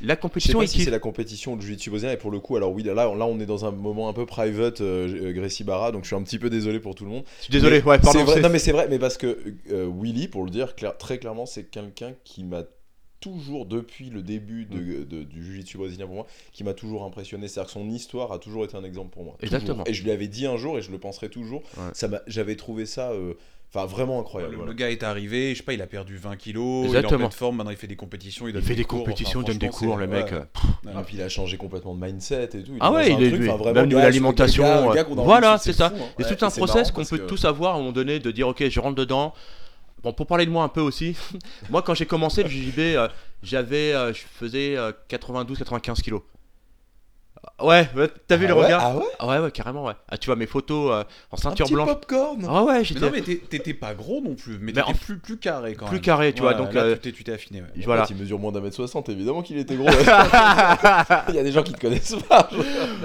La 0.00 0.14
Je 0.14 0.16
sais 0.16 0.20
compétition, 0.20 0.58
pas 0.58 0.66
si 0.66 0.74
kiffe. 0.76 0.84
c'est 0.86 0.90
la 0.90 0.98
compétition 0.98 1.54
de 1.54 1.60
jiu-jitsu 1.62 1.90
brésilien 1.90 2.12
et 2.12 2.16
pour 2.16 2.30
le 2.32 2.40
coup 2.40 2.56
alors 2.56 2.72
oui 2.72 2.82
là, 2.82 2.94
là 2.94 3.06
on 3.08 3.38
est 3.38 3.46
dans 3.46 3.66
un 3.66 3.70
moment 3.70 4.08
un 4.08 4.12
peu 4.12 4.26
private 4.26 4.80
euh, 4.80 5.28
euh, 5.28 5.32
Gracie 5.32 5.62
Barra 5.64 5.92
donc 5.92 6.02
je 6.02 6.08
suis 6.08 6.16
un 6.16 6.22
petit 6.22 6.38
peu 6.40 6.50
désolé 6.50 6.80
pour 6.80 6.94
tout 6.96 7.04
le 7.04 7.10
monde. 7.10 7.24
Je 7.38 7.44
suis 7.44 7.52
désolé, 7.52 7.80
Mais 7.82 7.84
ouais, 7.88 7.98
pardon. 8.00 8.24
vrai, 8.24 8.40
non 8.40 8.48
mais 8.48 8.58
c'est 8.58 8.72
vrai 8.72 8.88
mais 8.90 8.98
parce 8.98 9.16
que 9.16 9.38
euh, 9.70 9.88
Willy 10.00 10.26
pour 10.26 10.44
le 10.44 10.50
dire 10.50 10.74
clair- 10.74 10.96
très 10.98 11.18
clairement 11.18 11.46
c'est 11.46 11.64
quelqu'un 11.70 12.14
qui 12.24 12.42
m'a 12.42 12.62
toujours 13.22 13.64
depuis 13.64 14.10
le 14.10 14.20
début 14.22 14.66
de, 14.66 14.76
Mm. 14.78 15.04
de- 15.06 15.22
du 15.22 15.42
jiu-jitsu 15.44 15.78
brésilien 15.78 16.04
pour 16.06 16.16
moi 16.16 16.26
qui 16.52 16.64
m'a 16.64 16.74
toujours 16.74 17.04
impressionné 17.04 17.48
c'est-à-dire 17.48 17.68
que 17.68 17.72
son 17.72 17.88
histoire 17.88 18.32
a 18.32 18.38
toujours 18.38 18.64
été 18.64 18.76
un 18.76 18.84
exemple 18.84 19.10
pour 19.14 19.24
moi. 19.24 19.34
Toujours. 19.40 19.54
Exactement. 19.54 19.84
Et 19.86 19.94
je 19.94 20.02
lui 20.04 20.10
avais 20.10 20.28
dit 20.28 20.44
un 20.46 20.56
jour 20.58 20.76
et 20.76 20.82
je 20.82 20.90
le 20.90 20.98
penserai 20.98 21.30
toujours. 21.30 21.62
Ouais. 21.78 21.84
Ça 21.94 22.08
m'a- 22.08 22.20
j'avais 22.26 22.56
trouvé 22.56 22.84
ça 22.84 23.10
euh, 23.12 23.34
enfin 23.74 23.86
vraiment 23.86 24.20
incroyable. 24.20 24.52
Le, 24.52 24.56
voilà. 24.58 24.72
le 24.72 24.76
gars 24.76 24.90
est 24.90 25.02
arrivé, 25.02 25.52
je 25.54 25.58
sais 25.58 25.62
pas, 25.62 25.72
il 25.72 25.80
a 25.80 25.86
perdu 25.86 26.16
20 26.18 26.36
kilos, 26.36 26.64
il 26.64 26.84
est 26.84 26.88
en 26.88 26.98
Exactement. 26.98 27.18
pleine 27.20 27.30
forme, 27.30 27.56
maintenant 27.56 27.70
il 27.70 27.76
fait 27.78 27.86
des 27.86 27.96
compétitions, 27.96 28.46
il, 28.46 28.50
Il 28.50 28.52
donne 28.54 28.62
fait 28.62 28.74
des 28.74 28.84
cours, 28.84 28.98
compétitions, 29.04 29.40
il 29.40 29.46
donne 29.46 29.56
des 29.58 29.68
cours, 29.70 29.96
le 29.96 30.04
c'est- 30.04 30.10
mec. 30.10 30.26
ouais. 30.26 30.32
euh, 30.34 30.42
Ouais. 30.94 31.00
Et 31.00 31.04
puis 31.04 31.16
il 31.16 31.22
a 31.22 31.28
changé 31.30 31.56
complètement 31.56 31.94
de 31.94 32.04
mindset 32.04 32.50
et 32.54 32.62
tout. 32.64 32.72
Ah 32.80 32.92
ouais, 32.92 33.12
il 33.12 33.22
est 33.22 33.32
enfin, 33.48 33.56
vraiment, 33.56 33.72
même 33.80 33.86
niveau 33.86 33.98
gars, 34.00 34.04
l'alimentation, 34.06 34.64
euh, 34.64 34.92
voilà, 35.14 35.56
de 35.56 35.60
c'est 35.62 35.72
ça. 35.72 35.88
fou, 35.90 35.96
hein. 35.96 36.06
Et 36.18 36.24
Ouais, 36.24 36.36
tout 36.36 36.44
un 36.44 36.50
c'est 36.50 36.60
process 36.60 36.90
qu'on 36.90 37.04
peut 37.04 37.18
que- 37.18 37.26
tous 37.26 37.44
avoir 37.46 37.72
à 37.74 37.76
un 37.76 37.78
moment 37.78 37.92
donné 37.92 38.18
de 38.18 38.30
dire 38.30 38.48
ok 38.48 38.68
je 38.68 38.80
rentre 38.80 38.96
dedans. 38.96 39.32
Bon 40.02 40.12
pour 40.12 40.26
parler 40.26 40.46
de 40.46 40.50
moi 40.50 40.64
un 40.64 40.68
peu 40.68 40.80
aussi, 40.80 41.16
moi 41.70 41.82
quand 41.82 41.94
j'ai 41.94 42.06
commencé 42.06 42.42
le 42.42 42.48
JJB 42.48 42.78
euh, 42.78 43.08
j'avais 43.42 43.92
euh, 43.94 44.12
je 44.12 44.20
faisais 44.20 44.76
92-95 45.08 46.02
kilos. 46.02 46.22
Ouais, 47.60 47.88
ouais, 47.96 48.08
t'as 48.28 48.36
vu 48.36 48.44
Ah 48.46 48.48
le 48.48 48.54
ouais 48.54 48.64
regard 48.64 48.82
Ah 48.84 48.96
ouais 48.96 49.04
Ah 49.18 49.26
ouais 49.28 49.38
ouais 49.38 49.50
carrément 49.50 49.84
ouais. 49.84 49.92
Ah 50.08 50.16
tu 50.16 50.26
vois 50.26 50.36
mes 50.36 50.46
photos 50.46 50.90
euh, 50.92 51.04
en 51.30 51.36
Un 51.36 51.36
ceinture 51.36 51.66
petit 51.66 51.74
blanche. 51.74 51.88
popcorn 51.88 52.44
Ah 52.48 52.62
ouais 52.64 52.78
Mais 52.78 52.84
j'étais 52.84 53.00
non, 53.00 53.10
mais 53.12 53.20
t'étais 53.22 53.74
pas 53.74 53.94
gros 53.94 54.20
non 54.20 54.34
plus, 54.34 54.54
mais 54.54 54.66
Mais 54.66 54.72
t'étais 54.72 54.86
en- 54.86 54.94
plus, 54.94 55.18
plus 55.18 55.36
carré 55.38 55.74
quand 55.74 55.86
plus 55.86 55.94
même. 55.96 56.02
carré, 56.02 56.32
tu 56.32 56.42
vois, 56.42 56.54
donc, 56.54 56.72
là, 56.74 56.82
euh, 56.82 56.94
tu 56.94 57.00
t'es- 57.00 57.12
tu 57.12 57.24
t'es 57.24 57.32
affiné. 57.32 57.60
ouais. 57.62 57.66
voilà. 57.84 58.06
Il 58.10 58.16
mesure 58.16 58.38
moins 58.38 58.52
d'un 58.52 58.60
mètre 58.60 58.76
soixante, 58.76 59.08
évidemment 59.08 59.42
qu'il 59.42 59.58
était 59.58 59.74
gros. 59.76 59.88
Il 61.28 61.34
y 61.34 61.38
a 61.38 61.42
des 61.42 61.52
gens 61.52 61.62
qui 61.62 61.72
te 61.72 61.80
connaissent 61.80 62.16
pas. 62.28 62.48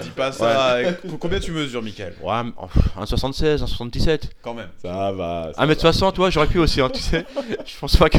Dis 0.01 0.09
pas 0.09 0.31
ça. 0.31 0.77
Combien 1.19 1.39
tu 1.39 1.51
mesures, 1.51 1.81
Michael? 1.81 2.13
Ouais, 2.21 2.33
en- 2.57 3.03
1,76, 3.03 3.63
1,77. 3.63 4.29
Quand 4.43 4.53
même. 4.53 4.69
Ça 4.81 5.11
va. 5.11 5.51
ça 5.55 5.65
1m60, 5.65 6.13
toi, 6.13 6.29
j'aurais 6.29 6.47
pu 6.47 6.59
aussi, 6.59 6.81
hein, 6.81 6.89
tu 6.93 7.01
sais. 7.01 7.25
Je 7.65 7.77
pense 7.79 7.95
pas 7.97 8.09
que. 8.09 8.17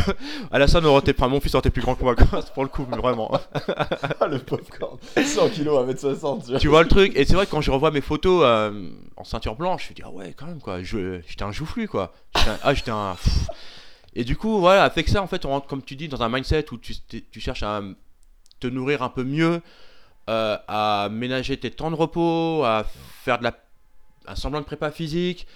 Alassane 0.50 0.84
aurait 0.86 1.00
été. 1.00 1.14
Enfin, 1.16 1.28
mon 1.28 1.40
fils 1.40 1.54
aurait 1.54 1.60
été 1.60 1.70
plus 1.70 1.82
grand 1.82 1.94
que 1.94 2.02
moi, 2.04 2.14
quoi. 2.16 2.42
Pour 2.54 2.62
le 2.64 2.68
coup, 2.68 2.86
mais 2.90 2.96
vraiment. 2.96 3.30
va. 3.30 4.26
le 4.28 4.38
popcorn. 4.38 4.98
100 5.16 5.48
kilos, 5.50 5.86
1m60. 5.88 6.07
Tu 6.58 6.68
vois. 6.68 6.82
le 6.82 6.88
truc 6.88 7.12
Et 7.16 7.24
c'est 7.24 7.34
vrai 7.34 7.46
que 7.46 7.50
quand 7.50 7.60
je 7.60 7.70
revois 7.70 7.90
mes 7.90 8.00
photos 8.00 8.42
euh, 8.44 8.90
en 9.16 9.24
ceinture 9.24 9.56
blanche, 9.56 9.86
je 9.86 9.90
me 9.90 9.94
dis, 9.96 10.02
ah 10.04 10.10
ouais, 10.10 10.34
quand 10.36 10.46
même, 10.46 10.60
quoi. 10.60 10.82
J'étais 10.82 11.42
un 11.42 11.52
joufflu, 11.52 11.88
quoi. 11.88 12.12
Ah, 12.62 12.74
j'étais 12.74 12.90
un. 12.90 13.16
Et 14.14 14.24
du 14.24 14.36
coup, 14.36 14.58
voilà, 14.58 14.84
avec 14.84 15.08
ça, 15.08 15.22
en 15.22 15.26
fait, 15.26 15.44
on 15.44 15.50
rentre, 15.50 15.66
comme 15.66 15.82
tu 15.82 15.96
dis, 15.96 16.08
dans 16.08 16.22
un 16.22 16.28
mindset 16.28 16.72
où 16.72 16.78
tu, 16.78 16.94
tu 17.30 17.40
cherches 17.40 17.62
à 17.62 17.82
te 18.60 18.66
nourrir 18.66 19.02
un 19.02 19.08
peu 19.08 19.24
mieux, 19.24 19.60
euh, 20.28 20.56
à 20.66 21.08
ménager 21.10 21.56
tes 21.56 21.70
temps 21.70 21.90
de 21.90 21.96
repos, 21.96 22.64
à 22.64 22.84
faire 23.22 23.38
de 23.38 23.44
la, 23.44 23.54
un 24.26 24.34
semblant 24.34 24.60
de 24.60 24.64
prépa 24.64 24.90
physique, 24.90 25.46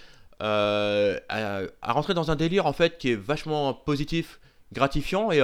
euh, 0.43 1.19
à, 1.29 1.93
rentrer 1.93 2.15
dans 2.15 2.31
un 2.31 2.37
délire, 2.37 2.67
en 2.67 2.73
fait, 2.73 2.99
qui 2.99 3.11
est 3.11 3.17
vachement 3.17 3.75
positif, 3.75 4.41
gratifiant. 4.73 5.31
Et 5.33 5.43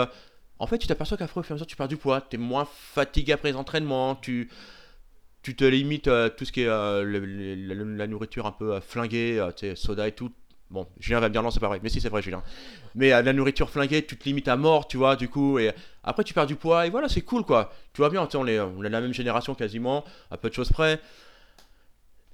en 0.58 0.66
fait, 0.66 0.78
tu 0.78 0.86
t'aperçois 0.86 1.16
au 1.20 1.26
fur 1.26 1.42
et 1.42 1.50
à 1.50 1.54
mesure, 1.54 1.66
tu 1.66 1.76
perds 1.76 1.88
du 1.88 1.96
poids, 1.96 2.20
tu 2.20 2.36
es 2.36 2.38
moins 2.38 2.66
fatigué 2.70 3.32
après 3.32 3.50
les 3.50 3.56
entraînements, 3.56 4.14
tu 4.16 4.50
tu 5.48 5.56
te 5.56 5.64
limites 5.64 6.08
euh, 6.08 6.28
tout 6.28 6.44
ce 6.44 6.52
qui 6.52 6.60
est 6.60 6.68
euh, 6.68 7.02
le- 7.02 7.24
le- 7.24 7.96
la, 7.96 8.06
nourriture 8.06 8.44
un 8.44 8.52
peu 8.52 8.74
euh, 8.74 8.80
flinguée, 8.82 9.38
euh, 9.40 9.50
tu 9.50 9.66
sais, 9.66 9.76
soda 9.76 10.06
et 10.06 10.12
tout. 10.12 10.30
Bon, 10.70 10.86
Julien 11.00 11.20
va 11.20 11.28
me 11.30 11.32
dire 11.32 11.42
non, 11.42 11.50
c'est 11.50 11.58
pas 11.58 11.68
vrai. 11.68 11.80
Mais 11.82 11.88
si, 11.88 12.02
c'est 12.02 12.10
vrai, 12.10 12.20
Julien. 12.20 12.42
Mais 12.94 13.08
la 13.08 13.32
nourriture 13.32 13.70
flinguée, 13.70 14.04
tu 14.04 14.18
te 14.18 14.24
limites 14.24 14.48
à 14.48 14.56
mort, 14.56 14.86
tu 14.86 14.98
vois, 14.98 15.16
du 15.16 15.30
coup. 15.30 15.58
Et 15.58 15.72
après, 16.04 16.22
tu 16.22 16.34
perds 16.34 16.44
du 16.46 16.56
poids, 16.56 16.86
et 16.86 16.90
voilà, 16.90 17.08
c'est 17.08 17.22
cool, 17.22 17.44
quoi. 17.44 17.72
Tu 17.94 18.02
vois 18.02 18.10
bien, 18.10 18.26
tu 18.26 18.32
sais, 18.32 18.36
on 18.36 18.46
est, 18.46 18.60
on 18.60 18.84
est 18.84 18.90
la 18.90 19.00
même 19.00 19.14
génération 19.14 19.54
quasiment, 19.54 20.04
à 20.30 20.36
peu 20.36 20.50
de 20.50 20.54
choses 20.54 20.68
près. 20.68 21.00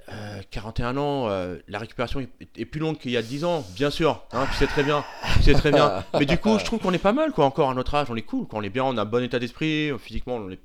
Euh, 0.08 0.40
41 0.50 0.96
ans, 0.96 1.28
la 1.68 1.78
récupération 1.78 2.18
est, 2.18 2.28
est 2.56 2.64
plus 2.64 2.80
longue 2.80 2.98
qu'il 2.98 3.12
y 3.12 3.16
a 3.16 3.22
10 3.22 3.44
ans, 3.44 3.64
bien 3.76 3.90
sûr, 3.90 4.24
hein, 4.32 4.48
tu 4.50 4.56
sais 4.56 4.66
très 4.66 4.82
bien, 4.82 5.04
tu 5.36 5.42
sais 5.44 5.54
très 5.54 5.70
bien. 5.70 6.02
Mais 6.18 6.26
du 6.26 6.36
coup, 6.36 6.58
je 6.58 6.64
trouve 6.64 6.80
qu'on 6.80 6.92
est 6.92 6.98
pas 6.98 7.12
mal, 7.12 7.30
quoi, 7.30 7.44
encore 7.44 7.70
à 7.70 7.74
notre 7.74 7.94
âge, 7.94 8.08
on 8.10 8.16
est 8.16 8.22
cool, 8.22 8.48
quoi, 8.48 8.58
on 8.58 8.62
est 8.62 8.70
bien, 8.70 8.82
on 8.82 8.96
a 8.96 9.02
un 9.02 9.04
bon 9.04 9.22
état 9.22 9.38
d'esprit, 9.38 9.92
physiquement, 10.00 10.34
on 10.34 10.50
est 10.50 10.58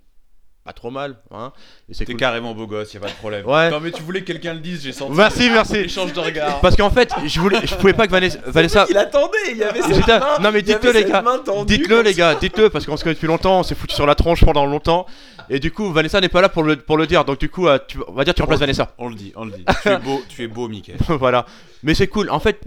pas 0.70 0.74
trop 0.74 0.92
mal, 0.92 1.16
hein, 1.32 1.52
et 1.90 1.96
c'est 1.96 2.06
T'es 2.06 2.12
cool. 2.14 2.20
carrément 2.20 2.54
beau 2.54 2.68
gosse, 2.68 2.94
y 2.94 2.98
a 2.98 3.00
pas 3.00 3.08
de 3.08 3.14
problème. 3.14 3.44
Ouais. 3.48 3.72
Non, 3.72 3.80
mais 3.80 3.90
tu 3.90 4.04
voulais 4.04 4.22
que 4.22 4.28
quelqu'un 4.28 4.54
le 4.54 4.60
dise, 4.60 4.84
j'ai 4.84 4.92
senti. 4.92 5.14
Merci, 5.18 5.50
merci. 5.50 5.78
Échange 5.78 6.14
de 6.14 6.20
regards. 6.20 6.62
Parce 6.62 6.76
qu'en 6.76 6.92
fait, 6.92 7.12
je 7.26 7.40
voulais, 7.40 7.58
je 7.66 7.74
pouvais 7.74 7.94
pas 7.94 8.06
que 8.06 8.12
Vanessa, 8.12 8.38
Vanessa 8.46 8.86
Il 8.88 8.96
attendait, 8.96 9.38
il 9.50 9.58
y 9.58 9.64
avait 9.64 9.82
cette 9.82 10.06
main. 10.08 10.38
non 10.40 10.52
mais 10.52 10.62
dites-le 10.62 10.92
les 10.92 11.06
gars, 11.06 11.24
dites-le 11.66 12.02
les 12.04 12.14
gars, 12.14 12.36
dites-le 12.36 12.70
parce 12.70 12.86
qu'on 12.86 12.98
se 12.98 13.04
connaît 13.04 13.16
depuis 13.16 13.26
longtemps, 13.26 13.62
on 13.62 13.64
s'est 13.64 13.74
foutu 13.74 13.96
sur 13.96 14.06
la 14.06 14.14
tronche 14.14 14.46
pendant 14.46 14.68
longtemps. 14.68 15.08
Et 15.50 15.60
du 15.60 15.72
coup, 15.72 15.92
Vanessa 15.92 16.22
n'est 16.22 16.30
pas 16.30 16.42
là 16.42 16.50
pour 16.50 16.62
le, 16.62 16.76
pour 16.76 16.98
le 16.98 17.08
dire, 17.08 17.26
donc 17.26 17.40
du 17.40 17.50
coup, 17.50 17.68
euh, 17.68 17.80
tu, 17.88 17.98
on 18.08 18.12
va 18.12 18.24
dire 18.24 18.36
tu 18.36 18.44
remplaces 18.44 18.60
Vanessa. 18.60 18.94
On 19.00 19.10
le 19.10 19.16
dit, 19.16 19.34
on 19.36 19.46
le 19.46 19.52
dit. 19.54 19.66
Tu 19.82 19.90
es 19.90 19.98
beau, 19.98 20.22
tu 20.30 20.44
es 20.44 20.48
beau, 20.48 20.68
Michael. 20.68 20.98
voilà. 21.20 21.48
Mais 21.82 21.96
c'est 21.96 22.06
cool. 22.06 22.30
En 22.30 22.40
fait, 22.40 22.62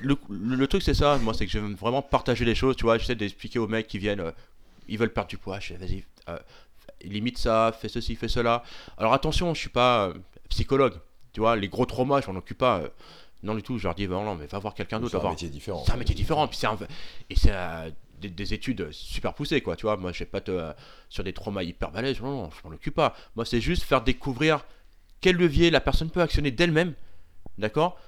le, 0.00 0.16
le- 0.30 0.56
le 0.56 0.66
truc 0.66 0.80
c'est 0.82 0.94
ça, 0.94 1.18
moi 1.22 1.34
c'est 1.34 1.44
que 1.44 1.52
j'aime 1.52 1.74
vraiment 1.78 2.00
partager 2.00 2.46
les 2.46 2.54
choses, 2.54 2.74
tu 2.76 2.84
vois, 2.84 2.96
j'essaie 2.96 3.14
d'expliquer 3.16 3.58
aux 3.58 3.68
mecs 3.68 3.86
qui 3.86 3.98
viennent, 3.98 4.20
euh, 4.20 4.30
ils 4.88 4.98
veulent 4.98 5.12
perdre 5.12 5.28
du 5.28 5.36
poids, 5.38 5.58
je 5.60 5.68
fais 5.68 5.74
vas-y, 5.76 6.04
euh, 6.28 6.36
limite 7.12 7.38
ça, 7.38 7.72
fais 7.78 7.88
ceci, 7.88 8.16
fais 8.16 8.28
cela. 8.28 8.62
Alors 8.98 9.12
attention, 9.12 9.54
je 9.54 9.60
suis 9.60 9.68
pas 9.70 10.08
euh, 10.08 10.14
psychologue, 10.48 10.94
tu 11.32 11.40
vois, 11.40 11.56
les 11.56 11.68
gros 11.68 11.86
traumas, 11.86 12.20
je 12.20 12.30
m'en 12.30 12.38
occupe 12.38 12.58
pas. 12.58 12.78
euh, 12.80 12.88
non 13.42 13.54
du 13.54 13.62
tout, 13.62 13.76
je 13.78 13.84
leur 13.84 13.94
dis, 13.94 14.06
bah, 14.06 14.14
non, 14.24 14.34
mais 14.36 14.46
va 14.46 14.58
voir 14.58 14.72
quelqu'un 14.74 14.98
d'autre, 15.00 15.10
C'est 15.10 15.16
un 15.18 15.20
voir. 15.20 15.32
métier 15.32 15.48
différent. 15.50 15.82
C'est 15.86 15.92
un 15.92 15.96
métier 15.96 16.14
différent, 16.14 16.48
puis 16.48 16.56
c'est 16.56 16.66
un- 16.66 16.78
et 17.28 17.36
c'est 17.36 17.50
euh, 17.52 17.90
des, 18.18 18.30
des 18.30 18.54
études 18.54 18.90
super 18.90 19.34
poussées, 19.34 19.60
quoi, 19.60 19.76
tu 19.76 19.82
vois. 19.82 19.96
Moi, 19.98 20.12
je 20.12 20.20
vais 20.20 20.24
pas 20.24 20.40
te 20.40 20.72
sur 21.10 21.22
des 21.24 21.34
traumas 21.34 21.62
hyper 21.62 21.90
balèzes, 21.90 22.20
non, 22.22 22.44
non, 22.44 22.50
je 22.50 22.66
m'en 22.68 22.74
occupe 22.74 22.94
pas. 22.94 23.14
Moi, 23.36 23.44
c'est 23.44 23.60
juste 23.60 23.82
faire 23.82 24.00
découvrir 24.02 24.64
quel 25.20 25.36
levier 25.36 25.70
la 25.70 25.80
personne 25.80 26.08
peut 26.10 26.22
actionner 26.22 26.50
d'elle-même, 26.52 26.94
d'accord, 27.58 27.98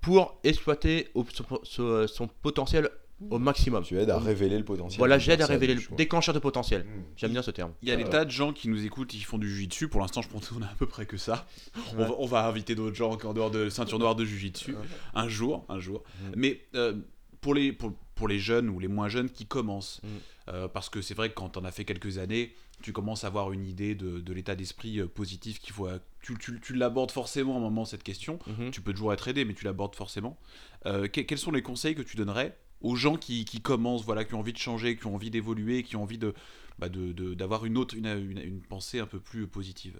pour 0.00 0.38
exploiter 0.44 1.08
au- 1.14 1.26
son, 1.32 1.44
son- 1.64 2.06
son 2.06 2.26
potentiel 2.28 2.88
au 3.30 3.38
maximum. 3.38 3.82
Tu 3.82 3.98
aides 3.98 4.10
à 4.10 4.18
révéler 4.18 4.58
le 4.58 4.64
potentiel. 4.64 4.98
Voilà, 4.98 5.18
j'aide 5.18 5.40
à 5.42 5.46
révéler 5.46 5.74
le 5.74 5.82
déclencheur 5.96 6.34
de 6.34 6.38
potentiel. 6.38 6.82
Mm. 6.84 7.02
J'aime 7.16 7.32
bien 7.32 7.42
ce 7.42 7.50
terme. 7.50 7.72
Il 7.82 7.88
y 7.88 7.90
a 7.90 7.94
Ah 7.94 7.96
des 7.96 8.04
ouais. 8.04 8.10
tas 8.10 8.24
de 8.24 8.30
gens 8.30 8.52
qui 8.52 8.68
nous 8.68 8.84
écoutent 8.84 9.14
et 9.14 9.16
qui 9.18 9.22
font 9.24 9.38
du 9.38 9.48
jiu-jitsu. 9.48 9.88
Pour 9.88 10.00
l'instant, 10.00 10.22
je 10.22 10.28
pense 10.28 10.48
qu'on 10.48 10.62
a 10.62 10.66
à 10.66 10.74
peu 10.78 10.86
près 10.86 11.06
que 11.06 11.16
ça. 11.16 11.46
On, 11.92 11.96
va, 11.96 12.10
on 12.18 12.26
va 12.26 12.46
inviter 12.46 12.74
d'autres 12.74 12.96
gens 12.96 13.16
en 13.24 13.32
dehors 13.34 13.50
de 13.50 13.68
ceinture 13.70 13.98
noire 13.98 14.14
de 14.16 14.24
jiu-jitsu. 14.24 14.74
Un 15.14 15.28
jour, 15.28 15.64
un 15.68 15.78
jour. 15.80 16.02
Mm. 16.20 16.32
Mais 16.36 16.60
euh, 16.74 16.94
pour, 17.40 17.54
les, 17.54 17.72
pour, 17.72 17.92
pour 18.14 18.28
les 18.28 18.38
jeunes 18.38 18.68
ou 18.68 18.78
les 18.78 18.88
moins 18.88 19.08
jeunes 19.08 19.30
qui 19.30 19.46
commencent, 19.46 20.00
Mm. 20.02 20.08
euh, 20.50 20.68
parce 20.68 20.88
que 20.90 21.00
c'est 21.02 21.14
vrai 21.14 21.30
que 21.30 21.34
quand 21.34 21.56
on 21.56 21.64
a 21.64 21.72
fait 21.72 21.84
quelques 21.84 22.18
années, 22.18 22.54
tu 22.82 22.92
commences 22.92 23.24
à 23.24 23.28
avoir 23.28 23.52
une 23.52 23.64
idée 23.64 23.94
de, 23.94 24.20
de 24.20 24.32
l'état 24.34 24.54
d'esprit 24.54 25.00
euh, 25.00 25.06
positif 25.08 25.58
qu'il 25.60 25.72
faut. 25.72 25.88
Tu, 26.20 26.36
tu, 26.38 26.60
tu 26.60 26.74
l'abordes 26.74 27.10
forcément 27.10 27.54
à 27.54 27.56
un 27.56 27.60
moment, 27.60 27.84
cette 27.86 28.02
question. 28.02 28.38
Mhm. 28.46 28.70
Tu 28.70 28.82
peux 28.82 28.92
toujours 28.92 29.12
être 29.14 29.26
aidé, 29.28 29.44
mais 29.46 29.54
tu 29.54 29.64
l'abordes 29.64 29.94
forcément. 29.96 30.36
Euh, 30.84 31.08
que- 31.08 31.22
quels 31.22 31.38
sont 31.38 31.50
les 31.52 31.62
conseils 31.62 31.94
que 31.94 32.02
tu 32.02 32.16
donnerais 32.16 32.54
aux 32.80 32.96
gens 32.96 33.16
qui, 33.16 33.44
qui 33.44 33.60
commencent, 33.60 34.04
voilà, 34.04 34.24
qui 34.24 34.34
ont 34.34 34.40
envie 34.40 34.52
de 34.52 34.58
changer, 34.58 34.96
qui 34.96 35.06
ont 35.06 35.14
envie 35.14 35.30
d'évoluer, 35.30 35.82
qui 35.82 35.96
ont 35.96 36.02
envie 36.02 36.18
de 36.18 36.34
bah, 36.78 36.88
d'avoir 36.90 37.64
une 37.64 37.78
autre, 37.78 37.94
une, 37.96 38.06
une- 38.06 38.60
pensée 38.60 38.98
un 39.00 39.06
peu 39.06 39.18
plus 39.18 39.46
positive 39.46 39.98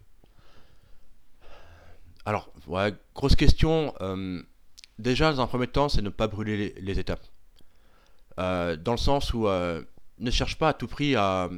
Alors, 2.26 2.52
ouais, 2.66 2.92
grosse 3.14 3.36
question. 3.36 3.94
euh, 4.00 4.42
déjà, 4.98 5.32
dans 5.32 5.40
un 5.40 5.46
premier 5.46 5.68
temps, 5.68 5.88
c'est 5.88 6.02
ne 6.02 6.10
pas 6.10 6.26
brûler 6.26 6.74
les, 6.78 6.98
étapes. 6.98 7.24
Euh, 8.38 8.76
dans 8.76 8.92
le 8.92 8.98
sens 8.98 9.32
où 9.32 9.48
euh, 9.48 9.82
ne 10.18 10.30
cherche 10.30 10.58
pas 10.58 10.68
à 10.70 10.74
tout 10.74 10.86
prix 10.86 11.16
à, 11.16 11.48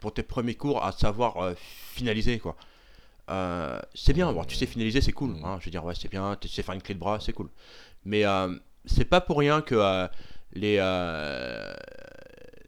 pour 0.00 0.14
tes 0.14 0.22
premiers 0.22 0.54
cours 0.54 0.82
à 0.82 0.92
savoir 0.92 1.54
finaliser 1.56 2.38
quoi. 2.38 2.56
C'est 3.94 4.12
bien, 4.14 4.32
tu 4.44 4.54
sais 4.56 4.66
finaliser, 4.66 5.00
c'est 5.00 5.12
cool. 5.12 5.36
Hein, 5.44 5.58
je 5.60 5.66
veux 5.66 5.70
dire, 5.70 5.84
ouais, 5.84 5.94
c'est 5.94 6.08
bien, 6.10 6.36
tu 6.40 6.48
sais 6.48 6.62
faire 6.62 6.74
une 6.74 6.82
clé 6.82 6.94
de 6.94 7.00
bras, 7.00 7.18
c'est 7.20 7.32
cool. 7.32 7.50
Mais 8.04 8.24
c'est 8.86 9.04
pas 9.04 9.20
pour 9.20 9.38
rien 9.38 9.60
que 9.60 10.08
les, 10.56 10.78
euh, 10.80 11.74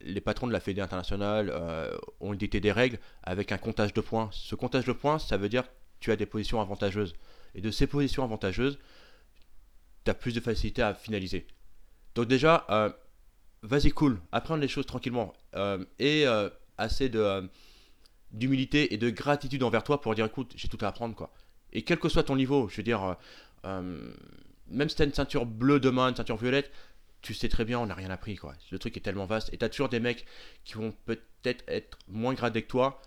les 0.02 0.20
patrons 0.20 0.46
de 0.46 0.52
la 0.52 0.60
Fédé 0.60 0.80
internationale 0.80 1.50
euh, 1.52 1.96
ont 2.20 2.34
dicté 2.34 2.60
des 2.60 2.70
règles 2.70 2.98
avec 3.22 3.50
un 3.50 3.58
comptage 3.58 3.94
de 3.94 4.00
points. 4.00 4.28
Ce 4.32 4.54
comptage 4.54 4.84
de 4.84 4.92
points, 4.92 5.18
ça 5.18 5.36
veut 5.36 5.48
dire 5.48 5.64
que 5.64 5.68
tu 6.00 6.12
as 6.12 6.16
des 6.16 6.26
positions 6.26 6.60
avantageuses. 6.60 7.14
Et 7.54 7.60
de 7.60 7.70
ces 7.70 7.86
positions 7.86 8.22
avantageuses, 8.22 8.78
tu 10.04 10.10
as 10.10 10.14
plus 10.14 10.34
de 10.34 10.40
facilité 10.40 10.82
à 10.82 10.94
finaliser. 10.94 11.46
Donc 12.14 12.28
déjà, 12.28 12.66
euh, 12.70 12.90
vas-y 13.62 13.90
cool, 13.90 14.20
apprendre 14.32 14.60
les 14.60 14.68
choses 14.68 14.86
tranquillement. 14.86 15.32
Et 15.98 16.26
assez 16.76 17.10
d'humilité 18.30 18.94
et 18.94 18.98
de 18.98 19.10
gratitude 19.10 19.62
envers 19.62 19.82
toi 19.82 20.00
pour 20.00 20.14
dire 20.14 20.26
écoute, 20.26 20.52
j'ai 20.54 20.68
tout 20.68 20.78
à 20.82 20.88
apprendre 20.88 21.14
quoi. 21.14 21.32
Et 21.72 21.82
quel 21.82 21.98
que 21.98 22.08
soit 22.08 22.22
ton 22.22 22.36
niveau, 22.36 22.68
je 22.68 22.76
veux 22.76 22.82
dire, 22.82 23.16
même 23.64 24.88
si 24.88 24.94
tu 24.94 25.02
as 25.02 25.04
une 25.06 25.14
ceinture 25.14 25.46
bleue 25.46 25.80
demain, 25.80 26.10
une 26.10 26.16
ceinture 26.16 26.36
violette, 26.36 26.70
tu 27.22 27.34
sais 27.34 27.48
très 27.48 27.64
bien, 27.64 27.78
on 27.80 27.86
n'a 27.86 27.94
rien 27.94 28.10
appris 28.10 28.36
quoi. 28.36 28.54
Le 28.70 28.78
truc 28.78 28.96
est 28.96 29.00
tellement 29.00 29.26
vaste. 29.26 29.50
Et 29.52 29.58
tu 29.58 29.64
as 29.64 29.68
toujours 29.68 29.88
des 29.88 30.00
mecs 30.00 30.24
qui 30.64 30.74
vont 30.74 30.92
peut-être 31.04 31.64
être 31.68 31.98
moins 32.08 32.34
gradés 32.34 32.62
que 32.62 32.68
toi, 32.68 33.00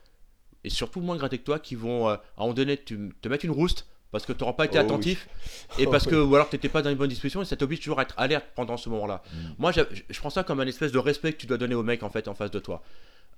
et 0.63 0.69
surtout 0.69 0.99
moins 1.01 1.15
gradés 1.17 1.37
que 1.39 1.43
toi, 1.45 1.59
qui 1.59 1.75
vont 1.75 2.09
euh, 2.09 2.13
à 2.13 2.21
un 2.37 2.41
moment 2.41 2.53
donné 2.53 2.77
tu- 2.77 3.13
te 3.21 3.29
mettre 3.29 3.45
une 3.45 3.51
rouste 3.51 3.87
parce 4.11 4.25
que 4.25 4.33
tu 4.33 4.39
n'auras 4.41 4.53
pas 4.53 4.65
été 4.65 4.77
Oh 4.77 4.81
oui. 4.81 4.85
attentif 4.85 5.29
et 5.79 5.87
parce 5.87 6.05
que 6.05 6.15
ou 6.15 6.35
alors 6.35 6.49
tu 6.49 6.55
n'étais 6.57 6.67
pas 6.67 6.81
dans 6.81 6.89
une 6.89 6.97
bonne 6.97 7.07
disposition 7.09 7.41
et 7.41 7.45
ça 7.45 7.55
t'oblige 7.55 7.79
toujours 7.79 7.99
à 7.99 8.01
être 8.03 8.15
alerte 8.17 8.45
pendant 8.55 8.75
ce 8.75 8.89
moment-là. 8.89 9.23
Mm. 9.33 9.37
Moi, 9.57 9.71
je 9.71 10.19
prends 10.19 10.29
ça 10.29 10.43
comme 10.43 10.59
un 10.59 10.67
espèce 10.67 10.91
de 10.91 10.99
respect 10.99 11.31
que 11.33 11.37
tu 11.37 11.47
dois 11.47 11.57
donner 11.57 11.75
au 11.75 11.83
mec 11.83 12.03
en 12.03 12.09
fait 12.09 12.27
en 12.27 12.35
face 12.35 12.51
de 12.51 12.59
toi. 12.59 12.83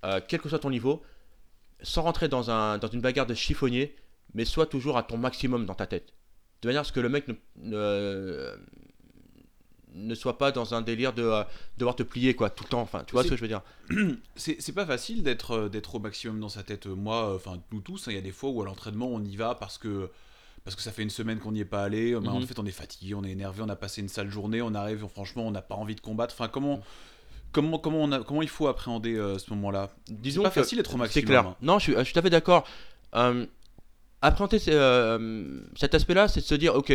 Euh, 0.03 0.19
quel 0.27 0.41
que 0.41 0.49
soit 0.49 0.59
ton 0.59 0.71
niveau, 0.71 1.03
sans 1.83 2.01
rentrer 2.01 2.27
dans, 2.27 2.49
un, 2.49 2.79
dans 2.79 2.87
une 2.89 3.01
bagarre 3.01 3.27
de 3.27 3.35
chiffonnier, 3.35 3.95
mais 4.33 4.45
sois 4.45 4.65
toujours 4.65 4.97
à 4.97 5.03
ton 5.03 5.17
maximum 5.17 5.65
dans 5.67 5.75
ta 5.75 5.85
tête. 5.85 6.11
De 6.63 6.67
manière 6.67 6.81
à 6.81 6.85
ce 6.85 6.91
que 6.91 6.99
le 6.99 7.09
mec 7.09 7.27
ne, 7.27 7.35
ne, 7.57 8.55
ne 9.95 10.15
soit 10.15 10.37
pas 10.37 10.51
dans 10.51 10.73
un 10.73 10.81
délire 10.81 11.13
de 11.13 11.23
euh, 11.23 11.43
devoir 11.77 11.95
te 11.95 12.03
plier 12.03 12.33
quoi 12.35 12.49
tout 12.49 12.63
le 12.63 12.69
temps. 12.69 12.81
Enfin, 12.81 13.03
tu 13.05 13.13
vois 13.13 13.21
C'est- 13.23 13.29
ce 13.29 13.33
que 13.33 13.37
je 13.37 13.41
veux 13.41 13.47
dire 13.47 13.61
C'est 14.35 14.61
c'est 14.61 14.71
pas 14.73 14.85
facile 14.85 15.23
d'être 15.23 15.51
euh, 15.51 15.69
d'être 15.69 15.95
au 15.95 15.99
maximum 15.99 16.39
dans 16.39 16.49
sa 16.49 16.63
tête. 16.63 16.87
Moi, 16.87 17.29
euh, 17.31 17.35
enfin 17.35 17.59
nous 17.71 17.81
tous, 17.81 18.07
hein, 18.07 18.11
il 18.11 18.15
y 18.15 18.17
a 18.17 18.21
des 18.21 18.31
fois 18.31 18.49
où 18.49 18.61
à 18.61 18.65
l'entraînement 18.65 19.07
on 19.07 19.23
y 19.23 19.35
va 19.35 19.55
parce 19.55 19.77
que 19.77 20.09
parce 20.63 20.75
que 20.77 20.81
ça 20.81 20.91
fait 20.93 21.03
une 21.03 21.09
semaine 21.09 21.39
qu'on 21.39 21.51
n'y 21.51 21.59
est 21.59 21.65
pas 21.65 21.83
allé. 21.83 22.13
Ben, 22.13 22.27
En 22.29 22.39
Mhm. 22.39 22.47
fait, 22.47 22.57
on 22.57 22.65
est 22.65 22.71
fatigué, 22.71 23.13
on 23.15 23.23
est 23.25 23.31
énervé, 23.31 23.61
on 23.61 23.69
a 23.69 23.75
passé 23.75 23.99
une 24.01 24.07
sale 24.07 24.29
journée, 24.29 24.61
on 24.61 24.73
arrive, 24.73 25.05
franchement, 25.07 25.45
on 25.45 25.51
n'a 25.51 25.61
pas 25.61 25.75
envie 25.75 25.95
de 25.95 25.99
combattre. 26.01 26.33
Enfin, 26.37 26.47
comment 26.47 26.81
comment 27.51 27.77
comment 27.79 28.01
on 28.01 28.11
a, 28.13 28.23
comment 28.23 28.41
il 28.41 28.47
faut 28.49 28.67
appréhender 28.67 29.15
euh, 29.15 29.37
ce 29.37 29.49
moment-là? 29.51 29.89
C'est 30.07 30.21
Disons 30.21 30.43
pas 30.43 30.51
facile 30.51 30.77
d'être 30.77 30.89
au 30.89 30.93
c'est 30.93 30.97
maximum. 30.99 31.25
clair. 31.27 31.45
hein. 31.47 31.55
Non, 31.61 31.79
je 31.79 31.83
suis, 31.83 31.93
je 31.97 32.03
suis 32.03 32.13
tout 32.13 32.19
à 32.19 32.21
fait 32.21 32.29
d'accord. 32.29 32.65
Euh, 33.15 33.45
appréhender 34.21 34.57
ce- 34.57 35.61
cet 35.75 35.93
aspect-là, 35.95 36.29
c'est 36.29 36.39
de 36.39 36.45
se 36.45 36.55
dire, 36.55 36.73
ok, 36.75 36.93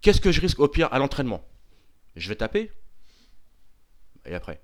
qu'est-ce 0.00 0.20
que 0.20 0.32
je 0.32 0.40
risque 0.40 0.58
au 0.58 0.68
pire 0.68 0.88
à 0.90 0.98
l'entraînement? 0.98 1.42
Je 2.16 2.28
vais 2.28 2.36
taper. 2.36 2.70
Et 4.26 4.34
après 4.34 4.60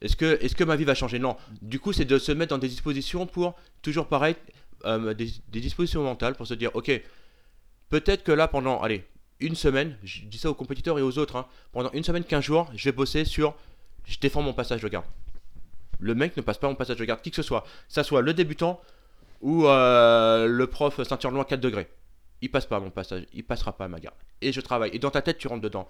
Est-ce 0.00 0.16
que, 0.16 0.38
est 0.40 0.54
que 0.54 0.64
ma 0.64 0.76
vie 0.76 0.84
va 0.84 0.94
changer? 0.94 1.18
Non. 1.18 1.36
Du 1.62 1.80
coup, 1.80 1.92
c'est 1.92 2.04
de 2.04 2.18
se 2.18 2.32
mettre 2.32 2.50
dans 2.50 2.58
des 2.58 2.68
dispositions 2.68 3.26
pour, 3.26 3.56
toujours 3.82 4.06
pareil, 4.06 4.36
euh, 4.84 5.14
des, 5.14 5.32
dispositions 5.60 6.02
mentales 6.02 6.34
pour 6.34 6.46
se 6.46 6.54
dire, 6.54 6.70
ok, 6.74 6.90
peut-être 7.88 8.22
que 8.22 8.32
là, 8.32 8.48
pendant, 8.48 8.80
allez, 8.80 9.04
une 9.40 9.54
semaine, 9.54 9.96
je 10.02 10.24
dis 10.24 10.38
ça 10.38 10.50
aux 10.50 10.54
compétiteurs 10.54 10.98
et 10.98 11.02
aux 11.02 11.18
autres, 11.18 11.36
hein, 11.36 11.46
pendant 11.72 11.90
une 11.92 12.04
semaine, 12.04 12.24
15 12.24 12.44
jours, 12.44 12.70
je 12.74 12.84
vais 12.84 12.92
bosser 12.92 13.24
sur, 13.24 13.54
je 14.04 14.18
défends 14.18 14.42
mon 14.42 14.52
passage 14.52 14.82
de 14.82 14.88
garde. 14.88 15.06
Le 15.98 16.14
mec 16.14 16.36
ne 16.36 16.42
passe 16.42 16.58
pas 16.58 16.68
mon 16.68 16.74
passage 16.74 16.96
de 16.96 17.04
garde, 17.04 17.20
qui 17.20 17.30
que 17.30 17.36
ce 17.36 17.42
soit. 17.42 17.64
Ça 17.88 18.04
soit 18.04 18.22
le 18.22 18.32
débutant 18.32 18.80
ou 19.42 19.66
euh, 19.66 20.46
le 20.46 20.66
prof 20.66 21.02
ceinture 21.02 21.32
noire 21.32 21.46
4 21.46 21.60
degrés. 21.60 21.88
Il 22.42 22.50
passe 22.50 22.66
pas 22.66 22.80
mon 22.80 22.90
passage, 22.90 23.26
il 23.34 23.44
passera 23.44 23.76
pas 23.76 23.86
ma 23.88 24.00
garde. 24.00 24.16
Et 24.40 24.52
je 24.52 24.60
travaille. 24.62 24.90
Et 24.94 24.98
dans 24.98 25.10
ta 25.10 25.20
tête, 25.20 25.36
tu 25.36 25.48
rentres 25.48 25.60
dedans. 25.60 25.88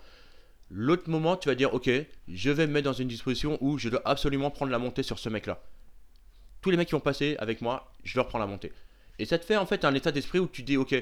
L'autre 0.70 1.10
moment, 1.10 1.36
tu 1.36 1.48
vas 1.48 1.54
dire, 1.54 1.74
ok, 1.74 1.90
je 2.28 2.50
vais 2.50 2.66
me 2.66 2.72
mettre 2.72 2.84
dans 2.84 2.92
une 2.92 3.08
disposition 3.08 3.58
où 3.60 3.78
je 3.78 3.88
dois 3.88 4.02
absolument 4.04 4.50
prendre 4.50 4.70
la 4.70 4.78
montée 4.78 5.02
sur 5.02 5.18
ce 5.18 5.28
mec-là. 5.28 5.60
Tous 6.60 6.70
les 6.70 6.76
mecs 6.76 6.88
qui 6.88 6.92
vont 6.92 7.00
passer 7.00 7.36
avec 7.38 7.60
moi, 7.60 7.92
je 8.04 8.16
leur 8.16 8.28
prends 8.28 8.38
la 8.38 8.46
montée. 8.46 8.72
Et 9.18 9.24
ça 9.24 9.38
te 9.38 9.44
fait 9.44 9.56
en 9.56 9.66
fait 9.66 9.84
un 9.84 9.94
état 9.94 10.12
d'esprit 10.12 10.38
où 10.38 10.46
tu 10.46 10.62
dis, 10.62 10.76
ok, 10.76 10.94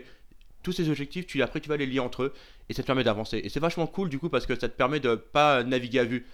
tous 0.62 0.72
ces 0.72 0.88
objectifs, 0.88 1.26
tu, 1.26 1.42
après 1.42 1.60
tu 1.60 1.68
vas 1.68 1.76
les 1.76 1.86
lier 1.86 2.00
entre 2.00 2.24
eux 2.24 2.34
et 2.68 2.74
ça 2.74 2.82
te 2.82 2.86
permet 2.86 3.04
d'avancer. 3.04 3.40
Et 3.44 3.48
c'est 3.48 3.60
vachement 3.60 3.86
cool 3.86 4.08
du 4.08 4.18
coup 4.18 4.28
parce 4.28 4.46
que 4.46 4.58
ça 4.58 4.68
te 4.68 4.76
permet 4.76 5.00
de 5.00 5.14
pas 5.14 5.62
naviguer 5.62 6.00
à 6.00 6.04
vue. 6.04 6.26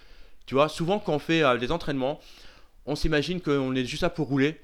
Tu 0.45 0.55
vois, 0.55 0.69
souvent 0.69 0.99
quand 0.99 1.13
on 1.13 1.19
fait 1.19 1.43
euh, 1.43 1.57
des 1.57 1.71
entraînements, 1.71 2.19
on 2.85 2.95
s'imagine 2.95 3.41
qu'on 3.41 3.75
est 3.75 3.85
juste 3.85 4.03
là 4.03 4.09
pour 4.09 4.27
rouler, 4.27 4.59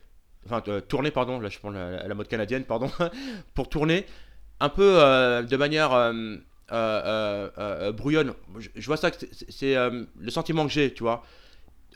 enfin 0.45 0.63
euh, 0.67 0.81
tourner, 0.81 1.11
pardon, 1.11 1.39
là 1.39 1.49
je 1.49 1.59
prends 1.59 1.71
la, 1.71 2.13
mode 2.13 2.27
canadienne, 2.27 2.63
pardon, 2.63 2.91
pour 3.53 3.69
tourner 3.69 4.05
un 4.59 4.69
peu 4.69 5.01
euh, 5.01 5.41
de 5.41 5.57
manière 5.57 5.91
euh, 6.71 7.01
euh, 7.05 7.49
euh, 7.57 7.91
brouillonne. 7.91 8.33
Je, 8.75 8.85
vois 8.85 8.97
ça, 8.97 9.11
c'est- 9.49 9.75
le 9.75 10.29
sentiment 10.31 10.65
que 10.65 10.71
j'ai, 10.71 10.93
tu 10.93 11.03
vois. 11.03 11.23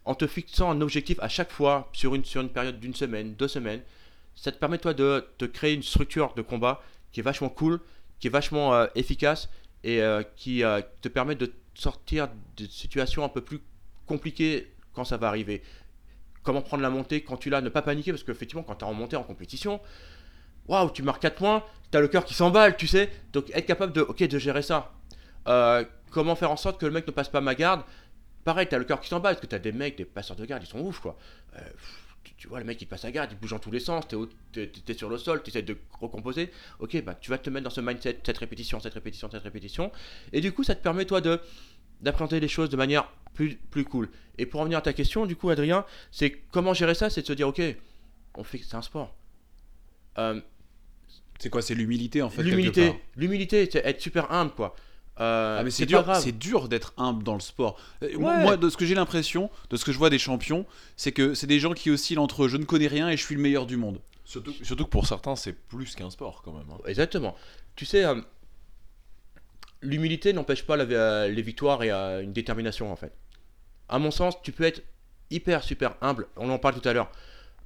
En 0.05 0.13
te 0.15 0.28
fixant 0.28 0.69
un 0.69 0.82
objectif 0.82 1.17
à 1.21 1.28
chaque 1.30 1.51
fois 1.51 1.89
sur 1.93 2.13
une, 2.15 2.23
sur 2.26 2.41
une 2.41 2.49
période 2.49 2.80
d'une 2.80 2.93
semaine, 2.93 3.34
deux 3.36 3.47
semaines, 3.47 3.82
ça 4.36 4.51
te 4.51 4.57
permet 4.57 4.78
toi 4.78 4.93
de 4.93 5.26
te 5.38 5.45
créer 5.45 5.73
une 5.73 5.84
structure 5.84 6.34
de 6.36 6.41
combat 6.41 6.82
qui 7.11 7.21
est 7.21 7.23
vachement 7.23 7.49
cool, 7.49 7.80
qui 8.19 8.28
est 8.28 8.30
vachement 8.30 8.86
efficace 8.93 9.49
et 9.84 10.01
qui 10.36 10.61
te 11.01 11.07
permet 11.07 11.36
de 11.36 11.51
sortir 11.73 12.30
de 12.57 12.65
situations 12.67 13.23
un 13.23 13.30
peu 13.30 13.41
plus 13.41 13.61
compliquées 14.05 14.71
quand 14.93 15.05
ça 15.05 15.17
va 15.17 15.28
arriver. 15.28 15.63
Comment 16.43 16.61
prendre 16.61 16.84
la 16.84 16.91
montée 16.91 17.21
quand 17.23 17.38
tu 17.38 17.49
l'as, 17.49 17.61
ne 17.61 17.69
pas 17.69 17.82
paniquer 17.82 18.11
parce 18.11 18.23
qu'effectivement 18.23 18.63
quand 18.63 18.76
tu 18.76 18.86
es 18.86 18.88
en 18.88 18.93
montée 18.93 19.15
en 19.15 19.23
compétition, 19.23 19.82
waouh, 20.68 20.89
tu 20.91 21.03
marques 21.03 21.22
4 21.22 21.36
points, 21.36 21.63
tu 21.91 21.97
as 21.97 22.01
le 22.01 22.07
cœur 22.07 22.26
qui 22.26 22.34
s'emballe, 22.34 22.78
tu 22.78 22.88
sais. 22.88 23.11
Donc 23.34 23.49
être 23.53 23.66
capable 23.66 23.93
de, 23.93 24.01
ok, 24.01 24.24
de 24.24 24.39
gérer 24.39 24.61
ça. 24.61 24.93
Euh, 25.47 25.84
comment 26.11 26.36
faire 26.36 26.51
en 26.51 26.57
sorte 26.57 26.80
que 26.80 26.86
le 26.86 26.91
mec 26.91 27.05
ne 27.07 27.11
passe 27.11 27.30
pas 27.30 27.41
ma 27.41 27.55
garde? 27.55 27.84
Pareil, 28.43 28.68
tu 28.68 28.76
as 28.76 28.78
le 28.78 28.86
cœur 28.86 28.99
qui 29.01 29.09
s'emballe 29.09 29.36
parce 29.36 29.41
que 29.41 29.49
tu 29.49 29.55
as 29.55 29.59
des 29.59 29.72
mecs, 29.72 29.97
des 29.97 30.05
passeurs 30.05 30.36
de 30.38 30.45
garde, 30.45 30.63
ils 30.63 30.68
sont 30.68 30.80
ouf 30.80 30.99
quoi. 30.99 31.18
Euh, 31.57 31.61
tu, 32.38 32.47
vois, 32.47 32.59
le 32.59 32.66
mec 32.66 32.82
il 32.82 32.86
passe 32.86 33.05
à 33.05 33.11
garde, 33.11 33.32
il 33.32 33.38
bouge 33.38 33.51
dans 33.51 33.59
tous 33.59 33.72
les 33.72 33.80
sens, 33.80 34.05
tu 34.07 34.18
es, 34.55 34.93
sur 34.93 35.09
le 35.09 35.18
sol, 35.18 35.41
tu 35.41 35.49
essaies 35.49 35.61
de 35.61 35.78
recomposer. 35.99 36.51
Ok, 36.80 37.01
bah 37.03 37.16
tu 37.20 37.30
vas 37.30 37.38
te 37.38 37.49
mettre 37.49 37.63
dans 37.63 37.70
ce 37.70 37.82
mindset, 37.82 38.20
cette 38.26 38.38
répétition, 38.38 38.80
cette 38.80 38.93
répétition, 38.93 39.30
cette 39.32 39.43
répétition. 39.43 39.91
Et 40.34 40.41
du 40.41 40.51
coup, 40.51 40.63
ça 40.63 40.76
te 40.76 40.82
permet 40.82 41.05
toi 41.05 41.22
de 41.22 41.39
d'appréhender 42.01 42.39
les 42.39 42.49
choses 42.49 42.70
de 42.70 42.76
manière 42.76 43.09
plus, 43.34 43.55
plus 43.55 43.86
cool. 43.86 44.09
Et 44.38 44.45
pour 44.45 44.59
revenir 44.59 44.80
à 44.80 44.82
ta 44.82 44.93
question, 44.93 45.26
du 45.26 45.36
coup, 45.36 45.49
Adrien, 45.49 45.86
c'est 46.11 46.32
comment 46.51 46.74
gérer 46.74 46.93
ça? 46.93 47.09
C'est 47.09 47.22
de 47.22 47.28
se 47.28 47.34
dire, 47.34 47.47
ok, 47.47 47.61
on 48.36 48.43
fait, 48.43 48.59
c'est 48.59 48.76
un 48.76 48.82
sport. 48.82 49.16
Euh, 50.18 50.41
C'est 51.39 51.49
quoi 51.49 51.61
C'est 51.61 51.75
l'humilité 51.75 52.21
en 52.21 52.29
fait. 52.29 52.43
l'humilité, 52.43 52.93
l'humilité, 53.17 53.67
c'est 53.71 53.86
être 53.86 54.01
super 54.01 54.31
humble, 54.31 54.51
quoi. 54.51 54.75
Euh, 55.19 55.57
Ah 55.59 55.63
mais 55.63 55.71
c'est 55.71 55.86
pas 55.86 55.89
dur, 55.89 56.03
grave. 56.03 56.21
c'est 56.21 56.38
dur 56.38 56.67
d'être 56.67 56.93
humble 56.97 57.23
dans 57.23 57.36
le 57.36 57.39
sport. 57.39 57.79
Euh, 58.03 58.17
moi- 58.17 58.36
Ouais. 58.36 58.41
Moi, 58.43 58.57
de 58.57 58.69
ce 58.69 58.75
que 58.75 58.86
j'ai 58.86 58.95
l'impression, 58.95 59.49
de 59.69 59.77
ce 59.77 59.86
que 59.86 59.91
je 59.93 59.97
vois 59.97 60.09
des 60.09 60.19
champions, 60.19 60.65
c'est 60.97 61.13
que 61.13 61.33
c'est 61.33 61.47
des 61.47 61.59
gens 61.59 61.73
qui 61.73 61.89
oscillent 61.89 62.17
entre 62.17 62.47
je 62.49 62.57
ne 62.57 62.65
connais 62.65 62.88
rien 62.88 63.09
et 63.09 63.15
je 63.15 63.23
suis 63.23 63.36
le 63.36 63.41
meilleur 63.41 63.65
du 63.65 63.77
monde. 63.77 63.99
Surtout, 64.25 64.51
surtout 64.63 64.83
que 64.86 64.89
pour 64.89 65.07
certains, 65.07 65.36
c'est 65.38 65.53
plus 65.53 65.95
qu'un 65.95 66.09
sport 66.09 66.41
quand 66.43 66.51
même. 66.51 66.65
hein. 66.69 66.79
Exactement. 66.86 67.36
Tu 67.77 67.86
sais, 67.86 68.03
euh, 68.03 68.15
l'humilité 69.81 70.33
n'empêche 70.33 70.63
pas 70.63 70.75
la- 70.77 70.83
euh, 70.83 71.27
les 71.27 71.41
victoires 71.41 71.83
et 71.83 71.91
euh, 71.91 72.21
une 72.21 72.33
détermination, 72.33 72.91
en 72.91 72.95
fait. 72.95 73.13
À 73.89 73.99
mon 73.99 74.11
sens, 74.11 74.36
tu 74.41 74.51
peux 74.51 74.63
être 74.63 74.81
hyper, 75.29 75.63
super 75.63 75.95
humble. 76.01 76.27
On 76.38 76.49
en 76.49 76.57
parle 76.59 76.79
tout 76.79 76.88
à 76.89 76.93
l'heure. 76.93 77.11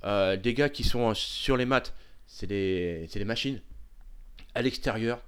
Euh, 0.03 0.37
des 0.37 0.53
gars 0.53 0.69
qui 0.69 0.83
sont 0.83 1.13
sur 1.13 1.57
les 1.57 1.65
maths, 1.65 1.93
c'est 2.29 2.47
des, 2.47 3.25
machines. 3.25 3.59
À 4.53 4.61
l'extérieur, 4.61 5.21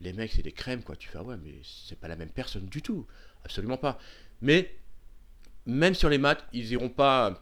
les 0.00 0.12
mecs, 0.12 0.32
c'est 0.32 0.42
des 0.42 0.52
crèmes, 0.52 0.82
quoi. 0.82 0.96
Tu 0.96 1.08
fais, 1.08 1.18
ah 1.18 1.22
ouais, 1.22 1.36
mais 1.42 1.54
c'est 1.62 1.98
pas 1.98 2.08
la 2.08 2.16
même 2.16 2.28
personne 2.28 2.66
du 2.66 2.82
tout. 2.82 3.06
Absolument 3.44 3.78
pas. 3.78 3.98
Mais, 4.42 4.74
même 5.64 5.94
sur 5.94 6.08
les 6.08 6.18
maths, 6.18 6.44
ils 6.52 6.72
iront 6.72 6.88
pas. 6.90 7.40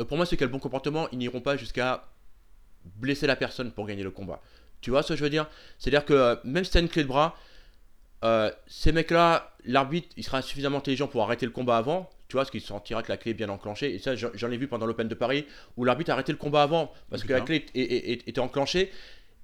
euh, 0.00 0.04
Pour 0.04 0.16
moi, 0.16 0.26
c'est 0.26 0.36
quel 0.36 0.48
bon 0.48 0.58
comportement, 0.58 1.08
ils 1.12 1.18
n'iront 1.18 1.40
pas 1.40 1.56
jusqu'à 1.56 2.08
blesser 2.96 3.26
la 3.26 3.36
personne 3.36 3.70
pour 3.70 3.86
gagner 3.86 4.02
le 4.02 4.10
combat. 4.10 4.42
Tu 4.80 4.90
vois 4.90 5.02
ce 5.02 5.12
que 5.14 5.16
je 5.16 5.22
veux 5.22 5.30
dire? 5.30 5.48
C'est-à-dire 5.78 6.04
que 6.04 6.12
euh, 6.12 6.36
même 6.44 6.64
si 6.64 6.72
tu 6.72 6.78
as 6.78 6.80
une 6.80 6.88
clé 6.88 7.04
de 7.04 7.08
bras, 7.08 7.36
euh, 8.24 8.50
ces 8.66 8.90
mecs-là, 8.92 9.54
l'arbitre, 9.64 10.08
il 10.16 10.24
sera 10.24 10.42
suffisamment 10.42 10.78
intelligent 10.78 11.06
pour 11.06 11.22
arrêter 11.22 11.46
le 11.46 11.52
combat 11.52 11.78
avant. 11.78 12.10
Tu 12.34 12.36
vois, 12.36 12.42
parce 12.42 12.50
qu'il 12.50 12.62
sentira 12.62 13.00
que 13.04 13.12
la 13.12 13.16
clé 13.16 13.30
est 13.30 13.34
bien 13.34 13.48
enclenchée. 13.48 13.94
Et 13.94 14.00
ça, 14.00 14.16
j'en 14.16 14.50
ai 14.50 14.56
vu 14.56 14.66
pendant 14.66 14.86
l'Open 14.86 15.06
de 15.06 15.14
Paris, 15.14 15.46
où 15.76 15.84
l'arbitre 15.84 16.10
a 16.10 16.14
arrêté 16.14 16.32
le 16.32 16.38
combat 16.38 16.64
avant, 16.64 16.90
parce 17.08 17.22
que 17.22 17.32
la 17.32 17.42
clé 17.42 17.64
était 17.74 18.40
enclenchée. 18.40 18.90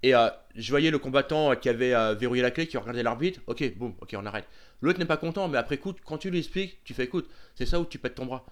Et 0.02 0.12
euh, 0.12 0.28
je 0.56 0.68
voyais 0.70 0.90
le 0.90 0.98
combattant 0.98 1.54
qui 1.54 1.68
avait 1.68 1.94
euh, 1.94 2.14
verrouillé 2.14 2.42
la 2.42 2.50
clé, 2.50 2.66
qui 2.66 2.76
regardait 2.78 3.04
l'arbitre. 3.04 3.38
Ok, 3.46 3.62
boum, 3.76 3.94
ok, 4.00 4.16
on 4.18 4.26
arrête. 4.26 4.46
L'autre 4.80 4.98
n'est 4.98 5.04
pas 5.04 5.18
content, 5.18 5.46
mais 5.46 5.56
après, 5.56 5.76
écoute, 5.76 5.98
quand 6.04 6.18
tu 6.18 6.30
lui 6.30 6.40
expliques, 6.40 6.80
tu 6.82 6.94
fais 6.94 7.04
écoute, 7.04 7.30
c'est 7.54 7.64
ça 7.64 7.78
où 7.78 7.84
tu 7.84 8.00
pètes 8.00 8.16
ton 8.16 8.26
bras. 8.26 8.44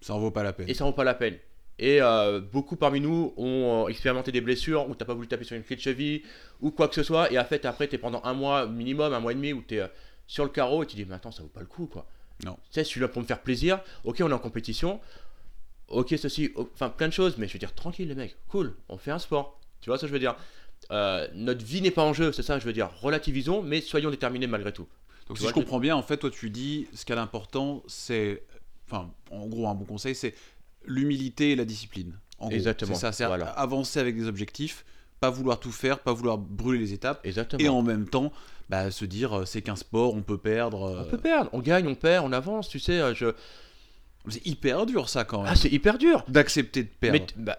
Ça 0.00 0.14
en 0.14 0.20
vaut 0.20 0.30
pas 0.30 0.44
la 0.44 0.52
peine. 0.52 0.68
Et 0.68 0.74
ça 0.74 0.84
vaut 0.84 0.92
pas 0.92 1.02
la 1.02 1.14
peine. 1.14 1.36
Et 1.80 2.00
euh, 2.00 2.40
beaucoup 2.40 2.76
parmi 2.76 3.00
nous 3.00 3.34
ont 3.36 3.86
euh, 3.86 3.88
expérimenté 3.88 4.30
des 4.30 4.40
blessures 4.40 4.88
où 4.88 4.94
t'as 4.94 5.04
pas 5.04 5.14
voulu 5.14 5.26
taper 5.26 5.42
sur 5.42 5.56
une 5.56 5.64
clé 5.64 5.74
de 5.74 5.80
cheville 5.80 6.22
ou 6.60 6.70
quoi 6.70 6.86
que 6.86 6.94
ce 6.94 7.02
soit. 7.02 7.32
Et 7.32 7.38
en 7.40 7.44
fait, 7.44 7.64
après, 7.64 7.88
t'es 7.88 7.98
pendant 7.98 8.22
un 8.22 8.34
mois 8.34 8.66
minimum, 8.66 9.12
un 9.12 9.18
mois 9.18 9.32
et 9.32 9.34
demi 9.34 9.52
où 9.52 9.62
t'es 9.62 9.80
euh, 9.80 9.88
sur 10.26 10.44
le 10.44 10.50
carreau 10.50 10.82
et 10.82 10.86
tu 10.86 10.96
dis, 10.96 11.04
mais 11.04 11.16
attends, 11.16 11.32
ça 11.32 11.42
vaut 11.42 11.48
pas 11.48 11.60
le 11.60 11.66
coup 11.66 11.86
quoi. 11.86 12.06
Non. 12.44 12.54
Tu 12.54 12.60
sais, 12.72 12.84
je 12.84 12.88
suis 12.88 13.00
là 13.00 13.08
pour 13.08 13.22
me 13.22 13.26
faire 13.26 13.40
plaisir. 13.42 13.80
Ok, 14.04 14.20
on 14.20 14.30
est 14.30 14.32
en 14.34 14.38
compétition. 14.38 15.00
Ok, 15.88 16.14
ceci, 16.18 16.50
o- 16.56 16.68
enfin 16.74 16.88
plein 16.88 17.08
de 17.08 17.12
choses, 17.12 17.36
mais 17.38 17.46
je 17.46 17.52
veux 17.52 17.58
dire, 17.58 17.74
tranquille 17.74 18.08
les 18.08 18.14
mecs, 18.14 18.36
cool, 18.48 18.74
on 18.88 18.96
fait 18.96 19.10
un 19.10 19.18
sport. 19.18 19.60
Tu 19.80 19.90
vois 19.90 19.96
ce 19.98 20.02
que 20.02 20.08
je 20.08 20.12
veux 20.12 20.18
dire? 20.18 20.34
Euh, 20.90 21.28
Notre 21.34 21.64
vie 21.64 21.80
n'est 21.82 21.90
pas 21.90 22.02
en 22.02 22.12
jeu, 22.12 22.32
c'est 22.32 22.42
ça 22.42 22.58
je 22.58 22.64
veux 22.64 22.72
dire. 22.72 22.90
Relativisons, 23.00 23.62
mais 23.62 23.80
soyons 23.80 24.10
déterminés 24.10 24.46
malgré 24.46 24.72
tout. 24.72 24.88
Donc 25.28 25.36
Tu 25.36 25.42
si 25.42 25.48
je 25.48 25.54
comprends 25.54 25.78
bien, 25.80 25.94
en 25.96 26.02
fait, 26.02 26.16
toi 26.18 26.30
tu 26.30 26.50
dis 26.50 26.86
ce 26.94 27.04
qui 27.04 27.12
est 27.12 27.16
important, 27.16 27.82
c'est 27.86 28.42
enfin, 28.86 29.10
en 29.30 29.46
gros, 29.46 29.68
un 29.68 29.74
bon 29.74 29.84
conseil, 29.84 30.14
c'est 30.14 30.34
l'humilité 30.86 31.52
et 31.52 31.56
la 31.56 31.64
discipline. 31.64 32.18
En 32.38 32.46
gros, 32.48 32.56
Exactement, 32.56 32.94
C'est 32.94 33.00
ça, 33.00 33.12
c'est 33.12 33.26
voilà. 33.26 33.46
avancer 33.46 33.98
avec 34.00 34.16
des 34.16 34.26
objectifs, 34.26 34.84
pas 35.20 35.30
vouloir 35.30 35.60
tout 35.60 35.72
faire, 35.72 36.00
pas 36.00 36.12
vouloir 36.12 36.36
brûler 36.36 36.80
les 36.80 36.92
étapes, 36.92 37.24
Exactement. 37.24 37.62
et 37.62 37.68
en 37.68 37.82
même 37.82 38.08
temps, 38.08 38.32
bah, 38.68 38.90
se 38.90 39.04
dire 39.04 39.32
euh, 39.40 39.44
c'est 39.44 39.62
qu'un 39.62 39.76
sport, 39.76 40.14
on 40.14 40.22
peut 40.22 40.38
perdre. 40.38 40.80
On 40.80 40.96
euh, 40.96 41.04
peut 41.04 41.18
perdre, 41.18 41.50
on 41.52 41.60
gagne, 41.60 41.86
on 41.86 41.94
perd, 41.94 42.24
on 42.26 42.32
avance, 42.32 42.68
tu 42.68 42.78
sais. 42.78 43.00
euh, 43.00 43.14
Je... 43.14 43.26
C'est 44.28 44.46
hyper 44.46 44.86
dur 44.86 45.08
ça 45.10 45.24
quand 45.24 45.42
même. 45.42 45.50
Ah, 45.52 45.56
c'est 45.56 45.70
hyper 45.70 45.98
dur. 45.98 46.24
D'accepter 46.28 46.84
de 46.84 46.88
perdre. 46.88 47.18
Mais 47.36 47.44
bah, 47.44 47.58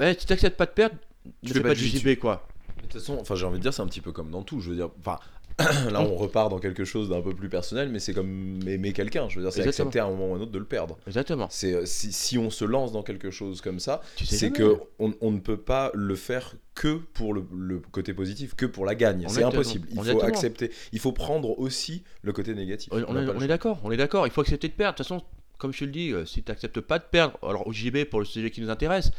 eh, 0.00 0.14
si 0.18 0.26
t'acceptes 0.26 0.56
pas 0.56 0.66
de 0.66 0.70
perdre, 0.70 0.94
Tu 1.42 1.48
ne 1.48 1.54
fais 1.54 1.60
pas 1.60 1.68
pas 1.70 1.74
de. 1.74 1.80
JB, 1.80 2.18
quoi. 2.20 2.46
De 2.76 2.82
toute 2.82 3.00
façon, 3.00 3.18
enfin, 3.20 3.34
j'ai 3.34 3.46
envie 3.46 3.58
de 3.58 3.62
dire, 3.62 3.74
c'est 3.74 3.82
un 3.82 3.86
petit 3.86 4.00
peu 4.00 4.12
comme 4.12 4.30
dans 4.30 4.42
tout. 4.42 4.60
Je 4.60 4.70
veux 4.70 4.76
dire, 4.76 4.90
enfin, 5.00 5.18
là, 5.90 6.00
on 6.00 6.16
repart 6.16 6.50
dans 6.50 6.58
quelque 6.58 6.84
chose 6.84 7.08
d'un 7.10 7.20
peu 7.20 7.32
plus 7.32 7.48
personnel, 7.48 7.88
mais 7.88 8.00
c'est 8.00 8.12
comme 8.12 8.58
aimer 8.66 8.92
quelqu'un. 8.92 9.28
Je 9.28 9.36
veux 9.36 9.42
dire, 9.42 9.52
c'est 9.52 9.66
accepter 9.66 10.00
à 10.00 10.06
un 10.06 10.10
moment 10.10 10.30
ou 10.30 10.34
à 10.34 10.38
un 10.38 10.40
autre 10.40 10.50
de 10.50 10.58
le 10.58 10.64
perdre. 10.64 10.98
Exactement. 11.06 11.46
C'est 11.50 11.74
euh, 11.74 11.86
si, 11.86 12.12
si 12.12 12.38
on 12.38 12.50
se 12.50 12.64
lance 12.64 12.90
dans 12.90 13.02
quelque 13.02 13.30
chose 13.30 13.60
comme 13.60 13.78
ça, 13.78 14.00
Tu 14.16 14.26
sais 14.26 14.36
c'est 14.36 14.50
que 14.50 14.80
on, 14.98 15.14
on 15.20 15.30
ne 15.30 15.38
peut 15.38 15.56
pas 15.56 15.92
le 15.94 16.16
faire 16.16 16.54
que 16.74 16.96
pour 16.96 17.34
le, 17.34 17.44
le 17.56 17.78
côté 17.78 18.14
positif, 18.14 18.54
que 18.56 18.66
pour 18.66 18.84
la 18.84 18.96
gagne. 18.96 19.26
C'est 19.28 19.44
impossible. 19.44 19.86
Il 19.92 20.02
faut 20.02 20.22
accepter. 20.22 20.70
Il 20.92 20.98
faut 20.98 21.12
prendre 21.12 21.56
aussi 21.58 22.02
le 22.22 22.32
côté 22.32 22.54
négatif. 22.54 22.88
On, 22.92 22.98
On 23.02 23.04
on 23.08 23.12
n'a 23.12 23.22
est, 23.22 23.26
pas 23.26 23.32
le 23.32 23.38
on 23.38 23.42
est 23.42 23.48
d'accord, 23.48 23.80
on 23.84 23.90
est 23.92 23.96
d'accord. 23.96 24.26
Il 24.26 24.32
faut 24.32 24.40
accepter 24.40 24.66
de 24.68 24.72
perdre. 24.72 24.94
De 24.94 25.04
toute 25.04 25.06
façon, 25.06 25.22
comme 25.58 25.72
je 25.72 25.78
te 25.80 25.84
le 25.84 25.92
dis, 25.92 26.10
euh, 26.10 26.24
si 26.26 26.42
tu 26.42 26.50
n'acceptes 26.50 26.80
pas 26.80 26.98
de 26.98 27.04
perdre, 27.04 27.38
alors 27.42 27.66
au 27.66 27.72
JB, 27.72 28.04
pour 28.04 28.18
le 28.18 28.26
sujet 28.26 28.50
qui 28.50 28.60
nous 28.60 28.70
intéresse, 28.70 29.12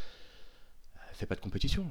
euh, 0.96 1.00
fais 1.14 1.26
pas 1.26 1.34
de 1.34 1.40
compétition. 1.40 1.86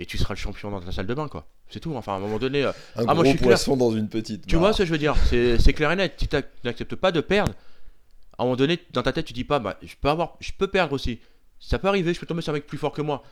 Et 0.00 0.06
tu 0.06 0.16
seras 0.16 0.34
le 0.34 0.38
champion 0.38 0.70
dans 0.70 0.80
ta 0.80 0.92
salle 0.92 1.06
de 1.06 1.14
bain, 1.14 1.26
quoi. 1.28 1.46
C'est 1.68 1.80
tout. 1.80 1.94
Enfin, 1.96 2.12
à 2.12 2.16
un 2.16 2.20
moment 2.20 2.38
donné, 2.38 2.62
euh, 2.64 2.70
Un 2.94 3.02
Ah, 3.02 3.04
moi, 3.06 3.14
gros 3.14 3.24
je 3.24 3.28
suis 3.30 3.38
clair. 3.38 3.48
poisson 3.50 3.76
dans 3.76 3.90
une 3.90 4.08
petite. 4.08 4.46
tu 4.46 4.56
vois 4.56 4.72
ce 4.72 4.78
que 4.78 4.84
je 4.86 4.92
veux 4.92 4.98
dire? 4.98 5.16
C'est 5.28 5.72
clair 5.72 5.90
et 5.92 5.96
net. 5.96 6.14
Si 6.18 6.28
tu 6.28 6.36
n'acceptes 6.64 6.94
pas 6.94 7.10
de 7.10 7.20
perdre, 7.20 7.52
à 8.38 8.42
un 8.42 8.44
moment 8.46 8.56
donné, 8.56 8.78
dans 8.92 9.02
ta 9.02 9.12
tête, 9.12 9.26
tu 9.26 9.32
dis 9.32 9.42
pas, 9.44 9.58
bah, 9.58 9.76
je 9.82 9.94
peux 10.00 10.08
avoir, 10.08 10.36
je 10.40 10.52
peux 10.56 10.68
perdre 10.68 10.92
aussi. 10.92 11.18
Ça 11.58 11.78
peut 11.80 11.88
arriver, 11.88 12.14
je 12.14 12.20
peux 12.20 12.26
tomber 12.26 12.42
sur 12.42 12.52
un 12.52 12.54
mec 12.54 12.66
plus 12.66 12.78
fort 12.78 12.92
que 12.92 13.02
moi. 13.02 13.24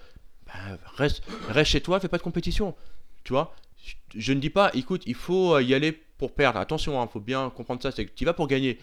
Bah, 0.47 0.53
reste, 0.97 1.23
reste 1.49 1.71
chez 1.71 1.81
toi, 1.81 2.01
fais 2.01 2.09
pas 2.09 2.19
de 2.19 2.23
compétition. 2.25 2.75
Tu 3.23 3.33
vois? 3.33 3.55
Je, 3.85 3.95
je 4.21 4.33
ne 4.33 4.41
dis 4.41 4.51
pas, 4.51 4.71
écoute, 4.75 5.03
il 5.07 5.15
faut 5.15 5.55
euh, 5.55 5.63
y 5.63 5.73
aller 5.73 5.93
pour 6.19 6.33
perdre. 6.35 6.59
Attention, 6.59 7.01
il 7.01 7.09
faut 7.09 7.21
bien 7.21 7.49
comprendre 7.51 7.81
ça. 7.81 7.93
C'est 7.93 8.07
que 8.07 8.13
tu 8.13 8.25
vas 8.25 8.33
pour 8.35 8.49
gagner, 8.49 8.81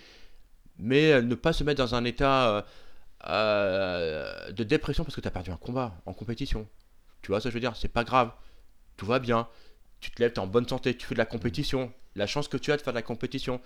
mais 0.80 1.12
euh, 1.12 1.22
ne 1.22 1.36
pas 1.36 1.52
se 1.52 1.66
mettre 1.66 1.80
dans 1.84 1.96
un 1.96 2.06
état 2.06 2.50
euh, 2.50 2.62
euh, 3.28 4.52
de 4.52 4.64
dépression 4.64 5.04
parce 5.04 5.16
que 5.16 5.22
tu 5.22 5.28
as 5.28 5.32
perdu 5.32 5.52
un 5.52 5.58
combat 5.58 5.96
en 6.06 6.14
compétition. 6.14 6.66
Tu 7.24 7.30
vois 7.30 7.42
ça, 7.42 7.50
je 7.50 7.54
veux 7.56 7.60
dire, 7.60 7.76
c'est 7.76 7.88
pas 7.88 8.04
grave. 8.04 8.32
Tout 8.98 9.08
va 9.08 9.18
bien. 9.18 9.48
Tu 10.00 10.12
te 10.12 10.22
lèves, 10.22 10.34
tu 10.34 10.40
es 10.40 10.44
en 10.44 10.48
bonne 10.48 10.68
santé, 10.68 10.96
tu 10.96 11.08
fais 11.08 11.16
de 11.16 11.20
la 11.20 11.26
compétition. 11.26 11.92
La 12.16 12.28
chance 12.28 12.48
que 12.48 12.58
tu 12.58 12.72
as 12.72 12.78
de 12.78 12.82
faire 12.82 12.94
de 12.94 12.98
la 12.98 13.02
compétition. 13.02 13.60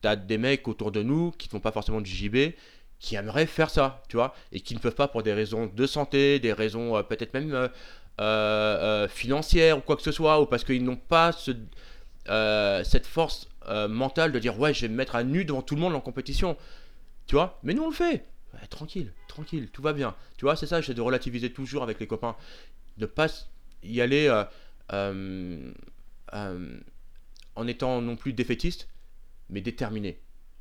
Tu 0.00 0.08
as 0.08 0.16
des 0.16 0.38
mecs 0.38 0.66
autour 0.68 0.92
de 0.92 1.02
nous 1.02 1.32
qui 1.32 1.48
ne 1.48 1.50
font 1.50 1.60
pas 1.60 1.72
forcément 1.72 2.00
du 2.00 2.10
JB, 2.10 2.54
qui 3.00 3.16
aimeraient 3.16 3.46
faire 3.46 3.68
ça, 3.68 4.02
tu 4.08 4.16
vois, 4.16 4.34
et 4.52 4.60
qui 4.60 4.74
ne 4.74 4.80
peuvent 4.80 4.94
pas 4.94 5.08
pour 5.08 5.22
des 5.22 5.32
raisons 5.32 5.66
de 5.66 5.86
santé, 5.86 6.38
des 6.38 6.52
raisons 6.52 6.96
euh, 6.96 7.02
peut-être 7.02 7.34
même 7.34 7.52
euh, 7.52 7.68
euh, 8.20 9.08
financières 9.08 9.78
ou 9.78 9.80
quoi 9.80 9.96
que 9.96 10.02
ce 10.02 10.12
soit, 10.12 10.40
ou 10.40 10.46
parce 10.46 10.64
qu'ils 10.64 10.84
n'ont 10.84 10.96
pas 10.96 11.32
ce, 11.32 11.50
cette 12.84 13.06
force 13.06 13.48
mentale 13.88 14.32
de 14.32 14.38
dire 14.38 14.58
ouais, 14.58 14.72
je 14.72 14.82
vais 14.82 14.88
me 14.88 14.94
mettre 14.94 15.16
à 15.16 15.24
nu 15.24 15.44
devant 15.44 15.62
tout 15.62 15.74
le 15.74 15.80
monde 15.80 15.94
en 15.94 16.00
compétition, 16.00 16.56
tu 17.26 17.34
vois? 17.34 17.58
Mais 17.62 17.74
nous 17.74 17.82
on 17.82 17.88
le 17.88 17.94
fait, 17.94 18.24
tranquille, 18.70 19.12
tranquille, 19.26 19.68
tout 19.70 19.82
va 19.82 19.92
bien, 19.92 20.14
tu 20.36 20.44
vois. 20.44 20.56
C'est 20.56 20.66
ça, 20.66 20.80
j'essaie 20.80 20.94
de 20.94 21.00
relativiser 21.00 21.52
toujours 21.52 21.82
avec 21.82 21.98
les 21.98 22.06
copains, 22.06 22.36
de 22.96 23.06
pas 23.06 23.28
y 23.82 24.00
aller 24.00 24.28
euh, 24.28 24.44
euh, 24.92 25.72
euh, 26.32 26.80
en 27.56 27.66
étant 27.66 28.00
non 28.00 28.16
plus 28.16 28.32
défaitiste, 28.32 28.88
mais 29.50 29.60
déterminé. 29.60 30.18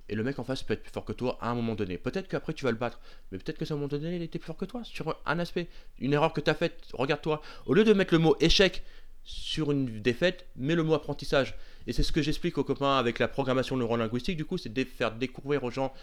Et 0.10 0.16
le 0.16 0.24
mec 0.24 0.38
en 0.38 0.44
face 0.44 0.64
peut 0.64 0.74
être 0.74 0.84
plus 0.84 0.92
fort 0.92 1.06
que 1.06 1.14
toi 1.14 1.38
à 1.42 1.50
un 1.50 1.56
moment 1.56 1.76
donné. 1.76 1.98
Peut-être 1.98 2.28
qu'après 2.28 2.54
tu 2.54 2.66
vas 2.66 2.72
le 2.72 2.78
battre, 2.78 3.00
mais 3.32 3.38
peut-être 3.38 3.58
que 3.58 3.64
à 3.66 3.74
un 3.74 3.78
moment 3.78 3.88
donné 3.88 4.16
il 4.16 4.22
était 4.22 4.38
plus 4.38 4.48
fort 4.48 4.58
que 4.58 4.66
toi 4.66 4.84
sur 4.84 5.18
un 5.26 5.40
aspect. 5.40 5.68
Une 6.00 6.14
erreur 6.14 6.34
que 6.34 6.42
tu 6.42 6.50
as 6.50 6.56
faite, 6.56 6.90
regarde-toi. 6.94 7.42
Au 7.66 7.74
lieu 7.74 7.84
de 7.84 7.94
mettre 7.94 8.14
le 8.14 8.20
mot 8.20 8.36
échec 8.40 8.84
sur 9.24 9.72
une 9.72 10.02
défaite, 10.02 10.46
mets 10.56 10.76
le 10.76 10.84
mot 10.84 10.94
apprentissage. 10.94 11.56
Et 11.88 11.94
c'est 11.94 12.04
ce 12.04 12.12
que 12.12 12.22
j'explique 12.22 12.58
aux 12.58 12.64
copains 12.64 12.98
avec 12.98 13.20
la 13.20 13.28
programmation 13.28 13.78
neurolinguistique, 13.78 14.38
du 14.38 14.46
coup, 14.46 14.58
c'est 14.58 14.72
de 14.72 14.84
faire 14.84 15.14
découvrir 15.16 15.64
aux 15.64 15.72
gens 15.72 15.94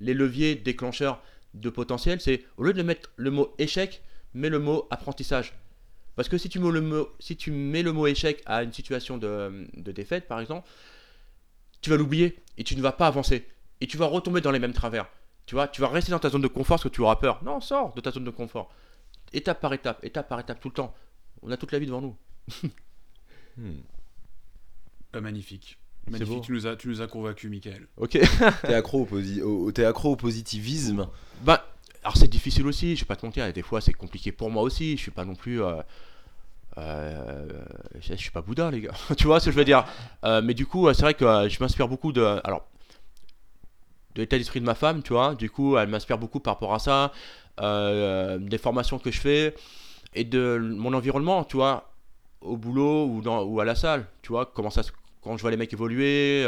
les 0.00 0.14
leviers 0.14 0.54
déclencheurs 0.54 1.22
de 1.54 1.68
potentiel. 1.70 2.20
C'est 2.20 2.44
au 2.56 2.64
lieu 2.64 2.72
de 2.72 2.82
mettre 2.82 3.10
le 3.16 3.30
mot 3.30 3.54
échec, 3.58 4.02
mets 4.34 4.48
le 4.48 4.58
mot 4.58 4.86
apprentissage. 4.90 5.54
Parce 6.16 6.28
que 6.28 6.38
si 6.38 6.48
tu 6.48 6.58
mets 6.58 6.70
le 6.70 6.80
mot, 6.80 7.08
si 7.18 7.36
tu 7.36 7.50
mets 7.50 7.82
le 7.82 7.92
mot 7.92 8.06
échec 8.06 8.42
à 8.46 8.62
une 8.62 8.72
situation 8.72 9.16
de, 9.18 9.66
de 9.74 9.92
défaite, 9.92 10.28
par 10.28 10.40
exemple, 10.40 10.68
tu 11.80 11.90
vas 11.90 11.96
l'oublier 11.96 12.36
et 12.58 12.64
tu 12.64 12.76
ne 12.76 12.82
vas 12.82 12.92
pas 12.92 13.06
avancer. 13.06 13.46
Et 13.80 13.86
tu 13.86 13.96
vas 13.96 14.06
retomber 14.06 14.40
dans 14.40 14.50
les 14.50 14.58
mêmes 14.58 14.74
travers. 14.74 15.08
Tu 15.46 15.54
vois, 15.54 15.66
tu 15.68 15.80
vas 15.80 15.88
rester 15.88 16.10
dans 16.12 16.18
ta 16.18 16.28
zone 16.28 16.42
de 16.42 16.48
confort 16.48 16.76
parce 16.76 16.82
que 16.84 16.88
tu 16.88 17.00
auras 17.00 17.16
peur. 17.16 17.42
Non, 17.42 17.60
sors 17.60 17.94
de 17.94 18.00
ta 18.00 18.10
zone 18.10 18.24
de 18.24 18.30
confort. 18.30 18.70
Étape 19.32 19.60
par 19.60 19.72
étape, 19.72 20.04
étape 20.04 20.28
par 20.28 20.38
étape, 20.40 20.60
tout 20.60 20.68
le 20.68 20.74
temps. 20.74 20.94
On 21.42 21.50
a 21.50 21.56
toute 21.56 21.72
la 21.72 21.78
vie 21.78 21.86
devant 21.86 22.00
nous. 22.02 22.16
Hmm. 23.56 23.80
Magnifique. 25.20 25.78
Magnifique, 26.08 26.42
tu 26.44 26.52
nous, 26.52 26.66
as, 26.66 26.76
tu 26.76 26.88
nous 26.88 27.02
as 27.02 27.08
convaincu, 27.08 27.48
Michael. 27.48 27.86
Ok. 27.96 28.18
T'es 28.62 28.74
accro, 28.74 29.02
au 29.02 29.04
posi- 29.06 29.42
au, 29.42 29.70
t'es 29.72 29.84
accro 29.84 30.12
au 30.12 30.16
positivisme. 30.16 31.08
Bah, 31.42 31.66
alors 32.02 32.16
c'est 32.16 32.28
difficile 32.28 32.66
aussi, 32.66 32.96
je 32.96 33.00
vais 33.00 33.06
pas 33.06 33.16
te 33.16 33.26
mentir, 33.26 33.52
des 33.52 33.62
fois 33.62 33.80
c'est 33.80 33.92
compliqué 33.92 34.32
pour 34.32 34.50
moi 34.50 34.62
aussi, 34.62 34.96
je 34.96 35.02
suis 35.02 35.10
pas 35.10 35.24
non 35.24 35.34
plus... 35.34 35.62
euh, 35.62 35.80
euh, 36.78 37.46
je, 38.00 38.14
suis 38.14 38.30
pas 38.30 38.42
Bouddha 38.42 38.70
les 38.70 38.82
gars, 38.82 38.92
tu 39.16 39.24
vois 39.24 39.40
ce 39.40 39.46
que 39.46 39.50
je 39.50 39.56
veux 39.56 39.64
dire? 39.64 39.84
Euh, 40.24 40.40
mais 40.42 40.54
du 40.54 40.66
coup, 40.66 40.92
c'est 40.92 41.02
vrai 41.02 41.14
que 41.14 41.24
euh, 41.24 41.48
je 41.48 41.58
m'inspire 41.60 41.88
beaucoup 41.88 42.12
de... 42.12 42.22
Alors, 42.44 42.64
de 44.14 44.22
l'état 44.22 44.38
d'esprit 44.38 44.60
de 44.60 44.64
ma 44.64 44.74
femme, 44.74 45.02
tu 45.02 45.12
vois, 45.12 45.34
du 45.34 45.50
coup 45.50 45.76
elle 45.76 45.88
m'inspire 45.88 46.18
beaucoup 46.18 46.40
par 46.40 46.54
rapport 46.54 46.74
à 46.74 46.78
ça, 46.78 47.12
euh, 47.60 48.38
des 48.38 48.58
formations 48.58 48.98
que 48.98 49.10
je 49.10 49.20
fais, 49.20 49.54
et 50.14 50.24
de 50.24 50.58
mon 50.58 50.94
environnement, 50.94 51.44
tu 51.44 51.56
vois, 51.56 51.92
au 52.40 52.56
boulot 52.56 53.06
ou, 53.06 53.60
à 53.60 53.64
la 53.64 53.74
salle, 53.74 54.06
tu 54.22 54.32
vois, 54.32 54.46
comment 54.46 54.70
ça 54.70 54.82
quand 55.22 55.36
je 55.36 55.42
vois 55.42 55.50
les 55.50 55.58
mecs 55.58 55.72
évoluer, 55.72 56.46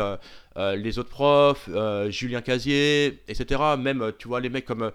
les 0.56 0.98
autres 0.98 1.10
profs, 1.10 1.68
Julien 2.08 2.40
Casier, 2.40 3.22
etc. 3.28 3.60
Même, 3.78 4.12
tu 4.18 4.28
vois, 4.28 4.40
les 4.40 4.48
mecs 4.48 4.64
comme 4.64 4.90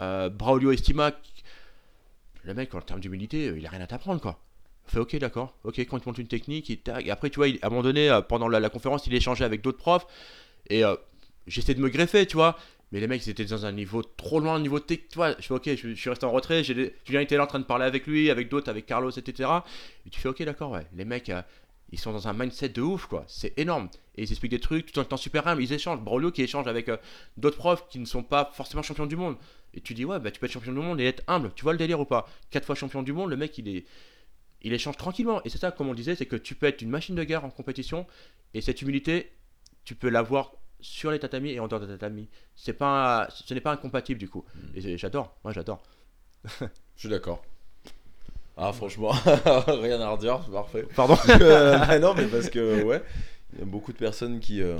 Braulio 0.00 0.72
Estima, 0.72 1.12
le 2.44 2.54
mec, 2.54 2.74
en 2.74 2.80
termes 2.80 3.00
d'humilité, 3.00 3.48
euh, 3.48 3.58
il 3.58 3.66
a 3.66 3.70
rien 3.70 3.80
à 3.80 3.86
t'apprendre, 3.86 4.20
quoi. 4.20 4.40
Fait, 4.86 4.98
ok, 4.98 5.16
d'accord, 5.16 5.54
ok, 5.64 5.78
quand 5.80 5.98
il 5.98 6.06
monte 6.06 6.18
une 6.18 6.26
technique, 6.26 6.68
il. 6.68 6.78
Et 7.04 7.10
après, 7.10 7.30
tu 7.30 7.36
vois, 7.36 7.48
il- 7.48 7.58
à 7.62 7.66
un 7.66 7.70
moment 7.70 7.82
donné, 7.82 8.10
euh, 8.10 8.22
pendant 8.22 8.48
la, 8.48 8.68
conférence, 8.70 9.06
il 9.06 9.14
échangeait 9.14 9.44
avec 9.44 9.60
d'autres 9.62 9.78
profs, 9.78 10.06
et 10.68 10.84
euh, 10.84 10.96
j'essaie 11.46 11.74
de 11.74 11.80
me 11.80 11.88
greffer, 11.88 12.26
tu 12.26 12.36
vois. 12.36 12.56
Mais 12.92 12.98
les 12.98 13.06
mecs, 13.06 13.24
ils 13.24 13.30
étaient 13.30 13.44
dans 13.44 13.66
un 13.66 13.72
niveau 13.72 14.02
trop 14.02 14.40
loin, 14.40 14.54
un 14.56 14.60
niveau 14.60 14.80
technique, 14.80 15.10
tu 15.10 15.16
vois. 15.16 15.36
Je 15.38 15.46
fais, 15.46 15.54
ok, 15.54 15.70
je, 15.76 15.94
suis 15.94 16.10
resté 16.10 16.26
en 16.26 16.32
retrait, 16.32 16.62
des- 16.62 16.94
Julien 17.04 17.20
était 17.20 17.36
là 17.36 17.44
en 17.44 17.46
train 17.46 17.60
de 17.60 17.64
parler 17.64 17.84
avec 17.84 18.06
lui, 18.06 18.30
avec 18.30 18.48
d'autres, 18.48 18.68
avec 18.68 18.86
Carlos, 18.86 19.10
etc. 19.10 19.48
Et 20.06 20.10
tu 20.10 20.18
fais, 20.18 20.28
ok, 20.28 20.42
d'accord, 20.42 20.72
ouais. 20.72 20.86
Les 20.96 21.04
mecs, 21.04 21.28
euh, 21.28 21.42
ils 21.92 21.98
sont 21.98 22.12
dans 22.12 22.26
un 22.28 22.32
mindset 22.32 22.70
de 22.70 22.82
ouf, 22.82 23.06
quoi. 23.06 23.24
C'est 23.28 23.56
énorme. 23.58 23.88
Et 24.16 24.22
ils 24.24 24.30
expliquent 24.30 24.50
des 24.52 24.60
trucs 24.60 24.90
tout 24.92 24.98
en 24.98 25.02
étant 25.02 25.16
super 25.16 25.46
humble. 25.46 25.62
Ils 25.62 25.72
échangent. 25.72 26.00
Braulio 26.00 26.30
qui 26.32 26.42
échange 26.42 26.66
avec 26.66 26.88
euh, 26.88 26.96
d'autres 27.36 27.56
profs 27.58 27.88
qui 27.88 27.98
ne 28.00 28.04
sont 28.06 28.22
pas 28.24 28.50
forcément 28.54 28.82
champions 28.82 29.06
du 29.06 29.16
monde. 29.16 29.36
Et 29.74 29.80
tu 29.80 29.94
dis, 29.94 30.04
ouais, 30.04 30.18
bah 30.18 30.30
tu 30.30 30.40
peux 30.40 30.46
être 30.46 30.52
champion 30.52 30.72
du 30.72 30.78
monde 30.80 31.00
et 31.00 31.04
être 31.06 31.22
humble. 31.28 31.52
Tu 31.54 31.62
vois 31.62 31.72
le 31.72 31.78
délire 31.78 32.00
ou 32.00 32.04
pas? 32.04 32.28
Quatre 32.50 32.64
fois 32.64 32.74
champion 32.74 33.02
du 33.02 33.12
monde, 33.12 33.30
le 33.30 33.36
mec, 33.36 33.56
il 33.58 33.68
est. 33.68 33.84
Il 34.62 34.72
échange 34.74 34.96
tranquillement. 34.96 35.42
Et 35.44 35.48
c'est 35.48 35.58
ça, 35.58 35.70
comme 35.70 35.88
on 35.88 35.94
disait, 35.94 36.14
c'est 36.16 36.26
que 36.26 36.36
tu 36.36 36.54
peux 36.54 36.66
être 36.66 36.82
une 36.82 36.90
machine 36.90 37.14
de 37.14 37.24
guerre 37.24 37.44
en 37.44 37.50
compétition. 37.50 38.06
Et 38.52 38.60
cette 38.60 38.82
humilité, 38.82 39.32
tu 39.84 39.94
peux 39.94 40.08
l'avoir 40.10 40.52
sur 40.80 41.10
les 41.10 41.18
tatamis 41.18 41.50
et 41.52 41.60
en 41.60 41.68
dehors 41.68 41.80
des 41.80 41.86
tatamis. 41.86 42.28
C'est 42.56 42.72
pas, 42.74 43.28
ce 43.30 43.54
n'est 43.54 43.60
pas 43.60 43.72
incompatible 43.72 44.18
du 44.20 44.28
coup. 44.28 44.44
Et 44.74 44.80
c'est- 44.82 44.98
j'adore. 44.98 45.34
Moi, 45.44 45.52
j'adore. 45.54 45.82
Je 46.60 46.66
suis 46.96 47.08
d'accord. 47.08 47.42
Ah, 48.56 48.72
franchement, 48.74 49.10
rien 49.66 50.00
à 50.00 50.10
redire, 50.10 50.40
c'est 50.44 50.52
parfait. 50.52 50.86
Pardon 50.94 51.16
Euh, 51.40 51.78
bah 51.78 51.98
non, 52.00 52.12
mais 52.14 52.26
parce 52.26 52.50
que, 52.50 52.82
ouais, 52.82 53.02
il 53.54 53.60
y 53.60 53.62
a 53.62 53.64
beaucoup 53.64 53.92
de 53.92 53.96
personnes 53.98 54.38
qui. 54.40 54.60
euh, 54.60 54.78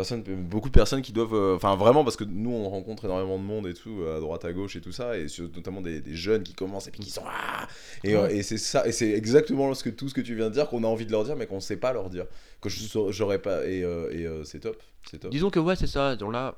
personnes, 0.00 0.22
beaucoup 0.22 0.68
de 0.68 0.74
personnes 0.74 1.02
qui 1.02 1.12
doivent. 1.12 1.34
euh, 1.34 1.56
Enfin, 1.56 1.76
vraiment, 1.76 2.02
parce 2.04 2.16
que 2.16 2.24
nous, 2.24 2.50
on 2.50 2.68
rencontre 2.68 3.04
énormément 3.04 3.38
de 3.38 3.42
monde 3.44 3.66
et 3.66 3.74
tout, 3.74 4.02
à 4.16 4.18
droite, 4.20 4.44
à 4.44 4.52
gauche 4.52 4.76
et 4.76 4.80
tout 4.80 4.92
ça, 4.92 5.16
et 5.16 5.28
sur- 5.28 5.48
notamment 5.54 5.80
des, 5.80 6.00
des 6.00 6.14
jeunes 6.14 6.42
qui 6.42 6.54
commencent 6.54 6.88
et 6.88 6.90
puis 6.90 7.00
qui 7.00 7.10
sont. 7.10 7.22
Ah 7.26 7.66
et 8.04 8.14
euh, 8.16 8.28
et 8.28 8.42
c'est 8.42 8.58
ça, 8.58 8.86
et 8.86 8.92
c'est 8.92 9.10
exactement 9.10 9.72
ce 9.74 9.84
que, 9.84 9.90
tout 9.90 10.08
ce 10.08 10.14
que 10.14 10.20
tu 10.20 10.34
viens 10.34 10.48
de 10.48 10.54
dire 10.54 10.68
qu'on 10.68 10.84
a 10.84 10.86
envie 10.86 11.06
de 11.06 11.12
leur 11.12 11.24
dire, 11.24 11.36
mais 11.36 11.46
qu'on 11.46 11.60
sait 11.60 11.76
pas 11.76 11.92
leur 11.92 12.10
dire. 12.10 12.26
Que 12.60 12.68
saurais- 12.70 13.12
j'aurais 13.12 13.40
pas. 13.40 13.64
Et, 13.66 13.84
euh, 13.84 14.10
et 14.12 14.26
euh, 14.26 14.44
c'est 14.44 14.60
top. 14.60 14.76
C'est 15.10 15.18
top. 15.18 15.30
Disons 15.30 15.50
que 15.50 15.58
ouais, 15.60 15.76
c'est 15.76 15.86
ça. 15.86 16.16
Donc 16.16 16.32
là, 16.32 16.56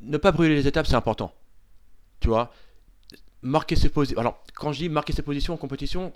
ne 0.00 0.16
pas 0.18 0.32
brûler 0.32 0.54
les 0.56 0.66
étapes, 0.66 0.86
c'est 0.86 0.94
important. 0.94 1.32
Tu 2.20 2.28
vois, 2.28 2.52
marquer 3.42 3.76
ses 3.76 3.88
positions. 3.88 4.18
Alors, 4.20 4.42
quand 4.54 4.72
je 4.72 4.78
dis 4.80 4.88
marquer 4.88 5.12
ses 5.12 5.22
positions 5.22 5.54
en 5.54 5.56
compétition, 5.56 6.12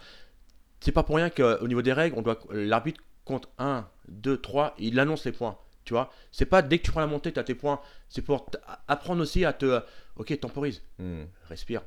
c'est 0.80 0.92
pas 0.92 1.02
pour 1.02 1.16
rien 1.16 1.30
qu'au 1.30 1.66
niveau 1.68 1.82
des 1.82 1.92
règles, 1.92 2.16
on 2.18 2.22
doit 2.22 2.38
l'arbitre 2.50 3.00
compte 3.24 3.48
1, 3.58 3.88
2, 4.08 4.40
3, 4.40 4.74
il 4.78 4.98
annonce 5.00 5.24
les 5.24 5.32
points. 5.32 5.58
Tu 5.84 5.94
vois, 5.94 6.12
c'est 6.30 6.46
pas 6.46 6.62
dès 6.62 6.78
que 6.78 6.84
tu 6.84 6.90
prends 6.90 7.00
la 7.00 7.06
montée, 7.06 7.32
tu 7.32 7.40
as 7.40 7.44
tes 7.44 7.54
points. 7.54 7.80
C'est 8.08 8.22
pour 8.22 8.46
apprendre 8.86 9.22
aussi 9.22 9.44
à 9.44 9.52
te. 9.52 9.80
Ok, 10.16 10.38
temporise, 10.40 10.82
Hmm. 10.98 11.22
respire. 11.48 11.82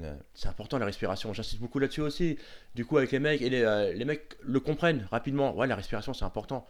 Ouais. 0.00 0.12
C'est 0.32 0.48
important 0.48 0.78
la 0.78 0.86
respiration. 0.86 1.32
J'insiste 1.32 1.60
beaucoup 1.60 1.78
là-dessus 1.78 2.00
aussi. 2.00 2.38
Du 2.74 2.84
coup, 2.84 2.96
avec 2.98 3.12
les 3.12 3.18
mecs, 3.20 3.42
et 3.42 3.50
les, 3.50 3.62
euh, 3.62 3.92
les 3.92 4.04
mecs 4.04 4.36
le 4.42 4.58
comprennent 4.60 5.06
rapidement. 5.10 5.54
Ouais, 5.54 5.66
la 5.68 5.76
respiration, 5.76 6.12
c'est 6.14 6.24
important. 6.24 6.66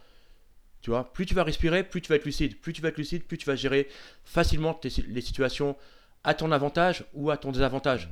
Tu 0.82 0.90
vois, 0.90 1.10
plus 1.12 1.24
tu 1.24 1.34
vas 1.34 1.44
respirer, 1.44 1.82
plus 1.84 2.02
tu 2.02 2.10
vas 2.10 2.16
être 2.16 2.24
lucide. 2.26 2.60
Plus 2.60 2.74
tu 2.74 2.82
vas 2.82 2.88
être 2.88 2.98
lucide, 2.98 3.24
plus 3.24 3.38
tu 3.38 3.46
vas 3.46 3.56
gérer 3.56 3.88
facilement 4.24 4.74
tes- 4.74 4.90
les 5.08 5.20
situations 5.22 5.76
à 6.24 6.34
ton 6.34 6.52
avantage 6.52 7.04
ou 7.14 7.30
à 7.30 7.38
ton 7.38 7.52
désavantage. 7.52 8.10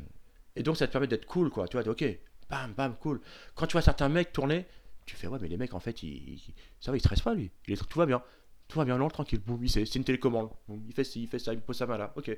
Et 0.57 0.63
donc, 0.63 0.77
ça 0.79 0.87
te 0.87 0.93
permet 0.93 1.07
d'être 1.09 1.27
cool, 1.27 1.51
quoi. 1.51 1.69
Tu 1.69 1.77
vois, 1.79 1.87
ok, 1.87 2.05
bam, 2.49 2.73
bam, 2.73 2.95
cool. 2.97 3.21
Quand 3.55 3.67
tu 3.67 3.73
vois 3.73 3.83
certains 3.83 4.09
mecs 4.09 4.33
tourner, 4.33 4.65
tu 5.07 5.17
fais, 5.17 5.27
ouais, 5.27 5.39
mais 5.41 5.49
les 5.49 5.57
mecs, 5.57 5.75
en 5.75 5.81
fait, 5.81 6.03
ils, 6.03 6.35
ils- 6.35 6.55
ça 6.81 6.91
va, 6.91 6.97
ils 6.97 7.01
stressent 7.01 7.23
pas, 7.23 7.35
lui. 7.35 7.51
Il 7.67 7.75
est, 7.75 7.89
tout 7.89 7.99
va 7.99 8.07
bien. 8.07 8.23
Tout 8.69 8.79
va 8.79 8.85
bien, 8.85 8.97
non, 8.97 9.09
tranquille, 9.09 9.41
boum, 9.41 9.63
il 9.63 9.69
sait, 9.69 9.85
c'est 9.85 9.99
une 9.99 10.05
télécommande. 10.05 10.49
Boum, 10.67 10.83
il 10.89 10.95
fait 10.95 11.05
ci, 11.05 11.23
il 11.25 11.29
fait 11.29 11.39
ça, 11.39 11.53
il 11.53 11.61
pose 11.61 11.77
sa 11.77 11.87
main 11.87 11.99
là, 11.99 12.13
ok. 12.17 12.31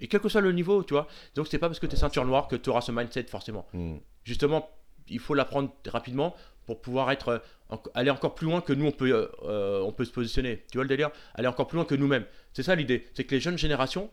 Et 0.00 0.08
quel 0.08 0.20
que 0.20 0.28
soit 0.28 0.40
le 0.40 0.52
niveau, 0.52 0.82
tu 0.84 0.94
vois. 0.94 1.06
Donc, 1.34 1.48
c'est 1.48 1.58
pas 1.58 1.68
parce 1.68 1.78
que 1.80 1.86
tu 1.86 1.94
es 1.94 1.98
ceinture 1.98 2.24
noire 2.24 2.48
que 2.48 2.56
tu 2.56 2.70
auras 2.70 2.80
ce 2.80 2.92
mindset, 2.92 3.24
forcément. 3.24 3.66
Hmm. 3.74 3.96
Justement, 4.24 4.70
il 5.08 5.18
faut 5.18 5.34
l'apprendre 5.34 5.70
rapidement 5.88 6.34
pour 6.64 6.80
pouvoir 6.80 7.10
être, 7.10 7.42
euh, 7.70 7.76
aller 7.94 8.10
encore 8.10 8.34
plus 8.34 8.46
loin 8.46 8.60
que 8.60 8.72
nous, 8.72 8.86
on 8.86 8.92
peut, 8.92 9.30
euh, 9.42 9.80
on 9.82 9.92
peut 9.92 10.04
se 10.04 10.12
positionner. 10.12 10.64
Tu 10.70 10.78
vois 10.78 10.84
le 10.84 10.88
délire? 10.88 11.10
Aller 11.34 11.48
encore 11.48 11.66
plus 11.66 11.76
loin 11.76 11.84
que 11.84 11.94
nous-mêmes. 11.96 12.24
C'est 12.52 12.62
ça 12.62 12.74
l'idée. 12.74 13.06
C'est 13.14 13.24
que 13.24 13.34
les 13.34 13.40
jeunes 13.40 13.58
générations, 13.58 14.10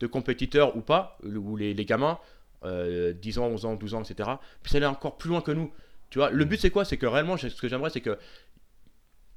de 0.00 0.06
compétiteurs 0.06 0.76
ou 0.76 0.80
pas, 0.80 1.18
ou 1.24 1.56
les, 1.56 1.74
les 1.74 1.84
gamins, 1.84 2.18
euh, 2.64 3.12
10 3.12 3.38
ans, 3.40 3.46
11 3.48 3.64
ans, 3.64 3.74
12 3.74 3.94
ans, 3.94 4.02
etc., 4.02 4.30
puissent 4.62 4.76
aller 4.76 4.86
encore 4.86 5.18
plus 5.18 5.28
loin 5.28 5.40
que 5.40 5.50
nous. 5.50 5.72
Tu 6.10 6.18
vois, 6.18 6.30
le 6.30 6.44
but 6.44 6.60
c'est 6.60 6.70
quoi? 6.70 6.84
C'est 6.84 6.96
que 6.96 7.06
réellement, 7.06 7.36
ce 7.36 7.48
que 7.48 7.68
j'aimerais, 7.68 7.90
c'est 7.90 8.00
que 8.00 8.18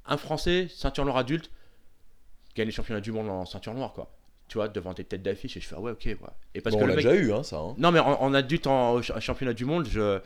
un 0.06 0.16
Français, 0.16 0.68
ceinture 0.74 1.04
noire 1.04 1.18
adulte, 1.18 1.50
gagne 2.56 2.66
les 2.66 2.72
championnats 2.72 3.00
du 3.00 3.12
monde 3.12 3.28
en 3.28 3.44
ceinture 3.46 3.74
noire, 3.74 3.92
quoi. 3.92 4.10
Tu 4.48 4.58
vois, 4.58 4.68
devant 4.68 4.92
des 4.92 5.04
têtes 5.04 5.22
d'affiche, 5.22 5.56
et 5.56 5.60
je 5.60 5.66
fais, 5.68 5.76
ah 5.78 5.80
ouais, 5.80 5.92
ok, 5.92 6.02
ouais. 6.04 6.16
Et 6.54 6.60
parce 6.60 6.74
Bon, 6.74 6.80
que 6.80 6.84
on 6.84 6.86
l'a 6.88 6.96
mec. 6.96 7.04
déjà 7.04 7.16
eu, 7.16 7.32
hein, 7.32 7.42
ça. 7.42 7.56
hein. 7.58 7.74
Non, 7.78 7.90
mais 7.92 8.00
en, 8.00 8.20
en 8.20 8.34
adulte, 8.34 8.66
en, 8.66 9.00
championnat 9.02 9.54
du 9.54 9.64
monde, 9.64 9.86
je. 9.90 10.18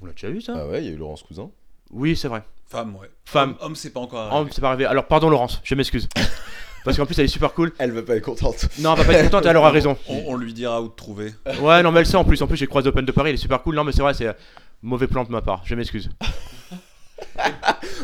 On 0.00 0.06
l'a 0.06 0.12
déjà 0.12 0.28
eu, 0.28 0.40
ça? 0.40 0.54
Ah 0.56 0.66
ouais, 0.68 0.82
il 0.82 0.86
y 0.86 0.88
a 0.88 0.92
eu 0.92 0.96
Laurence 0.96 1.22
Cousin. 1.22 1.50
Oui, 1.90 2.16
c'est 2.16 2.28
vrai. 2.28 2.42
Femme, 2.68 2.94
ouais. 2.96 3.10
Femme. 3.24 3.50
Homme, 3.50 3.56
homme, 3.60 3.76
c'est 3.76 3.90
pas 3.90 4.00
encore 4.00 4.20
arrivé. 4.20 4.50
c'est 4.54 4.60
pas 4.60 4.68
arrivé. 4.68 4.84
Alors, 4.86 5.06
pardon, 5.06 5.28
Laurence, 5.30 5.60
je 5.64 5.74
m'excuse. 5.74 6.08
Parce 6.84 6.96
qu'en 6.96 7.06
plus, 7.06 7.16
elle 7.18 7.26
est 7.26 7.28
super 7.28 7.52
cool. 7.54 7.72
Elle 7.78 7.92
va 7.92 8.02
pas 8.02 8.16
être 8.16 8.24
contente. 8.24 8.66
Non, 8.80 8.92
elle 8.94 8.98
va 8.98 9.04
pas 9.04 9.12
être 9.18 9.24
contente, 9.30 9.46
elle 9.46 9.56
aura 9.56 9.70
raison. 9.70 9.96
On, 10.08 10.24
on 10.28 10.36
lui 10.36 10.52
dira 10.52 10.82
où 10.82 10.88
te 10.88 10.96
trouver. 10.96 11.32
Ouais, 11.60 11.80
non, 11.82 11.92
mais 11.92 12.00
elle 12.00 12.06
sait 12.06 12.16
en 12.16 12.24
plus. 12.24 12.42
En 12.42 12.48
plus, 12.48 12.56
j'ai 12.56 12.66
croisé 12.66 12.88
Open 12.88 13.04
de 13.04 13.12
Paris, 13.12 13.30
il 13.30 13.34
est 13.34 13.36
super 13.36 13.62
cool. 13.62 13.76
Non, 13.76 13.84
mais 13.84 13.92
c'est 13.92 14.02
vrai, 14.02 14.14
c'est 14.14 14.34
mauvais 14.82 15.06
plan 15.06 15.24
de 15.24 15.30
ma 15.30 15.42
part. 15.42 15.62
Je 15.64 15.74
m'excuse. 15.74 16.10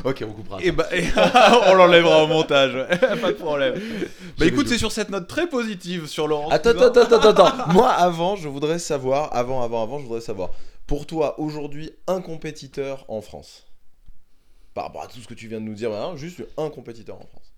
ok, 0.04 0.24
on 0.26 0.32
coupera. 0.32 0.62
Et 0.62 0.70
bah, 0.72 0.86
et- 0.92 1.04
on 1.68 1.74
l'enlèvera 1.74 2.24
au 2.24 2.26
montage. 2.26 2.72
pas 3.20 3.32
de 3.32 3.36
problème. 3.36 3.74
Bah 4.38 4.46
écoute, 4.46 4.68
c'est 4.68 4.78
sur 4.78 4.92
cette 4.92 5.10
note 5.10 5.28
très 5.28 5.48
positive 5.48 6.06
sur 6.06 6.28
Laurent. 6.28 6.48
Attends, 6.50 6.70
attends, 6.70 7.02
attends, 7.02 7.16
attends, 7.16 7.44
attends. 7.44 7.68
Moi, 7.72 7.88
avant, 7.90 8.36
je 8.36 8.48
voudrais 8.48 8.78
savoir, 8.78 9.34
avant, 9.34 9.62
avant, 9.62 9.82
avant, 9.82 9.98
je 9.98 10.04
voudrais 10.04 10.20
savoir, 10.20 10.50
pour 10.86 11.06
toi, 11.06 11.38
aujourd'hui, 11.40 11.90
un 12.06 12.20
compétiteur 12.20 13.04
en 13.08 13.20
France? 13.20 13.66
Par 14.74 14.84
rapport 14.84 15.02
à 15.02 15.06
tout 15.08 15.18
ce 15.18 15.26
que 15.26 15.34
tu 15.34 15.48
viens 15.48 15.60
de 15.60 15.64
nous 15.66 15.74
dire, 15.74 15.90
maintenant, 15.90 16.16
juste 16.16 16.42
un 16.56 16.70
compétiteur 16.70 17.16
en 17.16 17.26
France. 17.26 17.52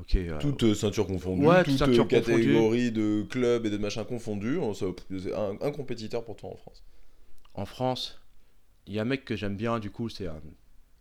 Ok. 0.00 0.14
euh, 0.16 0.38
Toute 0.38 0.62
euh, 0.62 0.74
ceinture 0.74 1.06
confondue, 1.06 1.46
Ouais, 1.46 1.62
toute 1.62 1.76
toute 1.76 1.78
ceinture 1.86 2.04
euh, 2.04 2.08
catégorie 2.08 2.90
de 2.90 3.22
club 3.28 3.66
et 3.66 3.70
de 3.70 3.76
machin 3.76 4.04
confondus, 4.04 4.56
on 4.58 4.72
se- 4.72 4.86
c'est 5.22 5.34
un, 5.34 5.56
un 5.60 5.70
compétiteur 5.70 6.24
pour 6.24 6.36
toi 6.36 6.50
en 6.50 6.56
France. 6.56 6.82
En 7.60 7.66
France, 7.66 8.18
il 8.86 8.94
y 8.94 8.98
a 8.98 9.02
un 9.02 9.04
mec 9.04 9.24
que 9.26 9.36
j'aime 9.36 9.54
bien, 9.56 9.78
du 9.78 9.90
coup, 9.90 10.08
c'est. 10.08 10.26
euh, 10.26 10.32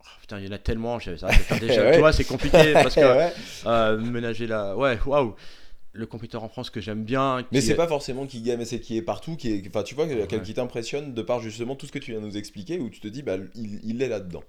oh, 0.01 0.05
putain, 0.19 0.39
il 0.39 0.45
y 0.45 0.49
en 0.49 0.51
a 0.51 0.57
tellement, 0.57 0.99
ça 0.99 1.11
déjà. 1.59 1.83
Ouais. 1.85 1.93
Tu 1.93 1.99
vois, 1.99 2.11
c'est 2.11 2.25
compliqué 2.25 2.73
parce 2.73 2.95
que 2.95 2.99
Ouais. 2.99 3.33
euh, 3.65 3.97
ménager 3.97 4.45
la. 4.45 4.75
Ouais, 4.75 4.99
waouh. 5.05 5.35
Le 5.93 6.05
compétiteur 6.05 6.43
en 6.43 6.49
France 6.49 6.69
que 6.69 6.81
j'aime 6.81 7.03
bien. 7.03 7.43
Mais 7.51 7.61
c'est 7.61 7.71
est- 7.71 7.75
pas 7.75 7.87
forcément 7.87 8.27
qui 8.27 8.41
gagne, 8.41 8.59
mais 8.59 8.65
c'est 8.65 8.79
qui 8.81 8.97
est 8.97 9.01
partout, 9.01 9.35
qui 9.37 9.51
est, 9.51 9.67
enfin 9.69 9.83
tu 9.83 9.95
vois, 9.95 10.05
Ouais. 10.05 10.15
quelqu'un 10.17 10.39
qui 10.39 10.53
t'impressionne 10.53 11.13
de 11.13 11.21
par 11.21 11.39
justement 11.39 11.75
tout 11.75 11.87
ce 11.87 11.91
que 11.93 11.97
tu 11.99 12.11
viens 12.11 12.19
de 12.21 12.25
nous 12.27 12.37
expliquer, 12.37 12.77
où 12.79 12.89
tu 12.89 12.99
te 12.99 13.07
dis, 13.07 13.23
bah 13.23 13.37
il, 13.55 13.79
il 13.83 14.01
est 14.01 14.07
là-dedans. 14.09 14.43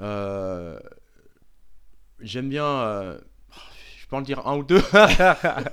euh, 0.00 0.78
J'aime 2.20 2.48
bien. 2.48 2.64
Peux 4.14 4.18
en 4.18 4.22
dire 4.22 4.46
un 4.46 4.56
ou 4.56 4.62
deux 4.64 4.80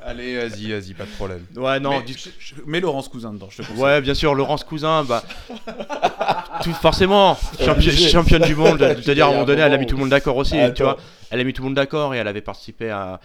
Allez, 0.06 0.36
vas-y, 0.38 0.72
vas-y, 0.72 0.94
pas 0.94 1.06
de 1.06 1.10
problème. 1.12 1.46
Ouais, 1.56 1.80
non, 1.80 1.92
Mais 2.00 2.04
dis- 2.04 2.14
je- 2.40 2.56
je- 2.56 2.62
mets 2.66 2.80
Laurence 2.80 3.08
Cousin 3.10 3.34
dedans, 3.34 3.48
je 3.50 3.58
te 3.62 3.68
conseille. 3.68 3.84
Ouais, 3.84 4.02
bien 4.02 4.14
sûr, 4.14 4.34
Laurence 4.36 4.64
Cousin, 4.64 5.04
bah. 5.04 5.24
tout, 6.64 6.74
forcément, 6.74 7.38
champi- 7.60 7.92
championne 8.10 8.44
du 8.44 8.56
monde. 8.56 8.78
Je 8.80 9.02
C'est-à-dire, 9.04 9.26
à 9.26 9.30
un 9.30 9.34
moment 9.34 9.46
donné, 9.46 9.62
elle 9.62 9.74
a 9.74 9.78
mis 9.78 9.86
tout 9.86 9.96
le 9.96 10.02
monde 10.02 10.10
d'accord 10.10 10.38
aussi, 10.38 10.58
Attends. 10.60 10.74
tu 10.74 10.84
vois. 10.84 10.98
Elle 11.30 11.40
a 11.40 11.44
mis 11.44 11.54
tout 11.54 11.62
le 11.62 11.68
monde 11.70 11.76
d'accord 11.76 12.14
et 12.14 12.18
elle 12.18 12.28
avait 12.28 12.42
participé 12.42 12.90
à 12.90 13.20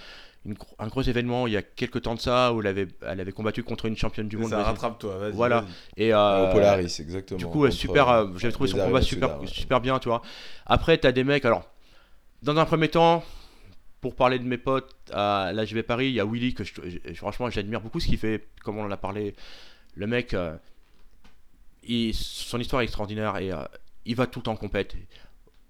une 0.45 0.55
un 0.79 0.87
gros 0.87 1.03
événement 1.03 1.49
il 1.49 1.55
y 1.55 1.57
a 1.57 1.63
quelques 1.63 2.03
temps 2.03 2.15
de 2.15 2.21
ça 2.21 2.53
où 2.53 2.61
elle 2.61 2.69
avait, 2.69 2.87
elle 3.05 3.19
avait 3.19 3.33
combattu 3.33 3.65
contre 3.65 3.87
une 3.87 3.97
championne 3.97 4.29
du 4.29 4.37
monde. 4.37 4.51
Ça 4.51 4.63
rattrape-toi, 4.63 5.17
vas-y. 5.19 5.33
Voilà. 5.33 5.65
Et 5.97 6.15
euh, 6.15 6.49
Au 6.49 6.53
Polaris, 6.53 7.01
exactement. 7.01 7.39
Du 7.39 7.47
coup, 7.47 7.69
super. 7.73 8.09
euh, 8.09 8.27
J'avais 8.37 8.53
trouvé 8.53 8.69
son 8.71 8.79
combat 8.79 9.03
super, 9.03 9.39
super 9.47 9.81
bien, 9.81 9.99
tu 9.99 10.09
vois. 10.09 10.23
Après, 10.67 10.97
t'as 10.99 11.11
des 11.11 11.25
mecs. 11.25 11.45
Alors, 11.45 11.65
dans 12.45 12.57
un 12.57 12.65
premier 12.65 12.87
temps, 12.89 13.25
pour 14.07 14.15
parler 14.15 14.39
de 14.39 14.45
mes 14.45 14.57
potes 14.59 14.95
à 15.13 15.51
l'HV 15.53 15.83
Paris, 15.83 16.07
il 16.09 16.15
y 16.15 16.21
a 16.21 16.25
Willy 16.25 16.55
que 16.55 16.63
je, 16.63 16.73
je- 16.85 17.15
franchement 17.15 17.51
j'admire 17.51 17.81
beaucoup 17.81 17.99
ce 17.99 18.07
qu'il 18.07 18.19
fait. 18.19 18.47
Comme 18.63 18.79
on 18.79 18.85
en 18.85 18.91
a 18.93 18.97
parlé, 18.97 19.35
le 19.97 20.07
mec, 20.07 20.33
euh, 20.33 20.55
il- 21.83 22.15
son 22.15 22.59
histoire 22.61 22.83
est 22.83 22.85
extraordinaire 22.85 23.37
et 23.39 23.53
euh, 23.53 23.57
il 24.05 24.15
va 24.15 24.27
tout 24.27 24.39
le 24.41 24.45
temps 24.45 24.53
en 24.53 24.57
compète. 24.57 24.95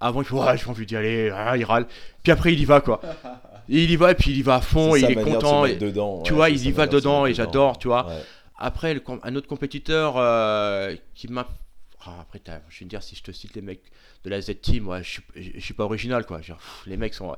Avant, 0.00 0.20
il 0.20 0.26
fait 0.26 0.34
ouais, 0.34 0.58
j'ai 0.58 0.66
envie 0.66 0.84
d'y 0.84 0.96
aller, 0.96 1.30
ah, 1.34 1.56
il 1.56 1.64
râle. 1.64 1.86
Puis 2.22 2.30
après, 2.32 2.52
il 2.52 2.60
y 2.60 2.64
va 2.66 2.80
quoi. 2.80 3.00
Il 3.68 3.90
y 3.90 3.96
va 3.96 4.12
et 4.12 4.14
puis 4.14 4.30
il 4.30 4.36
y 4.38 4.42
va 4.42 4.54
à 4.56 4.60
fond, 4.60 4.94
et 4.94 5.00
il 5.00 5.10
est 5.10 5.14
de 5.16 5.24
content. 5.24 5.64
et- 5.66 5.74
dedans, 5.74 6.22
tu 6.22 6.34
vois, 6.34 6.50
il 6.50 6.64
y 6.64 6.70
va 6.70 6.86
dedans 6.86 7.26
et 7.26 7.30
j'adore, 7.34 7.78
tu 7.78 7.88
vois. 7.88 8.06
Ouais. 8.06 8.22
Après, 8.58 8.94
le 8.94 9.02
un 9.24 9.34
autre 9.34 9.48
compétiteur 9.48 10.14
euh, 10.18 10.94
qui 11.16 11.26
m'a. 11.26 11.48
Ah, 12.04 12.18
après, 12.20 12.40
je 12.68 12.78
vais 12.78 12.84
te 12.84 12.90
dire, 12.90 13.02
si 13.02 13.16
je 13.16 13.24
te 13.24 13.32
cite 13.32 13.54
les 13.56 13.62
mecs 13.62 13.82
de 14.22 14.30
la 14.30 14.40
Z-Team, 14.40 14.86
ouais, 14.86 15.02
je, 15.02 15.10
suis, 15.10 15.22
je, 15.34 15.50
je 15.56 15.60
suis 15.60 15.74
pas 15.74 15.82
original, 15.82 16.24
quoi. 16.26 16.40
Genre, 16.42 16.58
pff, 16.58 16.82
les 16.86 16.96
mecs 16.96 17.14
sont. 17.14 17.34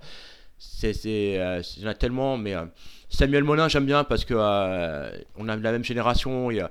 C'est, 0.58 0.92
c'est, 0.92 1.38
euh, 1.40 1.62
il 1.76 1.82
y 1.82 1.86
en 1.86 1.90
a 1.90 1.94
tellement, 1.94 2.36
mais 2.36 2.54
euh, 2.54 2.64
Samuel 3.08 3.44
Molin, 3.44 3.68
j'aime 3.68 3.86
bien 3.86 4.04
parce 4.04 4.24
que 4.24 4.34
euh, 4.36 5.10
on 5.36 5.48
a 5.48 5.56
la 5.56 5.72
même 5.72 5.84
génération. 5.84 6.50
Il 6.50 6.56
y 6.56 6.60
a, 6.60 6.70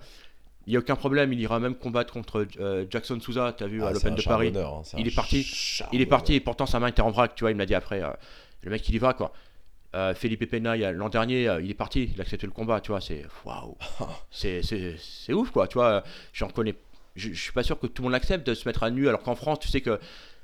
il 0.65 0.73
y 0.73 0.75
a 0.75 0.79
aucun 0.79 0.95
problème, 0.97 1.31
il 1.31 1.39
ira 1.39 1.59
même 1.59 1.75
combattre 1.75 2.11
contre 2.11 2.45
euh, 2.59 2.85
Jackson 2.89 3.19
Souza, 3.21 3.53
t'as 3.57 3.67
vu, 3.67 3.81
Ah, 3.81 3.87
à 3.87 3.91
l'Open 3.93 4.15
de 4.15 4.21
Paris. 4.29 4.47
hein, 4.93 4.99
Il 4.99 5.07
est 5.07 5.15
parti. 5.15 5.43
Il 5.93 6.01
est 6.01 6.05
parti 6.05 6.33
et 6.33 6.39
pourtant 6.41 6.65
sa 6.65 6.79
main 6.79 6.87
était 6.87 7.01
en 7.01 7.11
vrac, 7.11 7.33
tu 7.35 7.43
vois, 7.45 7.51
il 7.51 7.53
me 7.55 7.59
l'a 7.59 7.65
dit 7.65 7.75
après. 7.75 8.03
euh, 8.03 8.09
le 8.63 8.71
mec, 8.71 8.87
il 8.89 8.95
y 8.95 8.97
va, 8.97 9.13
quoi. 9.13 9.31
Euh, 9.95 10.13
Felipe 10.13 10.49
Pena, 10.49 10.75
l'an 10.91 11.07
dernier, 11.07 11.47
euh, 11.47 11.61
il 11.61 11.71
est 11.71 11.73
parti, 11.73 12.11
il 12.13 12.19
a 12.19 12.23
accepté 12.23 12.45
le 12.45 12.51
combat, 12.51 12.81
tu 12.81 12.91
vois, 12.91 12.99
c'est 12.99 13.23
waouh. 13.45 13.77
C'est- 14.31 15.33
ouf, 15.33 15.51
quoi, 15.51 15.67
tu 15.69 15.75
vois. 15.75 16.03
J'en 16.33 16.49
connais. 16.49 16.75
Je, 17.15 17.29
je 17.29 17.41
suis 17.41 17.53
pas 17.53 17.63
sûr 17.63 17.79
que 17.79 17.87
tout 17.87 18.01
le 18.01 18.07
monde 18.07 18.11
l'accepte 18.13 18.45
de 18.45 18.53
se 18.53 18.67
mettre 18.67 18.83
à 18.83 18.91
nu, 18.91 19.07
alors 19.07 19.23
qu'en 19.23 19.35
France, 19.35 19.59
tu 19.61 19.69
sais 19.69 19.81
que 19.81 19.99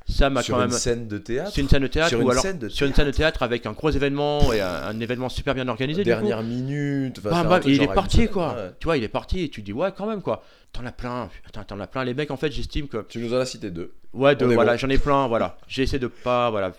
Sur 0.05 0.29
quand 0.33 0.65
une 0.65 0.71
scène 0.71 1.07
de 1.07 1.17
théâtre. 1.17 1.51
C'est 1.53 1.61
une 1.61 1.69
scène 1.69 1.81
de 1.81 1.87
théâtre 1.87 2.09
Sur 2.09 2.19
ou 2.19 2.23
une 2.23 2.31
alors 2.31 2.43
scène 2.43 2.57
de 2.57 2.69
sur 2.69 2.85
une 2.85 2.93
scène 2.93 3.05
de 3.07 3.11
théâtre 3.11 3.41
avec 3.41 3.65
un 3.65 3.71
gros 3.71 3.89
événement 3.89 4.51
et 4.53 4.61
un, 4.61 4.83
un 4.83 4.99
événement 4.99 5.29
super 5.29 5.55
bien 5.55 5.67
organisé. 5.67 6.03
du 6.03 6.09
coup. 6.09 6.15
Dernière 6.15 6.43
minute. 6.43 7.19
enfin, 7.25 7.43
truc 7.59 7.67
et 7.67 7.75
il 7.75 7.83
est 7.83 7.93
parti, 7.93 8.27
quoi. 8.27 8.53
ouais. 8.53 8.71
Tu 8.79 8.85
vois, 8.85 8.97
il 8.97 9.03
est 9.03 9.09
parti 9.09 9.43
et 9.43 9.49
tu 9.49 9.61
te 9.61 9.65
dis, 9.65 9.73
ouais, 9.73 9.91
quand 9.95 10.05
même, 10.05 10.21
quoi. 10.21 10.43
T'en 10.71 10.85
as 10.85 10.91
plein, 10.91 11.29
t'en 11.67 11.79
as 11.79 11.87
plein. 11.87 12.03
Les 12.03 12.13
mecs, 12.13 12.31
en 12.31 12.37
fait, 12.37 12.51
j'estime 12.51 12.87
que. 12.87 13.05
Tu 13.07 13.19
nous 13.19 13.33
en 13.33 13.37
as 13.37 13.45
cité 13.45 13.71
deux. 13.71 13.93
Ouais, 14.13 14.35
de, 14.35 14.45
On 14.45 14.51
est 14.51 14.55
voilà, 14.55 14.73
bon. 14.73 14.77
j'en 14.77 14.89
ai 14.89 14.97
plein, 14.97 15.27
voilà. 15.27 15.57
J'ai 15.67 15.83
essayé 15.83 15.99
de 15.99 16.07
pas, 16.07 16.49
voilà. 16.49 16.73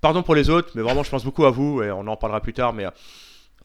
Pardon 0.00 0.22
pour 0.22 0.34
les 0.34 0.50
autres, 0.50 0.70
mais 0.74 0.82
vraiment, 0.82 1.02
je 1.02 1.10
pense 1.10 1.24
beaucoup 1.24 1.44
à 1.46 1.50
vous 1.50 1.82
et 1.82 1.90
on 1.90 2.06
en 2.06 2.16
parlera 2.16 2.40
plus 2.40 2.52
tard, 2.52 2.72
mais 2.72 2.84
euh, 2.84 2.90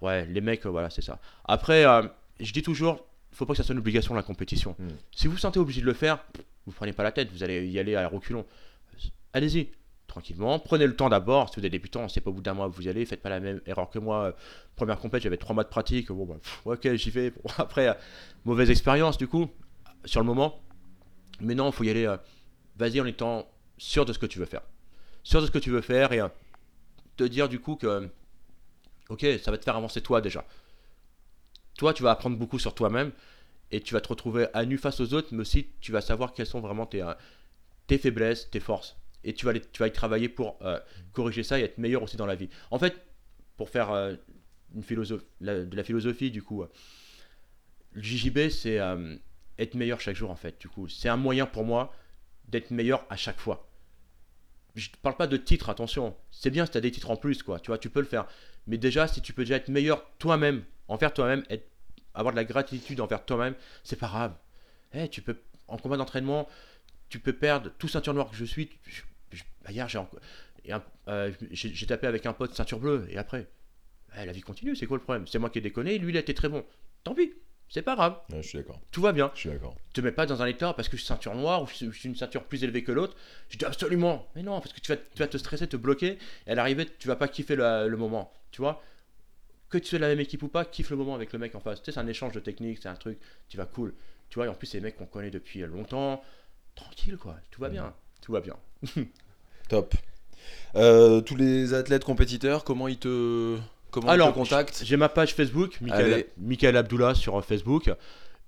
ouais, 0.01 0.25
les 0.25 0.41
mecs, 0.41 0.65
euh, 0.65 0.69
voilà, 0.69 0.89
c'est 0.89 1.01
ça. 1.01 1.19
Après, 1.45 1.85
euh, 1.85 2.03
je 2.39 2.51
dis 2.53 2.61
toujours, 2.61 3.05
faut 3.31 3.45
pas 3.45 3.53
que 3.53 3.57
ça 3.57 3.63
soit 3.63 3.73
une 3.73 3.79
obligation 3.79 4.15
la 4.15 4.23
compétition. 4.23 4.75
Mm. 4.79 4.87
Si 5.11 5.27
vous 5.27 5.33
vous 5.33 5.39
sentez 5.39 5.59
obligé 5.59 5.81
de 5.81 5.85
le 5.85 5.93
faire, 5.93 6.19
vous 6.65 6.73
prenez 6.73 6.93
pas 6.93 7.03
la 7.03 7.11
tête, 7.11 7.29
vous 7.31 7.43
allez 7.43 7.67
y 7.67 7.79
aller 7.79 7.95
à 7.95 8.07
reculons. 8.07 8.45
Allez-y, 9.33 9.69
tranquillement, 10.07 10.59
prenez 10.59 10.85
le 10.87 10.95
temps 10.95 11.09
d'abord. 11.09 11.49
Si 11.53 11.59
vous 11.59 11.65
êtes 11.65 11.71
débutant, 11.71 12.07
c'est 12.09 12.21
pas 12.21 12.29
au 12.29 12.33
bout 12.33 12.41
d'un 12.41 12.53
mois 12.53 12.67
vous 12.67 12.87
allez, 12.87 13.05
faites 13.05 13.21
pas 13.21 13.29
la 13.29 13.39
même 13.39 13.61
erreur 13.65 13.89
que 13.89 13.99
moi. 13.99 14.25
Euh, 14.25 14.31
Première 14.75 14.99
compète, 14.99 15.23
j'avais 15.23 15.37
trois 15.37 15.53
mois 15.55 15.63
de 15.63 15.69
pratique. 15.69 16.11
Bon, 16.11 16.25
bah, 16.25 16.35
ok, 16.65 16.93
j'y 16.95 17.09
vais. 17.11 17.33
Après, 17.57 17.87
euh, 17.89 17.93
mauvaise 18.45 18.69
expérience 18.71 19.17
du 19.17 19.27
coup, 19.27 19.49
sur 20.05 20.19
le 20.19 20.25
moment. 20.25 20.59
Mais 21.41 21.55
non, 21.55 21.71
faut 21.71 21.83
y 21.83 21.89
aller. 21.89 22.05
euh, 22.05 22.17
Vas-y 22.77 23.01
en 23.01 23.05
étant 23.05 23.47
sûr 23.77 24.05
de 24.05 24.13
ce 24.13 24.19
que 24.19 24.25
tu 24.25 24.39
veux 24.39 24.45
faire. 24.45 24.61
Sûr 25.23 25.41
de 25.41 25.47
ce 25.47 25.51
que 25.51 25.59
tu 25.59 25.69
veux 25.71 25.81
faire 25.81 26.13
et 26.13 26.21
te 27.17 27.23
dire 27.23 27.49
du 27.49 27.59
coup 27.59 27.75
que, 27.75 28.09
ok, 29.09 29.25
ça 29.43 29.51
va 29.51 29.57
te 29.57 29.63
faire 29.65 29.75
avancer 29.75 30.01
toi 30.01 30.21
déjà. 30.21 30.45
Toi, 31.77 31.93
tu 31.93 32.03
vas 32.03 32.11
apprendre 32.11 32.37
beaucoup 32.37 32.59
sur 32.59 32.73
toi-même 32.73 33.11
et 33.71 33.81
tu 33.81 33.93
vas 33.93 34.01
te 34.01 34.07
retrouver 34.09 34.47
à 34.53 34.65
nu 34.65 34.77
face 34.77 34.99
aux 34.99 35.13
autres, 35.13 35.29
mais 35.31 35.41
aussi 35.41 35.67
tu 35.81 35.91
vas 35.91 36.01
savoir 36.01 36.33
quelles 36.33 36.45
sont 36.47 36.59
vraiment 36.61 36.85
tes, 36.85 37.03
tes 37.87 37.97
faiblesses, 37.97 38.49
tes 38.51 38.59
forces. 38.61 38.97
Et 39.23 39.33
tu 39.33 39.45
vas, 39.45 39.53
les- 39.53 39.61
tu 39.61 39.79
vas 39.79 39.87
y 39.87 39.91
travailler 39.91 40.29
pour 40.29 40.57
euh, 40.61 40.79
corriger 41.13 41.43
ça 41.43 41.59
et 41.59 41.63
être 41.63 41.77
meilleur 41.77 42.03
aussi 42.03 42.17
dans 42.17 42.25
la 42.25 42.35
vie. 42.35 42.49
En 42.71 42.79
fait, 42.79 42.95
pour 43.57 43.69
faire 43.69 43.91
euh, 43.91 44.15
une 44.73 44.81
de 44.81 45.75
la 45.75 45.83
philosophie, 45.83 46.31
du 46.31 46.41
coup, 46.41 46.63
euh, 46.63 46.67
le 47.93 48.01
JJB, 48.01 48.49
c'est 48.49 48.79
être 49.59 49.75
meilleur 49.75 49.99
chaque 49.99 50.15
jour, 50.15 50.31
en 50.31 50.35
fait. 50.35 50.59
Du 50.59 50.69
coup, 50.69 50.87
c'est 50.87 51.09
un 51.09 51.17
moyen 51.17 51.45
pour 51.45 51.65
moi 51.65 51.93
d'être 52.47 52.71
meilleur 52.71 53.05
à 53.09 53.15
chaque 53.17 53.39
fois. 53.39 53.67
Je 54.75 54.89
ne 54.89 54.95
parle 55.01 55.17
pas 55.17 55.27
de 55.27 55.35
titre, 55.37 55.69
attention. 55.69 56.15
C'est 56.31 56.49
bien 56.49 56.65
si 56.65 56.71
tu 56.71 56.77
as 56.77 56.81
des 56.81 56.91
titres 56.91 57.11
en 57.11 57.17
plus, 57.17 57.43
quoi. 57.43 57.59
Tu 57.59 57.67
vois, 57.67 57.77
tu 57.77 57.89
peux 57.89 57.99
le 57.99 58.05
faire. 58.05 58.25
Mais 58.67 58.77
déjà, 58.77 59.07
si 59.07 59.21
tu 59.21 59.33
peux 59.33 59.43
déjà 59.43 59.57
être 59.57 59.67
meilleur 59.67 60.09
toi-même, 60.17 60.63
envers 60.87 61.13
toi-même, 61.13 61.43
avoir 62.13 62.33
de 62.33 62.37
la 62.37 62.45
gratitude 62.45 63.01
envers 63.01 63.25
toi-même, 63.25 63.55
c'est 63.83 63.97
pas 63.99 64.07
grave. 64.07 64.33
Eh, 64.93 65.09
tu 65.09 65.21
peux, 65.21 65.35
en 65.67 65.77
combat 65.77 65.97
d'entraînement, 65.97 66.47
tu 67.09 67.19
peux 67.19 67.33
perdre 67.33 67.69
tout 67.77 67.89
ceinture 67.89 68.13
noire 68.13 68.29
que 68.29 68.35
je 68.37 68.45
suis. 68.45 68.69
Bah, 69.63 69.71
hier, 69.71 69.87
j'ai, 69.89 69.99
euh, 71.07 71.31
j'ai 71.51 71.85
tapé 71.87 72.07
avec 72.07 72.25
un 72.25 72.33
pote 72.33 72.53
ceinture 72.53 72.79
bleue, 72.79 73.05
et 73.09 73.17
après, 73.17 73.47
eh, 74.17 74.25
la 74.25 74.31
vie 74.31 74.41
continue, 74.41 74.75
c'est 74.75 74.85
quoi 74.87 74.97
le 74.97 75.03
problème? 75.03 75.27
C'est 75.27 75.39
moi 75.39 75.49
qui 75.49 75.59
ai 75.59 75.61
déconné, 75.61 75.97
lui 75.97 76.11
il 76.11 76.17
a 76.17 76.19
été 76.19 76.33
très 76.33 76.49
bon. 76.49 76.65
Tant 77.03 77.15
pis, 77.15 77.33
c'est 77.69 77.81
pas 77.81 77.95
grave, 77.95 78.19
Ouais, 78.31 78.41
je 78.43 78.47
suis 78.49 78.57
d'accord. 78.57 78.79
tout 78.91 79.01
va 79.01 79.11
bien. 79.13 79.31
Je 79.33 79.39
suis 79.39 79.49
d'accord. 79.49 79.75
te 79.93 80.01
mets 80.01 80.11
pas 80.11 80.25
dans 80.25 80.41
un 80.41 80.45
état 80.45 80.73
parce 80.73 80.89
que 80.89 80.97
je 80.97 81.01
suis 81.01 81.07
ceinture 81.07 81.33
noire 81.35 81.63
ou 81.63 81.67
je 81.67 81.73
suis- 81.89 82.07
une 82.09 82.15
ceinture 82.15 82.43
plus 82.43 82.63
élevée 82.63 82.83
que 82.83 82.91
l'autre. 82.91 83.15
Je 83.49 83.57
dis 83.57 83.65
absolument. 83.65 84.27
Mais 84.35 84.43
non, 84.43 84.59
parce 84.59 84.73
que 84.73 84.81
tu 84.81 84.91
vas, 84.91 84.97
tu 84.97 85.17
vas 85.19 85.27
te 85.27 85.37
stresser, 85.37 85.67
te 85.67 85.77
bloquer. 85.77 86.17
Et 86.47 86.51
à 86.51 86.55
l'arrivée, 86.55 86.85
tu 86.99 87.07
vas 87.07 87.15
pas 87.15 87.27
kiffer 87.29 87.55
le, 87.55 87.87
le 87.87 87.97
moment. 87.97 88.31
Tu 88.51 88.61
vois 88.61 88.83
Que 89.69 89.77
tu 89.77 89.87
sois 89.87 89.99
de 89.99 90.01
la 90.03 90.09
même 90.09 90.19
équipe 90.19 90.43
ou 90.43 90.49
pas, 90.49 90.65
kiffe 90.65 90.89
le 90.89 90.97
moment 90.97 91.15
avec 91.15 91.31
le 91.31 91.39
mec 91.39 91.55
en 91.55 91.61
face. 91.61 91.79
Tu 91.81 91.85
sais, 91.85 91.91
c'est 91.93 91.99
un 92.01 92.07
échange 92.07 92.33
de 92.33 92.41
techniques, 92.41 92.79
c'est 92.81 92.89
un 92.89 92.95
truc. 92.95 93.17
Tu 93.47 93.55
vas 93.57 93.65
cool. 93.65 93.93
Tu 94.29 94.35
vois, 94.35 94.45
et 94.45 94.49
en 94.49 94.53
plus, 94.53 94.67
c'est 94.67 94.79
des 94.79 94.83
mecs 94.83 94.97
qu'on 94.97 95.05
connaît 95.05 95.31
depuis 95.31 95.61
longtemps. 95.61 96.21
Tranquille, 96.75 97.15
quoi. 97.17 97.37
Tout 97.51 97.61
va 97.61 97.69
bien. 97.69 97.93
Tout 98.21 98.33
va 98.33 98.41
bien. 98.41 98.57
Top. 99.71 99.95
Euh, 100.75 101.21
tous 101.21 101.37
les 101.37 101.73
athlètes 101.73 102.03
compétiteurs, 102.03 102.65
comment 102.65 102.89
ils 102.89 102.97
te, 102.97 103.57
comment 103.89 104.07
ils 104.07 104.11
Alors, 104.11 104.33
te 104.33 104.33
contactent 104.33 104.81
J'ai 104.83 104.97
ma 104.97 105.07
page 105.07 105.33
Facebook, 105.33 105.79
Michael. 105.79 106.25
Michael 106.37 106.75
Abdullah 106.75 107.15
sur 107.15 107.39
euh, 107.39 107.41
Facebook. 107.41 107.89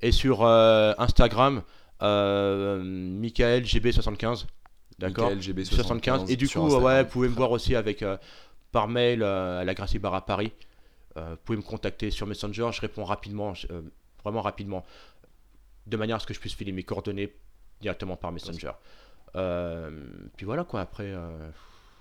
Et 0.01 0.11
sur 0.11 0.43
euh, 0.43 0.93
Instagram, 0.97 1.61
euh, 2.01 2.84
Michael 2.84 3.63
GB75. 3.63 4.47
D'accord 4.99 5.30
Michael 5.30 5.41
GB 5.41 5.63
75. 5.63 6.30
Et 6.30 6.36
du 6.36 6.49
coup, 6.49 6.59
ouais, 6.59 7.03
vous 7.03 7.09
pouvez 7.09 7.30
me 7.30 7.36
voir 7.36 7.51
aussi 7.51 7.74
avec 7.74 8.03
par 8.74 8.89
mail 8.89 9.24
à 9.24 9.63
la 9.63 9.74
Gracie 9.74 9.99
Bar 9.99 10.13
à 10.15 10.26
Paris. 10.26 10.51
Vous 11.15 11.38
pouvez 11.45 11.57
me 11.57 11.63
contacter 11.63 12.11
sur 12.11 12.28
Messenger, 12.28 12.67
je 12.74 12.82
réponds 12.82 13.05
rapidement, 13.05 13.53
vraiment 14.26 14.41
rapidement, 14.41 14.84
de 15.88 15.95
manière 15.95 16.17
à 16.17 16.19
ce 16.19 16.28
que 16.28 16.34
je 16.34 16.39
puisse 16.41 16.53
filer 16.53 16.74
mes 16.74 16.84
coordonnées 16.84 17.34
directement 17.80 18.17
par 18.17 18.34
Messenger. 18.34 18.71
Puis 19.34 20.45
voilà 20.45 20.63
quoi, 20.63 20.81
après. 20.81 21.05
euh, 21.07 21.49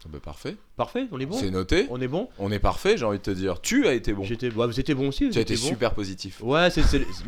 Bah, 0.08 0.18
parfait. 0.22 0.56
Parfait, 0.76 1.06
on 1.12 1.20
est 1.20 1.26
bon 1.26 1.36
C'est 1.36 1.50
noté. 1.50 1.86
On 1.90 2.00
est 2.00 2.08
bon 2.08 2.28
On 2.38 2.50
est 2.50 2.58
parfait, 2.58 2.96
j'ai 2.96 3.04
envie 3.04 3.18
de 3.18 3.22
te 3.22 3.30
dire. 3.30 3.60
Tu 3.60 3.86
as 3.86 3.92
été 3.94 4.12
bon. 4.12 4.24
J'étais, 4.24 4.50
ouais, 4.52 4.66
Vous 4.66 4.80
étiez 4.80 4.94
bon 4.94 5.08
aussi 5.08 5.26
vous 5.26 5.32
Tu 5.32 5.38
as 5.38 5.42
été 5.42 5.54
bon 5.56 5.68
super 5.68 5.94
positif. 5.94 6.40
Ouais, 6.42 6.68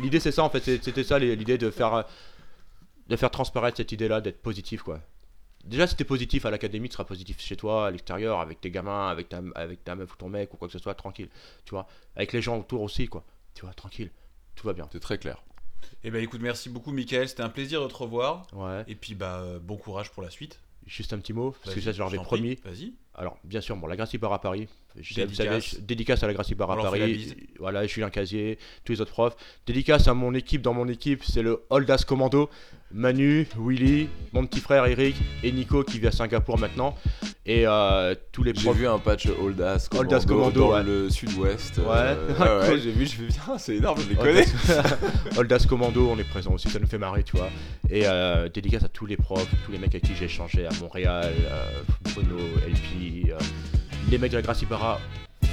l'idée 0.01 0.19
c'est 0.19 0.31
ça 0.31 0.43
en 0.43 0.49
fait, 0.49 0.59
c'était 0.81 1.03
ça 1.03 1.17
l'idée 1.19 1.57
de 1.57 1.69
faire, 1.71 1.93
euh, 1.93 2.03
de 3.07 3.15
faire 3.15 3.31
transparaître 3.31 3.77
cette 3.77 3.91
idée-là, 3.91 4.21
d'être 4.21 4.41
positif 4.41 4.83
quoi. 4.83 4.99
Déjà, 5.63 5.87
si 5.87 5.95
t'es 5.95 6.03
positif 6.03 6.45
à 6.45 6.51
l'académie, 6.51 6.89
tu 6.89 6.93
seras 6.93 7.05
positif 7.05 7.39
chez 7.41 7.55
toi, 7.55 7.87
à 7.87 7.91
l'extérieur, 7.91 8.39
avec 8.39 8.61
tes 8.61 8.69
gamins, 8.69 9.07
avec 9.09 9.29
ta, 9.29 9.41
avec 9.55 9.83
ta 9.83 9.95
meuf 9.95 10.13
ou 10.13 10.15
ton 10.15 10.29
mec 10.29 10.53
ou 10.53 10.57
quoi 10.57 10.67
que 10.67 10.71
ce 10.71 10.77
soit, 10.77 10.93
tranquille. 10.93 11.29
Tu 11.65 11.71
vois, 11.71 11.87
avec 12.15 12.33
les 12.33 12.41
gens 12.43 12.59
autour 12.59 12.81
aussi 12.83 13.07
quoi. 13.07 13.23
Tu 13.55 13.61
vois, 13.65 13.73
tranquille, 13.73 14.11
tout 14.55 14.67
va 14.67 14.73
bien. 14.73 14.87
C'est 14.91 14.99
très 14.99 15.17
clair. 15.17 15.41
Eh 16.03 16.11
ben 16.11 16.23
écoute, 16.23 16.41
merci 16.41 16.69
beaucoup 16.69 16.91
Michael, 16.91 17.27
c'était 17.27 17.43
un 17.43 17.49
plaisir 17.49 17.81
de 17.81 17.87
te 17.87 17.95
revoir. 17.95 18.47
Ouais. 18.53 18.83
Et 18.87 18.95
puis 18.95 19.15
bah 19.15 19.39
euh, 19.39 19.59
bon 19.59 19.77
courage 19.77 20.11
pour 20.11 20.21
la 20.21 20.29
suite. 20.29 20.59
Juste 20.85 21.13
un 21.13 21.17
petit 21.17 21.33
mot, 21.33 21.55
parce 21.63 21.75
que 21.75 21.81
ça, 21.81 21.91
je 21.91 21.97
leur 21.97 22.07
avais 22.07 22.17
promis. 22.17 22.59
Vas-y. 22.63 22.93
Alors, 23.15 23.39
bien 23.43 23.59
sûr, 23.59 23.75
bon, 23.75 23.87
la 23.87 23.95
Gracie 23.95 24.19
Bar 24.19 24.33
à 24.33 24.39
Paris. 24.39 24.67
Dédicace. 25.81 26.23
à 26.23 26.27
la 26.27 26.33
Gracie 26.33 26.55
Bar 26.55 26.69
On 26.69 26.79
à 26.79 26.83
Paris. 26.83 27.35
Voilà, 27.59 27.85
Julien 27.87 28.09
Casier, 28.09 28.57
tous 28.83 28.93
les 28.93 29.01
autres 29.01 29.11
profs. 29.11 29.35
Dédicace 29.65 30.07
à 30.07 30.13
mon 30.13 30.33
équipe, 30.33 30.61
dans 30.61 30.73
mon 30.73 30.87
équipe, 30.87 31.23
c'est 31.23 31.41
le 31.41 31.63
Holdas 31.69 32.03
Commando. 32.07 32.49
Manu, 32.91 33.45
Willy, 33.59 34.07
mon 34.31 34.45
petit 34.45 34.61
frère 34.61 34.85
Eric 34.85 35.15
et 35.43 35.51
Nico 35.51 35.83
qui 35.83 35.99
vit 35.99 36.07
à 36.07 36.11
Singapour 36.11 36.57
maintenant. 36.57 36.95
Et 37.45 37.67
euh, 37.67 38.15
tous 38.31 38.41
les 38.41 38.53
J'ai 38.55 38.63
profs. 38.63 38.77
vu 38.77 38.87
un 38.87 38.99
patch 38.99 39.27
Old 39.27 39.59
Ass 39.61 39.89
Commando, 39.89 40.19
Commando, 40.25 40.59
dans 40.61 40.73
ouais. 40.75 40.83
le 40.83 41.09
sud-ouest. 41.09 41.77
Ouais. 41.79 41.83
Euh, 41.87 42.69
ouais, 42.69 42.79
j'ai 42.79 42.91
vu, 42.91 43.05
je 43.05 43.15
fais 43.15 43.25
bien, 43.25 43.57
c'est 43.57 43.75
énorme, 43.75 43.99
je 44.01 44.09
les 44.09 44.15
connais. 44.15 44.45
Holdas, 44.71 45.37
Holdas 45.37 45.65
Commando, 45.67 46.09
on 46.09 46.17
est 46.17 46.23
présent 46.23 46.53
aussi, 46.53 46.69
ça 46.69 46.79
nous 46.79 46.87
fait 46.87 46.97
marrer, 46.97 47.23
tu 47.23 47.35
vois. 47.35 47.49
Et 47.89 48.03
euh, 48.05 48.49
dédicace 48.49 48.83
à 48.83 48.87
tous 48.87 49.05
les 49.05 49.17
profs, 49.17 49.47
tous 49.65 49.71
les 49.71 49.77
mecs 49.77 49.93
avec 49.93 50.03
qui 50.03 50.15
j'ai 50.15 50.25
échangé 50.25 50.65
à 50.65 50.71
Montréal, 50.79 51.33
euh, 51.47 51.81
Bruno, 52.13 52.37
LP, 52.67 53.29
euh, 53.31 53.37
les 54.09 54.17
mecs 54.17 54.31
de 54.31 54.37
la 54.37 54.41
Gracie 54.41 54.65
Barra 54.65 54.99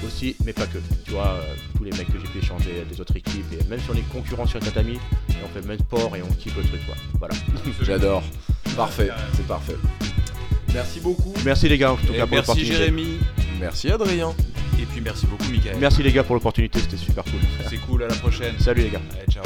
aussi, 0.07 0.37
mais 0.45 0.53
pas 0.53 0.67
que. 0.67 0.79
Tu 1.05 1.13
vois, 1.13 1.29
euh, 1.29 1.55
tous 1.77 1.85
les 1.85 1.93
mecs 1.93 2.07
que 2.07 2.19
j'ai 2.19 2.27
pu 2.27 2.39
échanger 2.39 2.85
des 2.91 3.01
autres 3.01 3.17
équipes, 3.17 3.45
et 3.53 3.65
même 3.69 3.81
si 3.81 3.91
on 3.91 3.95
est 3.95 4.09
concurrents 4.13 4.47
sur 4.47 4.59
le 4.59 4.65
tatami, 4.65 4.95
et 4.95 5.35
on 5.45 5.49
fait 5.49 5.61
le 5.61 5.69
même 5.69 5.79
sport 5.79 6.15
et 6.17 6.23
on 6.23 6.33
kiffe 6.35 6.57
le 6.57 6.65
truc, 6.65 6.85
quoi. 6.87 6.95
Voilà. 7.19 7.35
J'adore. 7.83 8.23
Parfait, 8.77 9.11
c'est 9.35 9.47
parfait. 9.47 9.77
Merci 10.73 11.01
beaucoup. 11.01 11.35
Merci 11.45 11.69
les 11.69 11.79
gars, 11.79 11.93
en 11.93 11.97
tout 11.97 12.13
Et 12.13 12.17
cas, 12.17 12.27
pour 12.27 12.31
merci 12.37 12.37
l'opportunité. 12.51 12.75
Jérémy. 12.77 13.19
Merci 13.61 13.91
Adrien. 13.91 14.35
Et 14.81 14.87
puis 14.87 15.01
merci 15.01 15.27
beaucoup 15.27 15.45
Michael. 15.51 15.77
Merci 15.79 16.03
les 16.03 16.11
gars 16.11 16.25
pour 16.25 16.35
l'opportunité, 16.35 16.81
c'était 16.81 16.97
super 16.97 17.23
cool. 17.25 17.41
C'est 17.69 17.77
cool, 17.77 18.03
à 18.03 18.09
la 18.09 18.15
prochaine. 18.15 18.55
Salut 18.59 18.83
les 18.83 18.91
gars. 18.91 19.03
Allez, 19.13 19.31
ciao. 19.31 19.45